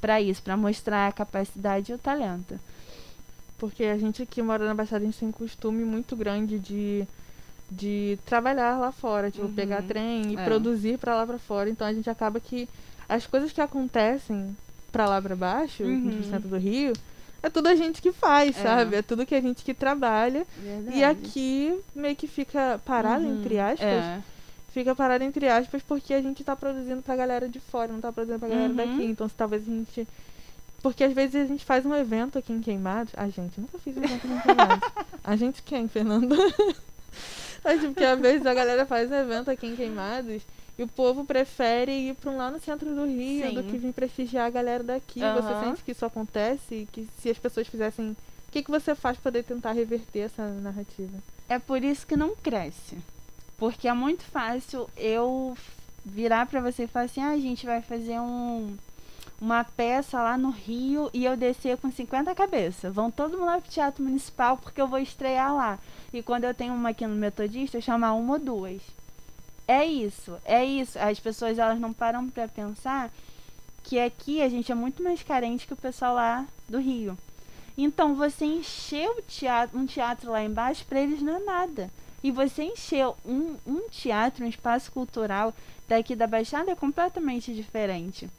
para 0.00 0.20
isso, 0.20 0.42
para 0.42 0.56
mostrar 0.56 1.08
a 1.08 1.12
capacidade 1.12 1.92
e 1.92 1.94
o 1.94 1.98
talento. 1.98 2.58
Porque 3.62 3.84
a 3.84 3.96
gente 3.96 4.26
que 4.26 4.42
mora 4.42 4.66
na 4.66 4.74
Baixada, 4.74 5.04
a 5.04 5.06
gente 5.06 5.20
tem 5.20 5.28
um 5.28 5.30
costume 5.30 5.84
muito 5.84 6.16
grande 6.16 6.58
de, 6.58 7.06
de 7.70 8.18
trabalhar 8.26 8.76
lá 8.76 8.90
fora, 8.90 9.30
tipo, 9.30 9.46
uhum. 9.46 9.54
pegar 9.54 9.84
trem 9.84 10.32
e 10.32 10.36
é. 10.36 10.44
produzir 10.44 10.98
para 10.98 11.14
lá 11.14 11.24
para 11.24 11.38
fora. 11.38 11.70
Então 11.70 11.86
a 11.86 11.92
gente 11.92 12.10
acaba 12.10 12.40
que 12.40 12.68
as 13.08 13.24
coisas 13.24 13.52
que 13.52 13.60
acontecem 13.60 14.56
pra 14.90 15.06
lá 15.06 15.22
pra 15.22 15.36
baixo, 15.36 15.84
uhum. 15.84 15.96
no 15.96 16.24
centro 16.24 16.48
do 16.48 16.58
Rio, 16.58 16.92
é 17.40 17.48
tudo 17.48 17.68
a 17.68 17.76
gente 17.76 18.02
que 18.02 18.10
faz, 18.10 18.58
é. 18.58 18.62
sabe? 18.64 18.96
É 18.96 19.02
tudo 19.02 19.24
que 19.24 19.36
a 19.36 19.40
gente 19.40 19.62
que 19.62 19.72
trabalha. 19.72 20.44
Verdade. 20.58 20.98
E 20.98 21.04
aqui 21.04 21.80
meio 21.94 22.16
que 22.16 22.26
fica 22.26 22.80
parado, 22.84 23.24
uhum. 23.24 23.38
entre 23.38 23.60
aspas. 23.60 23.86
É. 23.86 24.20
Fica 24.72 24.92
parado 24.92 25.22
entre 25.22 25.48
aspas 25.48 25.82
porque 25.86 26.12
a 26.12 26.20
gente 26.20 26.42
tá 26.42 26.56
produzindo 26.56 27.00
pra 27.00 27.14
galera 27.14 27.48
de 27.48 27.60
fora, 27.60 27.92
não 27.92 28.00
tá 28.00 28.10
produzindo 28.10 28.40
pra 28.40 28.48
galera 28.48 28.70
uhum. 28.70 28.74
daqui. 28.74 29.04
Então 29.04 29.28
se 29.28 29.36
talvez 29.36 29.62
a 29.62 29.70
gente. 29.70 30.08
Porque 30.82 31.04
às 31.04 31.12
vezes 31.12 31.36
a 31.36 31.46
gente 31.46 31.64
faz 31.64 31.86
um 31.86 31.94
evento 31.94 32.38
aqui 32.38 32.52
em 32.52 32.60
Queimados. 32.60 33.12
A 33.16 33.28
gente 33.28 33.60
nunca 33.60 33.78
fiz 33.78 33.96
um 33.96 34.02
evento 34.02 34.26
aqui 34.26 34.32
em 34.32 34.40
Queimados. 34.40 34.90
a 35.22 35.36
gente 35.36 35.62
quem, 35.62 35.86
Fernanda? 35.88 36.34
Acho 37.64 37.86
porque 37.86 38.04
às 38.04 38.18
vezes 38.18 38.44
a 38.44 38.52
galera 38.52 38.84
faz 38.84 39.10
um 39.10 39.14
evento 39.14 39.50
aqui 39.50 39.66
em 39.66 39.76
Queimados 39.76 40.42
e 40.76 40.82
o 40.82 40.88
povo 40.88 41.24
prefere 41.24 41.92
ir 41.92 42.14
para 42.14 42.30
um 42.30 42.36
lá 42.36 42.50
no 42.50 42.60
centro 42.60 42.92
do 42.92 43.04
Rio 43.04 43.48
Sim. 43.48 43.54
do 43.54 43.62
que 43.62 43.78
vir 43.78 43.92
prestigiar 43.92 44.46
a 44.46 44.50
galera 44.50 44.82
daqui. 44.82 45.22
Uhum. 45.22 45.34
Você 45.34 45.64
sente 45.64 45.84
que 45.84 45.92
isso 45.92 46.04
acontece? 46.04 46.88
Que 46.90 47.08
se 47.20 47.30
as 47.30 47.38
pessoas 47.38 47.68
fizessem. 47.68 48.16
O 48.48 48.52
que, 48.52 48.62
que 48.62 48.70
você 48.70 48.94
faz 48.94 49.16
para 49.16 49.30
poder 49.30 49.44
tentar 49.44 49.72
reverter 49.72 50.20
essa 50.20 50.46
narrativa? 50.48 51.16
É 51.48 51.58
por 51.58 51.82
isso 51.82 52.06
que 52.06 52.16
não 52.16 52.34
cresce. 52.34 52.98
Porque 53.56 53.86
é 53.86 53.92
muito 53.92 54.24
fácil 54.24 54.90
eu 54.96 55.56
virar 56.04 56.46
para 56.46 56.60
você 56.60 56.84
e 56.84 56.86
falar 56.88 57.04
assim: 57.04 57.20
ah, 57.20 57.30
a 57.30 57.38
gente 57.38 57.64
vai 57.64 57.80
fazer 57.80 58.18
um, 58.18 58.76
uma 59.42 59.64
peça 59.64 60.22
lá 60.22 60.38
no 60.38 60.50
Rio 60.50 61.10
e 61.12 61.24
eu 61.24 61.36
descer 61.36 61.76
com 61.76 61.90
50 61.90 62.32
cabeças. 62.32 62.94
Vão 62.94 63.10
todo 63.10 63.32
mundo 63.32 63.46
lá 63.46 63.60
pro 63.60 63.68
Teatro 63.68 64.04
Municipal 64.04 64.56
porque 64.56 64.80
eu 64.80 64.86
vou 64.86 65.00
estrear 65.00 65.52
lá. 65.52 65.80
E 66.12 66.22
quando 66.22 66.44
eu 66.44 66.54
tenho 66.54 66.72
uma 66.72 66.90
aqui 66.90 67.04
no 67.04 67.16
Metodista, 67.16 67.76
eu 67.76 67.82
chamar 67.82 68.12
uma 68.12 68.34
ou 68.34 68.38
duas. 68.38 68.80
É 69.66 69.84
isso, 69.84 70.38
é 70.44 70.64
isso. 70.64 70.96
As 70.96 71.18
pessoas 71.18 71.58
elas 71.58 71.80
não 71.80 71.92
param 71.92 72.30
para 72.30 72.46
pensar 72.46 73.10
que 73.82 73.98
aqui 73.98 74.40
a 74.40 74.48
gente 74.48 74.70
é 74.70 74.76
muito 74.76 75.02
mais 75.02 75.24
carente 75.24 75.66
que 75.66 75.72
o 75.72 75.76
pessoal 75.76 76.14
lá 76.14 76.46
do 76.68 76.78
Rio. 76.78 77.18
Então 77.76 78.14
você 78.14 78.44
encheu 78.44 79.20
teatro, 79.26 79.76
um 79.76 79.86
teatro 79.86 80.30
lá 80.30 80.44
embaixo, 80.44 80.84
para 80.84 81.00
eles 81.00 81.20
não 81.20 81.34
é 81.34 81.40
nada. 81.40 81.90
E 82.22 82.30
você 82.30 82.62
encheu 82.62 83.16
um, 83.26 83.56
um 83.66 83.88
teatro, 83.88 84.44
um 84.44 84.48
espaço 84.48 84.92
cultural 84.92 85.52
daqui 85.88 86.14
da 86.14 86.28
Baixada 86.28 86.70
é 86.70 86.76
completamente 86.76 87.52
diferente. 87.52 88.30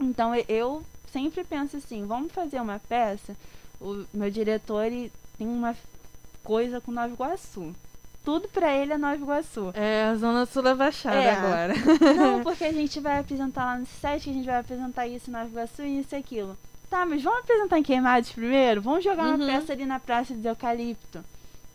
Então 0.00 0.34
eu 0.48 0.82
sempre 1.12 1.44
penso 1.44 1.76
assim, 1.76 2.06
vamos 2.06 2.32
fazer 2.32 2.60
uma 2.60 2.80
peça. 2.88 3.36
O 3.80 4.04
meu 4.12 4.30
diretor 4.30 4.84
tem 5.36 5.46
uma 5.46 5.76
coisa 6.42 6.80
com 6.80 6.90
Nova 6.90 7.12
Iguaçu. 7.12 7.74
Tudo 8.24 8.48
para 8.48 8.76
ele 8.76 8.92
é 8.92 8.98
Nova 8.98 9.16
Iguaçu. 9.16 9.70
É 9.74 10.04
a 10.04 10.14
zona 10.16 10.44
sul 10.44 10.62
da 10.62 10.74
Baixada 10.74 11.16
é. 11.16 11.30
agora. 11.30 11.74
Não, 12.14 12.42
porque 12.44 12.64
a 12.64 12.72
gente 12.72 13.00
vai 13.00 13.18
apresentar 13.18 13.64
lá 13.64 13.78
no 13.78 13.86
site, 13.86 14.28
a 14.28 14.32
gente 14.32 14.46
vai 14.46 14.58
apresentar 14.58 15.06
isso 15.06 15.30
em 15.30 15.32
Nova 15.32 15.48
Iguaçu 15.48 15.82
e 15.82 16.00
isso 16.00 16.14
e 16.14 16.18
aquilo. 16.18 16.56
Tá, 16.90 17.04
mas 17.04 17.22
vamos 17.22 17.40
apresentar 17.40 17.78
em 17.78 17.82
Queimados 17.82 18.32
primeiro? 18.32 18.80
Vamos 18.80 19.04
jogar 19.04 19.26
uhum. 19.26 19.36
uma 19.36 19.46
peça 19.46 19.72
ali 19.72 19.84
na 19.84 20.00
Praça 20.00 20.34
do 20.34 20.46
Eucalipto. 20.46 21.24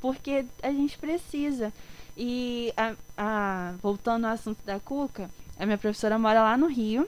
Porque 0.01 0.45
a 0.61 0.71
gente 0.71 0.97
precisa. 0.97 1.71
E 2.17 2.74
a, 2.76 2.93
a, 3.17 3.74
voltando 3.82 4.26
ao 4.26 4.34
assunto 4.34 4.59
da 4.65 4.80
Cuca, 4.80 5.30
a 5.57 5.65
minha 5.65 5.78
professora 5.78 6.17
mora 6.17 6.41
lá 6.41 6.57
no 6.57 6.67
Rio. 6.67 7.07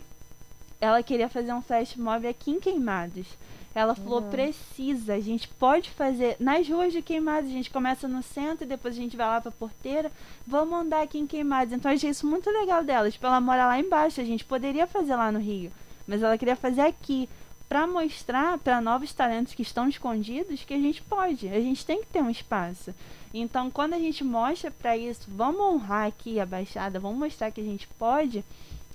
Ela 0.79 1.01
queria 1.01 1.29
fazer 1.29 1.53
um 1.53 1.61
flash 1.61 1.95
mob 1.95 2.27
aqui 2.27 2.51
em 2.51 2.59
Queimados. 2.59 3.27
Ela 3.73 3.93
falou, 3.93 4.21
uhum. 4.21 4.29
precisa, 4.29 5.15
a 5.15 5.19
gente 5.19 5.49
pode 5.49 5.89
fazer 5.89 6.37
nas 6.39 6.67
ruas 6.69 6.93
de 6.93 7.01
Queimados, 7.01 7.49
a 7.49 7.53
gente 7.53 7.69
começa 7.69 8.07
no 8.07 8.23
centro, 8.23 8.65
depois 8.65 8.95
a 8.95 8.97
gente 8.97 9.17
vai 9.17 9.27
lá 9.27 9.41
pra 9.41 9.51
porteira, 9.51 10.09
vamos 10.47 10.79
andar 10.79 11.01
aqui 11.01 11.17
em 11.17 11.27
Queimados. 11.27 11.73
Então 11.73 11.91
eu 11.91 11.95
achei 11.95 12.09
isso 12.09 12.25
muito 12.25 12.49
legal 12.49 12.85
dela. 12.85 13.11
Tipo, 13.11 13.25
ela 13.25 13.41
mora 13.41 13.67
lá 13.67 13.77
embaixo, 13.77 14.21
a 14.21 14.23
gente 14.23 14.45
poderia 14.45 14.87
fazer 14.87 15.17
lá 15.17 15.29
no 15.29 15.39
Rio, 15.39 15.73
mas 16.07 16.23
ela 16.23 16.37
queria 16.37 16.55
fazer 16.55 16.81
aqui 16.81 17.27
para 17.67 17.85
mostrar 17.85 18.57
para 18.59 18.79
novos 18.79 19.11
talentos 19.11 19.53
que 19.53 19.61
estão 19.61 19.89
escondidos 19.89 20.63
que 20.63 20.73
a 20.73 20.79
gente 20.79 21.01
pode, 21.01 21.49
a 21.49 21.59
gente 21.59 21.85
tem 21.85 21.99
que 21.99 22.07
ter 22.07 22.21
um 22.21 22.29
espaço. 22.29 22.93
Então, 23.33 23.69
quando 23.69 23.93
a 23.93 23.99
gente 23.99 24.23
mostra 24.23 24.71
para 24.71 24.95
isso, 24.95 25.25
vamos 25.27 25.59
honrar 25.59 26.07
aqui 26.07 26.39
a 26.39 26.45
Baixada, 26.45 26.99
vamos 26.99 27.19
mostrar 27.19 27.51
que 27.51 27.59
a 27.59 27.65
gente 27.65 27.87
pode, 27.99 28.45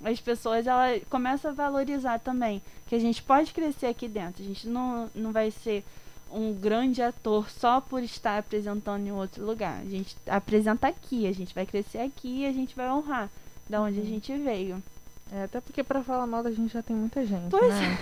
as 0.03 0.19
pessoas 0.19 0.67
ela 0.67 0.99
começam 1.09 1.51
a 1.51 1.53
valorizar 1.53 2.19
também 2.19 2.61
que 2.87 2.95
a 2.95 2.99
gente 2.99 3.21
pode 3.21 3.53
crescer 3.53 3.87
aqui 3.87 4.07
dentro. 4.07 4.43
A 4.43 4.45
gente 4.45 4.67
não, 4.67 5.09
não 5.15 5.31
vai 5.31 5.49
ser 5.51 5.83
um 6.31 6.53
grande 6.53 7.01
ator 7.01 7.49
só 7.49 7.81
por 7.81 8.03
estar 8.03 8.37
apresentando 8.37 9.05
em 9.05 9.11
outro 9.11 9.45
lugar. 9.45 9.79
A 9.81 9.89
gente 9.89 10.15
apresenta 10.27 10.87
aqui, 10.87 11.27
a 11.27 11.31
gente 11.31 11.53
vai 11.53 11.65
crescer 11.65 11.99
aqui 11.99 12.41
e 12.41 12.45
a 12.45 12.51
gente 12.51 12.75
vai 12.75 12.89
honrar 12.89 13.29
da 13.69 13.81
onde 13.81 13.99
uhum. 13.99 14.05
a 14.05 14.07
gente 14.07 14.37
veio. 14.37 14.83
É, 15.31 15.43
até 15.43 15.61
porque 15.61 15.83
para 15.83 16.03
falar 16.03 16.27
mal 16.27 16.43
da 16.43 16.51
gente 16.51 16.73
já 16.73 16.81
tem 16.81 16.95
muita 16.95 17.25
gente, 17.25 17.49
pois 17.49 17.73
né? 17.73 17.97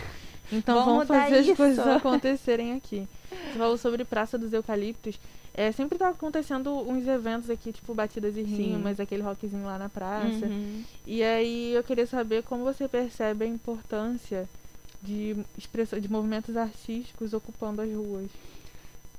É. 0.51 0.55
Então 0.55 0.83
vamos, 0.83 1.07
vamos 1.07 1.23
fazer 1.23 1.41
isso. 1.41 1.51
as 1.51 1.57
coisas 1.57 1.85
acontecerem 1.87 2.73
aqui. 2.73 3.07
Você 3.29 3.57
falou 3.57 3.77
sobre 3.77 4.03
Praça 4.03 4.37
dos 4.37 4.51
Eucaliptos. 4.51 5.19
É, 5.59 5.73
sempre 5.73 5.97
tá 5.97 6.07
acontecendo 6.07 6.71
uns 6.89 7.05
eventos 7.05 7.49
aqui, 7.49 7.73
tipo 7.73 7.93
Batidas 7.93 8.37
e 8.37 8.41
Rimas, 8.43 8.95
Sim. 8.95 9.03
aquele 9.03 9.21
rockzinho 9.21 9.65
lá 9.65 9.77
na 9.77 9.89
praça. 9.89 10.45
Uhum. 10.45 10.83
E 11.05 11.21
aí 11.21 11.73
eu 11.73 11.83
queria 11.83 12.07
saber 12.07 12.43
como 12.43 12.63
você 12.63 12.87
percebe 12.87 13.43
a 13.43 13.47
importância 13.47 14.47
de 15.03 15.35
expressão, 15.57 15.99
de 15.99 16.09
movimentos 16.09 16.55
artísticos 16.55 17.33
ocupando 17.33 17.81
as 17.81 17.91
ruas 17.91 18.29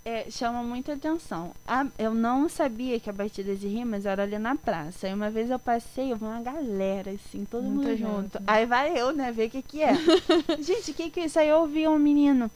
é, 0.04 0.30
chama 0.30 0.62
muita 0.62 0.94
atenção. 0.94 1.52
A, 1.66 1.86
eu 1.98 2.14
não 2.14 2.48
sabia 2.48 2.98
que 2.98 3.10
a 3.10 3.12
batida 3.12 3.54
de 3.54 3.68
rimas 3.68 4.06
era 4.06 4.22
ali 4.22 4.38
na 4.38 4.56
praça. 4.56 5.06
Aí 5.06 5.14
uma 5.14 5.30
vez 5.30 5.50
eu 5.50 5.58
passei, 5.58 6.12
eu 6.12 6.16
vi 6.16 6.24
uma 6.24 6.40
galera, 6.40 7.10
assim, 7.10 7.44
todo 7.44 7.64
mundo 7.64 7.88
gente. 7.88 8.00
junto. 8.00 8.42
Aí 8.46 8.66
vai 8.66 8.98
eu, 8.98 9.12
né, 9.12 9.30
ver 9.30 9.48
o 9.48 9.50
que 9.50 9.62
que 9.62 9.82
é. 9.82 9.92
gente, 10.60 10.90
o 10.90 10.94
que 10.94 11.10
que 11.10 11.20
é 11.20 11.26
isso? 11.26 11.38
Aí 11.38 11.48
eu 11.48 11.58
ouvi 11.58 11.86
um 11.86 11.98
menino 11.98 12.50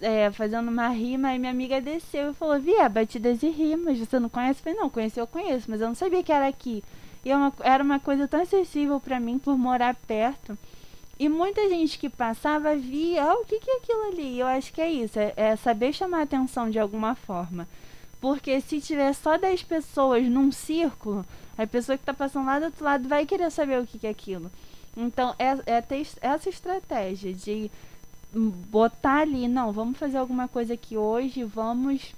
é, 0.00 0.30
fazendo 0.30 0.68
uma 0.68 0.88
rima, 0.88 1.28
aí 1.28 1.38
minha 1.38 1.50
amiga 1.50 1.80
desceu 1.80 2.30
e 2.30 2.34
falou, 2.34 2.58
Via, 2.60 2.88
batidas 2.88 3.40
de 3.40 3.48
rimas, 3.48 3.98
você 3.98 4.18
não 4.18 4.28
conhece? 4.28 4.60
Eu 4.60 4.64
falei, 4.64 4.78
não, 4.78 4.90
conheci, 4.90 5.20
eu 5.20 5.26
conheço, 5.26 5.70
mas 5.70 5.80
eu 5.80 5.88
não 5.88 5.94
sabia 5.94 6.22
que 6.22 6.32
era 6.32 6.46
aqui. 6.46 6.82
E 7.24 7.30
é 7.30 7.36
uma, 7.36 7.52
era 7.60 7.82
uma 7.82 7.98
coisa 7.98 8.28
tão 8.28 8.40
acessível 8.40 9.00
para 9.00 9.18
mim 9.20 9.38
por 9.38 9.58
morar 9.58 9.94
perto. 10.06 10.56
E 11.18 11.28
muita 11.28 11.68
gente 11.68 11.98
que 11.98 12.08
passava 12.08 12.76
via, 12.76 13.26
oh, 13.26 13.42
o 13.42 13.44
que, 13.44 13.58
que 13.58 13.70
é 13.70 13.76
aquilo 13.76 14.08
ali? 14.12 14.38
Eu 14.38 14.46
acho 14.46 14.72
que 14.72 14.80
é 14.80 14.90
isso, 14.90 15.18
é, 15.18 15.32
é 15.36 15.56
saber 15.56 15.92
chamar 15.92 16.22
atenção 16.22 16.70
de 16.70 16.78
alguma 16.78 17.14
forma. 17.14 17.66
Porque 18.20 18.60
se 18.60 18.80
tiver 18.80 19.12
só 19.12 19.36
10 19.36 19.64
pessoas 19.64 20.24
num 20.24 20.52
círculo, 20.52 21.24
a 21.56 21.66
pessoa 21.66 21.96
que 21.96 22.02
está 22.02 22.14
passando 22.14 22.46
lá 22.46 22.58
do 22.58 22.66
outro 22.66 22.84
lado 22.84 23.08
vai 23.08 23.26
querer 23.26 23.50
saber 23.50 23.80
o 23.80 23.86
que, 23.86 23.98
que 23.98 24.06
é 24.06 24.10
aquilo. 24.10 24.50
Então, 24.96 25.34
é, 25.38 25.76
é 25.76 25.80
ter 25.80 26.06
essa 26.20 26.48
estratégia 26.48 27.32
de 27.32 27.70
botar 28.32 29.20
ali, 29.20 29.48
não, 29.48 29.72
vamos 29.72 29.98
fazer 29.98 30.18
alguma 30.18 30.48
coisa 30.48 30.74
aqui 30.74 30.96
hoje, 30.96 31.44
vamos 31.44 32.14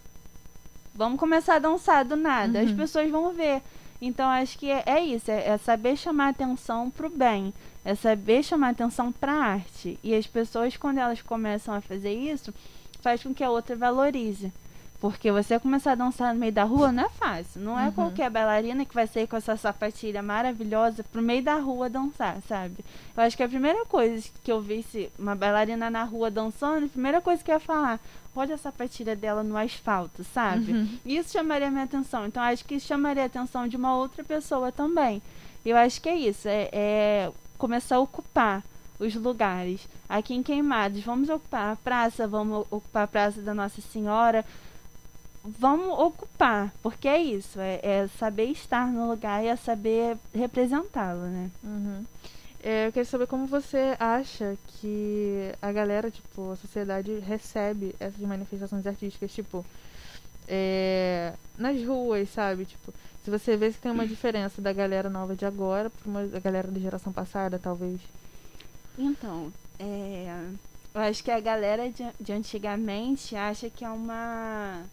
vamos 0.94 1.18
começar 1.18 1.56
a 1.56 1.60
dançar 1.60 2.04
do 2.04 2.16
nada. 2.16 2.58
Uhum. 2.58 2.64
As 2.66 2.72
pessoas 2.72 3.10
vão 3.10 3.32
ver. 3.32 3.62
Então, 4.02 4.28
acho 4.28 4.58
que 4.58 4.70
é, 4.70 4.82
é 4.86 5.04
isso, 5.04 5.30
é, 5.30 5.48
é 5.48 5.58
saber 5.58 5.96
chamar 5.96 6.28
atenção 6.30 6.90
pro 6.90 7.08
bem 7.08 7.52
é 7.84 7.94
saber 7.94 8.42
chamar 8.42 8.70
atenção 8.70 9.10
para 9.10 9.32
a 9.32 9.44
arte. 9.44 9.98
E 10.02 10.14
as 10.14 10.26
pessoas, 10.26 10.76
quando 10.76 10.98
elas 10.98 11.22
começam 11.22 11.74
a 11.74 11.80
fazer 11.80 12.12
isso, 12.12 12.52
faz 13.00 13.22
com 13.22 13.34
que 13.34 13.44
a 13.44 13.50
outra 13.50 13.74
valorize. 13.74 14.52
Porque 15.00 15.32
você 15.32 15.58
começar 15.58 15.92
a 15.92 15.94
dançar 15.94 16.34
no 16.34 16.38
meio 16.38 16.52
da 16.52 16.64
rua 16.64 16.92
não 16.92 17.04
é 17.04 17.08
fácil. 17.08 17.60
Não 17.62 17.80
é 17.80 17.86
uhum. 17.86 17.92
qualquer 17.92 18.28
bailarina 18.28 18.84
que 18.84 18.94
vai 18.94 19.06
sair 19.06 19.26
com 19.26 19.36
essa 19.36 19.56
sapatilha 19.56 20.22
maravilhosa 20.22 21.02
pro 21.02 21.22
meio 21.22 21.42
da 21.42 21.54
rua 21.54 21.88
dançar, 21.88 22.36
sabe? 22.46 22.84
Eu 23.16 23.22
acho 23.22 23.34
que 23.34 23.42
a 23.42 23.48
primeira 23.48 23.86
coisa 23.86 24.28
que 24.44 24.52
eu 24.52 24.60
visse 24.60 25.10
uma 25.18 25.34
bailarina 25.34 25.88
na 25.88 26.04
rua 26.04 26.30
dançando, 26.30 26.84
a 26.84 26.88
primeira 26.88 27.20
coisa 27.22 27.42
que 27.42 27.50
eu 27.50 27.54
ia 27.54 27.60
falar, 27.60 27.98
olha 28.36 28.54
a 28.54 28.58
sapatilha 28.58 29.16
dela 29.16 29.42
no 29.42 29.56
asfalto, 29.56 30.22
sabe? 30.22 30.72
Uhum. 30.72 30.98
Isso 31.06 31.32
chamaria 31.32 31.70
minha 31.70 31.84
atenção. 31.84 32.26
Então 32.26 32.42
acho 32.42 32.64
que 32.66 32.78
chamaria 32.78 33.22
a 33.22 33.26
atenção 33.26 33.66
de 33.66 33.76
uma 33.76 33.96
outra 33.96 34.22
pessoa 34.22 34.70
também. 34.70 35.22
Eu 35.64 35.78
acho 35.78 35.98
que 35.98 36.10
é 36.10 36.16
isso. 36.16 36.46
É, 36.46 36.68
é 36.72 37.32
começar 37.56 37.96
a 37.96 38.00
ocupar 38.00 38.62
os 38.98 39.14
lugares. 39.14 39.88
Aqui 40.06 40.34
em 40.34 40.42
Queimados, 40.42 41.02
vamos 41.02 41.30
ocupar 41.30 41.72
a 41.72 41.76
praça, 41.76 42.28
vamos 42.28 42.66
ocupar 42.70 43.04
a 43.04 43.06
Praça 43.06 43.40
da 43.40 43.54
Nossa 43.54 43.80
Senhora. 43.80 44.44
Vamos 45.42 45.98
ocupar, 45.98 46.70
porque 46.82 47.08
é 47.08 47.18
isso, 47.18 47.58
é, 47.58 47.80
é 47.82 48.08
saber 48.18 48.46
estar 48.46 48.86
no 48.86 49.08
lugar 49.08 49.42
e 49.42 49.48
é 49.48 49.56
saber 49.56 50.18
representá-lo, 50.34 51.22
né? 51.22 51.50
Uhum. 51.64 52.04
É, 52.62 52.86
eu 52.86 52.92
queria 52.92 53.06
saber 53.06 53.26
como 53.26 53.46
você 53.46 53.96
acha 53.98 54.58
que 54.66 55.50
a 55.62 55.72
galera, 55.72 56.10
tipo, 56.10 56.52
a 56.52 56.56
sociedade 56.56 57.18
recebe 57.20 57.94
essas 57.98 58.20
manifestações 58.20 58.86
artísticas, 58.86 59.32
tipo, 59.32 59.64
é, 60.46 61.32
nas 61.56 61.82
ruas, 61.86 62.28
sabe? 62.28 62.66
Tipo, 62.66 62.92
se 63.24 63.30
você 63.30 63.56
vê 63.56 63.72
se 63.72 63.78
tem 63.78 63.90
uma 63.90 64.06
diferença 64.06 64.60
da 64.60 64.74
galera 64.74 65.08
nova 65.08 65.34
de 65.34 65.46
agora 65.46 65.88
para 65.88 66.10
uma 66.10 66.26
da 66.26 66.38
galera 66.38 66.68
da 66.68 66.78
geração 66.78 67.14
passada, 67.14 67.58
talvez. 67.58 67.98
Então, 68.98 69.50
é, 69.78 70.44
eu 70.92 71.00
acho 71.00 71.24
que 71.24 71.30
a 71.30 71.40
galera 71.40 71.88
de, 71.88 72.04
de 72.20 72.32
antigamente 72.32 73.34
acha 73.34 73.70
que 73.70 73.86
é 73.86 73.88
uma 73.88 74.84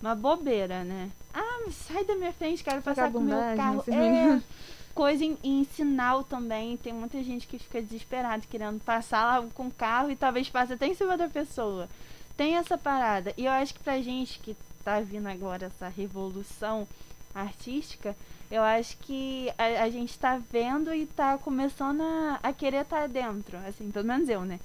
uma 0.00 0.14
bobeira, 0.14 0.84
né? 0.84 1.10
Ah, 1.32 1.70
sai 1.70 2.04
da 2.04 2.14
minha 2.14 2.32
frente, 2.32 2.64
quero 2.64 2.82
passar 2.82 3.10
com 3.10 3.18
o 3.18 3.22
meu 3.22 3.38
carro. 3.56 3.84
É, 3.88 4.40
coisa 4.94 5.24
em, 5.24 5.36
em, 5.42 5.64
sinal 5.64 6.24
também. 6.24 6.76
Tem 6.76 6.92
muita 6.92 7.22
gente 7.22 7.46
que 7.46 7.58
fica 7.58 7.82
desesperada 7.82 8.42
querendo 8.48 8.80
passar 8.82 9.40
lá 9.40 9.48
com 9.54 9.66
o 9.66 9.70
carro 9.70 10.10
e 10.10 10.16
talvez 10.16 10.48
passe 10.48 10.72
até 10.72 10.86
em 10.86 10.94
cima 10.94 11.16
da 11.16 11.28
pessoa. 11.28 11.88
Tem 12.36 12.56
essa 12.56 12.76
parada. 12.76 13.32
E 13.36 13.46
eu 13.46 13.52
acho 13.52 13.74
que 13.74 13.80
pra 13.80 14.00
gente 14.00 14.38
que 14.38 14.56
tá 14.84 15.00
vindo 15.00 15.26
agora 15.26 15.66
essa 15.66 15.88
revolução 15.88 16.86
artística, 17.34 18.16
eu 18.50 18.62
acho 18.62 18.96
que 18.98 19.52
a, 19.58 19.84
a 19.84 19.90
gente 19.90 20.10
está 20.10 20.38
vendo 20.38 20.94
e 20.94 21.02
está 21.02 21.36
começando 21.38 22.02
a, 22.02 22.38
a 22.42 22.52
querer 22.52 22.82
estar 22.82 23.02
tá 23.02 23.06
dentro, 23.06 23.58
assim, 23.66 23.90
pelo 23.90 24.06
menos 24.06 24.28
eu, 24.28 24.42
né? 24.42 24.60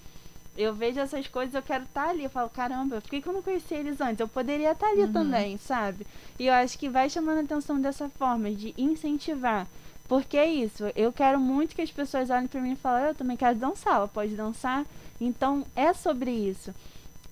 Eu 0.58 0.74
vejo 0.74 1.00
essas 1.00 1.28
coisas, 1.28 1.54
eu 1.56 1.62
quero 1.62 1.84
estar 1.84 2.06
tá 2.06 2.10
ali. 2.10 2.24
Eu 2.24 2.30
falo, 2.30 2.50
caramba, 2.50 3.02
por 3.02 3.10
que, 3.10 3.22
que 3.22 3.28
eu 3.28 3.34
não 3.34 3.42
conhecia 3.42 3.78
eles 3.78 4.00
antes? 4.02 4.20
Eu 4.20 4.28
poderia 4.28 4.72
estar 4.72 4.88
tá 4.88 4.92
ali 4.92 5.04
uhum. 5.04 5.14
também, 5.14 5.58
sabe? 5.58 6.06
E 6.38 6.48
eu 6.48 6.54
acho 6.54 6.78
que 6.78 6.90
vai 6.90 7.10
chamando 7.10 7.40
a 7.40 7.42
atenção 7.42 7.80
dessa 7.80 8.10
forma, 8.10 8.52
de 8.52 8.74
incentivar. 8.78 9.68
Porque 10.08 10.36
é 10.36 10.46
isso, 10.46 10.84
eu 10.94 11.14
quero 11.14 11.40
muito 11.40 11.74
que 11.74 11.82
as 11.82 11.90
pessoas 11.90 12.30
olhem 12.30 12.48
para 12.48 12.60
mim 12.60 12.74
e 12.74 12.76
falem, 12.76 13.08
eu 13.08 13.16
também 13.16 13.38
quero 13.38 13.58
dançar, 13.58 13.96
ela 13.96 14.08
pode 14.10 14.36
dançar. 14.36 14.86
Então 15.22 15.66
é 15.74 15.94
sobre 15.94 16.32
isso. 16.32 16.76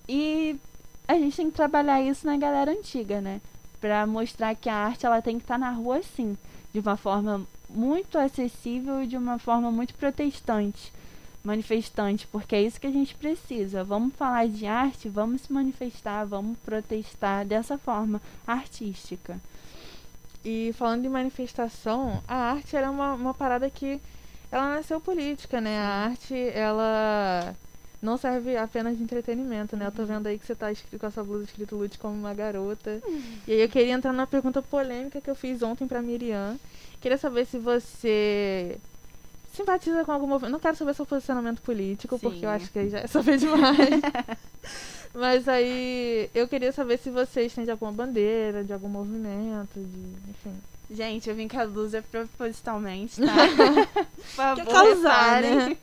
E 0.08 0.56
a 1.06 1.14
gente 1.14 1.36
tem 1.36 1.50
que 1.50 1.56
trabalhar 1.56 2.00
isso 2.00 2.26
na 2.26 2.38
galera 2.38 2.70
antiga, 2.70 3.20
né? 3.20 3.40
para 3.80 4.06
mostrar 4.06 4.54
que 4.54 4.68
a 4.68 4.74
arte 4.74 5.06
ela 5.06 5.22
tem 5.22 5.38
que 5.38 5.44
estar 5.44 5.54
tá 5.54 5.58
na 5.58 5.70
rua 5.70 6.02
sim, 6.02 6.36
de 6.72 6.80
uma 6.80 6.96
forma 6.96 7.42
muito 7.68 8.18
acessível 8.18 9.02
e 9.02 9.06
de 9.06 9.16
uma 9.16 9.38
forma 9.38 9.72
muito 9.72 9.94
protestante. 9.94 10.92
Manifestantes, 11.42 12.26
porque 12.30 12.54
é 12.54 12.62
isso 12.62 12.80
que 12.80 12.86
a 12.86 12.92
gente 12.92 13.14
precisa. 13.14 13.82
Vamos 13.82 14.14
falar 14.14 14.46
de 14.48 14.66
arte, 14.66 15.08
vamos 15.08 15.42
se 15.42 15.52
manifestar, 15.52 16.24
vamos 16.24 16.58
protestar 16.58 17.46
dessa 17.46 17.78
forma 17.78 18.20
artística. 18.46 19.40
E 20.44 20.72
falando 20.76 21.02
de 21.02 21.08
manifestação, 21.08 22.22
a 22.26 22.52
arte 22.52 22.76
era 22.76 22.90
uma, 22.90 23.14
uma 23.14 23.34
parada 23.34 23.68
que 23.68 24.00
ela 24.50 24.76
nasceu 24.76 25.00
política, 25.00 25.60
né? 25.60 25.78
A 25.78 26.06
arte, 26.06 26.34
ela 26.54 27.54
não 28.02 28.16
serve 28.16 28.56
apenas 28.56 28.96
de 28.96 29.02
entretenimento, 29.02 29.76
né? 29.76 29.86
Eu 29.86 29.92
tô 29.92 30.04
vendo 30.04 30.26
aí 30.26 30.38
que 30.38 30.46
você 30.46 30.54
tá 30.54 30.72
escrito 30.72 30.98
com 30.98 31.06
essa 31.06 31.22
blusa 31.22 31.44
escrito 31.44 31.76
Lute 31.76 31.98
como 31.98 32.14
uma 32.14 32.32
garota. 32.32 33.00
E 33.46 33.52
aí 33.52 33.60
eu 33.60 33.68
queria 33.68 33.92
entrar 33.92 34.12
numa 34.12 34.26
pergunta 34.26 34.62
polêmica 34.62 35.20
que 35.20 35.28
eu 35.30 35.34
fiz 35.34 35.62
ontem 35.62 35.86
pra 35.86 36.00
Miriam. 36.00 36.58
Queria 37.00 37.18
saber 37.18 37.46
se 37.46 37.58
você 37.58 38.78
simpatiza 39.54 40.04
com 40.04 40.12
algum 40.12 40.26
movimento. 40.26 40.52
Não 40.52 40.60
quero 40.60 40.76
saber 40.76 40.94
seu 40.94 41.06
posicionamento 41.06 41.60
político, 41.62 42.16
Sim. 42.16 42.20
porque 42.20 42.44
eu 42.44 42.50
acho 42.50 42.70
que 42.70 42.78
aí 42.78 42.90
já 42.90 42.98
é 43.00 43.06
saber 43.06 43.38
demais. 43.38 43.78
Mas 45.12 45.48
aí 45.48 46.30
eu 46.34 46.46
queria 46.46 46.72
saber 46.72 46.98
se 46.98 47.10
você 47.10 47.42
estende 47.42 47.70
alguma 47.70 47.90
bandeira, 47.90 48.62
de 48.62 48.72
algum 48.72 48.88
movimento, 48.88 49.74
de. 49.74 50.30
enfim. 50.30 50.56
Gente, 50.90 51.28
eu 51.28 51.36
vim 51.36 51.46
com 51.46 51.58
a 51.58 51.66
blusa 51.66 52.02
propositalmente, 52.02 53.20
tá? 53.20 53.86
Por 53.94 54.24
favor, 54.24 54.64
Quer 54.64 54.72
causar, 54.72 55.42
né? 55.42 55.76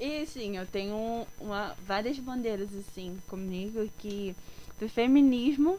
E 0.00 0.26
sim, 0.26 0.56
eu 0.56 0.66
tenho 0.66 1.26
uma, 1.40 1.74
várias 1.86 2.18
bandeiras 2.18 2.68
assim 2.74 3.18
comigo 3.28 3.88
que 3.98 4.34
do 4.80 4.88
feminismo, 4.88 5.78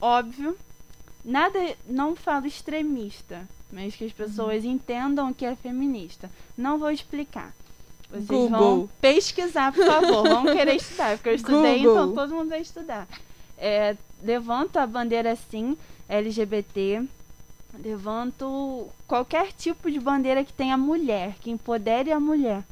óbvio, 0.00 0.56
nada, 1.24 1.58
não 1.86 2.14
falo 2.14 2.46
extremista, 2.46 3.46
mas 3.70 3.94
que 3.94 4.04
as 4.04 4.12
pessoas 4.12 4.64
entendam 4.64 5.30
o 5.30 5.34
que 5.34 5.44
é 5.44 5.54
feminista. 5.54 6.30
Não 6.56 6.78
vou 6.78 6.90
explicar. 6.90 7.54
Vocês 8.10 8.26
vão 8.26 8.48
Google. 8.48 8.90
pesquisar, 9.00 9.72
por 9.72 9.84
favor. 9.84 10.28
Vão 10.28 10.44
querer 10.44 10.76
estudar, 10.76 11.16
porque 11.16 11.28
eu 11.30 11.34
estudei, 11.34 11.78
Google. 11.78 11.92
então 11.92 12.14
todo 12.14 12.34
mundo 12.34 12.48
vai 12.50 12.60
estudar. 12.60 13.08
É, 13.58 13.96
levanto 14.22 14.76
a 14.76 14.86
bandeira 14.86 15.36
sim, 15.50 15.76
LGBT. 16.08 17.02
Levanto 17.82 18.88
qualquer 19.06 19.52
tipo 19.52 19.90
de 19.90 20.00
bandeira 20.00 20.44
que 20.44 20.52
tenha 20.52 20.76
mulher, 20.78 21.34
que 21.40 21.50
empodere 21.50 22.10
a 22.10 22.20
mulher. 22.20 22.62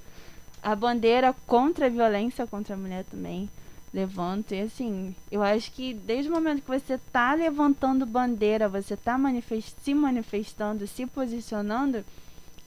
A 0.63 0.75
bandeira 0.75 1.35
contra 1.47 1.87
a 1.87 1.91
violência 1.91 2.47
contra 2.47 2.75
a 2.75 2.79
mulher 2.79 3.05
também. 3.11 3.51
Levanto. 3.95 4.53
E 4.53 4.61
assim, 4.63 5.15
eu 5.31 5.41
acho 5.41 5.71
que 5.71 5.95
desde 5.95 6.29
o 6.29 6.35
momento 6.35 6.63
que 6.63 6.69
você 6.69 6.99
tá 7.13 7.33
levantando 7.33 8.05
bandeira, 8.05 8.69
você 8.69 8.97
tá 8.97 9.17
manifest 9.17 9.73
se 9.85 9.95
manifestando, 9.95 10.85
se 10.87 11.07
posicionando, 11.07 12.05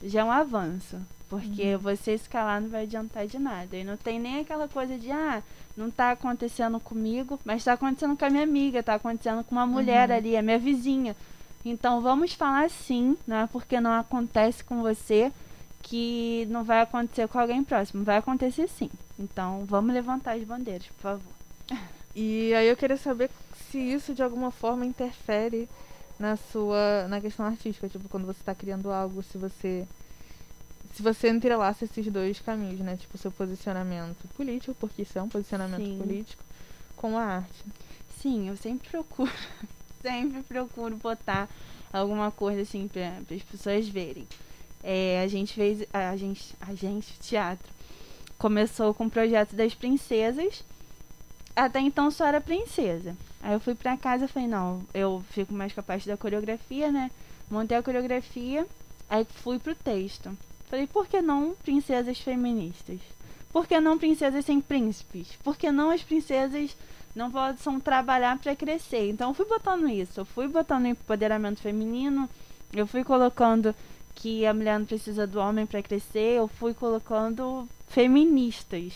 já 0.01 0.21
é 0.21 0.23
um 0.23 0.31
avanço. 0.31 0.97
Porque 1.29 1.75
você 1.75 2.17
se 2.17 2.29
calar 2.29 2.61
não 2.61 2.69
vai 2.69 2.83
adiantar 2.83 3.27
de 3.27 3.37
nada. 3.37 3.75
E 3.75 3.83
não 3.83 3.97
tem 3.97 4.17
nem 4.17 4.39
aquela 4.39 4.69
coisa 4.69 4.97
de, 4.97 5.11
ah, 5.11 5.43
não 5.75 5.91
tá 5.91 6.11
acontecendo 6.11 6.79
comigo, 6.79 7.37
mas 7.43 7.65
tá 7.65 7.73
acontecendo 7.73 8.15
com 8.17 8.23
a 8.23 8.29
minha 8.29 8.43
amiga, 8.43 8.81
tá 8.81 8.93
acontecendo 8.93 9.43
com 9.43 9.53
uma 9.53 9.67
mulher 9.67 10.09
Uhum. 10.09 10.15
ali, 10.15 10.37
a 10.37 10.41
minha 10.41 10.57
vizinha. 10.57 11.13
Então 11.65 11.99
vamos 11.99 12.31
falar 12.31 12.69
sim, 12.69 13.17
não 13.27 13.35
é 13.35 13.47
porque 13.47 13.81
não 13.81 13.91
acontece 13.91 14.63
com 14.63 14.81
você 14.81 15.29
que 15.89 16.45
não 16.49 16.63
vai 16.63 16.81
acontecer 16.81 17.27
com 17.27 17.39
alguém 17.39 17.63
próximo. 17.63 18.03
Vai 18.03 18.17
acontecer 18.17 18.67
sim. 18.67 18.89
Então 19.17 19.65
vamos 19.65 19.93
levantar 19.93 20.33
as 20.33 20.43
bandeiras, 20.43 20.87
por 20.87 21.01
favor. 21.01 21.33
E 22.15 22.53
aí 22.53 22.67
eu 22.67 22.75
queria 22.75 22.97
saber 22.97 23.29
se 23.69 23.77
isso 23.77 24.13
de 24.13 24.23
alguma 24.23 24.51
forma 24.51 24.85
interfere 24.85 25.69
na 26.19 26.35
sua 26.35 27.07
na 27.07 27.21
questão 27.21 27.45
artística, 27.45 27.87
tipo 27.87 28.09
quando 28.09 28.25
você 28.25 28.39
está 28.39 28.55
criando 28.55 28.91
algo, 28.91 29.21
se 29.23 29.37
você 29.37 29.87
se 30.97 31.03
você 31.03 31.29
entrelaça 31.29 31.85
esses 31.85 32.07
dois 32.11 32.39
caminhos, 32.39 32.79
né? 32.79 32.97
Tipo, 32.97 33.15
o 33.15 33.19
seu 33.19 33.31
posicionamento 33.31 34.27
político, 34.35 34.75
porque 34.79 35.03
isso 35.03 35.19
é 35.19 35.21
um 35.21 35.29
posicionamento 35.29 35.85
Sim. 35.85 35.99
político, 35.99 36.43
com 36.95 37.15
a 37.15 37.23
arte. 37.23 37.65
Sim, 38.19 38.49
eu 38.49 38.57
sempre 38.57 38.89
procuro, 38.89 39.31
sempre 40.01 40.41
procuro 40.41 40.95
botar 40.95 41.47
alguma 41.93 42.31
coisa 42.31 42.63
assim 42.63 42.87
para 42.87 43.35
as 43.35 43.43
pessoas 43.43 43.87
verem. 43.87 44.27
É, 44.83 45.21
a 45.23 45.27
gente 45.27 45.53
fez, 45.53 45.85
a 45.91 46.15
gente, 46.15 46.55
a 46.61 46.73
gente, 46.73 47.19
teatro, 47.19 47.67
começou 48.37 48.93
com 48.93 49.05
o 49.05 49.09
projeto 49.09 49.55
das 49.55 49.73
princesas. 49.73 50.63
Até 51.55 51.79
então 51.79 52.11
só 52.11 52.27
era 52.27 52.39
princesa. 52.39 53.15
Aí 53.41 53.53
eu 53.53 53.59
fui 53.59 53.75
pra 53.75 53.97
casa 53.97 54.25
e 54.25 54.27
falei, 54.27 54.47
não, 54.47 54.83
eu 54.93 55.23
fico 55.31 55.53
mais 55.53 55.73
com 55.73 55.79
a 55.79 55.83
parte 55.83 56.07
da 56.07 56.17
coreografia, 56.17 56.91
né? 56.91 57.09
Montei 57.49 57.77
a 57.77 57.83
coreografia, 57.83 58.67
aí 59.09 59.25
fui 59.43 59.57
pro 59.57 59.73
texto. 59.73 60.37
Falei, 60.69 60.85
por 60.85 61.07
que 61.07 61.21
não 61.21 61.55
princesas 61.63 62.19
feministas? 62.19 62.99
Por 63.51 63.65
que 63.65 63.79
não 63.79 63.97
princesas 63.97 64.45
sem 64.45 64.59
príncipes? 64.59 65.29
Por 65.43 65.57
que 65.57 65.71
não 65.71 65.89
as 65.89 66.03
princesas 66.03 66.75
não 67.15 67.31
possam 67.31 67.79
trabalhar 67.79 68.37
para 68.37 68.55
crescer? 68.55 69.09
Então 69.09 69.29
eu 69.29 69.33
fui 69.33 69.45
botando 69.45 69.87
isso, 69.89 70.19
eu 70.19 70.25
fui 70.25 70.47
botando 70.47 70.85
empoderamento 70.85 71.61
feminino, 71.61 72.29
eu 72.73 72.85
fui 72.85 73.03
colocando 73.03 73.73
que 74.17 74.45
a 74.45 74.53
mulher 74.53 74.79
não 74.79 74.85
precisa 74.85 75.27
do 75.27 75.39
homem 75.39 75.65
para 75.65 75.81
crescer, 75.81 76.37
eu 76.37 76.47
fui 76.47 76.73
colocando 76.73 77.67
feministas, 77.87 78.93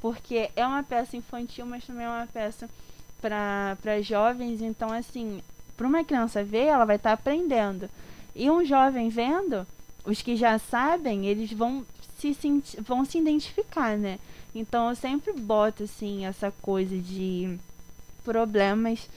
porque 0.00 0.50
é 0.56 0.66
uma 0.66 0.82
peça 0.82 1.16
infantil, 1.16 1.64
mas 1.64 1.86
também 1.86 2.04
é 2.04 2.08
uma 2.08 2.26
peça 2.26 2.68
para 3.20 4.02
jovens, 4.02 4.60
então 4.60 4.92
assim, 4.92 5.40
para 5.76 5.86
uma 5.86 6.04
criança 6.04 6.42
ver, 6.42 6.66
ela 6.66 6.84
vai 6.84 6.96
estar 6.96 7.12
aprendendo. 7.12 7.88
E 8.34 8.50
um 8.50 8.64
jovem 8.64 9.08
vendo, 9.08 9.64
os 10.04 10.20
que 10.20 10.36
já 10.36 10.58
sabem, 10.58 11.26
eles 11.26 11.52
vão 11.52 11.86
se 12.18 12.36
vão 12.80 13.04
se 13.04 13.18
identificar, 13.18 13.96
né? 13.96 14.18
Então 14.54 14.88
eu 14.88 14.96
sempre 14.96 15.32
boto 15.32 15.84
assim 15.84 16.26
essa 16.26 16.50
coisa 16.50 16.96
de 16.96 17.56
problemas. 18.24 19.08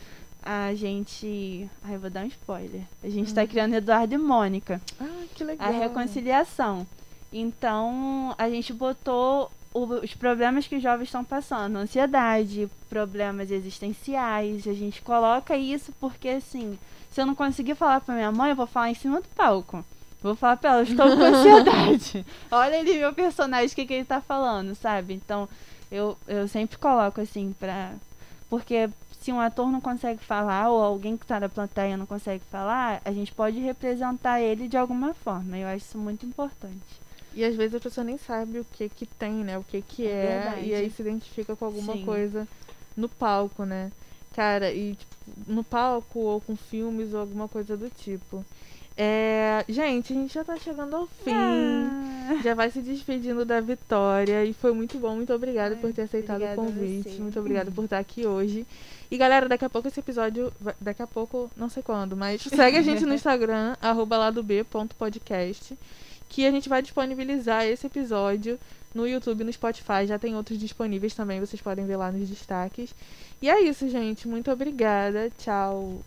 A 0.52 0.74
gente. 0.74 1.70
Ai, 1.84 1.94
eu 1.96 2.00
vou 2.00 2.10
dar 2.10 2.24
um 2.24 2.28
spoiler. 2.28 2.82
A 3.04 3.10
gente 3.10 3.32
tá 3.32 3.44
Hum. 3.44 3.48
criando 3.48 3.76
Eduardo 3.76 4.16
e 4.16 4.18
Mônica 4.18 4.82
Ah, 5.00 5.06
que 5.36 5.44
legal. 5.44 5.68
a 5.68 5.72
reconciliação. 5.72 6.88
Então, 7.32 8.34
a 8.36 8.50
gente 8.50 8.74
botou 8.74 9.52
o- 9.72 9.84
os 10.04 10.16
problemas 10.16 10.66
que 10.66 10.76
os 10.76 10.82
jovens 10.82 11.06
estão 11.06 11.24
passando, 11.24 11.76
ansiedade, 11.78 12.68
problemas 12.90 13.52
existenciais. 13.52 14.68
A 14.68 14.74
gente 14.74 15.04
coloca 15.04 15.56
isso 15.56 15.94
porque, 16.00 16.30
assim, 16.30 16.80
se 17.12 17.22
eu 17.22 17.28
não 17.28 17.36
conseguir 17.36 17.76
falar 17.76 18.02
pra 18.02 18.16
minha 18.16 18.32
mãe, 18.32 18.50
eu 18.50 18.56
vou 18.56 18.66
falar 18.66 18.90
em 18.90 18.96
cima 18.96 19.22
do 19.22 19.28
palco. 19.36 19.86
Vou 20.24 20.36
falar 20.36 20.58
pra 20.58 20.72
ela, 20.72 20.80
eu 20.80 20.84
estou 20.86 21.06
com 21.16 21.24
ansiedade. 21.24 22.26
Olha 22.52 22.80
ali 22.80 22.98
meu 22.98 23.14
personagem, 23.14 23.68
o 23.68 23.76
que, 23.76 23.86
que 23.86 23.94
ele 23.94 24.06
tá 24.06 24.20
falando, 24.20 24.74
sabe? 24.74 25.14
Então, 25.14 25.48
eu, 25.92 26.18
eu 26.28 26.48
sempre 26.48 26.78
coloco 26.80 27.22
assim 27.22 27.56
pra. 27.60 27.92
Porque 28.50 28.90
se 29.30 29.31
um 29.31 29.39
ator 29.39 29.72
não 29.72 29.80
consegue 29.80 30.23
falar, 30.23 30.72
ou 30.72 30.81
alguém 30.81 31.15
que 31.15 31.23
tá 31.23 31.39
na 31.39 31.47
plateia 31.47 31.95
não 31.95 32.07
consegue 32.07 32.43
falar, 32.49 32.99
a 33.06 33.11
gente 33.11 33.31
pode 33.31 33.60
representar 33.60 34.41
ele 34.41 34.68
de 34.68 34.76
alguma 34.76 35.14
forma. 35.14 35.56
Eu 35.56 35.68
acho 35.68 35.85
isso 35.85 35.97
muito 35.99 36.26
importante. 36.26 36.99
E 37.35 37.43
às 37.43 37.56
vezes 37.56 37.76
a 37.76 37.80
pessoa 37.80 38.03
nem 38.03 38.18
sabe 38.18 38.57
o 38.60 38.65
que 38.65 38.89
que 38.89 39.06
tem, 39.06 39.43
né? 39.43 39.56
O 39.56 39.64
que 39.64 39.84
que 39.84 40.07
É 40.07 40.56
é, 40.57 40.64
e 40.64 40.73
aí 40.73 40.89
se 40.89 41.03
identifica 41.03 41.56
com 41.56 41.64
alguma 41.64 41.93
Sim. 41.93 42.06
coisa 42.06 42.47
no 42.97 43.07
palco, 43.07 43.65
né? 43.65 43.91
Cara, 44.34 44.72
e 44.72 44.95
tipo, 44.95 45.15
no 45.45 45.64
palco 45.64 46.18
ou 46.18 46.41
com 46.41 46.56
filmes 46.56 47.14
ou 47.14 47.19
alguma 47.19 47.47
coisa 47.47 47.77
do 47.77 47.88
tipo. 47.88 48.43
É, 49.02 49.64
gente, 49.70 50.12
a 50.12 50.16
gente 50.18 50.34
já 50.34 50.44
tá 50.44 50.58
chegando 50.58 50.94
ao 50.94 51.08
fim. 51.08 51.32
Ah, 51.32 52.36
Já 52.44 52.54
vai 52.54 52.70
se 52.70 52.82
despedindo 52.82 53.46
da 53.46 53.62
Vitória. 53.62 54.44
E 54.44 54.52
foi 54.52 54.74
muito 54.74 55.00
bom. 55.00 55.16
Muito 55.16 55.34
obrigada 55.34 55.76
Ai, 55.76 55.80
por 55.80 55.94
ter 55.94 56.02
aceitado 56.02 56.44
o 56.44 56.56
convite. 56.56 57.12
Muito 57.12 57.40
obrigada 57.40 57.72
por 57.72 57.86
estar 57.86 57.98
aqui 57.98 58.28
hoje. 58.28 58.68
E 59.10 59.18
galera, 59.18 59.48
daqui 59.48 59.64
a 59.64 59.70
pouco 59.70 59.88
esse 59.88 60.02
episódio. 60.02 60.52
Daqui 60.82 61.02
a 61.02 61.08
pouco, 61.08 61.50
não 61.56 61.70
sei 61.70 61.82
quando, 61.82 62.18
mas 62.18 62.42
segue 62.42 62.76
a 62.76 62.82
gente 62.82 63.06
no 63.06 63.14
Instagram, 63.16 63.78
ladob.podcast. 63.82 65.80
Que 66.28 66.46
a 66.46 66.52
gente 66.52 66.68
vai 66.68 66.82
disponibilizar 66.82 67.66
esse 67.66 67.88
episódio 67.88 68.60
no 68.94 69.08
YouTube 69.08 69.46
no 69.46 69.54
Spotify. 69.54 70.06
Já 70.06 70.20
tem 70.20 70.36
outros 70.36 70.60
disponíveis 70.60 71.14
também, 71.14 71.40
vocês 71.40 71.62
podem 71.62 71.86
ver 71.86 71.96
lá 71.96 72.12
nos 72.12 72.28
destaques. 72.28 72.94
E 73.42 73.50
é 73.50 73.62
isso, 73.62 73.88
gente. 73.88 74.28
Muito 74.28 74.52
obrigada. 74.52 75.32
Tchau. 75.38 76.02